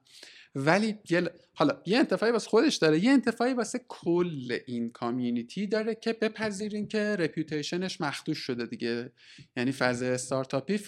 ولی 0.66 0.98
یه 1.10 1.30
حالا 1.54 1.82
یه 1.86 1.98
انتفاعی 1.98 2.32
واسه 2.32 2.50
خودش 2.50 2.76
داره. 2.76 3.04
یه 3.04 3.10
انتفاعی 3.10 3.54
واسه 3.54 3.80
کل 3.88 4.58
این 4.66 4.90
community 4.90 5.66
داره 5.66 5.94
که 5.94 6.12
بپذیرین 6.12 6.88
که 6.88 7.16
reputation 7.16 7.86
ش 7.86 8.00
مخدوش 8.00 8.38
شده 8.38 8.66
دیگه. 8.66 9.12
یعنی 9.56 9.72
فاز 9.72 10.02
استارتاپی 10.02 10.80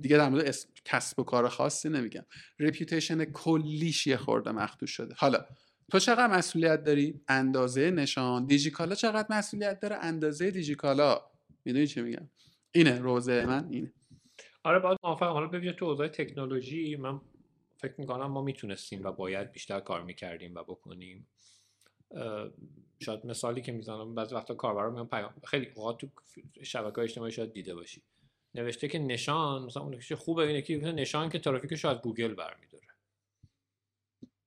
دیگه 0.00 0.16
در 0.16 0.28
مورد 0.28 0.56
کسب 0.84 1.18
و 1.18 1.22
کار 1.22 1.48
خاصی 1.48 1.88
نمیگم. 1.88 2.24
reputation 2.58 3.24
کلیش 3.24 4.06
یه 4.06 4.16
خورده 4.16 4.52
مخدوش 4.52 4.90
شده. 4.90 5.14
حالا 5.18 5.46
تو 5.90 5.98
چقدر 5.98 6.26
مسئولیت 6.26 6.84
داری؟ 6.84 7.20
اندازه 7.28 7.90
نشان. 7.90 8.46
دیجیکالا 8.46 8.94
چقدر 8.94 9.26
مسئولیت 9.30 9.80
داره؟ 9.80 9.96
اندازه 9.96 10.50
دیجیکالا. 10.50 11.20
می‌دونی 11.64 11.86
چی 11.86 12.02
میگم؟ 12.02 12.28
اینه 12.72 12.98
روزه 12.98 13.46
من 13.46 13.68
اینه. 13.70 13.92
آره 14.64 14.78
باید 14.78 14.98
موافقم 15.04 15.32
حالا 15.32 15.46
ببینید 15.46 15.76
تو 15.76 15.84
اوضاع 15.84 16.08
تکنولوژی 16.08 16.96
من 16.96 17.20
فکر 17.76 17.94
می‌کنم 17.98 18.26
ما 18.26 18.42
می‌تونستیم 18.42 19.04
و 19.04 19.12
باید 19.12 19.52
بیشتر 19.52 19.80
کار 19.80 20.02
می‌کردیم 20.02 20.54
و 20.54 20.62
بکنیم. 20.62 21.26
شاید 23.00 23.26
مثالی 23.26 23.62
که 23.62 23.72
می‌زنم 23.72 24.14
بعضی 24.14 24.34
وقتا 24.34 24.54
کاربرا 24.54 24.90
میان 24.90 25.08
پیام 25.08 25.34
خیلی 25.44 25.70
اوقات 25.74 25.98
تو 25.98 26.08
شبکه 26.62 27.00
اجتماعی 27.00 27.32
شاید 27.32 27.52
دیده 27.52 27.74
باشی. 27.74 28.02
نوشته 28.54 28.88
که 28.88 28.98
نشان 28.98 29.62
مثلا 29.62 29.82
اون 29.82 30.00
خوبه 30.00 30.42
اینه 30.42 30.62
که 30.62 30.76
نشان 30.78 31.28
که 31.28 31.38
ترافیکش 31.38 31.84
از 31.84 31.98
گوگل 31.98 32.34
برمیداره. 32.34 32.86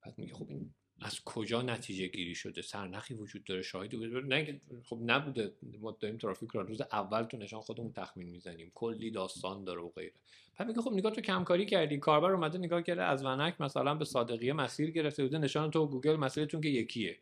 بعد 0.01 0.17
میگه 0.17 0.33
خب 0.33 0.49
این 0.49 0.73
از 1.01 1.23
کجا 1.25 1.61
نتیجه 1.61 2.07
گیری 2.07 2.35
شده؟ 2.35 2.61
سرنخی 2.61 3.13
وجود 3.13 3.43
داره 3.43 3.61
شاهدی 3.61 3.97
بوده 3.97 4.19
نه 4.19 4.61
خب 4.83 4.99
نبوده 5.05 5.53
ما 5.81 5.97
داریم 5.99 6.17
ترافیک 6.17 6.49
رو 6.49 6.63
روز 6.63 6.81
اول 6.81 7.23
تو 7.23 7.37
نشان 7.37 7.61
خودمون 7.61 7.93
تخمین 7.93 8.29
می‌زنیم. 8.29 8.71
کلی 8.75 9.11
داستان 9.11 9.63
داره 9.63 9.81
و 9.81 9.89
غیره. 9.89 10.13
بعد 10.59 10.67
میگه 10.67 10.81
خب 10.81 10.93
نگاه 10.93 11.11
تو 11.11 11.21
کمکاری 11.21 11.65
کردی. 11.65 11.97
کاربر 11.97 12.31
اومده 12.31 12.57
نگاه 12.57 12.81
کرده 12.81 13.03
از 13.03 13.25
ونک 13.25 13.61
مثلا 13.61 13.95
به 13.95 14.05
صادقیه 14.05 14.53
مسیر 14.53 14.91
گرفته 14.91 15.23
بوده. 15.23 15.37
نشان 15.37 15.71
تو 15.71 15.87
گوگل 15.87 16.15
مسیرتون 16.15 16.61
که 16.61 16.69
یکیه. 16.69 17.17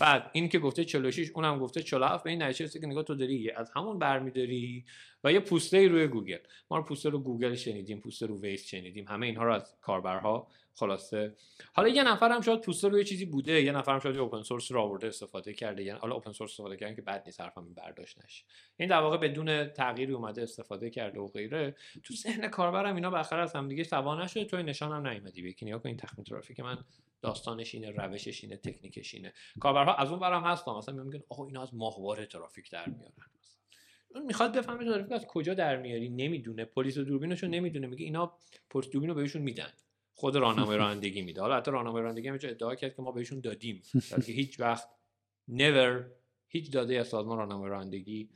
بعد 0.00 0.30
این 0.32 0.48
که 0.48 0.58
گفته 0.58 0.84
46 0.84 1.30
اونم 1.34 1.58
گفته 1.58 1.82
47 1.82 2.24
به 2.24 2.30
این 2.30 2.42
نتیجه 2.42 2.80
که 2.80 2.86
نگاه 2.86 3.02
تو 3.02 3.14
داری 3.14 3.50
از 3.50 3.70
همون 3.76 3.98
برمیداری 3.98 4.84
و 5.24 5.32
یه 5.32 5.40
پوسته 5.40 5.88
روی 5.88 6.06
گوگل. 6.06 6.38
ما 6.70 6.76
رو 6.76 6.82
پوسته 6.82 7.08
رو 7.08 7.18
گوگل 7.18 7.54
شنیدیم 7.54 8.00
پوسته 8.00 8.26
رو 8.26 8.40
ویز 8.40 8.66
شنیدیم. 8.66 9.08
همه 9.08 9.26
اینها 9.26 9.44
رو 9.44 9.54
از 9.54 9.74
کاربرها 9.80 10.48
خلاصه. 10.78 11.34
حالا 11.72 11.88
یه 11.88 12.02
نفر 12.02 12.32
هم 12.32 12.40
شاید 12.40 12.60
پوسته 12.60 12.88
روی 12.88 13.04
چیزی 13.04 13.24
بوده 13.24 13.62
یه 13.62 13.72
نفر 13.72 13.92
هم 13.92 13.98
شاید 13.98 14.16
open 14.16 14.42
source 14.42 14.72
رو 14.72 14.80
آورده 14.80 15.06
استفاده 15.06 15.52
کرده. 15.52 15.82
یعنی 15.82 15.98
حالا 15.98 16.14
open 16.14 16.32
source 16.32 16.50
استفاده 16.50 16.76
کردن 16.76 16.94
که 16.94 17.02
بد 17.02 17.22
نیست 17.26 17.40
حرفم 17.40 17.74
برداشت 17.74 18.24
نشه. 18.24 18.44
این 18.76 18.88
در 18.88 19.00
واقع 19.00 19.16
بدون 19.16 19.68
تغییری 19.68 20.12
اومده 20.12 20.42
استفاده 20.42 20.90
کرده 20.90 21.20
و 21.20 21.28
غیره. 21.28 21.76
تو 22.02 22.14
ذهن 22.14 22.48
کاربرم 22.48 22.94
اینا 22.94 23.10
بالاخره 23.10 23.42
از 23.42 23.56
هم 23.56 23.68
دیگه 23.68 23.84
سوا 23.84 24.22
نشده. 24.22 24.44
تو 24.44 24.56
نشان 24.56 24.92
هم 24.92 25.06
نیومدی. 25.06 25.42
بگی 25.42 25.66
نیا 25.66 25.80
این 25.84 25.96
تخمین 25.96 26.24
ترافیک 26.24 26.60
من 26.60 26.78
داستانش 27.22 27.74
اینه 27.74 27.90
روشش 27.90 28.44
اینه 28.44 28.56
تکنیکش 28.56 29.14
اینه. 29.14 29.32
کاربرها 29.60 29.94
از 29.94 30.10
اون 30.10 30.18
برم 30.18 30.44
هستن. 30.44 30.72
مثلا 30.72 31.02
میگن 31.02 31.22
آقا 31.28 31.46
اینا 31.46 31.62
از 31.62 31.74
ماهواره 31.74 32.26
ترافیک 32.26 32.70
در 32.70 32.88
میارن. 32.88 33.12
اون 34.14 34.24
می‌خواد 34.24 34.56
بفهمه 34.56 34.84
ترافیک 34.84 35.12
از 35.12 35.26
کجا 35.26 35.54
در 35.54 35.76
میاری. 35.76 36.08
نمی‌دونه. 36.08 36.64
پلیس 36.64 36.98
دوربینشو 36.98 37.46
نمی‌دونه. 37.46 37.86
میگه 37.86 38.04
اینا 38.04 38.32
پلیس 38.70 38.90
دوربینو 38.90 39.14
بهشون 39.14 39.42
میدن. 39.42 39.72
خود 40.18 40.36
راهنمای 40.36 40.76
رانندگی 40.84 41.22
میده. 41.22 41.40
حالا 41.40 41.56
حتی 41.56 41.70
راهنمای 41.70 42.02
رانندگی 42.02 42.28
هم 42.28 42.34
ادعا 42.34 42.74
کرد 42.74 42.96
که 42.96 43.02
ما 43.02 43.12
بهشون 43.12 43.40
دادیم. 43.40 43.82
که 44.26 44.32
هیچ 44.32 44.60
وقت 44.60 44.88
never 45.50 46.02
هیچ 46.48 46.72
داده 46.72 47.00
از 47.00 47.08
سازمان 47.08 47.38
راهنمای 47.38 47.70
رانندگی 47.70 48.28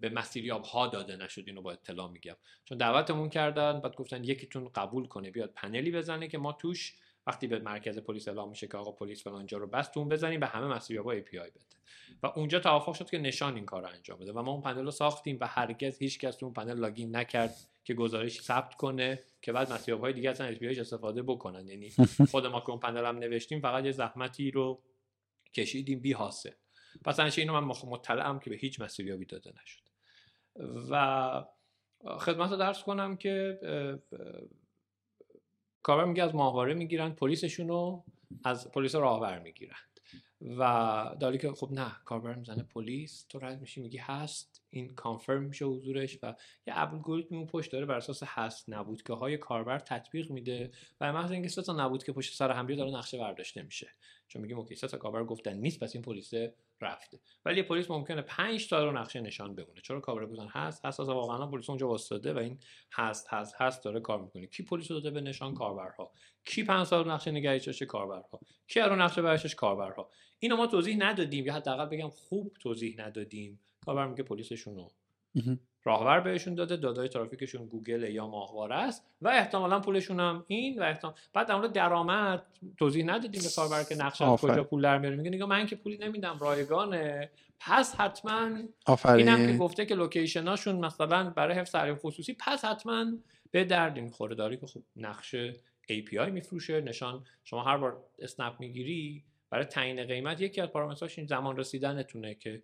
به 0.00 0.08
مسیریاب 0.08 0.64
ها 0.64 0.86
داده 0.86 1.16
نشد. 1.16 1.42
اینو 1.46 1.62
با 1.62 1.72
اطلاع 1.72 2.10
میگم. 2.10 2.36
چون 2.64 2.78
دعوتمون 2.78 3.28
کردن 3.28 3.80
بعد 3.80 3.96
گفتن 3.96 4.24
یکیتون 4.24 4.70
قبول 4.74 5.06
کنه 5.06 5.30
بیاد 5.30 5.52
پنلی 5.54 5.90
بزنه 5.90 6.28
که 6.28 6.38
ما 6.38 6.52
توش 6.52 6.94
وقتی 7.26 7.46
به 7.46 7.58
مرکز 7.58 7.98
پلیس 7.98 8.28
اعلام 8.28 8.48
میشه 8.48 8.66
که 8.66 8.76
آقا 8.76 8.92
پلیس 8.92 9.24
فلان 9.24 9.46
جا 9.46 9.58
رو 9.58 9.66
بست 9.66 9.96
اون 9.96 10.08
بزنیم 10.08 10.40
به 10.40 10.46
همه 10.46 10.66
مسیریابا 10.66 11.12
API 11.12 11.50
بده. 11.50 11.60
و 12.22 12.26
اونجا 12.26 12.60
توافق 12.60 12.94
شد 12.94 13.10
که 13.10 13.18
نشان 13.18 13.54
این 13.54 13.64
کار 13.64 13.82
رو 13.82 13.88
انجام 13.88 14.18
بده. 14.18 14.32
و 14.32 14.42
ما 14.42 14.52
اون 14.52 14.62
پنل 14.62 14.84
رو 14.84 14.90
ساختیم 14.90 15.38
و 15.40 15.46
هرگز 15.46 15.98
هیچ 15.98 16.18
کس 16.18 16.36
تو 16.36 16.46
اون 16.46 16.54
پنل 16.54 16.78
login 16.78 17.16
نکرد 17.16 17.56
که 17.84 17.94
گزارش 17.94 18.40
ثبت 18.40 18.74
کنه. 18.74 19.22
که 19.42 19.52
بعد 19.52 19.72
مسیریاب 19.72 20.00
های 20.00 20.12
دیگه 20.12 20.30
اصلا 20.30 20.56
استفاده 20.80 21.22
بکنن. 21.22 21.68
یعنی 21.68 21.90
خود 22.30 22.46
ما 22.46 22.60
که 22.60 22.70
اون 22.70 22.80
پنل 22.80 23.04
هم 23.04 23.18
نوشتیم 23.18 23.60
فقط 23.60 23.84
یه 23.84 23.92
زحمتی 23.92 24.50
رو 24.50 24.82
کشیدیم 25.54 26.00
بی 26.00 26.12
حاصل. 26.12 26.50
پس 27.04 27.20
هنچه 27.20 27.42
اینو 27.42 27.60
من 27.60 27.74
مطلعم 27.84 28.38
که 28.38 28.50
به 28.50 28.56
هیچ 28.56 28.80
مسیریابی 28.80 29.26
داده 29.26 29.52
نشد. 29.62 29.82
و 30.90 31.44
خدمت 32.18 32.50
رو 32.50 32.56
درس 32.56 32.82
کنم 32.82 33.16
که 33.16 33.58
کاربر 35.82 36.04
میگه 36.04 36.22
از 36.22 36.34
ماهواره 36.34 36.74
می‌گیرن 36.74 37.10
پلیسشون 37.10 37.68
رو 37.68 38.04
از 38.44 38.70
پلیس 38.70 38.94
راهبر 38.94 39.38
می‌گیرن. 39.38 39.76
و 40.40 41.16
داری 41.20 41.38
که 41.38 41.52
خب 41.52 41.68
نه 41.72 41.96
کاربر 42.04 42.34
می‌زنه 42.34 42.62
پلیس 42.62 43.26
تو 43.28 43.38
رد 43.38 43.60
میشی 43.60 43.80
میگی 43.80 43.98
هست. 43.98 44.59
این 44.70 44.94
کانفرم 44.94 45.42
میشه 45.42 45.64
حضورش 45.64 46.18
و 46.22 46.34
یه 46.66 46.74
الگوریتم 46.76 47.34
اون 47.34 47.46
پشت 47.46 47.72
داره 47.72 47.86
بر 47.86 47.96
اساس 47.96 48.22
هست 48.26 48.64
نبود 48.68 49.02
که 49.02 49.12
های 49.12 49.36
کاربر 49.36 49.78
تطبیق 49.78 50.30
میده 50.30 50.70
و 51.00 51.12
محض 51.12 51.30
اینکه 51.30 51.48
سه 51.48 51.62
تا 51.62 51.72
نبود 51.72 52.04
که 52.04 52.12
پشت 52.12 52.34
سر 52.34 52.50
هم 52.50 52.66
داره 52.66 52.90
نقشه 52.90 53.18
برداشته 53.18 53.62
میشه. 53.62 53.90
چون 54.28 54.42
میگیم 54.42 54.58
اوکی 54.58 54.74
سه 54.74 54.88
تا 54.88 54.98
کاربر 54.98 55.24
گفتن 55.24 55.52
نیست 55.56 55.80
پس 55.80 55.94
این 55.94 56.02
پلیس 56.02 56.32
رفته. 56.80 57.20
ولی 57.44 57.62
پلیس 57.62 57.90
ممکنه 57.90 58.22
5 58.22 58.68
تا 58.68 58.84
رو 58.84 58.92
نقشه 58.92 59.20
نشان 59.20 59.54
بمونه. 59.54 59.80
چرا 59.80 60.00
کاربر 60.00 60.26
گفتن 60.26 60.48
هست؟ 60.48 60.84
هست 60.84 61.00
واقعا 61.00 61.46
پلیس 61.46 61.70
اونجا 61.70 61.88
واسطه 61.88 62.32
و 62.32 62.38
این 62.38 62.58
هست 62.92 63.28
هست 63.28 63.54
هست 63.58 63.84
داره 63.84 64.00
کار 64.00 64.22
می‌کنه. 64.22 64.46
کی 64.46 64.62
پلیس 64.62 64.88
داده 64.88 65.10
به 65.10 65.20
نشان؟ 65.20 65.54
کاربرها. 65.54 66.12
کی 66.44 66.64
5 66.64 66.88
تا 66.88 67.02
نقشه 67.02 67.30
نگهداری 67.30 67.86
کاربرها. 67.86 68.40
کی 68.66 68.80
رو 68.80 68.96
نقشه 68.96 69.22
برشش 69.22 69.54
کاربرها. 69.54 70.10
اینو 70.38 70.56
ما 70.56 70.66
توضیح 70.66 70.96
ندادیم. 70.98 71.46
یا 71.46 71.54
حداقل 71.54 71.86
بگم 71.86 72.10
خوب 72.10 72.56
توضیح 72.60 72.94
ندادیم. 72.98 73.60
کاربر 73.86 74.06
میگه 74.06 74.22
پلیسشون 74.22 74.76
رو 74.76 74.90
راهبر 75.84 76.20
بهشون 76.20 76.54
داده 76.54 76.76
دادای 76.76 77.08
ترافیکشون 77.08 77.66
گوگل 77.66 78.02
یا 78.02 78.26
ماهواره 78.26 78.74
است 78.74 79.06
و 79.22 79.28
احتمالا 79.28 79.80
پولشون 79.80 80.20
هم 80.20 80.44
این 80.46 80.78
و 80.78 80.82
احتمال 80.82 81.14
بعد 81.32 81.46
در 81.46 81.56
مورد 81.56 81.72
درآمد 81.72 82.42
توضیح 82.76 83.04
ندادیم 83.04 83.42
به 83.42 83.48
کاربر 83.56 83.84
که 83.84 83.94
نقشه 83.94 84.24
کجا 84.24 84.64
پول 84.64 84.82
در 84.82 84.98
میاره. 84.98 85.16
میگه 85.16 85.30
نگاه 85.30 85.48
من 85.48 85.66
که 85.66 85.76
پولی 85.76 85.98
نمیدم 85.98 86.38
رایگانه. 86.40 87.30
پس 87.60 87.94
حتما 87.94 88.50
اینم 89.04 89.46
که 89.46 89.56
گفته 89.58 89.86
که 89.86 89.94
لوکیشناشون 89.94 90.76
مثلا 90.76 91.30
برای 91.30 91.56
حفظ 91.56 91.74
حریم 91.74 91.96
خصوصی 91.96 92.36
پس 92.40 92.64
حتما 92.64 93.04
به 93.50 93.64
درد 93.64 93.96
این 93.96 94.10
خوره 94.10 94.34
داری 94.34 94.56
که 94.56 94.66
خب 94.66 94.82
نقشه 94.96 95.52
API 95.90 96.30
میفروشه 96.30 96.80
نشان 96.80 97.24
شما 97.44 97.62
هر 97.62 97.76
بار 97.76 98.04
اسنپ 98.18 98.60
می‌گیری 98.60 99.24
برای 99.50 99.64
تعیین 99.64 100.04
قیمت 100.04 100.40
یکی 100.40 100.60
از 100.60 100.68
پارامترهاش 100.68 101.18
این 101.18 101.26
زمان 101.26 101.56
رسیدنتونه 101.56 102.34
که 102.34 102.62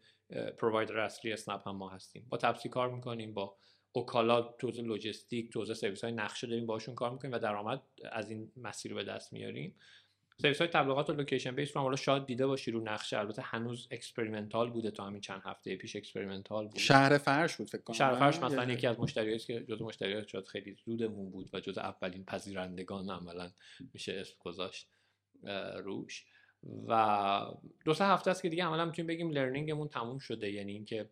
پرووایدر 0.59 0.99
اصلی 0.99 1.33
اسنپ 1.33 1.69
هم 1.69 1.77
ما 1.77 1.89
هستیم. 1.89 2.27
با 2.29 2.37
تپسی 2.37 2.69
کار 2.69 2.91
می‌کنیم 2.91 3.35
با 3.35 3.57
اوکالا 3.93 4.43
توزیع 4.43 4.85
لوجستیک 4.85 5.53
توزیع 5.53 5.75
سرویس 5.75 6.05
های 6.05 6.13
نقشه 6.13 6.47
داریم 6.47 6.67
باشون 6.67 6.95
کار 6.95 7.11
می‌کنیم 7.11 7.35
و 7.35 7.39
درآمد 7.39 7.83
از 8.13 8.31
این 8.31 8.53
مسیر 8.57 8.95
به 8.95 9.05
دست 9.05 9.33
میاریم. 9.33 9.75
سرویس 10.43 10.59
های 10.59 10.69
تبلیغات 10.69 11.11
و 11.11 11.13
location 11.13 11.55
based 11.55 11.77
رو 11.77 11.83
حالا 11.83 11.97
شاید 11.97 12.27
دیده 12.27 12.47
باشی 12.47 12.71
رو 12.71 12.81
نقشه 12.81 13.19
البته 13.19 13.43
هنوز 13.43 13.89
experimental 13.91 14.71
بوده 14.71 14.91
تا 14.91 15.07
همین 15.07 15.21
چند 15.21 15.43
هفته 15.45 15.77
پیش 15.77 15.97
experimental 15.97 16.69
بود. 16.69 16.79
شهر 16.79 17.19
فرش 17.19 17.57
بود 17.57 17.71
فکر 17.71 17.83
کنم 17.83 17.97
شهر 17.97 18.15
فرش 18.15 18.39
مثلا 18.39 18.73
یکی 18.73 18.87
از 18.87 19.01
مشتریایی 19.01 19.39
که 19.39 19.61
جزو 19.61 19.85
مشتریات 19.85 20.29
شاید 20.29 20.47
خیلی 20.47 20.77
زودمون 20.85 21.31
بود 21.31 21.51
و 21.53 21.61
جزو 21.61 21.81
اولین 21.81 22.25
پذیرندگان 22.25 23.11
عملا 23.11 23.51
میشه 23.95 24.13
اسم 24.13 24.35
گذاشت 24.41 24.89
روش. 25.85 26.25
و 26.89 27.47
دو 27.85 27.95
سه 27.95 28.05
هفته 28.05 28.31
است 28.31 28.43
که 28.43 28.49
دیگه 28.49 28.65
عملا 28.65 28.85
می‌تونیم 28.85 29.07
بگیم 29.07 29.31
learning 29.31 29.73
مون 29.73 29.89
تموم 29.89 30.19
شده. 30.19 30.53
یعنی 30.53 30.73
اینکه 30.73 31.11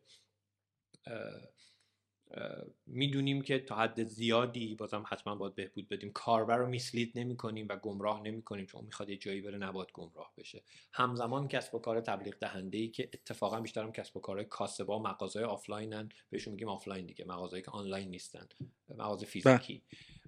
می‌دونیم 2.86 3.42
که 3.42 3.59
تا 3.59 3.76
حد 3.76 4.05
زیادی 4.05 4.74
بازم 4.74 5.05
حتما 5.09 5.34
باید 5.34 5.55
بهبود 5.55 5.88
بدیم. 5.88 6.12
کاربر 6.12 6.57
رو 6.57 6.66
mislead 6.66 7.18
نمی 7.18 7.36
کنیم 7.36 7.66
و 7.70 7.76
گمراه 7.76 8.22
نمی 8.22 8.42
کنیم 8.42 8.66
چون 8.66 8.84
می‌خواد 8.84 9.09
یه 9.09 9.16
جایی 9.16 9.40
بره 9.40 9.59
نباید 9.59 9.88
گمراه 9.92 10.32
بشه. 10.36 10.62
همزمان 10.92 11.49
کسب 11.49 11.74
و 11.74 11.78
کار 11.78 12.01
تبلیغ 12.01 12.34
دهنده 12.38 12.78
ای 12.78 12.88
که 12.88 13.11
اتفاقا 13.12 13.61
بیشترم 13.61 13.92
کسب 13.92 14.16
و 14.16 14.20
کار 14.20 14.42
کاسبا 14.42 14.99
مغازه 14.99 15.45
آفلاینن 15.45 16.09
بهشون 16.30 16.53
میگیم 16.53 16.68
آفلاین 16.68 17.07
دیگه 17.07 17.24
مغازه‌ای 17.24 17.62
که 17.62 17.70
آنلاین 17.70 18.09
نیستن 18.09 18.49
مغازه 18.88 19.26
فیزیکی. 19.26 19.82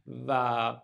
بله. 0.06 0.24
و 0.26 0.82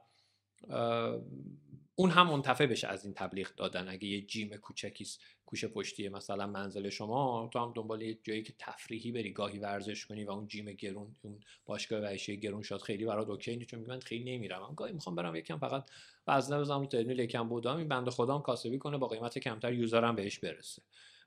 اون 1.95 2.11
هم 2.11 2.26
منتفع 2.26 2.66
بشه 2.66 2.88
از 2.88 3.05
این 3.05 3.14
تبلیغ 3.14 3.55
دادن. 3.55 3.88
اگه 3.88 4.09
یه 4.09 4.20
gym 4.20 4.57
کوچکی 4.57 5.07
گوشه 5.47 5.68
پشتی 5.68 6.09
مثلا 6.09 6.47
منزل 6.47 6.88
شما 6.88 7.51
تو 7.53 7.59
هم 7.59 7.72
دنبال 7.76 8.03
یه 8.03 8.18
جایی 8.22 8.43
که 8.43 8.53
تفریحی 8.59 9.12
بری 9.12 9.32
گاهی 9.32 9.59
ورزش 9.59 10.07
کنی 10.07 10.24
و 10.24 10.30
اون 10.30 10.47
gym 10.47 10.72
گرون 10.72 11.16
اون 11.22 11.40
باشگاه 11.66 12.01
ورزشی 12.01 12.40
گرون 12.40 12.62
شاد 12.62 12.80
خیلی 12.80 13.05
برات 13.05 13.28
اوکی 13.28 13.57
نیست 13.57 13.70
چون 13.70 13.80
من 13.80 14.01
خیلی 14.01 14.36
نمیرم 14.36 14.62
من 14.62 14.74
گاهی 14.74 14.93
می‌خوام 14.93 15.16
برم 15.16 15.36
یکم 15.36 15.59
فقط 15.59 15.90
وزنه 16.26 16.61
بزنم 16.61 16.80
رو 16.80 16.86
ترمیل 16.86 17.18
یکم 17.18 17.49
بودم 17.49 17.76
این 17.76 17.88
بنده 17.88 18.11
خودم 18.11 18.40
کاسبی 18.40 18.78
کنه 18.78 18.99
با 18.99 19.09
قیمت 19.09 19.38
کمتر 19.38 19.72
یوزرم 19.72 20.16
بهش 20.16 20.38
برسه. 20.38 20.82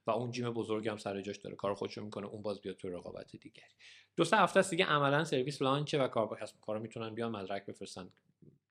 و 0.08 0.12
اون 0.12 0.32
جیم 0.32 0.50
بزرگم 0.50 0.98
سر 0.98 1.22
جاش 1.22 1.38
داره 1.38 1.56
کار 1.56 1.74
خودشو 1.74 2.04
می‌کنه 2.04 2.28
اون 2.28 2.42
باز 2.42 2.62
بیاد 2.62 2.76
تو 2.78 2.90
رقابت 2.90 3.36
دیگری. 3.36 3.74
دو 4.16 4.24
سه 4.24 4.38
هفته 4.38 4.62
دیگه 4.62 4.86
عملا 4.86 5.24
سرویس 5.24 5.62
لانچه 5.62 6.04
و 6.04 6.08
کاربر 6.08 6.40
کسب 6.42 6.56
کارا 6.62 6.80
می‌تونن 6.80 7.16
بیان 7.16 7.32
مدرک 7.32 7.66
بفرستن. 7.66 8.10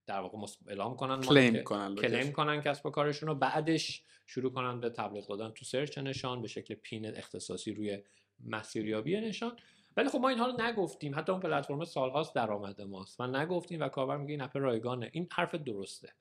در 0.07 0.21
واقع 0.21 0.39
اعلام 0.69 0.97
کنن 0.97 1.21
کلیم 1.21 1.63
کنن 1.63 1.95
کلیم 1.95 2.33
کنن 2.33 2.63
کسب 2.63 2.87
و 2.87 2.91
کارشون 2.91 3.29
رو. 3.29 3.35
بعدش 3.35 4.03
شروع 4.27 4.53
کنن 4.53 4.81
به 4.81 4.91
تبلیغ 4.91 5.27
دادن 5.29 5.51
تو 5.51 5.65
سرچ 5.65 5.99
نشان 5.99 6.43
به 6.43 6.49
شکل 6.49 6.75
پین 6.75 7.17
اختصاصی 7.17 7.73
روی 7.73 8.03
مسیریابی 8.45 9.21
نشان. 9.21 9.57
ولی 9.97 10.09
خب 10.09 10.19
ما 10.19 10.29
اینها 10.29 10.47
رو 10.47 10.63
نگفتیم. 10.63 11.19
حتی 11.19 11.33
اون 11.33 11.41
پلتفرم 11.41 11.85
سالهاست 11.85 12.35
درآمد 12.35 12.81
ماست. 12.81 13.21
و 13.21 13.27
نگفتیم 13.27 13.81
و 13.81 13.89
کاربر 13.89 14.17
میگه 14.17 14.31
این 14.31 14.41
اپ 14.41 14.57
رایگانه. 14.57 15.11
این 15.13 15.29
حرف 15.33 15.55
درسته. 15.55 16.13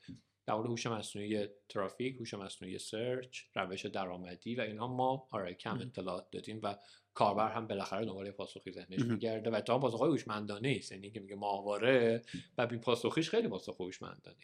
در 0.45 0.53
مورد 0.53 0.70
هوش 0.70 0.88
مصنوعی 0.88 1.48
ترافیک 1.70 2.15
هوش 2.15 2.34
مصنوعی 2.34 2.80
سرچ 2.80 3.40
روش 3.56 3.86
درآمدی 3.86 4.56
و 4.56 4.61
اینها 4.61 4.88
ما 4.88 5.28
آره 5.32 5.53
کم 5.53 5.80
اطلاعات 5.80 6.32
دادیم 6.32 6.60
و 6.64 6.76
کاربر 7.14 7.52
هم 7.52 7.68
بالاخره 7.68 8.06
دنبال 8.06 8.32
پاسخی 8.32 8.72
ذهنش 8.72 9.02
میگرده 9.02 9.49
و 9.49 9.61
تا 9.61 9.80
پاسخ 9.80 10.02
هوشمندانه 10.02 10.76
است. 10.80 10.91
یعنی 10.91 11.11
که 11.11 11.20
میگه 11.20 11.36
ماهواره 11.36 12.22
و 12.57 12.68
بی 12.68 12.78
پاسخیش 12.78 13.30
خیلی 13.30 13.48
پاسخ 13.48 13.82
هوشمندانه. 13.82 14.36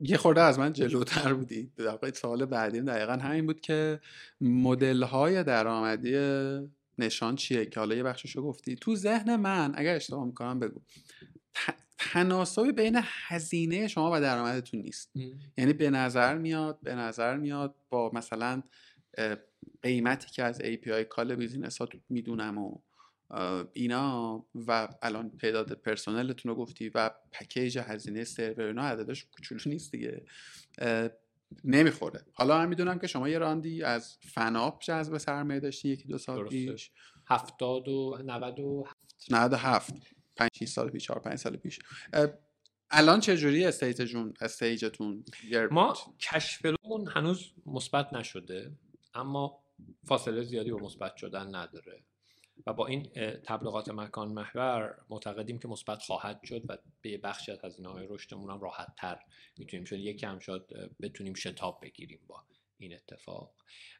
یه 0.00 0.16
خورده 0.16 0.40
از 0.40 0.58
من 0.58 0.72
جلوتر 0.72 1.34
بودی. 1.34 1.72
در 1.76 2.12
سوال 2.14 2.44
بعدی 2.44 2.80
دقیقا 2.80 3.12
همین 3.12 3.46
بود 3.46 3.60
که 3.60 4.00
مدل 4.40 5.02
های 5.02 5.44
درآمدی 5.44 6.12
نشان 6.98 7.36
چیه؟ 7.36 7.66
که 7.66 7.80
حالا 7.80 7.94
یه 7.94 8.02
بخششو 8.02 8.42
گفتی. 8.42 8.76
تو 8.76 8.96
ذهن 8.96 9.36
من 9.36 9.72
اگر 9.74 9.96
اشتباه 9.96 10.26
می‌کنم 10.26 10.58
بگو 10.58 10.80
تناسبی 12.10 12.72
بین 12.72 13.00
هزینه 13.02 13.88
شما 13.88 14.10
و 14.12 14.20
درآمدتون 14.20 14.80
نیست. 14.80 15.12
یعنی 15.58 15.72
به 15.72 15.90
نظر 15.90 16.38
میاد 16.38 16.80
به 16.82 16.94
نظر 16.94 17.36
میاد 17.36 17.74
با 17.90 18.10
مثلا 18.14 18.62
قیمتی 19.82 20.30
که 20.30 20.42
از 20.42 20.60
API 20.60 21.02
call 21.08 21.34
business 21.34 21.78
ها 21.78 21.88
می‌دونم 22.08 22.58
و 22.58 22.78
اینا 23.72 24.44
و 24.54 24.88
الان 25.02 25.30
تعداد 25.30 25.72
پرسنلتون 25.72 26.50
رو 26.52 26.58
گفتی 26.58 26.88
و 26.94 27.10
پکیج 27.32 27.78
هزینه 27.78 28.24
سرور 28.24 28.66
اینا 28.66 28.82
عددش 28.82 29.24
کوچولو 29.24 29.60
نیست 29.66 29.92
دیگه. 29.92 30.24
نمی‌خوره. 31.64 32.24
حالا 32.32 32.58
من 32.58 32.68
می‌دونم 32.68 32.98
که 32.98 33.06
شما 33.06 33.28
یه 33.28 33.38
راندی 33.38 33.82
از 33.82 34.16
فناپ 34.20 34.82
جذب 34.82 35.18
سرمایه 35.18 35.60
داشتی 35.60 35.88
یکی 35.88 36.08
دو 36.08 36.18
سال 36.18 36.48
پیش. 36.48 36.90
هفتاد 37.26 37.88
و 37.88 38.18
نود 38.24 38.60
و 38.60 38.84
هفت. 38.86 39.54
هفت. 39.54 40.21
پنج 40.36 40.64
سال 40.68 40.90
پیش 40.90 41.04
چهار 41.04 41.20
پنج 41.20 41.36
سال 41.36 41.56
پیش. 41.56 41.78
الان 42.90 43.20
چجوری 43.20 43.64
استیجتون 43.64 44.34
استیجتون 44.40 45.24
ما 45.70 45.96
کشفلون 46.20 47.08
هنوز 47.08 47.52
مثبت 47.66 48.12
نشده 48.12 48.72
اما 49.14 49.62
فاصله 50.04 50.42
زیادی 50.42 50.70
با 50.70 50.78
مثبت 50.78 51.16
شدن 51.16 51.54
نداره. 51.54 52.02
و 52.66 52.72
با 52.72 52.86
این 52.86 53.02
تبلیغات 53.44 53.88
مکان 53.88 54.32
محور 54.32 54.98
معتقدیم 55.10 55.58
که 55.58 55.68
مثبت 55.68 56.02
خواهد 56.02 56.40
شد 56.44 56.62
و 56.68 56.78
به 57.00 57.18
بخشی 57.18 57.52
از 57.52 57.64
هزینه 57.64 57.88
های 57.88 58.06
رشدمون 58.10 58.50
هم 58.50 58.60
راحت 58.60 58.94
تر 58.96 59.18
می‌تونیم 59.58 59.84
شد. 59.84 59.98
یک 59.98 60.16
کم 60.20 60.38
شد 60.38 60.90
بتونیم 61.00 61.34
شتاب 61.34 61.78
بگیریم 61.82 62.20
با 62.26 62.42
این 62.78 62.94
اتفاق. 62.94 63.54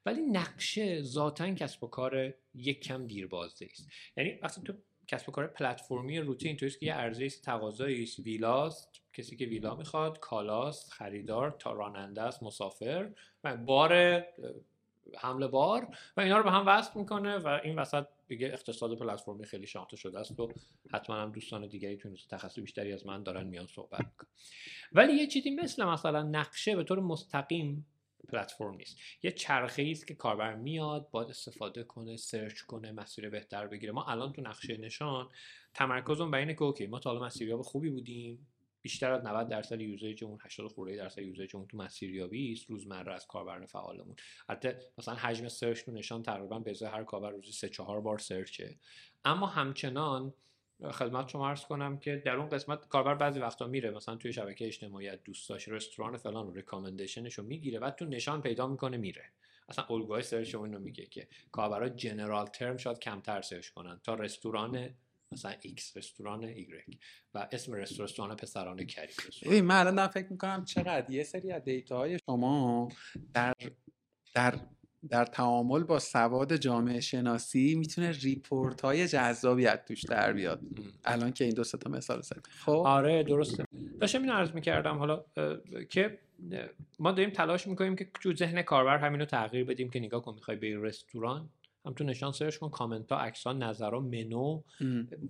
ولی 0.07 0.21
نقشه 0.21 1.03
ذاتا 1.03 1.55
کسب 1.55 1.85
و 1.85 1.87
کار 1.87 2.35
یک 2.55 2.81
کم 2.81 3.07
دیربازه 3.07 3.69
است. 3.71 3.89
یعنی 4.17 4.39
وقتی 4.43 4.63
تو 4.63 4.73
کسب 5.09 5.29
و 5.29 5.33
کار 5.33 5.47
پلتفرمی 5.47 6.19
روتین 6.19 6.57
تو 6.57 6.69
که 6.69 6.87
یه 6.87 6.95
عرضه 6.95 7.31
تقاضایی 7.31 8.03
است 8.03 8.19
ویلاست 8.19 9.01
کسی 9.13 9.37
که 9.37 9.47
ویلا 9.47 9.75
می‌خواد 9.75 10.19
کالاست 10.19 10.93
خریدار 10.93 11.57
تا 11.59 11.73
راننده 11.73 12.23
است 12.23 12.43
مسافر 12.43 13.11
و 13.45 13.57
بار 13.57 14.23
حمله 15.17 15.47
بار 15.47 15.97
و 16.17 16.21
اینا 16.21 16.39
رو 16.39 16.45
به 16.45 16.51
هم 16.51 16.67
وصل 16.67 16.99
می‌کنه 16.99 17.37
و 17.37 17.61
این 17.65 17.79
وسط 17.79 18.07
دیگه 18.29 18.47
اقتصاد 18.47 18.99
پلتفرمی 18.99 19.45
خیلی 19.45 19.67
شناخته 19.67 19.97
شده 19.97 20.19
است 20.19 20.41
و 20.41 20.53
حتما 20.95 21.17
هم 21.17 21.33
دوستان 21.33 21.67
دیگری 21.67 21.97
تو 21.97 22.09
تخصص 22.31 22.59
بیشتری 22.59 22.93
از 22.93 23.07
من 23.07 23.23
دارن 23.23 23.47
میان 23.47 23.67
صحبت 23.67 24.01
می‌کنن. 24.01 24.31
ولی 24.93 25.13
یه 25.13 25.27
چیزی 25.27 25.51
مثل 25.51 25.85
مثلا 25.85 26.23
نقشه 26.23 26.77
به 26.77 26.85
طور 26.85 27.01
مستقیم 27.01 27.87
پلتفرم 28.29 28.75
نیست. 28.75 28.97
یه 29.23 29.33
چرخه 29.33 29.89
است 29.91 30.07
که 30.07 30.15
کاربر 30.15 30.55
میاد 30.55 31.11
باید 31.11 31.31
استفاده 31.31 31.85
کنه 31.85 32.17
search 32.17 32.61
کنه 32.61 32.93
مسیر 32.93 33.31
بهتر 33.31 33.67
بگیره. 33.67 33.93
ما 33.93 34.05
الان 34.05 34.33
تو 34.33 34.43
نقشه 34.43 34.77
نشان 34.77 35.29
تمرکزمون 35.75 36.31
بر 36.31 36.39
اینه 36.39 36.55
که 36.55 36.63
اوکی 36.63 36.87
ما 36.87 36.99
تا 36.99 37.11
حالا 37.11 37.27
مسیریاب 37.27 37.63
خوبی 37.63 37.91
بودیم. 37.91 38.47
بیشتر 38.83 39.13
از 39.13 39.25
90 39.25 39.49
درصد 39.49 39.81
یوزیجمون 39.81 40.39
80 40.43 40.73
خورده 40.73 40.97
درصد 40.97 41.23
یوزیجمون 41.23 41.67
تو 41.67 41.77
مسیریابی 41.77 42.53
است 42.53 42.71
روزمره 42.71 43.13
از 43.13 43.27
کاربران 43.27 43.67
فعالمون. 43.67 44.17
حتی 44.49 44.69
مثلا 44.99 45.15
حجم 45.15 45.49
search 45.49 45.85
تو 45.85 45.93
نشان 45.93 46.23
تقریبا 46.23 46.59
به 46.59 46.75
هر 46.83 47.05
کاربر 47.05 47.31
روزی 47.31 47.53
3 47.53 47.69
4 47.69 48.01
بار 48.01 48.19
search 48.19 48.62
ه. 48.62 48.77
اما 49.25 49.47
همچنان 49.47 50.35
خدمت 50.91 51.29
شما 51.29 51.49
عرض 51.49 51.65
کنم 51.65 51.99
که 51.99 52.17
در 52.17 52.37
اون 52.37 52.49
قسمت 52.49 52.89
کاربر 52.89 53.15
بعضی 53.15 53.41
وقتا 53.41 53.67
میره 53.67 53.91
مثلا 53.91 54.17
توی 54.17 54.33
شبکه 54.33 54.67
اجتماعی 54.67 55.17
دوستاش 55.17 55.69
رستوران 55.69 56.17
فلان 56.17 56.55
recommendation 56.55 57.25
ش 57.25 57.35
رو 57.35 57.45
می‌گیره 57.45 57.79
بعد 57.79 57.95
تو 57.95 58.05
نشان 58.05 58.43
پیدا 58.43 58.67
می‌کنه 58.67 58.97
میره. 58.97 59.25
اصلا 59.69 59.85
الگوهای 59.91 60.23
search 60.23 60.55
اینو 60.55 60.79
میگه 60.79 61.07
که 61.07 61.29
کاربرا 61.53 61.89
general 61.89 62.47
term 62.47 62.77
شاید 62.77 62.99
کمتر 62.99 63.43
search 63.43 63.69
کنن 63.69 64.01
تا 64.05 64.15
رستوران 64.15 64.95
مثلا 65.33 65.55
X 65.61 65.97
رستوران 65.97 66.45
ایگرگ 66.45 66.99
و 67.35 67.49
اسم 67.53 67.73
رستوران 67.73 68.37
پسران 68.37 68.85
کریم. 68.87 69.17
ببین 69.43 69.65
من 69.65 69.87
الان 69.87 70.09
فکر 70.09 70.33
می‌کنم 70.33 70.65
چقدر 70.65 71.11
یه 71.11 71.23
سری 71.23 71.53
از 71.53 71.65
دیتاهای 71.65 72.19
شما 72.27 72.89
در 73.35 73.55
در 74.35 74.55
در 75.09 75.25
تعامل 75.25 75.85
با 75.85 75.99
سواد 75.99 76.57
جامعه 76.57 77.01
شناسی 77.01 77.75
می‌تونه 77.75 78.11
report 78.11 78.81
های 78.81 79.09
جذابی 79.09 79.67
از 79.67 79.79
توش 79.89 80.03
در 80.03 80.33
بیاد. 80.33 80.61
الان 81.05 81.33
که 81.33 81.45
این 81.45 81.55
دو 81.55 81.65
تا 81.65 81.91
مثال 81.91 82.21
زد 82.21 82.47
خب؟ 82.51 82.83
آره 82.87 83.23
درسته. 83.23 83.65
داشتم 84.01 84.23
این 84.23 84.31
عرض 84.31 84.51
می‌کردم 84.51 84.99
حالا 84.99 85.25
که 85.91 86.19
ما 86.99 87.13
داریم 87.13 87.31
تلاش 87.31 87.67
می‌کنیم 87.67 87.97
که 87.97 88.11
تو 88.23 88.35
ذهن 88.35 88.63
کاربر 88.63 88.99
همینو 88.99 89.25
تغییر 89.25 89.65
بدیم 89.65 89.91
که 89.91 90.01
نگاه 90.01 90.23
کن 90.23 90.35
می‌خوای 90.35 90.57
به 90.57 90.79
رستوران 90.79 91.51
هم 91.87 91.93
تو 91.93 92.05
نشان 92.05 92.33
search 92.33 92.57
کن 92.57 92.69
کامنت 92.69 93.13
ها 93.13 93.19
عکس 93.19 93.47
ها 93.47 93.53
نظر 93.53 93.91
منو 93.99 94.63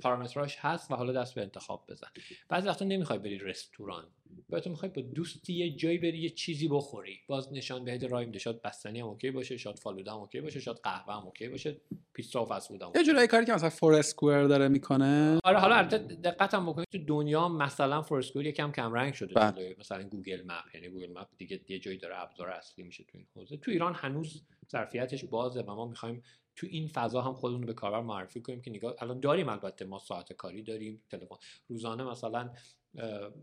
پارامتراش 0.01 0.57
هست 0.61 0.91
و 0.91 0.95
حالا 0.95 1.13
دست 1.13 1.35
به 1.35 1.43
انتخاب 1.43 1.85
بزن. 1.89 2.09
بعضی 2.49 2.69
وقتا 2.69 2.85
نمی‌خوای 2.85 3.19
بری 3.19 3.39
رستوران. 3.39 4.05
شاید 4.49 4.65
تو 4.65 4.71
می‌خوای 4.71 4.93
با 4.93 5.03
دوستی 5.03 5.53
یه 5.53 5.77
جایی 5.77 5.99
بری 5.99 6.19
یه 6.19 6.31
چیزی 6.31 6.69
بخوری. 6.69 7.19
باز 7.27 7.53
نشان 7.53 7.85
بهت 7.85 8.05
راه 8.05 8.25
میده 8.25 8.39
شاید 8.39 8.63
بستنی 8.63 9.01
هم 9.01 9.07
okay 9.07 9.31
باشه 9.31 9.57
شاید 9.57 9.79
فالوده 9.79 10.13
هم 10.13 10.19
okay 10.19 10.41
باشه 10.41 10.61
شاید 10.61 10.77
قهوه 10.77 11.15
هم 11.15 11.23
okay 11.23 11.49
باشه. 11.49 11.77
پیتزا 12.15 12.43
و 12.43 12.47
فست 12.47 12.69
فود 12.69 12.83
یه 12.97 13.05
جورایی 13.05 13.27
کاری 13.27 13.47
که 13.47 13.53
مثلا 13.53 13.71
Foursquare 13.71 14.45
داره 14.45 14.69
می‌کنه. 14.69 15.39
آره 15.45 15.59
حالا 15.59 15.75
البته 15.75 15.99
دقت 15.99 16.55
هم 16.55 16.67
بکنید 16.67 16.89
تو 16.93 16.99
دنیا 16.99 17.49
مثلا 17.49 18.03
Foursquare 18.03 18.47
یکم 18.47 18.73
کم 18.73 18.93
رنگ 18.93 19.15
شده 19.15 19.35
بله. 19.35 19.77
مثلا 19.79 20.03
Google 20.03 20.43
Maps 20.47 20.75
یعنی 20.75 20.89
Google 20.89 21.13
Maps 21.13 21.27
دیگه 21.39 21.61
یه 21.69 21.79
جایی 21.79 21.99
داره 21.99 22.23
ابزار 22.23 22.51
اصلی 22.51 22.85
میشه 22.85 23.05
تو 23.05 23.19
این 23.19 23.27
حوزه. 23.35 23.57
تو 23.57 23.71
ایران 23.71 23.95
هنوز 23.95 24.43
ظرفیتش 24.73 25.25
بازه 25.25 25.63
و 25.63 25.75
ما 25.75 25.87
می‌خوایم 25.87 26.23
تو 26.57 26.67
این 26.71 26.89
فضا 26.89 27.23
هم 27.23 27.35
خودمون 27.35 27.67
به 27.67 27.75
کاربر 27.75 28.01
معرفی 28.01 28.41
کنیم 28.41 28.63
که 28.63 28.71
نگاه 28.71 28.95
الان 28.99 29.21
داریم 29.21 29.49
البته 29.49 29.85
ما 29.85 29.99
ساعت 29.99 30.33
کاری 30.33 30.63
داریم 30.63 31.03
تلفن. 31.11 31.37
روزانه 31.69 32.05
مثلا 32.05 32.51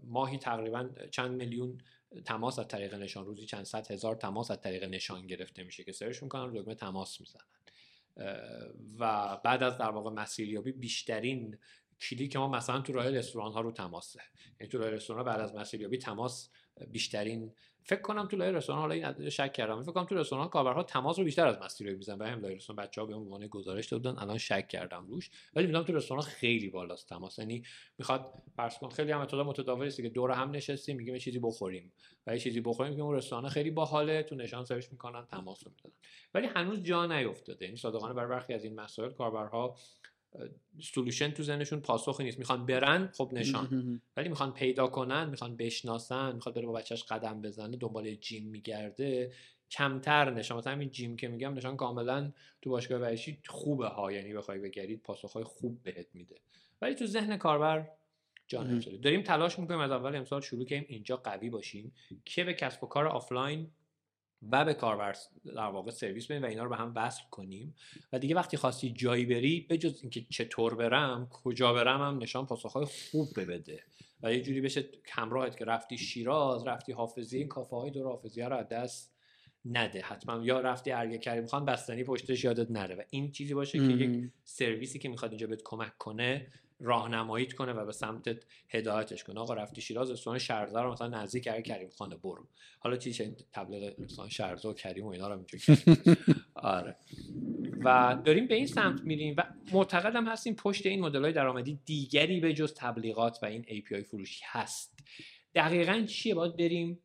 ماهی 0.03 0.37
تقریبا 0.37 0.89
چند 1.11 1.31
میلیون 1.31 1.77
تماس 2.25 2.59
از 2.59 2.67
طریق 2.67 2.93
نشان. 2.93 3.25
روزی 3.25 3.45
چند 3.45 3.65
صد 3.65 3.91
هزار 3.91 4.15
تماس 4.15 4.51
از 4.51 4.61
طریق 4.61 4.83
نشان 4.83 5.27
گرفته 5.27 5.63
میشه 5.63 5.83
که 5.83 5.91
سرش 5.91 6.23
می‌کنن 6.23 6.53
دکمه 6.53 6.75
تماس 6.75 7.21
می‌زنن. 7.21 7.45
و 8.99 9.37
بعد 9.43 9.63
از 9.63 9.77
در 9.77 9.89
واقع 9.89 10.09
مسیریابی 10.09 10.71
بیشترین 10.71 11.57
کلیک 12.01 12.35
ما 12.35 12.47
مثلا 12.47 12.81
تو 12.81 12.93
راه 12.93 13.09
رستوران 13.09 13.51
ها 13.51 13.61
رو 13.61 13.71
تماسه. 13.71 14.21
یعنی 14.59 14.71
تو 14.71 14.77
راه 14.77 14.89
رستوران 14.89 15.25
بعد 15.25 15.39
از 15.39 15.55
مسیریابی 15.55 15.97
تماس 15.97 16.49
بیشترین 16.87 17.51
فکر 17.89 18.01
کنم 18.01 18.27
تو 18.27 18.37
لایه 18.37 18.51
رستوران 18.51 18.81
حالا 18.81 18.93
این 18.93 19.29
شک 19.29 19.53
کردم. 19.53 19.81
فکر 19.81 19.91
کنم 19.91 20.05
تو 20.05 20.15
رستوران 20.15 20.47
کاربرها 20.47 20.83
تماس 20.83 21.19
رو 21.19 21.25
بیشتر 21.25 21.47
از 21.47 21.57
مسیر 21.61 21.91
رو 21.91 21.97
می‌زنن 21.97 22.17
برای 22.17 22.41
لایه 22.41 22.55
رستوران 22.55 22.85
بچه‌ها 22.85 23.07
به 23.07 23.15
عنوان 23.15 23.47
گزارش 23.47 23.87
دادن 23.87 24.19
الان 24.19 24.37
شک 24.37 24.67
کردم 24.67 25.05
روش. 25.07 25.29
ولی 25.55 25.67
می‌دونم 25.67 25.83
تو 25.83 25.93
رستوران 25.93 26.23
خیلی 26.23 26.69
بالاست 26.69 27.09
تماس. 27.09 27.39
یعنی 27.39 27.63
می‌خواد 27.97 28.33
فرض 28.55 28.77
کن 28.77 28.89
خیلی 28.89 29.11
هم 29.11 29.21
متد 29.21 29.35
متداول 29.35 29.87
است 29.87 30.01
که 30.01 30.09
دور 30.09 30.31
هم 30.31 30.51
نشستیم 30.51 30.97
میگیم 30.97 31.13
یه 31.13 31.19
چیزی 31.19 31.39
بخوریم. 31.39 31.91
و 32.27 32.33
یه 32.33 32.39
چیزی 32.39 32.61
بخوریم 32.61 32.95
که 32.95 33.01
اون 33.01 33.15
رستوران 33.15 33.49
خیلی 33.49 33.71
باحاله 33.71 34.23
تو 34.23 34.35
نشان 34.35 34.65
سرچ 34.65 34.85
می‌کنن 34.91 35.25
تماس 35.25 35.63
رو 35.65 35.71
می‌زنن 35.71 35.91
ولی 36.33 36.47
هنوز 36.47 36.83
جا 36.83 37.05
نیافتاده 37.05 37.65
یعنی 37.65 37.77
صادقانه 37.77 38.13
بر 38.13 38.27
برخی 38.27 38.53
از 38.53 38.63
این 38.63 38.75
مسائل 38.75 39.11
کاربرها 39.11 39.75
سولوشن 40.81 41.31
تو 41.31 41.43
ذهنشون 41.43 41.79
پاسخی 41.79 42.23
نیست. 42.23 42.39
می‌خوان 42.39 42.65
برن 42.65 43.07
خب 43.07 43.29
نشان. 43.33 44.01
ولی 44.17 44.29
می‌خوان 44.29 44.53
پیدا 44.53 44.87
کنن 44.87 45.29
می‌خوان 45.29 45.55
بشناسن 45.55 46.35
می‌خواد 46.35 46.55
بره 46.55 46.65
با 46.65 46.73
بچهش 46.73 47.03
قدم 47.03 47.41
بزنه 47.41 47.77
دنبال 47.77 48.15
جیم 48.15 48.47
میگرده. 48.47 49.31
کمتر 49.71 50.33
نشان. 50.33 50.57
مثلا 50.57 50.73
همین 50.73 50.89
جیم 50.89 51.15
که 51.15 51.27
میگم 51.27 51.53
نشان 51.53 51.77
کاملا 51.77 52.31
تو 52.61 52.69
باشگاه 52.69 53.01
ورزشی 53.01 53.39
خوبه 53.47 53.87
ها. 53.87 54.11
یعنی 54.11 54.33
بخوای 54.33 54.59
بگردید 54.59 55.01
پاسخهای 55.01 55.43
خوب 55.43 55.83
بهت 55.83 56.07
میده. 56.13 56.35
ولی 56.81 56.95
تو 56.95 57.05
ذهن 57.05 57.37
کاربر 57.37 57.89
جان 58.47 58.79
داریم 59.03 59.21
تلاش 59.21 59.59
می‌کنیم 59.59 59.79
از 59.79 59.91
اول 59.91 60.15
امسال 60.15 60.41
شروع 60.41 60.65
کنیم 60.65 60.85
اینجا 60.87 61.17
قوی 61.17 61.49
باشیم 61.49 61.93
که 62.25 62.43
به 62.43 62.53
کسب 62.53 62.83
و 62.83 62.87
کار 62.87 63.07
آفلاین 63.07 63.71
و 64.51 64.65
به 64.65 64.73
کاربر 64.73 65.15
در 65.45 65.67
واقع 65.67 65.91
سرویس 65.91 66.25
بدیم 66.25 66.43
و 66.43 66.45
اینا 66.45 66.63
رو 66.63 66.69
به 66.69 66.75
هم 66.75 66.93
وصل 66.95 67.23
کنیم. 67.31 67.75
و 68.13 68.19
دیگه 68.19 68.35
وقتی 68.35 68.57
خواستی 68.57 68.89
جایی 68.89 69.25
بری 69.25 69.65
به 69.69 69.77
جز 69.77 69.99
اینکه 70.01 70.25
چطور 70.29 70.75
برم 70.75 71.27
کجا 71.31 71.73
برم 71.73 72.01
هم 72.01 72.17
نشان 72.23 72.45
پاسخهای 72.45 72.85
خوب 72.85 73.27
بده. 73.37 73.83
و 74.23 74.33
یه 74.33 74.41
جوری 74.41 74.61
بشه 74.61 74.89
همراهت 75.11 75.57
که 75.57 75.65
رفتی 75.65 75.97
شیراز 75.97 76.67
رفتی 76.67 76.91
حافظیه 76.91 77.37
این 77.37 77.47
کافه 77.47 77.75
های 77.75 77.91
دور 77.91 78.07
حافظیه 78.07 78.41
رو 78.41 78.55
از 78.55 78.67
دست 78.67 79.18
نده 79.65 80.01
حتما. 80.01 80.45
یا 80.45 80.59
رفتی 80.59 80.91
ارگه 80.91 81.17
کریم 81.17 81.47
خان 81.47 81.65
بستنی 81.65 82.03
پشتش 82.03 82.43
یادت 82.43 82.71
نره. 82.71 82.95
و 82.95 83.01
این 83.09 83.31
چیزی 83.31 83.53
باشه 83.53 83.77
که 83.79 83.93
یک 83.93 84.31
سرویسی 84.43 84.99
که 84.99 85.09
می‌خواد 85.09 85.31
اینجا 85.31 85.47
بهت 85.47 85.61
کمک 85.63 85.97
کنه 85.97 86.47
راهنماییت 86.79 87.53
کنه 87.53 87.71
و 87.71 87.85
به 87.85 87.91
سمتت 87.91 88.43
هدایتش 88.69 89.23
کنه. 89.23 89.39
آقا 89.39 89.53
رفتی 89.53 89.81
شیراز 89.81 90.11
رستوران 90.11 90.39
شرزه 90.39 90.81
رو 90.81 90.91
مثلا 90.91 91.07
نزدیک 91.07 91.47
هر 91.47 91.61
کریم 91.61 91.89
خانه 91.89 92.15
برو. 92.15 92.47
حالا 92.79 92.97
چی 92.97 93.13
چه 93.13 93.35
تبلیغ 93.51 93.99
رستوران 93.99 94.29
شرزه 94.29 94.69
و 94.69 94.73
کریم 94.73 95.05
و 95.05 95.09
اینا 95.09 95.33
رو 95.33 95.45
آره. 96.55 96.95
و 97.83 98.17
داریم 98.25 98.47
به 98.47 98.55
این 98.55 98.67
سمت 98.67 99.01
میریم 99.01 99.35
و 99.37 99.43
معتقدم 99.73 100.27
هستیم 100.27 100.55
پشت 100.55 100.85
این 100.85 100.99
مدل 101.01 101.23
های 101.23 101.33
درآمدی 101.33 101.79
دیگری 101.85 102.39
به 102.39 102.53
جز 102.53 102.73
تبلیغات 102.73 103.39
و 103.41 103.45
این 103.45 103.63
API 103.63 104.03
فروشی 104.03 104.43
هست. 104.47 104.99
دقیقا 105.55 106.05
چیه؟ 106.07 106.35
باید 106.35 106.57
بریم. 106.57 107.01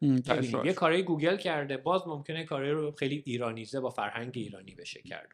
یه 0.65 0.73
کاری 0.73 1.03
گوگل 1.03 1.37
کرده 1.37 1.77
باز 1.77 2.03
ممکنه 2.07 2.45
کاری 2.45 2.71
رو 2.71 2.93
خیلی 2.93 3.23
ایرانیزه 3.27 3.81
با 3.81 3.91
فرهنگ 3.91 4.33
ایرانی 4.35 4.75
بشه 4.75 5.03
کرد 5.03 5.29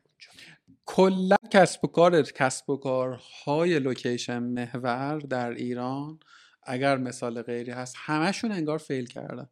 کلا 0.86 1.36
کسب 1.52 1.84
و 1.84 1.88
کار 1.88 2.22
کسب 2.22 2.70
و 2.70 2.76
کارهای 2.76 3.78
لوکیشن 3.78 4.38
محور 4.38 5.18
در 5.18 5.50
ایران 5.50 6.18
اگر 6.62 6.96
مثال 6.96 7.42
غیری 7.42 7.70
هست 7.70 7.96
همشون 7.98 8.52
انگار 8.52 8.78
فیل 8.78 9.06
کردن. 9.06 9.48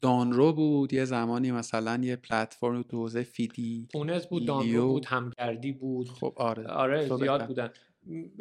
دانرو 0.00 0.52
بود 0.52 0.92
یه 0.92 1.04
زمانی 1.04 1.52
مثلا 1.52 2.00
یه 2.02 2.16
پلتفرم 2.16 2.82
تو 2.82 2.96
حوزه 2.96 3.22
فیدی 3.22 3.88
اونز 3.94 4.26
بود 4.26 4.42
لیو. 4.42 4.46
دانلو 4.46 4.88
بود 4.88 5.06
همگردی 5.06 5.72
بود. 5.72 6.08
خب 6.08 6.34
آره. 6.36 6.66
آره 6.66 7.08
زیاد. 7.16 7.46
بودن. 7.46 7.70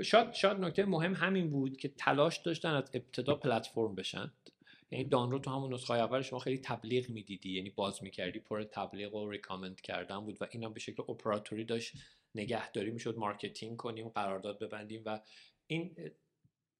شاید 0.03 0.33
شاید 0.33 0.57
نکته 0.57 0.85
مهم 0.85 1.13
همین 1.13 1.49
بود 1.49 1.77
که 1.77 1.87
تلاش 1.97 2.37
داشتن 2.37 2.73
از 2.73 2.83
ابتدا 2.93 3.35
پلتفرم 3.35 3.95
بشن. 3.95 4.31
یعنی 4.91 5.05
دونرو 5.05 5.39
تو 5.39 5.51
همون 5.51 5.73
نسخه 5.73 5.93
اول 5.93 6.21
شما 6.21 6.39
خیلی 6.39 6.57
تبلیغ 6.57 7.09
می‌دیدی 7.09 7.51
یعنی 7.51 7.69
باز 7.69 8.03
می‌کردی 8.03 8.39
پر 8.39 8.63
تبلیغ 8.63 9.15
و 9.15 9.29
recommend 9.29 9.81
کردن 9.81 10.19
بود 10.19 10.37
و 10.41 10.47
اینا 10.51 10.69
به 10.69 10.79
شکل 10.79 11.03
اپراتوری 11.09 11.65
داشت 11.65 11.93
نگهداری 12.35 12.91
می‌شد 12.91 13.17
marketing 13.17 13.77
کنیم 13.77 14.05
و 14.07 14.09
قرارداد 14.09 14.59
ببندیم 14.59 15.03
و 15.05 15.19
این 15.67 15.95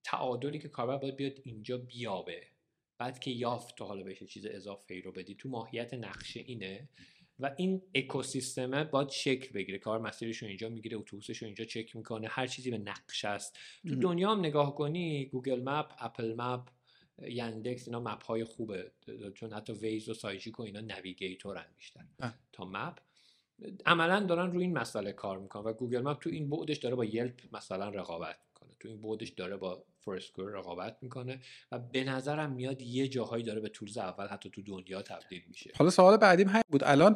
تعادلی 0.03 0.59
که 0.59 0.69
کاربر 0.69 0.97
باید 0.97 1.15
بیاد 1.15 1.39
اینجا 1.43 1.77
بیابه. 1.77 2.43
بعد 2.97 3.19
که 3.19 3.31
یافت 3.31 3.75
تو 3.75 3.85
حالا 3.85 4.03
بهش 4.03 4.21
یه 4.21 4.27
چیز 4.27 4.45
اضافه 4.45 4.93
ای 4.93 5.01
رو 5.01 5.11
بدی 5.11 5.35
تو 5.35 5.49
ماهیت 5.49 5.93
نقشه 5.93 6.39
اینه 6.39 6.89
و 7.39 7.55
این 7.57 7.81
اکوسیستمه 7.95 8.83
باید 8.83 9.09
شکل 9.09 9.51
بگیره. 9.53 9.77
کار 9.77 9.99
مسیرش 9.99 10.37
رو 10.37 10.47
اینجا 10.47 10.69
می‌گیره 10.69 10.97
اتوبوسش 10.97 11.37
رو 11.37 11.45
اینجا 11.45 11.65
چک 11.65 11.95
می‌کنه 11.95 12.27
هر 12.27 12.47
چیزی 12.47 12.71
به 12.71 12.77
نقشه 12.77 13.27
است 13.27 13.57
تو. 13.89 13.95
دنیا 13.95 14.31
هم 14.31 14.39
نگاه 14.39 14.75
کنی 14.75 15.25
Google 15.25 15.61
Maps 15.63 15.93
Apple 15.99 16.35
Maps 16.37 16.67
Yandex 17.27 17.87
اینا 17.87 17.99
map 17.99 18.23
های 18.23 18.43
خوبه. 18.43 18.91
چون 19.35 19.53
حتی 19.53 19.73
Waze 19.73 20.09
و 20.09 20.13
Sygic 20.13 20.59
و 20.59 20.63
اینا 20.63 20.81
navigator 20.81 21.57
ن 21.57 21.65
بیشتر. 21.77 22.05
تا 22.51 22.65
map. 22.65 22.99
عملا 23.85 24.19
دارن 24.25 24.51
روی 24.51 24.63
این 24.63 24.77
مسئله 24.77 25.11
کار 25.11 25.39
می‌کنن 25.39 25.63
و 25.63 25.73
Google 25.73 26.01
Maps 26.01 26.19
تو 26.19 26.29
این 26.29 26.49
بعدش 26.49 26.77
داره 26.77 26.95
با 26.95 27.05
Yelp 27.05 27.55
مثلا 27.55 27.89
رقابت 27.89 28.39
می‌کنه. 28.47 28.69
تو 28.79 28.87
این 28.87 29.01
بعدش 29.01 29.29
داره 29.29 29.57
با 29.57 29.83
Foursquare 30.09 30.51
رقابت 30.51 30.97
می‌کنه 31.01 31.39
و 31.71 31.79
به 31.79 32.03
نظرم 32.03 32.51
میاد 32.51 32.81
یه 32.81 33.07
جاهایی 33.07 33.43
داره 33.43 33.59
به 33.59 33.69
tools 33.69 33.97
اول 33.97 34.27
حتی 34.27 34.49
تو 34.49 34.61
دنیا 34.61 35.01
تبدیل 35.01 35.41
میشه. 35.47 35.71
حالا 35.77 35.91
سوال 35.91 36.17
بعدیم 36.17 36.47
همین 36.47 36.63
بود. 36.69 36.83
الان 36.83 37.15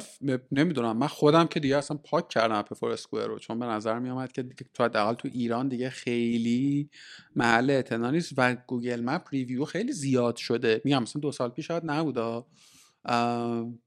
نمی‌دونم. 0.52 0.96
من 0.96 1.06
خودم 1.06 1.46
که 1.46 1.60
دیگه 1.60 1.76
اصلا 1.76 1.96
پاک 1.96 2.28
کردم 2.28 2.54
app 2.54 2.74
Foursquare 2.74 3.26
رو 3.26 3.38
چون 3.38 3.58
به 3.58 3.66
نظر 3.66 3.98
می 3.98 4.10
اومد 4.10 4.32
که 4.32 4.44
تو 4.74 4.84
حداقل 4.84 5.14
تو 5.14 5.28
ایران 5.32 5.68
دیگه 5.68 5.90
خیلی 5.90 6.90
محل 7.36 7.70
اعتنا 7.70 8.10
نیست 8.10 8.32
و 8.36 8.54
Google 8.66 9.00
Maps 9.00 9.28
review 9.32 9.64
خیلی 9.64 9.92
زیاد 9.92 10.36
شده. 10.36 10.80
میگم 10.84 11.02
مثلا 11.02 11.20
دو 11.20 11.32
سال 11.32 11.50
پیش 11.50 11.66
شاید 11.66 11.82
نبودا 11.86 12.46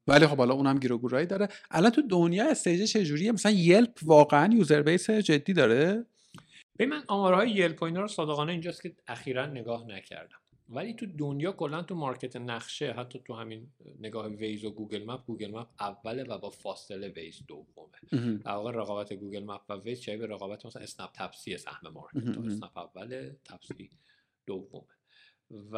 ولی 0.08 0.28
خب 0.28 0.38
حالا 0.38 0.54
اونم 0.54 0.80
گیر 0.80 0.94
و 0.94 0.98
گورایی 0.98 1.26
داره. 1.26 1.48
الان 1.72 1.92
تو 1.92 2.02
دنیا 2.02 2.50
stage 2.50 2.92
چجوریه؟ 2.92 3.32
مثلا 3.32 3.52
Yelp 3.52 4.00
واقعا 4.02 4.54
user 4.54 4.82
base 4.82 5.10
جدی 5.10 5.54
داره؟ 5.54 6.06
به 6.78 6.86
من 6.86 7.04
آمارهای 7.08 7.52
Yelp 7.52 7.82
و 7.82 7.86
اینا 7.86 8.02
رو 8.02 8.08
صادقانه 8.08 8.52
اینجاست 8.52 8.82
که 8.82 8.96
اخیرا 9.08 9.46
نگاه 9.46 9.88
نکردم 9.88 10.38
ولی 10.70 10.94
تو 10.94 11.06
دنیا 11.06 11.52
کلا 11.52 11.84
تو 11.84 11.96
market 11.96 12.36
نقشه 12.36 12.92
حتی 12.92 13.22
تو 13.26 13.34
همین 13.34 13.72
نگاه 14.00 14.28
Waze 14.28 14.66
و 14.66 14.72
Google 14.72 15.06
Maps 15.06 15.26
Google 15.26 15.52
Maps 15.52 15.68
اوله 15.80 16.24
و 16.24 16.38
با 16.38 16.50
فاصله 16.50 17.08
Waze 17.08 17.42
دومه. 17.48 18.38
در 18.38 18.52
واقع 18.52 18.72
رقابت 18.72 19.14
Google 19.14 19.44
Maps 19.44 19.62
و 19.70 19.74
Waze 19.74 20.00
شبیه 20.00 20.18
به 20.18 20.28
رقابت 20.28 20.66
مثلا 20.66 20.82
اسنپ 20.82 21.10
تپسی 21.14 21.58
سهم 21.58 21.94
market 21.94 22.38
مهم. 22.38 22.48
اسنپ 22.48 22.78
اوله 22.78 23.38
تپسی 23.46 23.90
دومه 24.46 24.88
و 25.72 25.78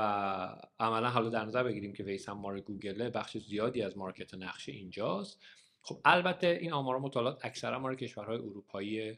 عملا 0.80 1.09
حالا 1.09 1.30
در 1.30 1.45
نظر 1.45 1.63
بگیریم 1.63 1.93
که 1.93 2.03
ویز 2.03 2.26
هم 2.26 2.38
مال 2.38 2.61
گوگله 2.61 3.09
بخش 3.09 3.38
زیادی 3.38 3.81
از 3.81 3.97
مارکت 3.97 4.34
نقشه 4.34 4.71
اینجاست 4.71 5.39
خب 5.81 6.01
البته 6.05 6.47
این 6.61 6.73
آمارا 6.73 6.99
مطالعات 6.99 7.45
اکثرا 7.45 7.80
مال 7.80 7.95
کشورهای 7.95 8.38
اروپایی 8.38 9.17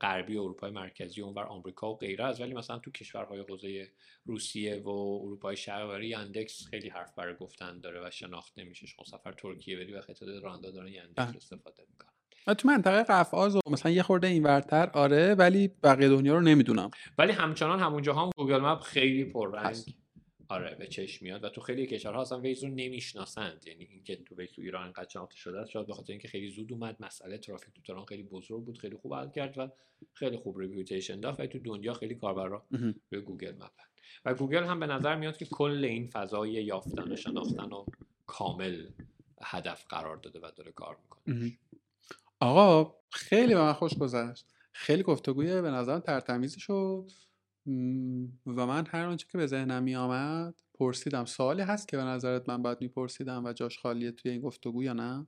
غربی 0.00 0.36
و 0.36 0.42
اروپای 0.42 0.70
مرکزی 0.70 1.20
و 1.20 1.24
اونور 1.24 1.44
آمریکا 1.44 1.92
و 1.92 1.96
غیره 1.96 2.24
از 2.24 2.40
ولی 2.40 2.54
مثلا 2.54 2.78
تو 2.78 2.90
کشورهای 2.90 3.40
حوزه 3.40 3.88
روسیه 4.24 4.76
و 4.76 4.88
اروپای 5.24 5.56
شرقی 5.56 6.06
یندکس 6.06 6.66
خیلی 6.66 6.88
حرف 6.88 7.14
برای 7.14 7.34
گفتن 7.34 7.80
داره 7.80 8.06
و 8.06 8.10
شناخته 8.10 8.64
میشه 8.64 8.86
شما 8.86 9.04
سفر 9.04 9.32
ترکیه 9.32 9.76
بری 9.76 9.92
و 9.92 10.00
خطه 10.00 10.40
راندا 10.42 10.70
دارن 10.70 10.88
یندکس 10.88 11.16
بله. 11.16 11.36
استفاده 11.36 11.82
می‌کنن. 11.90 12.54
تو 12.54 12.68
منطقه 12.68 13.02
قفقاز 13.02 13.56
و 13.56 13.60
مثلا 13.70 13.92
یه 13.92 14.02
خورده 14.02 14.26
اینورتر 14.26 14.90
آره 14.90 15.34
ولی 15.34 15.68
بقیه 15.68 16.08
دنیا 16.08 16.34
رو 16.34 16.40
نمی‌دونم. 16.40 16.90
ولی 17.18 17.32
همچنان 17.32 17.80
همونجا 17.80 18.14
هم 18.14 18.30
گوگل 18.36 18.60
مپ 18.60 18.80
خیلی 18.80 19.24
پررنگ. 19.24 19.76
آره 20.50 20.74
به 20.74 20.86
چشم 20.86 21.24
میاد. 21.24 21.44
و 21.44 21.48
تو 21.48 21.60
خیلی 21.60 21.86
کشورها 21.86 22.22
اصلا 22.22 22.40
ویز 22.40 22.64
رو 22.64 22.70
نمی‌شناسند. 22.70 23.66
یعنی 23.66 23.84
اینکه 23.84 24.16
تو 24.16 24.34
ویز 24.34 24.52
تو 24.52 24.62
ایران 24.62 24.86
انقدر 24.86 25.08
شناخته 25.08 25.36
شده 25.36 25.58
است 25.58 25.70
شاید 25.70 25.86
به 25.86 25.94
خاطر 25.94 26.12
اینکه 26.12 26.28
خیلی 26.28 26.50
زود 26.50 26.72
اومد. 26.72 26.96
مسئله 27.00 27.38
ترافیک 27.38 27.74
تو 27.74 27.82
تهران 27.82 28.04
خیلی 28.04 28.22
بزرگ 28.22 28.64
بود 28.64 28.78
خیلی 28.78 28.96
خوب 28.96 29.14
حل 29.14 29.30
کرد 29.30 29.58
و 29.58 29.68
خیلی 30.12 30.36
خوب 30.36 30.58
reputation 30.58 31.20
داشت. 31.20 31.40
و 31.40 31.46
تو 31.46 31.58
دنیا 31.58 31.94
خیلی 31.94 32.14
کاربرا. 32.14 32.66
روی 33.10 33.22
گوگل 33.22 33.52
مپ 33.52 33.70
و 34.24 34.34
گوگل 34.34 34.64
هم 34.64 34.80
به 34.80 34.86
نظر 34.86 35.16
میاد 35.16 35.36
که 35.36 35.44
کل 35.44 35.84
این 35.84 36.06
فضای 36.06 36.50
یافتن 36.50 37.12
و 37.12 37.16
شناختن 37.16 37.72
و 37.72 37.84
کامل 38.26 38.86
هدف 39.42 39.86
قرار 39.88 40.16
داده 40.16 40.38
و 40.38 40.50
داره 40.56 40.72
کار 40.72 40.96
می‌کنه. 41.02 41.58
آقا 42.40 42.94
خیلی 43.10 43.54
به 43.54 43.60
من 43.60 43.72
خوش 43.72 43.94
گذشت. 43.94 44.46
خیلی 44.72 45.02
گفتگوی 45.02 45.62
به 45.62 45.70
نظرم 45.70 46.00
ترتمیزش 46.00 46.70
و 46.70 47.02
م، 47.02 47.06
و 48.46 48.66
من 48.66 48.86
هر 48.86 49.04
آنچه 49.04 49.26
که 49.32 49.38
به 49.38 49.46
ذهنم 49.46 49.82
می 49.82 49.96
آمد 49.96 50.54
پرسیدم. 50.74 51.24
سوالی 51.24 51.62
هست 51.62 51.88
که 51.88 51.96
به 51.96 52.02
نظرت 52.02 52.48
من 52.48 52.62
باید 52.62 52.80
میپرسیدم 52.80 53.44
و 53.44 53.52
جاش 53.52 53.78
خالیه 53.78 54.12
توی 54.12 54.30
این 54.30 54.40
گفتگو 54.40 54.82
یا 54.82 54.92
نه؟ 54.92 55.26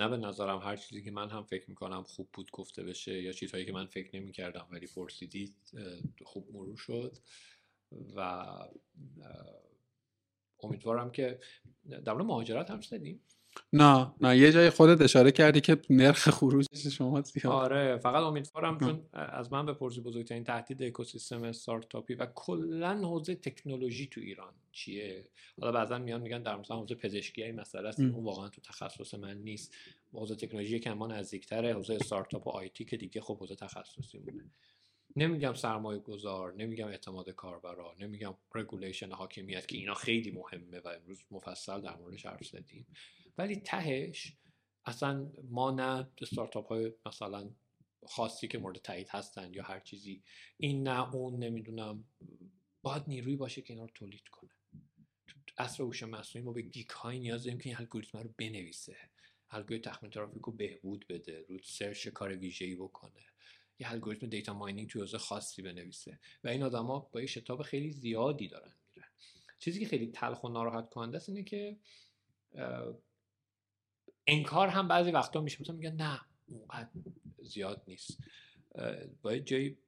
نه 0.00 0.08
به 0.08 0.16
نظرم. 0.16 0.58
هر 0.58 0.76
چیزی 0.76 1.02
که 1.02 1.10
من 1.10 1.30
هم 1.30 1.42
فکر 1.42 1.70
می‌کنم 1.70 2.02
خوب 2.02 2.28
بود 2.32 2.50
گفته 2.50 2.82
بشه 2.82 3.22
یا 3.22 3.32
چیزهایی 3.32 3.66
که 3.66 3.72
من 3.72 3.86
فکر 3.86 4.16
نمی‌کردم 4.16 4.66
ولی 4.70 4.86
پرسیدید 4.86 5.56
خوب 6.24 6.48
مرور 6.52 6.76
شد 6.76 7.16
و 8.16 8.46
امیدوارم 10.62 11.10
که 11.10 11.40
در 12.04 12.14
مهاجرت 12.14 12.70
هم 12.70 12.80
زدیم 12.80 13.20
نه 13.72 14.14
نه. 14.20 14.38
یه 14.38 14.52
جای 14.52 14.70
خودت 14.70 15.00
اشاره 15.00 15.32
کردی 15.32 15.60
که 15.60 15.80
نرخ 15.90 16.30
خروجش 16.30 16.86
شما 16.86 17.20
زیاد. 17.20 17.46
آره 17.46 17.96
فقط 17.96 18.22
امیدوارم 18.22 18.78
چون 18.78 19.02
از 19.12 19.52
من 19.52 19.66
بپرسی 19.66 20.00
بزرگترین 20.00 20.44
تهدید 20.44 20.82
اکوسیستم 20.82 21.42
استارتاپی 21.42 22.14
و 22.14 22.26
کلا 22.34 22.94
حوزه 22.94 23.34
تکنولوژی 23.34 24.06
تو 24.06 24.20
ایران 24.20 24.52
چیه؟ 24.72 25.24
حالا 25.60 25.72
بعضا 25.72 25.98
میان 25.98 26.20
میگن 26.20 26.42
در 26.42 26.56
مثلا 26.56 26.76
حوزه 26.76 26.94
پزشکی 26.94 27.42
این 27.42 27.60
مسئله 27.60 27.88
است. 27.88 28.00
اون 28.00 28.24
واقعا 28.24 28.48
تو 28.48 28.60
تخصص 28.60 29.14
من 29.14 29.38
نیست. 29.38 29.74
حوزه 30.12 30.34
تکنولوژی 30.34 30.80
که 30.80 30.90
ما 30.90 31.06
نزدیکتره 31.06 31.74
حوزه 31.74 31.94
استارتاپ 31.94 32.46
و 32.46 32.50
آی‌تی 32.50 32.84
که 32.84 32.96
دیگه 32.96 33.20
خب 33.20 33.38
حوزه 33.38 33.54
تخصصی 33.54 34.18
مونه. 34.18 34.50
نمیگم 35.16 35.54
سرمایه 35.54 36.00
گذار 36.00 36.54
نمیگم 36.54 36.86
اعتماد 36.86 37.30
کاربرا 37.30 37.94
نمیگم 38.00 38.34
regulation 38.54 39.12
حاکمیت 39.12 39.68
که 39.68 39.76
اینا 39.76 39.94
خیلی 39.94 40.30
مهمه 40.30 40.80
و 40.80 40.88
امروز 40.88 41.24
مفصل 41.30 41.80
در 41.80 41.96
موردش 41.96 42.26
حرف 42.26 42.46
زدیم. 42.46 42.86
ولی 43.38 43.56
تهش 43.56 44.36
اصلا 44.84 45.32
ما 45.50 45.70
نه 45.70 46.08
استارتاپ 46.22 46.68
های 46.68 46.92
مثلا 47.06 47.50
خاصی 48.06 48.48
که 48.48 48.58
مورد 48.58 48.76
تایید 48.76 49.08
هستن 49.08 49.54
یا 49.54 49.62
هر 49.62 49.80
چیزی 49.80 50.22
این 50.56 50.88
نه 50.88 51.14
اون 51.14 51.38
نمی‌دونم 51.38 52.04
باید 52.82 53.02
نیروی 53.06 53.36
باشه 53.36 53.62
که 53.62 53.72
اینا 53.72 53.84
رو 53.84 53.90
تولید 53.94 54.28
کنه. 54.28 54.50
تو 55.46 55.54
عصر 55.58 55.82
هوش 55.82 56.02
مصنوعی 56.02 56.46
ما 56.46 56.52
به 56.52 56.62
geek 56.62 56.88
های 56.88 57.18
نیاز 57.18 57.44
داریم 57.44 57.58
که 57.58 57.68
این 57.68 57.78
الگوریتم 57.78 58.18
رو 58.18 58.34
بنویسه. 58.38 58.96
الگوی 59.50 59.78
تخمین 59.78 60.10
ترافیک 60.10 60.42
رو 60.42 60.52
بهبود 60.52 61.06
بده 61.08 61.44
رو 61.48 61.58
search 61.62 62.08
کار 62.08 62.36
ویژه‌ای 62.36 62.74
بکنه. 62.74 63.24
یه 63.78 63.92
الگوریتم 63.92 64.26
data 64.26 64.54
mining 64.54 64.88
توی 64.88 65.00
حوزه 65.00 65.18
خاصی 65.18 65.62
بنویسه. 65.62 66.18
و 66.44 66.48
این 66.48 66.62
آدما 66.62 66.98
با 66.98 67.20
یه 67.20 67.26
شتاب 67.26 67.62
خیلی 67.62 67.90
زیادی 67.90 68.48
دارن 68.48 68.74
میرن. 68.94 69.08
چیزی 69.58 69.80
که 69.80 69.86
خیلی 69.86 70.06
تلخ 70.06 70.44
و 70.44 70.48
ناراحت 70.48 70.90
کننده 70.90 71.16
است 71.16 71.28
اینه 71.28 71.42
که 71.42 71.76
انکار 74.26 74.68
هم 74.68 74.88
بعضی 74.88 75.10
وقتا 75.10 75.40
میشه. 75.40 75.58
مثلا 75.60 75.76
میگن 75.76 75.94
نه 75.94 76.20
اونقدر 76.46 76.88
زیاد 77.42 77.82
نیست. 77.88 78.18
اه، 78.74 79.06
با 79.22 79.32
یه 79.32 79.40
جایی 79.40 79.78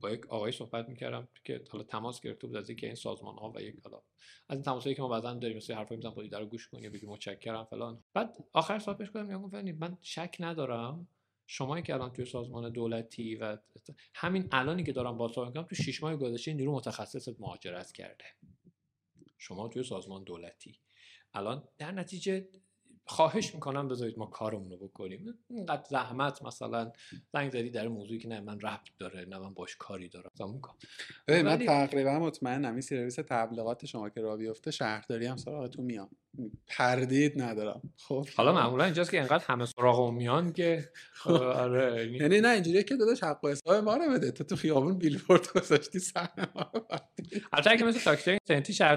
با 0.00 0.10
یک 0.10 0.26
آقای 0.26 0.52
صحبت 0.52 0.88
می‌کردم 0.88 1.28
که 1.44 1.64
حالا 1.70 1.84
تماس 1.84 2.20
گرفته 2.20 2.46
بود 2.46 2.56
از 2.56 2.68
اینکه 2.68 2.86
این 2.86 2.94
سازمان 2.96 3.38
ها 3.38 3.52
و 3.56 3.62
یک 3.62 3.76
حالا 3.84 4.02
از 4.48 4.56
این 4.56 4.62
تماسایی 4.62 4.94
که 4.94 5.02
ما 5.02 5.08
بعضا 5.08 5.34
داریم 5.34 5.56
مثل 5.56 5.74
حرفایی 5.74 5.96
می‌زنم 5.96 6.14
با 6.14 6.38
رو 6.38 6.46
گوش 6.46 6.68
کنی 6.68 6.88
بگی 6.88 7.06
متشکرم 7.06 7.64
فلان. 7.64 8.04
بعد 8.14 8.36
آخر 8.52 8.78
صحبت 8.78 9.02
گفتم 9.02 9.26
میگم 9.26 9.78
من 9.78 9.98
شک 10.02 10.36
ندارم. 10.40 11.08
شما 11.46 11.80
که 11.80 11.94
الان 11.94 12.12
توی 12.12 12.24
سازمان 12.24 12.72
دولتی 12.72 13.36
و 13.36 13.58
همین 14.14 14.48
الانی 14.52 14.84
که 14.84 14.92
دارم 14.92 15.18
با 15.18 15.28
صحبت 15.28 15.48
می‌کنم 15.48 15.62
تو 15.62 15.74
شش 15.74 16.02
ماه 16.02 16.16
گذشته 16.16 16.54
نیرو 16.54 16.74
متخصصت 16.74 17.40
مهاجرت 17.40 17.92
کرده. 17.92 18.24
شما 19.38 19.68
توی 19.68 19.82
سازمان 19.82 20.24
دولتی. 20.24 20.78
الان 21.36 21.62
در 21.78 21.92
نتیجه 21.92 22.48
خواهش 23.08 23.54
می‌کنم 23.54 23.88
بذارید 23.88 24.18
ما 24.18 24.26
کارمون 24.26 24.70
رو 24.70 24.76
بکنیم. 24.76 25.38
اینقدر 25.50 25.84
زحمت 25.90 26.42
مثلا 26.42 26.92
زنگ 27.32 27.50
زدی 27.50 27.70
در 27.70 27.88
موضوعی 27.88 28.18
که 28.18 28.28
نه 28.28 28.40
من 28.40 28.60
ربط 28.60 28.88
داره 28.98 29.24
نه 29.24 29.38
من 29.38 29.54
باش 29.54 29.76
کاری 29.76 30.08
دارم. 30.08 30.30
کار 30.60 30.74
من 31.28 31.46
ولی... 31.46 31.66
تقریبا 31.66 32.18
مطمئنم 32.18 32.72
این 32.72 32.80
سرویس 32.80 33.14
تبلیغات 33.14 33.86
شما 33.86 34.10
که 34.10 34.20
را 34.20 34.36
بیفته 34.36 34.70
شهرداری 34.70 35.26
هم 35.26 35.36
سراغتون 35.36 35.84
میام 35.84 36.10
تردید 36.66 37.42
ندارم. 37.42 37.82
خب. 37.96 38.26
حالا 38.36 38.52
معمولا 38.52 38.84
اینجاست 38.84 39.10
که 39.10 39.18
اینقدر 39.18 39.44
همه 39.46 39.66
سراغ 39.66 40.12
میان 40.12 40.52
که 40.52 40.88
خب. 41.12 41.30
آره 41.30 42.12
یعنی 42.12 42.40
نه 42.40 42.48
اینجوریه 42.48 42.82
که 42.82 42.96
داداش 42.96 43.22
حق 43.22 43.44
و 43.44 43.48
حساب 43.48 43.74
ما 43.74 43.96
رو 43.96 44.12
بده. 44.12 44.30
تو 44.30 44.44
تو 44.44 44.56
خیابون 44.56 44.98
بیلبورد 44.98 45.52
گذاشتی 45.52 45.98
سر 45.98 46.28
ما 46.54 46.70
البته 47.52 47.70
اگه 47.70 47.84
مثل 47.84 48.00
تاکسی 48.00 48.38
سنتی 48.48 48.72
شهر 48.72 48.96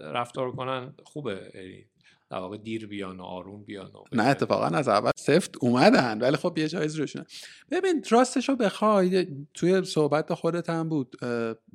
رفتار 0.00 0.52
کنن 0.52 0.94
خوبه. 1.04 1.50
یعنی 1.54 1.86
در 2.30 2.38
واقع 2.38 2.56
دیر 2.56 2.86
بیان 2.86 3.20
و 3.20 3.22
آروم 3.22 3.64
بیان 3.64 3.86
و 3.86 4.04
نه 4.12 4.26
اتفاقا 4.26 4.66
از 4.66 4.88
اول 4.88 5.10
سفت 5.16 5.56
اومدن 5.60 6.18
ولی 6.20 6.36
خب 6.36 6.58
یه 6.58 6.68
جایز 6.68 6.96
روشونه 6.96 7.26
ببین 7.70 8.04
راستش 8.10 8.48
رو 8.48 8.56
بخوای 8.56 9.26
توی 9.54 9.84
صحبت 9.84 10.34
خودت 10.34 10.70
هم 10.70 10.88
بود 10.88 11.16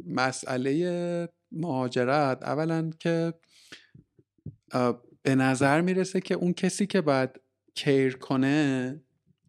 مسئله 0.07 1.29
مهاجرت. 1.51 2.43
اولا 2.43 2.91
که 2.99 3.33
به 5.23 5.35
نظر 5.35 5.81
می‌رسه 5.81 6.21
که 6.21 6.35
اون 6.35 6.53
کسی 6.53 6.87
که 6.87 7.01
باید 7.01 7.29
کیر 7.75 8.17
کنه 8.17 9.01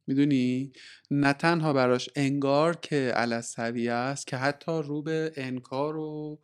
می‌دونی؟ 0.07 0.73
نه 1.11 1.33
تنها 1.33 1.73
براش 1.73 2.11
انگار 2.17 2.77
که 2.77 2.97
علصوی 3.17 3.89
است 3.89 4.27
که 4.27 4.37
حتی 4.37 4.83
رو 4.85 5.03
به 5.03 5.33
انکار 5.37 5.97
و 5.97 6.41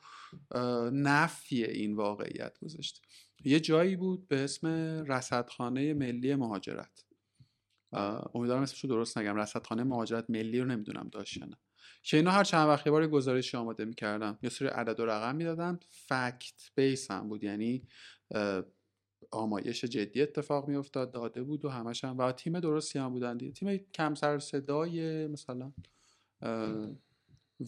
نفی 0.92 1.64
این 1.64 1.94
واقعیت 1.96 2.58
گذاشته 2.58 3.00
یه 3.44 3.60
جایی 3.60 3.96
بود 3.96 4.28
به 4.28 4.44
اسم 4.44 4.66
رصدخانه 5.08 5.94
ملی 5.94 6.34
مهاجرت. 6.34 7.04
امیدوارم 8.34 8.62
اسمشو 8.62 8.88
درست 8.88 9.18
نگم. 9.18 9.36
رصدخانه 9.36 9.84
مهاجرت 9.84 10.30
ملی 10.30 10.60
رو 10.60 10.66
نمی‌دونم 10.66 11.08
داشت 11.12 11.42
نه. 11.42 11.56
که 12.02 12.16
اینا 12.16 12.30
هر 12.30 12.44
چند 12.44 12.68
وقت 12.68 12.88
بار 12.88 13.06
گزارشی 13.06 13.56
آماده 13.56 13.84
می‌کردم 13.84 14.38
یه 14.42 14.50
سری 14.50 14.68
عدد 14.68 15.00
و 15.00 15.06
رقم 15.06 15.36
می‌دادن. 15.36 15.78
فکت 15.90 16.70
بیس 16.74 17.10
هم 17.10 17.28
بود. 17.28 17.44
یعنی 17.44 17.82
آمایش 19.32 19.84
جدی 19.84 20.22
اتفاق 20.22 20.68
میافتاد 20.68 21.12
داده 21.12 21.42
بود 21.42 21.64
و 21.64 21.68
همش 21.68 22.04
هم. 22.04 22.18
و 22.18 22.32
تیم 22.32 22.60
درستی 22.60 22.98
هم 22.98 23.12
بودن 23.12 23.36
دیگه. 23.36 23.52
تیم 23.52 23.76
کم 23.94 24.14
سر 24.14 24.38
صدای 24.38 25.26
مثلا 25.26 25.72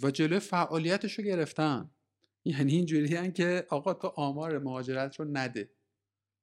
و 0.03 0.11
جلوی 0.11 0.39
فعالیتش 0.39 1.19
رو 1.19 1.25
گرفتن. 1.25 1.91
یعنی 2.45 2.73
اینجوری 2.73 3.33
که 3.33 3.67
آقا 3.69 3.95
تو 3.95 4.09
آمار 4.09 4.59
مهاجرت 4.59 5.21
رو 5.21 5.27
نده. 5.33 5.71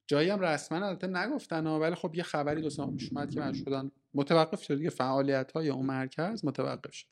جایی 0.07 0.29
هم 0.29 0.39
رسما 0.39 0.87
البته 0.87 1.07
نگفتن 1.07 1.67
ولی 1.67 1.95
خب 1.95 2.15
یه 2.15 2.23
خبری 2.23 2.61
دو 2.61 2.81
اومد 2.81 3.31
که 3.31 3.39
من 3.39 3.53
شدن 3.53 3.91
متوقف 4.13 4.63
شد. 4.63 4.77
دیگه 4.77 4.89
فعالیت 4.89 5.51
های 5.51 5.69
اون 5.69 5.85
مرکز 5.85 6.45
متوقف 6.45 6.93
شد. 6.93 7.07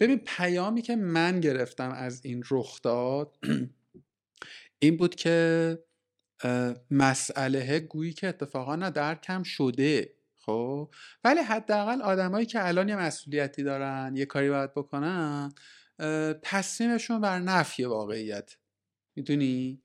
ببین 0.00 0.18
پیامی 0.18 0.82
که 0.82 0.96
من 0.96 1.40
گرفتم 1.40 1.90
از 1.90 2.24
این 2.24 2.42
رخ 2.50 2.82
داد 2.82 3.38
این 4.82 4.96
بود 4.96 5.14
که 5.14 5.78
مسئله 6.90 7.80
گویی 7.80 8.12
که 8.12 8.28
اتفاقا 8.28 8.76
نه 8.76 8.90
درکم 8.90 9.42
شده 9.42 10.14
خب؟ 10.38 10.90
ولی 11.24 11.40
حداقل 11.40 12.02
آدمایی 12.02 12.46
که 12.46 12.66
الان 12.68 12.88
یه 12.88 12.96
مسئولیتی 12.96 13.62
دارن 13.62 14.12
یه 14.16 14.26
کاری 14.26 14.50
باید 14.50 14.74
بکنن 14.74 15.52
تصمیمشون 16.42 17.20
بر 17.20 17.38
نفی 17.38 17.84
واقعیت. 17.84 18.56
می‌دونی؟ 19.16 19.82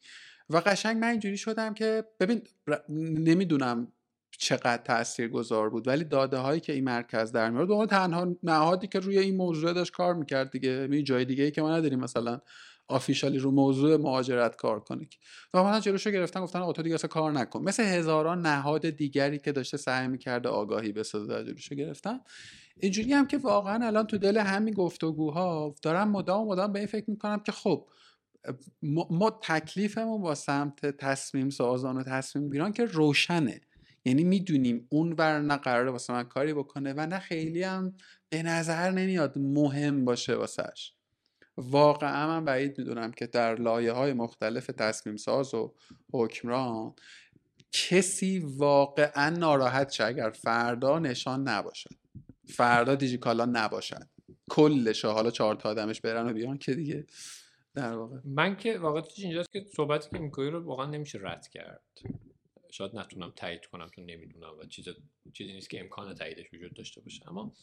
و 0.50 0.58
قشنگ 0.58 0.98
من 0.98 1.08
اینجوری 1.08 1.38
شدم 1.38 1.74
که 1.74 2.04
ببین 2.20 2.42
نمی‌دونم 2.90 3.92
چقدر 4.32 4.78
تأثیر 4.78 5.28
گذار 5.28 5.70
بود 5.70 5.88
ولی 5.88 6.04
داده 6.04 6.38
هایی 6.38 6.60
که 6.60 6.74
این 6.74 6.84
مرکز 6.84 7.32
در 7.32 7.50
میارد 7.50 7.72
اون 7.72 7.88
تنها 7.88 8.36
نهادی 8.44 8.88
که 8.88 9.00
روی 9.00 9.18
این 9.20 9.38
موضوع 9.38 9.74
داشت 9.74 9.94
کار 9.94 10.14
می‌کرد 10.14 10.52
دیگه. 10.52 10.88
می 10.88 11.04
جای 11.04 11.26
دیگه 11.26 11.44
ای 11.44 11.52
که 11.52 11.62
ما 11.62 11.78
نداریم 11.78 12.00
مثلا. 12.00 12.42
آفیشالی 12.88 13.38
رو 13.38 13.52
موضوع 13.52 13.98
مهاجرت 13.98 14.56
کار 14.56 14.80
کنه 14.80 15.08
و 15.54 15.64
من 15.64 15.82
جلوشو 15.82 16.12
گرفتن 16.12 16.42
گفتن 16.42 16.60
آقا 16.60 16.74
تو 16.74 16.82
دیگه 16.82 16.96
اصلا 16.96 17.08
کار 17.08 17.32
نکن. 17.32 17.62
مثل 17.62 17.84
هزاران 17.84 18.42
نهاد 18.42 18.90
دیگری 18.90 19.40
که 19.40 19.52
داشته 19.52 19.78
سعی 19.78 20.08
می‌کرده 20.08 20.50
آگاهی 20.50 20.92
بسازه 20.92 21.44
جلوشو 21.44 21.76
گرفتن. 21.76 22.20
اینجوری 22.80 23.14
هم 23.14 23.28
که 23.28 23.38
واقعا 23.38 23.88
الان 23.88 24.08
تو 24.08 24.18
دل 24.18 24.38
همین 24.38 24.74
گفتگوها 24.74 25.76
دارم 25.82 26.12
مدام 26.12 26.48
مدام 26.48 26.72
به 26.72 26.80
این 26.80 26.88
فکر 26.88 27.10
می‌کنم 27.10 27.40
که 27.40 27.52
خب 27.52 27.88
ما 29.10 29.40
تکلیفمون 29.44 30.22
با 30.22 30.36
سمت 30.36 30.86
تصمیم 30.86 31.50
سازان 31.50 31.98
و 31.98 32.04
تصمیم 32.04 32.50
گیران 32.50 32.74
که 32.74 32.86
روشنه. 32.86 33.62
یعنی 34.06 34.24
می‌دونیم 34.24 34.88
اون 34.90 35.14
ور 35.14 35.40
نه 35.40 35.58
قراره 35.58 35.92
واسه 35.92 36.14
من 36.14 36.24
کاری 36.24 36.54
بکنه 36.54 36.94
و 36.98 37.08
نه 37.08 37.20
خیلی 37.20 37.64
هم 37.64 37.94
به 38.30 38.44
نظر 38.44 38.92
نمیاد 38.92 39.38
مهم 39.38 40.06
باشه 40.06 40.36
واسهش 40.36 40.94
واقعا 41.58 42.28
من 42.28 42.46
بعید 42.46 42.78
می‌دونم 42.78 43.12
که 43.12 43.28
در 43.28 43.56
لایه 43.56 43.92
های 43.92 44.14
مختلف 44.14 44.66
تصمیم 44.66 45.18
ساز 45.18 45.54
و 45.54 45.74
حکمران 46.14 46.94
کسی 47.72 48.40
واقعا 48.40 49.30
ناراحت 49.30 49.92
شه 49.92 50.06
اگر 50.06 50.30
فردا 50.30 51.00
نشان 51.00 51.48
نباشد 51.48 51.96
فردا 52.46 52.96
دیجیکالا 52.96 53.46
نباشد 53.46 54.08
کلش 54.50 55.06
حالا 55.06 55.32
چهار 55.32 55.56
تا 55.56 55.70
آدمش 55.70 56.02
برن 56.02 56.30
و 56.30 56.34
بیان 56.34 56.58
که 56.58 56.74
دیگه 56.74 57.06
در 57.74 57.94
واقع. 57.94 58.18
من 58.26 58.58
که 58.58 58.78
واقعیتش 58.78 59.20
اینجاست 59.20 59.52
که 59.52 59.66
صحبتی 59.76 60.10
که 60.10 60.20
می‌کنی 60.20 60.50
رو 60.50 60.64
واقعا 60.64 60.86
نمیشه 60.86 61.20
رد 61.22 61.48
کرد. 61.48 61.82
شاید 62.72 62.96
نتونم 62.96 63.34
تایید 63.36 63.66
کنم 63.66 63.90
چون 63.96 64.06
نمی‌دونم 64.06 64.58
و 64.60 64.66
چیز 64.66 64.86
چیزی 65.34 65.54
نیست 65.54 65.70
که 65.70 65.80
امکان 65.80 66.16
تاییدش 66.16 66.54
وجود 66.54 66.74
داشته 66.74 67.02
باشه. 67.02 67.30
اما 67.30 67.54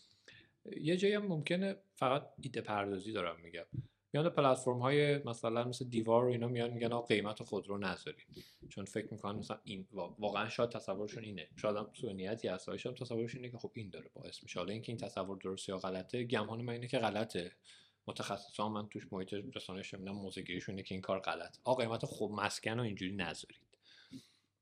یه 0.81 0.97
جایی 0.97 1.15
هم 1.15 1.27
ممکنه 1.27 1.77
فقط 1.97 2.27
ایده 2.43 2.61
پردازی 2.61 3.13
دارم 3.13 3.41
میگم. 3.43 3.65
میان 4.13 4.29
پلتفرم 4.29 4.79
های 4.79 5.19
مثلا 5.19 5.65
مثل 5.65 5.85
دیوار 5.85 6.25
و 6.25 6.29
اینا 6.29 6.49
میان 6.49 6.71
میگن 6.71 6.93
آقا 6.93 7.07
قیمت 7.07 7.43
خود 7.43 7.69
رو 7.69 7.79
نذارید. 7.79 8.27
چون 8.69 8.85
فکر 8.85 9.09
می‌کنن 9.11 9.39
مثلا 9.39 9.59
این 9.65 9.87
واقعا 9.93 10.49
شاید 10.49 10.71
تصورشون 10.71 11.25
اینه. 11.25 11.49
شاید 11.57 11.77
هم 11.77 11.91
سوء 11.93 12.13
نیتی 12.13 12.49
هست 12.49 12.77
شاید 12.77 12.97
تصورشون 12.97 13.41
اینه 13.41 13.53
که 13.53 13.59
خب 13.59 13.71
این 13.75 13.91
داره 13.91 14.11
باعث 14.15 14.43
میشه. 14.43 14.59
حالا 14.61 14.73
اینکه 14.73 14.93
این 14.93 14.99
تصور 14.99 15.37
درست 15.37 15.69
یا 15.69 15.79
غلطه 15.79 16.25
گمان 16.25 16.63
من 16.63 16.73
اینه 16.73 16.89
که 16.89 16.99
غلطه. 16.99 17.53
متخصصان 18.07 18.73
من 18.73 18.89
توش 18.89 19.13
محیط 19.13 19.35
رسانه 19.55 19.83
شمیدم 19.83 20.13
موزگیریشون 20.13 20.83
که 20.83 20.95
این 20.95 21.03
کار 21.03 21.21
غلط 21.21 21.59
آقا 21.65 21.83
قیمت 21.83 22.07
خوب 22.07 22.33
مسکن 22.33 22.81
و 22.81 22.83
اینجوری 22.83 23.13
نذارید. 23.13 23.64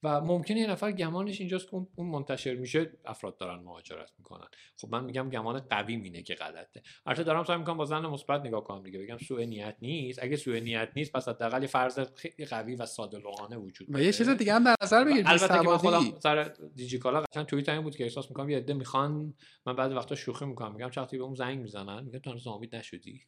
و 0.03 0.21
ممکنه 0.21 0.61
یه 0.61 0.71
نفر 0.71 0.93
گمانش 0.93 1.41
اینجاست 1.41 1.71
که 1.71 1.75
اون 1.75 2.09
منتشر 2.09 2.55
میشه 2.55 2.91
افراد 3.05 3.37
دارن 3.37 3.63
مهاجرت 3.63 4.13
می‌کنن. 4.19 4.47
خب 4.77 4.89
من 4.89 5.05
میگم 5.05 5.29
گمان 5.29 5.61
قوی 5.61 5.97
مینه 5.97 6.23
که 6.23 6.35
غلطه. 6.35 6.83
البته 7.07 7.23
دارم 7.23 7.45
سعی 7.45 7.57
می‌کنم 7.57 7.77
با 7.77 7.85
زن 7.85 8.07
مثبت 8.07 8.41
نگاه 8.41 8.65
کنم 8.65 8.83
دیگه 8.83 8.99
بگم 8.99 9.19
سوء 9.19 9.45
نیت 9.45 9.77
نیست. 9.83 10.23
اگه 10.23 10.37
سوء 10.37 10.59
نیت 10.59 10.89
نیست 10.97 11.13
پس 11.13 11.29
حداقل 11.29 11.67
فرض 11.67 12.01
خیلی 12.15 12.45
قوی 12.45 12.75
و 12.75 12.87
ساده 12.87 13.19
لوحانه 13.19 13.57
وجود 13.57 13.89
و 13.91 14.03
یه 14.03 14.13
چیز 14.13 14.29
دیگه 14.29 14.55
هم 14.55 14.65
در 14.65 14.75
نظر 14.83 15.05
بگیر 15.05 15.25
البته 15.27 15.59
که 15.59 15.69
من 15.69 15.77
خودم 15.77 16.19
سر 16.19 16.55
دیجیکالا 16.75 17.21
قشنگ 17.21 17.47
توییت 17.47 17.69
این 17.69 17.83
بود 17.83 17.97
که 17.97 18.05
احساس 18.05 18.31
می‌کنم 18.31 18.51
یه 18.51 18.57
عده 18.57 18.75
می‌خوان 18.75 19.35
من 19.67 19.77
بعد 19.77 19.93
وقتا 19.93 20.15
شوخی 20.15 20.45
می‌کنم. 20.45 20.73
میگم 20.75 20.91
چقدر 20.91 21.19
به 21.19 21.25
اون 21.25 21.35
زنگ 21.35 21.59
می‌زنن 21.59 22.05
میگه 22.05 22.19
تو 22.19 22.31
هنوز 22.31 22.47
امید 22.47 22.77
نشدی؟ 22.77 23.23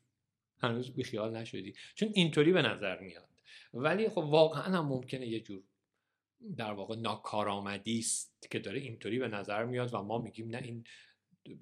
هنوز 0.63 0.95
بیخیال 0.95 1.37
نشدی؟ 1.37 1.75
چون 1.95 2.09
اینطوری 2.15 2.53
به 2.53 2.63
نظر 2.63 3.01
میاد. 3.01 3.29
ولی 3.75 4.09
خب 4.09 4.19
واقعا 4.19 4.63
هم 4.63 4.87
ممکنه 4.87 5.27
یه 5.27 5.41
جور 5.41 5.63
در 6.57 6.73
واقع 6.73 6.97
ناکارآمدی 6.97 7.99
است 7.99 8.47
که 8.51 8.59
داره 8.59 8.81
اینطوری 8.81 9.19
به 9.19 9.29
نظر 9.29 9.65
میاد 9.65 9.95
و 9.95 10.03
ما 10.03 10.19
میگیم 10.19 10.49
نه 10.49 10.61
این 10.63 10.85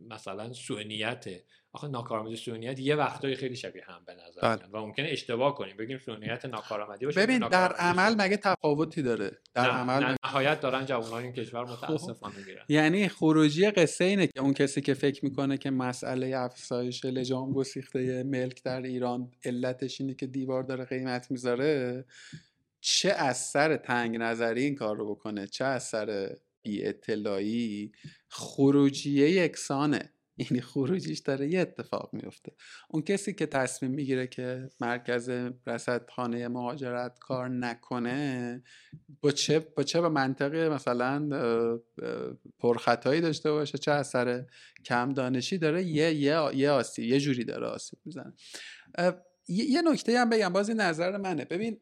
مثلا 0.08 0.52
سونیته 0.52 1.44
آخه 1.72 1.88
ناکارآمدی 1.88 2.36
سونیت 2.36 2.80
یه 2.80 2.94
وقتایی 2.94 3.34
خیلی 3.34 3.56
شبیه 3.56 3.84
هم 3.84 4.04
به 4.06 4.14
نظر 4.14 4.40
بله. 4.42 4.56
میاد 4.56 4.74
و 4.74 4.86
ممکنه 4.86 5.08
اشتباه 5.08 5.54
کنیم. 5.54 5.76
بگیم 5.76 5.98
سونیت 5.98 6.44
ناکارآمدی 6.44 7.06
باشه 7.06 7.22
ببین 7.22 7.48
در 7.48 7.72
عمل 7.72 8.14
مگه 8.18 8.36
تفاوتی 8.36 9.02
داره؟ 9.02 9.38
در 9.54 9.62
نه، 9.62 9.68
عمل 9.68 10.04
نه، 10.04 10.16
نهایت 10.24 10.60
دارن 10.60 10.86
جوانان 10.86 11.22
این 11.22 11.32
کشور 11.32 11.64
متاسفانه 11.64 12.36
می‌گیرن 12.36 12.64
یعنی 12.68 13.08
خروجی 13.08 13.70
قصه 13.70 14.04
اینه 14.04 14.26
که 14.26 14.40
اون 14.40 14.54
کسی 14.54 14.80
که 14.80 14.94
فکر 14.94 15.24
می‌کنه 15.24 15.58
که 15.58 15.70
مسئله 15.70 16.36
افزایش 16.36 17.04
لجام 17.04 17.52
گسیخته 17.52 18.22
ملک 18.22 18.62
در 18.62 18.82
ایران 18.82 19.32
علتش 19.44 20.00
اینه 20.00 20.14
که 20.14 20.26
دیوار 20.26 20.62
داره 20.62 20.84
قیمت 20.84 21.30
می‌ذاره 21.30 22.04
چه 22.84 23.12
از 23.12 23.36
سر 23.36 23.76
تنگ 23.76 24.16
نظری 24.16 24.62
این 24.64 24.74
کار 24.74 24.96
رو 24.96 25.14
بکنه 25.14 25.46
چه 25.46 25.64
از 25.64 25.82
سر 25.82 26.36
بی 26.62 26.84
اطلاعی 26.84 27.92
خروجیه 28.28 29.30
یکسانه. 29.30 30.12
یعنی 30.36 30.60
خروجیش 30.60 31.18
داره 31.18 31.48
یه 31.48 31.60
اتفاق 31.60 32.10
میفته 32.12 32.52
اون 32.90 33.02
کسی 33.02 33.32
که 33.32 33.46
تصمیم 33.46 33.90
می‌گیره 33.90 34.26
که 34.26 34.70
مرکز 34.80 35.28
رصدخانه 35.66 36.48
مهاجرت 36.48 37.18
کار 37.18 37.48
نکنه 37.48 38.62
با 39.20 39.30
چه 39.30 39.58
با 39.58 39.82
چه 39.82 40.00
به 40.00 40.08
منطقه 40.08 40.68
مثلا 40.68 41.28
پرخطایی 42.58 43.20
داشته 43.20 43.50
باشه 43.50 43.78
چه 43.78 43.90
از 43.90 44.06
سر 44.06 44.44
کم 44.84 45.12
دانشی 45.12 45.58
داره 45.58 45.82
یه 45.82 46.14
یه 46.14 46.50
یه 46.54 46.70
آسیب 46.70 47.04
یه 47.04 47.20
جوری 47.20 47.44
داره 47.44 47.66
آسیب 47.66 47.98
می‌زنه. 48.04 48.32
یه 49.48 49.82
نکته 49.82 50.18
هم 50.18 50.30
بگم 50.30 50.52
بازی 50.52 50.74
نظر 50.74 51.16
منه. 51.16 51.44
ببین 51.44 51.80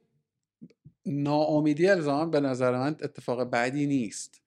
ناامیدی 1.07 1.87
الزاما 1.87 2.27
به 2.27 2.41
نظر 2.41 2.79
من 2.79 2.97
اتفاق 3.03 3.45
بعدی 3.45 3.87
نیست. 3.87 4.43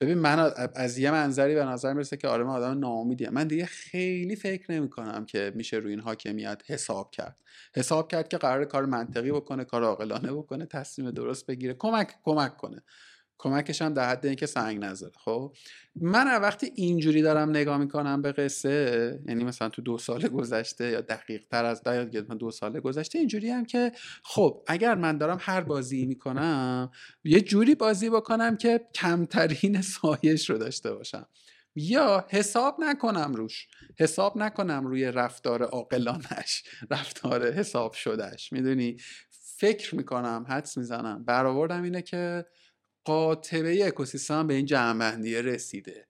ببین 0.00 0.18
من 0.18 0.52
از 0.74 0.98
یه 0.98 1.10
منظری 1.10 1.54
به 1.54 1.64
نظر 1.64 1.92
می‌رسه 1.92 2.16
که 2.16 2.28
آره 2.28 2.44
من 2.44 2.50
آدم 2.50 2.78
ناامیدیم. 2.78 3.30
من 3.30 3.46
دیگه 3.46 3.66
خیلی 3.66 4.36
فکر 4.36 4.72
نمی 4.72 4.90
کنم 4.90 5.26
که 5.26 5.52
میشه 5.54 5.76
روی 5.76 5.90
این 5.90 6.00
حاکمیت 6.00 6.62
حساب 6.66 7.10
کرد. 7.10 7.36
حساب 7.76 8.10
کرد 8.10 8.28
که 8.28 8.38
قرار 8.38 8.64
کار 8.64 8.86
منطقی 8.86 9.32
بکنه 9.32 9.64
کار 9.64 9.84
عاقلانه 9.84 10.32
بکنه 10.32 10.66
تصمیم 10.66 11.10
درست 11.10 11.46
بگیره 11.46 11.74
کمک 11.74 12.14
کمک 12.22 12.56
کنه. 12.56 12.82
کمکش 13.38 13.82
هم 13.82 13.94
در 13.94 14.08
حد 14.08 14.26
اینکه 14.26 14.46
سنگ 14.46 14.84
نذاره. 14.84 15.12
خب 15.24 15.56
من 15.94 16.40
وقتی 16.40 16.72
اینجوری 16.74 17.22
دارم 17.22 17.50
نگاه 17.50 17.78
می‌کنم 17.78 18.22
به 18.22 18.32
قصه 18.32 19.20
یعنی 19.28 19.44
مثلا 19.44 19.68
تو 19.68 19.82
دو 19.82 19.98
سال 19.98 20.28
گذشته 20.28 20.90
یا 20.90 21.00
دقیق 21.00 21.46
تر 21.50 21.64
از 21.64 21.82
دو 22.38 22.50
سال 22.50 22.80
گذشته 22.80 23.18
اینجوری 23.18 23.50
هم 23.50 23.64
که 23.64 23.92
خب 24.24 24.64
اگر 24.66 24.94
من 24.94 25.18
دارم 25.18 25.38
هر 25.40 25.60
بازی 25.60 26.06
می‌کنم 26.06 26.90
یه 27.24 27.40
جوری 27.40 27.74
بازی 27.74 28.10
بکنم 28.10 28.56
که 28.56 28.80
کمترین 28.94 29.82
سایش 29.82 30.50
رو 30.50 30.58
داشته 30.58 30.94
باشم. 30.94 31.26
یا 31.74 32.26
حساب 32.28 32.76
نکنم 32.78 33.34
روش. 33.34 33.68
حساب 33.98 34.38
نکنم 34.38 34.86
روی 34.86 35.04
رفتار 35.04 35.62
عاقلانش 35.62 36.64
رفتار 36.90 37.52
حساب 37.52 37.92
شدهش 37.92 38.52
می‌دونی؟ 38.52 38.96
فکر 39.30 39.94
می‌کنم 39.94 40.46
حدس 40.48 40.78
می‌زنم. 40.78 41.24
برآوردم 41.24 41.82
اینه 41.82 42.02
که 42.02 42.46
قاطبه 43.06 43.86
اکوسیستم 43.86 44.46
به 44.46 44.54
این 44.54 44.66
جمعبندی 44.66 45.34
رسیده. 45.34 46.06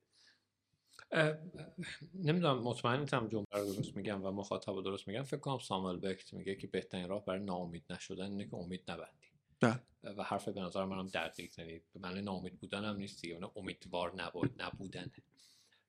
نمی‌دونم 2.14 2.58
مطمئن 2.58 3.00
نیستم 3.00 3.28
جمله 3.28 3.46
رو 3.52 3.74
درست 3.74 3.96
میگم 3.96 4.24
و 4.24 4.30
مخاطب 4.30 4.82
درست 4.82 5.08
میگم. 5.08 5.22
فکر 5.22 5.40
کنم 5.40 5.58
ساموئل 5.58 5.96
بکت 5.96 6.34
میگه 6.34 6.54
که 6.54 6.66
بهترین 6.66 7.08
راه 7.08 7.24
برای 7.24 7.40
ناامید 7.40 7.84
نشدن 7.90 8.30
اینه 8.30 8.44
که 8.44 8.54
امید 8.54 8.90
نبندی 8.90 9.26
بله. 9.60 9.80
و 10.16 10.22
حرف 10.22 10.48
به 10.48 10.60
نظر 10.60 10.84
منم 10.84 11.06
دقیق 11.06 11.58
یعنی 11.58 11.80
به 11.92 12.00
معنی 12.00 12.22
ناامید 12.22 12.58
بودن 12.58 12.84
هم 12.84 12.96
نیست 12.96 13.22
دیگه 13.22 13.40
امیدوار 13.56 14.22
نبود 14.22 14.62
نبودنه. 14.62 15.12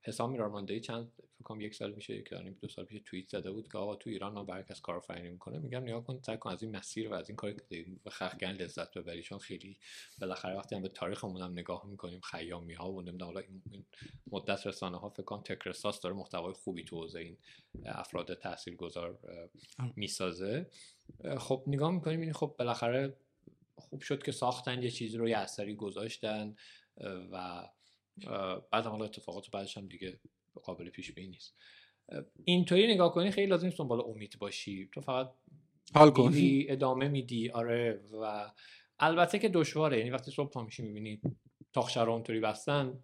حسام 0.08 0.32
میرارماندهی 0.32 0.80
چند 0.80 1.12
فکر 1.18 1.44
کنم 1.44 1.62
یک 1.62 1.76
سال 1.76 1.92
میشه 1.92 2.16
یک 2.16 2.34
دو 2.34 2.68
سال 2.68 2.86
پیش 2.86 3.02
توییت 3.06 3.30
زده 3.30 3.52
بود 3.52 3.72
که 3.72 3.78
آقا 3.78 3.96
تو 3.96 4.10
ایران 4.10 4.34
ما 4.34 4.44
برای 4.44 4.64
کس 4.64 4.82
کارآفرینی 4.82 5.30
می‌کنه 5.30 5.60
میگم 5.60 5.84
نیا 5.84 6.02
کن 6.02 6.20
سعی 6.26 6.38
کن 6.38 6.50
از 6.50 6.64
این 6.64 6.76
مسیر 6.76 7.10
و 7.10 7.14
از 7.14 7.30
این 7.30 7.36
کاری 7.36 7.56
که 7.70 7.86
و 8.06 8.10
خخگن 8.10 8.52
لذت 8.52 8.98
ببری 8.98 9.22
چون 9.22 9.38
خیلی 9.38 9.78
بالاخره 10.22 10.56
وقتی 10.56 10.76
هم 10.76 10.82
به 10.82 10.90
تاریخمون 10.90 11.42
هم 11.42 11.52
نگاه 11.52 11.86
می‌کنیم 11.86 12.22
خیامی 12.22 12.74
ها 12.74 12.92
و 12.92 13.02
نمی‌دونم 13.02 13.32
حالا 13.34 13.40
این 13.40 13.86
مدت 14.32 14.68
رسانه 14.68 14.98
ها 14.98 15.10
فکر 15.10 15.24
کنم 15.24 15.42
تکرساس 15.42 16.02
داره 16.02 16.16
محتوای 16.16 16.54
خوبی 16.54 16.84
تو 16.84 17.02
حوزه 17.02 17.20
این 17.20 17.38
افراد 17.86 18.34
تاثیرگذار 18.34 19.20
می‌سازه. 19.96 20.70
خب 21.38 21.64
نگاه 21.68 21.92
می‌کنیم 21.92 22.22
این 22.22 22.34
خب 22.34 22.56
بالاخره 22.60 23.18
خوب 23.76 24.02
شد 24.02 24.24
که 24.24 24.32
ساختن 24.32 24.84
یه 24.84 24.92
چیزی 24.92 25.18
رو 25.18 25.30
یه 25.30 25.38
اثری 25.38 25.76
گذاشتن 25.76 26.56
و 27.32 27.68
بعد 28.72 28.86
حالا 28.86 29.06
اتفاقات 29.06 29.52
بعدش 29.52 29.78
هم 29.78 29.88
دیگه 29.88 30.20
قابل 30.64 30.90
پیش 30.90 31.12
بینی 31.12 31.28
نیست 31.28 31.56
اینطوری 32.44 32.94
نگاه 32.94 33.14
کنی 33.14 33.32
خیلی 33.32 33.48
لازم 33.48 33.66
نیست 33.66 33.78
دنبال 33.78 34.02
امید 34.02 34.36
باشی. 34.40 34.90
تو 34.94 35.02
فقط 35.02 35.32
حال 35.94 36.12
کنی. 36.12 36.66
ادامه 36.70 37.08
میدی. 37.08 37.50
آره 37.50 38.02
و 38.22 38.52
البته 39.00 39.40
که 39.40 39.50
دشواره. 39.50 39.98
یعنی 39.98 40.10
وقتی 40.10 40.32
صبح 40.32 40.50
پا 40.50 40.64
میشی 40.64 40.84
می‌بینی 40.84 41.22
تاخشر 41.74 42.10
اونطوری 42.10 42.40
بستن. 42.40 43.00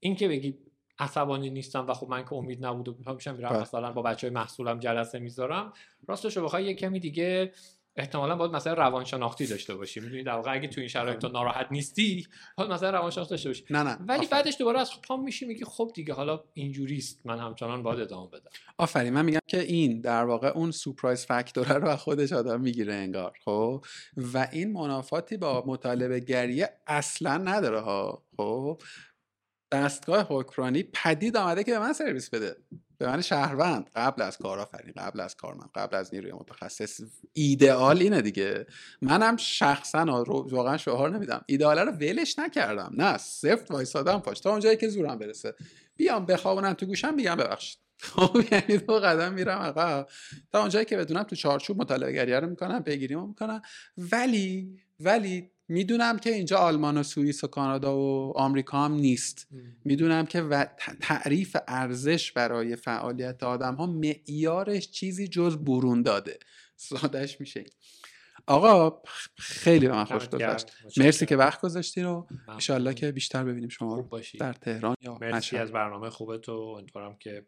این 0.00 0.16
که 0.16 0.28
بگی 0.28 0.58
عصبانی 0.98 1.50
نیستم 1.50 1.86
و 1.86 1.94
خب 1.94 2.08
من 2.08 2.24
که 2.24 2.32
امید 2.32 2.66
نبود 2.66 3.08
و 3.08 3.14
میشم 3.14 3.34
میرم 3.34 3.50
بله. 3.50 3.60
مثلا 3.60 3.92
با 3.92 4.02
بچه 4.02 4.26
های 4.26 4.34
محصولم 4.34 4.78
جلسه 4.78 5.18
می‌ذارم. 5.18 5.72
راستش 6.08 6.36
رو 6.36 6.44
بخوای 6.44 6.64
یه 6.64 6.74
کمی 6.74 7.00
دیگه 7.00 7.52
احتمالا 7.96 8.36
باید 8.36 8.52
مثلا 8.52 8.72
روانشناختی 8.72 9.46
داشته 9.46 9.74
باشی 9.74 10.00
می‌دونی 10.00 10.22
در 10.22 10.32
واقع 10.32 10.52
اگه 10.52 10.68
تو 10.68 10.80
این 10.80 10.88
شرایط 10.88 11.18
تو 11.18 11.28
ناراحت 11.28 11.66
نیستی 11.70 12.26
باید 12.56 12.70
مثلا 12.70 12.90
روانشناختی 12.90 13.30
داشته 13.30 13.48
باشی. 13.48 13.64
نه 13.70 13.82
نه. 13.82 13.98
ولی 14.08 14.26
بعدش 14.26 14.56
دوباره 14.58 14.80
از 14.80 14.90
پام 15.08 15.24
میشی 15.24 15.46
میگی 15.46 15.64
خب 15.64 15.90
دیگه 15.94 16.14
حالا 16.14 16.44
اینجوریست 16.54 17.26
من 17.26 17.38
همچنان 17.38 17.82
باید 17.82 18.00
ادامه 18.00 18.28
بدم. 18.28 18.50
آفرین. 18.78 19.12
من 19.12 19.24
میگم 19.24 19.40
که 19.46 19.60
این 19.60 20.00
در 20.00 20.24
واقع 20.24 20.48
اون 20.48 20.70
سورپرایز 20.70 21.26
فاکتور 21.26 21.78
رو 21.78 21.88
از 21.88 21.98
خودش 21.98 22.32
آدم 22.32 22.60
می‌گیره 22.60 22.94
انگار 22.94 23.32
خب؟ 23.44 23.84
و 24.16 24.48
این 24.52 24.72
منافاتی 24.72 25.36
با 25.36 25.64
مطالبه 25.66 26.20
گریه 26.20 26.68
اصلا 26.86 27.36
نداره 27.36 27.80
ها. 27.80 28.22
خب؟ 28.36 28.82
دستگاه 29.72 30.26
حکمرانی 30.28 30.82
پدید 30.82 31.36
آمده 31.36 31.64
که 31.64 31.72
به 31.72 31.78
من 31.78 31.92
سرویس 31.92 32.30
بده. 32.30 32.56
به 33.02 33.08
من 33.08 33.20
شهروند. 33.20 33.90
قبل 33.96 34.22
از 34.22 34.38
کارآفرین 34.38 34.92
قبل 34.96 35.20
از 35.20 35.36
کارمند 35.36 35.70
قبل 35.74 35.96
از 35.96 36.14
نیروی 36.14 36.32
متخصص. 36.32 37.00
ایدئال 37.32 37.98
اینه 37.98 38.22
دیگه. 38.22 38.66
منم 39.02 39.36
شخصا 39.36 40.24
واقعا 40.26 40.76
شعار 40.76 41.10
نمیدم. 41.10 41.44
ایدئال 41.46 41.78
رو 41.78 41.92
ولش 41.92 42.38
نکردم. 42.38 42.92
نه 42.96 43.18
سفت 43.18 43.70
وایسادم 43.70 44.18
پاش. 44.18 44.40
تا 44.40 44.50
اونجایی 44.50 44.76
که 44.76 44.88
زورم 44.88 45.18
برسه. 45.18 45.54
بیام 45.96 46.26
بخوابونم 46.26 46.72
تو 46.72 46.86
گوشم 46.86 47.16
بیام 47.16 47.36
ببخشید. 47.36 47.78
خب 48.02 48.36
یعنی 48.52 48.76
دو 48.76 48.94
قدم 48.94 49.32
میرم 49.32 49.58
عقب 49.58 50.08
تا 50.52 50.60
اونجایی 50.60 50.84
که 50.84 50.96
بدونم 50.96 51.22
تو 51.22 51.36
چارچوب 51.36 51.80
مطالعه 51.80 52.12
گریه 52.12 52.40
رو 52.40 52.48
می‌کنم 52.48 52.82
پیگیری 52.82 53.14
می‌کنم. 53.14 53.62
ولی 53.96 54.78
ولی 55.00 55.50
می‌دونم 55.72 56.18
که 56.18 56.30
اینجا 56.30 56.56
آلمان 56.58 56.98
و 56.98 57.02
سوئیس 57.02 57.44
و 57.44 57.46
کانادا 57.46 57.98
و 57.98 58.32
آمریکا 58.38 58.84
هم 58.84 58.92
نیست. 58.92 59.48
می‌دونم 59.84 60.26
که 60.26 60.42
و 60.42 60.66
تعریف 61.00 61.56
ارزش 61.68 62.32
برای 62.32 62.76
فعالیت 62.76 63.42
آدم 63.42 63.74
ها 63.74 63.86
معیارش 63.86 64.90
چیزی 64.90 65.28
جز 65.28 65.56
برون 65.56 66.02
داده. 66.02 66.38
سادش 66.76 67.40
میشه 67.40 67.64
آقا 68.46 69.02
خیلی 69.36 69.88
به 69.88 69.92
من 69.92 70.04
خوش 70.04 70.28
گذشت. 70.28 70.72
مرسی 70.96 71.26
که 71.26 71.36
وقت 71.36 71.60
گذاشتی 71.60 72.02
رو. 72.02 72.26
انشالله 72.48 72.94
که 72.94 73.12
بیشتر 73.12 73.44
ببینیم 73.44 73.68
شما 73.68 74.08
در 74.40 74.52
تهران 74.52 74.96
یا 75.00 75.18
مرسی 75.20 75.56
از 75.56 75.72
برنامه 75.72 76.10
خوبت 76.10 76.48
و 76.48 76.52
امیدوارم 76.52 77.16
که 77.16 77.46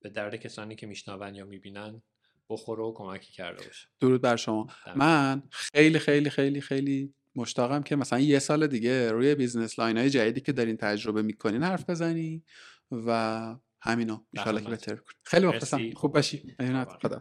به 0.00 0.10
درد 0.10 0.36
کسانی 0.36 0.76
که 0.76 0.86
میشنون 0.86 1.34
یا 1.34 1.44
می‌بینن 1.44 2.02
بخوره 2.50 2.82
و 2.82 2.92
کمکی 2.94 3.32
کرده 3.32 3.64
باشه. 3.64 3.88
درود 4.00 4.20
بر 4.20 4.36
شما. 4.36 4.66
من 4.96 5.42
خیلی 5.50 5.98
خیلی 5.98 6.30
خیلی 6.30 6.60
خیلی 6.60 7.14
مشتاقم 7.36 7.82
که 7.82 7.96
مثلا 7.96 8.20
یه 8.20 8.38
سال 8.38 8.66
دیگه 8.66 9.12
روی 9.12 9.34
business 9.34 9.78
line 9.78 9.96
های 9.96 10.10
جدیدی 10.10 10.40
که 10.40 10.52
دارین 10.52 10.76
تجربه 10.76 11.22
می‌کنین 11.22 11.62
حرف 11.62 11.90
بزنی 11.90 12.44
و 12.90 13.56
همین 13.82 14.18
و 14.36 14.64
اینکه 14.64 14.70
بهتر 14.70 15.00
خیلی 15.22 15.46
مخلصم. 15.46 15.90
خوب 15.90 16.14
باشی. 16.14 16.56
خدا 17.02 17.20